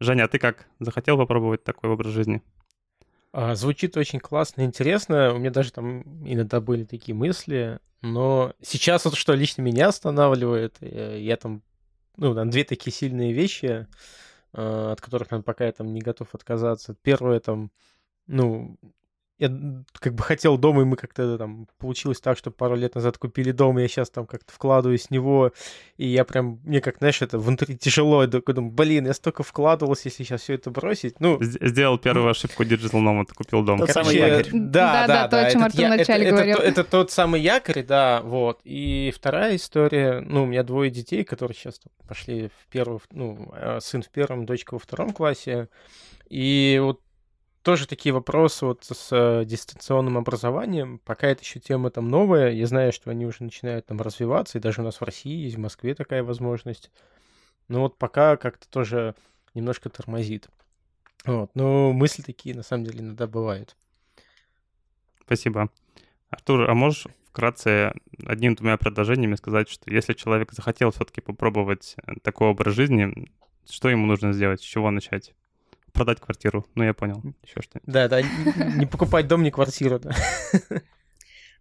Женя, 0.00 0.24
а 0.24 0.28
ты 0.28 0.40
как? 0.40 0.66
Захотел 0.80 1.16
попробовать 1.16 1.62
такой 1.62 1.90
образ 1.90 2.10
жизни? 2.10 2.42
А, 3.36 3.56
Звучит 3.56 3.96
очень 3.96 4.20
классно, 4.20 4.62
интересно. 4.62 5.34
У 5.34 5.38
меня 5.38 5.50
даже 5.50 5.72
там 5.72 6.02
иногда 6.24 6.60
были 6.60 6.84
такие 6.84 7.16
мысли. 7.16 7.80
Но 8.00 8.54
сейчас 8.62 9.06
вот 9.06 9.16
что 9.16 9.34
лично 9.34 9.62
меня 9.62 9.88
останавливает, 9.88 10.76
э, 10.80 11.18
я 11.20 11.36
там, 11.36 11.62
ну, 12.16 12.32
там 12.32 12.50
две 12.50 12.62
такие 12.62 12.92
сильные 12.92 13.32
вещи, 13.32 13.88
э, 14.52 14.92
от 14.92 15.00
которых, 15.00 15.32
наверное, 15.32 15.44
пока 15.44 15.66
я 15.66 15.72
там 15.72 15.92
не 15.92 16.00
готов 16.00 16.32
отказаться. 16.32 16.94
Первое 17.02 17.40
там, 17.40 17.72
ну, 18.28 18.76
я 19.38 19.50
как 19.98 20.14
бы 20.14 20.22
хотел 20.22 20.56
дом, 20.56 20.80
и 20.80 20.84
мы 20.84 20.96
как-то 20.96 21.36
там 21.36 21.66
получилось 21.78 22.20
так, 22.20 22.38
что 22.38 22.50
пару 22.52 22.76
лет 22.76 22.94
назад 22.94 23.18
купили 23.18 23.50
дом, 23.50 23.78
и 23.78 23.82
я 23.82 23.88
сейчас 23.88 24.10
там 24.10 24.26
как-то 24.26 24.52
вкладываюсь 24.52 25.06
в 25.06 25.10
него, 25.10 25.52
и 25.96 26.06
я 26.06 26.24
прям, 26.24 26.60
мне 26.64 26.80
как, 26.80 26.98
знаешь, 26.98 27.20
это 27.20 27.38
внутри 27.38 27.76
тяжело, 27.76 28.22
я 28.22 28.28
думаю, 28.28 28.72
блин, 28.72 29.06
я 29.06 29.14
столько 29.14 29.42
вкладывался, 29.42 30.08
если 30.08 30.22
сейчас 30.22 30.42
все 30.42 30.54
это 30.54 30.70
бросить, 30.70 31.18
ну... 31.18 31.38
Сделал 31.42 31.98
первую 31.98 32.30
ошибку 32.30 32.62
Digital 32.62 33.02
Nomad, 33.02 33.32
купил 33.34 33.62
дом. 33.62 33.78
Тот 33.78 33.90
самый 33.90 34.16
якорь. 34.16 34.50
Да, 34.74 35.06
да, 35.06 35.06
да. 35.06 35.28
то, 35.28 35.46
о 35.46 35.50
чем 35.50 35.64
Артур 35.64 35.84
вначале 35.86 36.26
это, 36.26 36.34
говорил. 36.34 36.56
Это, 36.58 36.66
это 36.66 36.84
тот 36.84 37.10
самый 37.10 37.40
якорь, 37.40 37.84
да, 37.84 38.20
вот. 38.22 38.60
И 38.64 39.12
вторая 39.14 39.56
история, 39.56 40.20
ну, 40.20 40.44
у 40.44 40.46
меня 40.46 40.62
двое 40.62 40.90
детей, 40.90 41.24
которые 41.24 41.56
сейчас 41.56 41.80
пошли 42.06 42.48
в 42.48 42.66
первую, 42.70 43.00
ну, 43.10 43.52
э, 43.54 43.78
сын 43.80 44.02
в 44.02 44.10
первом, 44.10 44.46
дочка 44.46 44.74
во 44.74 44.78
втором 44.78 45.12
классе, 45.12 45.68
и 46.28 46.80
вот 46.82 47.00
тоже 47.64 47.88
такие 47.88 48.12
вопросы 48.12 48.66
вот 48.66 48.84
с 48.84 49.08
э, 49.10 49.44
дистанционным 49.46 50.18
образованием. 50.18 51.00
Пока 51.04 51.28
это 51.28 51.42
еще 51.42 51.58
тема 51.58 51.90
там 51.90 52.08
новая, 52.08 52.52
я 52.52 52.66
знаю, 52.66 52.92
что 52.92 53.10
они 53.10 53.26
уже 53.26 53.42
начинают 53.42 53.86
там 53.86 54.00
развиваться, 54.00 54.58
и 54.58 54.60
даже 54.60 54.82
у 54.82 54.84
нас 54.84 55.00
в 55.00 55.04
России 55.04 55.44
есть, 55.44 55.56
в 55.56 55.60
Москве 55.60 55.94
такая 55.94 56.22
возможность. 56.22 56.90
Но 57.68 57.80
вот 57.80 57.96
пока 57.96 58.36
как-то 58.36 58.68
тоже 58.68 59.14
немножко 59.54 59.88
тормозит. 59.88 60.48
Вот. 61.24 61.50
Но 61.54 61.92
мысли 61.92 62.22
такие, 62.22 62.54
на 62.54 62.62
самом 62.62 62.84
деле, 62.84 63.00
иногда 63.00 63.26
бывают. 63.26 63.76
Спасибо. 65.22 65.70
Артур, 66.28 66.68
а 66.68 66.74
можешь 66.74 67.06
вкратце 67.30 67.94
одним-двумя 68.26 68.76
предложениями 68.76 69.36
сказать, 69.36 69.70
что 69.70 69.90
если 69.90 70.12
человек 70.12 70.52
захотел 70.52 70.90
все-таки 70.90 71.22
попробовать 71.22 71.96
э, 72.06 72.12
такой 72.22 72.48
образ 72.48 72.74
жизни, 72.74 73.30
что 73.68 73.88
ему 73.88 74.04
нужно 74.04 74.34
сделать, 74.34 74.60
с 74.60 74.64
чего 74.64 74.90
начать? 74.90 75.34
Продать 75.94 76.20
квартиру. 76.20 76.66
Ну, 76.74 76.84
я 76.84 76.92
понял. 76.92 77.22
Еще 77.42 77.62
что 77.62 77.80
Да, 77.86 78.08
да, 78.08 78.20
не 78.20 78.84
покупать 78.84 79.26
дом, 79.26 79.42
не 79.42 79.50
квартиру. 79.50 79.98
Да. 79.98 80.14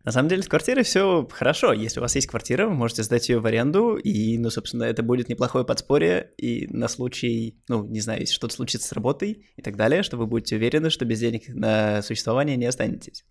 На 0.04 0.12
самом 0.12 0.28
деле 0.28 0.44
с 0.44 0.50
квартирой 0.50 0.84
все 0.84 1.26
хорошо. 1.32 1.72
Если 1.72 2.00
у 2.00 2.02
вас 2.02 2.14
есть 2.16 2.28
квартира, 2.28 2.68
вы 2.68 2.74
можете 2.74 3.04
сдать 3.04 3.30
ее 3.30 3.40
в 3.40 3.46
аренду, 3.46 3.96
и, 3.96 4.38
ну, 4.38 4.50
собственно, 4.50 4.84
это 4.84 5.02
будет 5.02 5.30
неплохое 5.30 5.64
подспорье, 5.64 6.32
и 6.36 6.68
на 6.68 6.90
случай, 6.90 7.58
ну, 7.70 7.86
не 7.86 8.02
знаю, 8.02 8.20
если 8.20 8.34
что-то 8.34 8.54
случится 8.54 8.90
с 8.90 8.92
работой 8.92 9.48
и 9.56 9.62
так 9.62 9.78
далее, 9.78 10.04
что 10.04 10.18
вы 10.18 10.28
будете 10.28 10.58
уверены, 10.58 10.90
что 10.90 11.06
без 11.06 11.22
денег 11.22 11.48
на 11.48 12.02
существование 12.02 12.58
не 12.58 12.66
останетесь. 12.66 13.24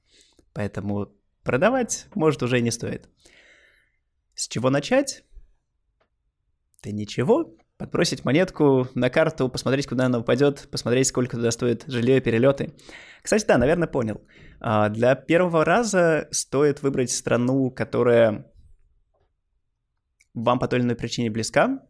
Поэтому 0.54 1.12
продавать, 1.42 2.06
может, 2.14 2.42
уже 2.42 2.58
и 2.58 2.62
не 2.62 2.70
стоит. 2.70 3.06
С 4.34 4.48
чего 4.48 4.70
начать? 4.70 5.24
Да 6.82 6.90
ничего, 6.90 7.54
подбросить 7.82 8.24
монетку 8.24 8.88
на 8.94 9.10
карту, 9.10 9.48
посмотреть, 9.48 9.86
куда 9.86 10.06
она 10.06 10.18
упадет, 10.18 10.68
посмотреть, 10.70 11.08
сколько 11.08 11.36
туда 11.36 11.50
стоит 11.50 11.84
жилье 11.86 12.18
и 12.18 12.20
перелеты. 12.20 12.72
Кстати, 13.22 13.44
да, 13.46 13.58
наверное, 13.58 13.88
понял. 13.88 14.20
А, 14.60 14.88
для 14.88 15.14
первого 15.14 15.64
раза 15.64 16.28
стоит 16.30 16.82
выбрать 16.82 17.10
страну, 17.10 17.70
которая 17.70 18.46
вам 20.34 20.58
по 20.58 20.68
той 20.68 20.78
или 20.78 20.86
иной 20.86 20.96
причине 20.96 21.30
близка. 21.30 21.82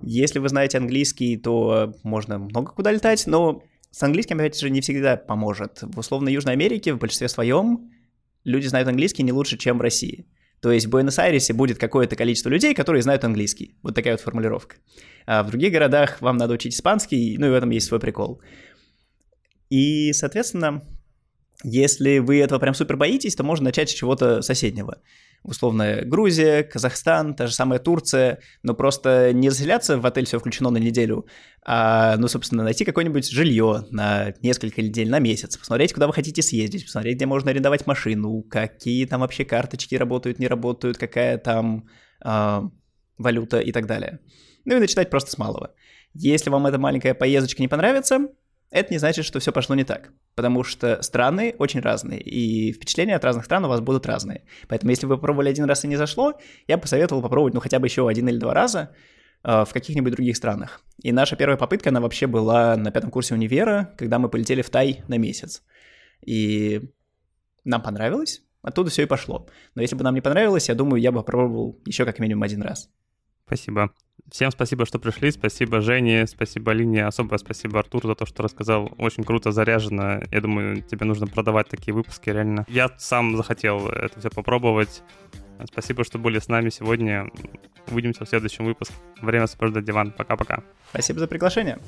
Если 0.00 0.38
вы 0.38 0.48
знаете 0.48 0.78
английский, 0.78 1.36
то 1.36 1.94
можно 2.02 2.38
много 2.38 2.72
куда 2.72 2.90
летать, 2.90 3.26
но 3.26 3.62
с 3.90 4.02
английским, 4.02 4.38
опять 4.38 4.58
же, 4.58 4.70
не 4.70 4.80
всегда 4.80 5.16
поможет. 5.16 5.80
В 5.82 5.98
условно 5.98 6.28
Южной 6.28 6.54
Америке 6.54 6.94
в 6.94 6.98
большинстве 6.98 7.28
своем 7.28 7.90
люди 8.44 8.66
знают 8.66 8.88
английский 8.88 9.22
не 9.22 9.32
лучше, 9.32 9.58
чем 9.58 9.78
в 9.78 9.82
России. 9.82 10.26
То 10.62 10.70
есть 10.70 10.86
в 10.86 10.90
Буэнос-Айресе 10.90 11.52
будет 11.54 11.78
какое-то 11.78 12.14
количество 12.14 12.48
людей, 12.48 12.72
которые 12.72 13.02
знают 13.02 13.24
английский. 13.24 13.74
Вот 13.82 13.96
такая 13.96 14.14
вот 14.14 14.20
формулировка. 14.20 14.76
А 15.26 15.42
в 15.42 15.50
других 15.50 15.72
городах 15.72 16.20
вам 16.20 16.36
надо 16.36 16.54
учить 16.54 16.74
испанский, 16.74 17.36
ну 17.36 17.46
и 17.46 17.50
в 17.50 17.54
этом 17.54 17.70
есть 17.70 17.88
свой 17.88 17.98
прикол. 17.98 18.40
И, 19.70 20.12
соответственно, 20.12 20.82
если 21.64 22.18
вы 22.18 22.38
этого 22.40 22.60
прям 22.60 22.74
супер 22.74 22.96
боитесь, 22.96 23.34
то 23.34 23.42
можно 23.42 23.64
начать 23.64 23.90
с 23.90 23.92
чего-то 23.92 24.40
соседнего 24.40 24.98
условно 25.42 26.02
Грузия, 26.04 26.62
Казахстан, 26.62 27.34
та 27.34 27.46
же 27.46 27.54
самая 27.54 27.78
Турция, 27.78 28.40
но 28.62 28.74
просто 28.74 29.32
не 29.32 29.50
заселяться 29.50 29.98
в 29.98 30.06
отель, 30.06 30.26
все 30.26 30.38
включено 30.38 30.70
на 30.70 30.78
неделю, 30.78 31.26
а, 31.64 32.16
ну, 32.16 32.28
собственно, 32.28 32.62
найти 32.62 32.84
какое-нибудь 32.84 33.28
жилье 33.30 33.84
на 33.90 34.34
несколько 34.42 34.82
недель, 34.82 35.10
на 35.10 35.18
месяц, 35.18 35.56
посмотреть, 35.56 35.92
куда 35.92 36.06
вы 36.06 36.12
хотите 36.12 36.42
съездить, 36.42 36.84
посмотреть, 36.84 37.16
где 37.16 37.26
можно 37.26 37.50
арендовать 37.50 37.86
машину, 37.86 38.42
какие 38.42 39.06
там 39.06 39.20
вообще 39.20 39.44
карточки 39.44 39.94
работают, 39.94 40.38
не 40.38 40.48
работают, 40.48 40.98
какая 40.98 41.38
там 41.38 41.88
а, 42.20 42.64
валюта 43.18 43.60
и 43.60 43.72
так 43.72 43.86
далее. 43.86 44.20
Ну 44.64 44.76
и 44.76 44.80
начинать 44.80 45.10
просто 45.10 45.30
с 45.30 45.38
малого. 45.38 45.74
Если 46.14 46.50
вам 46.50 46.66
эта 46.66 46.78
маленькая 46.78 47.14
поездочка 47.14 47.62
не 47.62 47.68
понравится, 47.68 48.28
это 48.72 48.92
не 48.92 48.98
значит, 48.98 49.24
что 49.26 49.38
все 49.38 49.52
пошло 49.52 49.76
не 49.76 49.84
так, 49.84 50.12
потому 50.34 50.64
что 50.64 51.02
страны 51.02 51.54
очень 51.58 51.80
разные, 51.80 52.20
и 52.20 52.72
впечатления 52.72 53.14
от 53.16 53.24
разных 53.24 53.44
стран 53.44 53.64
у 53.64 53.68
вас 53.68 53.80
будут 53.80 54.06
разные. 54.06 54.44
Поэтому 54.66 54.90
если 54.90 55.06
вы 55.06 55.16
попробовали 55.16 55.50
один 55.50 55.66
раз 55.66 55.84
и 55.84 55.88
не 55.88 55.96
зашло, 55.96 56.40
я 56.66 56.76
бы 56.76 56.82
посоветовал 56.82 57.22
попробовать, 57.22 57.54
ну, 57.54 57.60
хотя 57.60 57.78
бы 57.78 57.86
еще 57.86 58.08
один 58.08 58.28
или 58.28 58.38
два 58.38 58.54
раза 58.54 58.94
э, 59.44 59.64
в 59.66 59.72
каких-нибудь 59.72 60.14
других 60.14 60.36
странах. 60.36 60.80
И 61.02 61.12
наша 61.12 61.36
первая 61.36 61.58
попытка, 61.58 61.90
она 61.90 62.00
вообще 62.00 62.26
была 62.26 62.76
на 62.76 62.90
пятом 62.90 63.10
курсе 63.10 63.34
универа, 63.34 63.94
когда 63.98 64.18
мы 64.18 64.30
полетели 64.30 64.62
в 64.62 64.70
Тай 64.70 65.04
на 65.06 65.18
месяц. 65.18 65.62
И 66.26 66.80
нам 67.64 67.82
понравилось, 67.82 68.42
оттуда 68.62 68.90
все 68.90 69.02
и 69.02 69.06
пошло. 69.06 69.46
Но 69.74 69.82
если 69.82 69.96
бы 69.96 70.04
нам 70.04 70.14
не 70.14 70.22
понравилось, 70.22 70.70
я 70.70 70.74
думаю, 70.74 71.02
я 71.02 71.12
бы 71.12 71.18
попробовал 71.18 71.78
еще 71.84 72.06
как 72.06 72.18
минимум 72.18 72.42
один 72.42 72.62
раз. 72.62 72.88
Спасибо. 73.52 73.90
Всем 74.30 74.50
спасибо, 74.50 74.86
что 74.86 74.98
пришли. 74.98 75.30
Спасибо 75.30 75.82
Жене, 75.82 76.26
спасибо 76.26 76.72
Алине, 76.72 77.04
особо 77.04 77.36
спасибо 77.36 77.80
Артуру 77.80 78.08
за 78.08 78.14
то, 78.14 78.24
что 78.24 78.42
рассказал. 78.42 78.90
Очень 78.96 79.24
круто, 79.24 79.52
заряжено. 79.52 80.22
Я 80.30 80.40
думаю, 80.40 80.80
тебе 80.80 81.04
нужно 81.04 81.26
продавать 81.26 81.68
такие 81.68 81.92
выпуски 81.92 82.30
реально. 82.30 82.64
Я 82.68 82.88
сам 82.96 83.36
захотел 83.36 83.88
это 83.88 84.18
все 84.20 84.30
попробовать. 84.30 85.02
Спасибо, 85.70 86.02
что 86.02 86.18
были 86.18 86.38
с 86.38 86.48
нами 86.48 86.70
сегодня. 86.70 87.30
Увидимся 87.90 88.24
в 88.24 88.28
следующем 88.28 88.64
выпуске. 88.64 88.94
Время 89.20 89.44
освобождать 89.44 89.84
диван. 89.84 90.12
Пока-пока. 90.12 90.62
Спасибо 90.92 91.20
за 91.20 91.26
приглашение. 91.26 91.78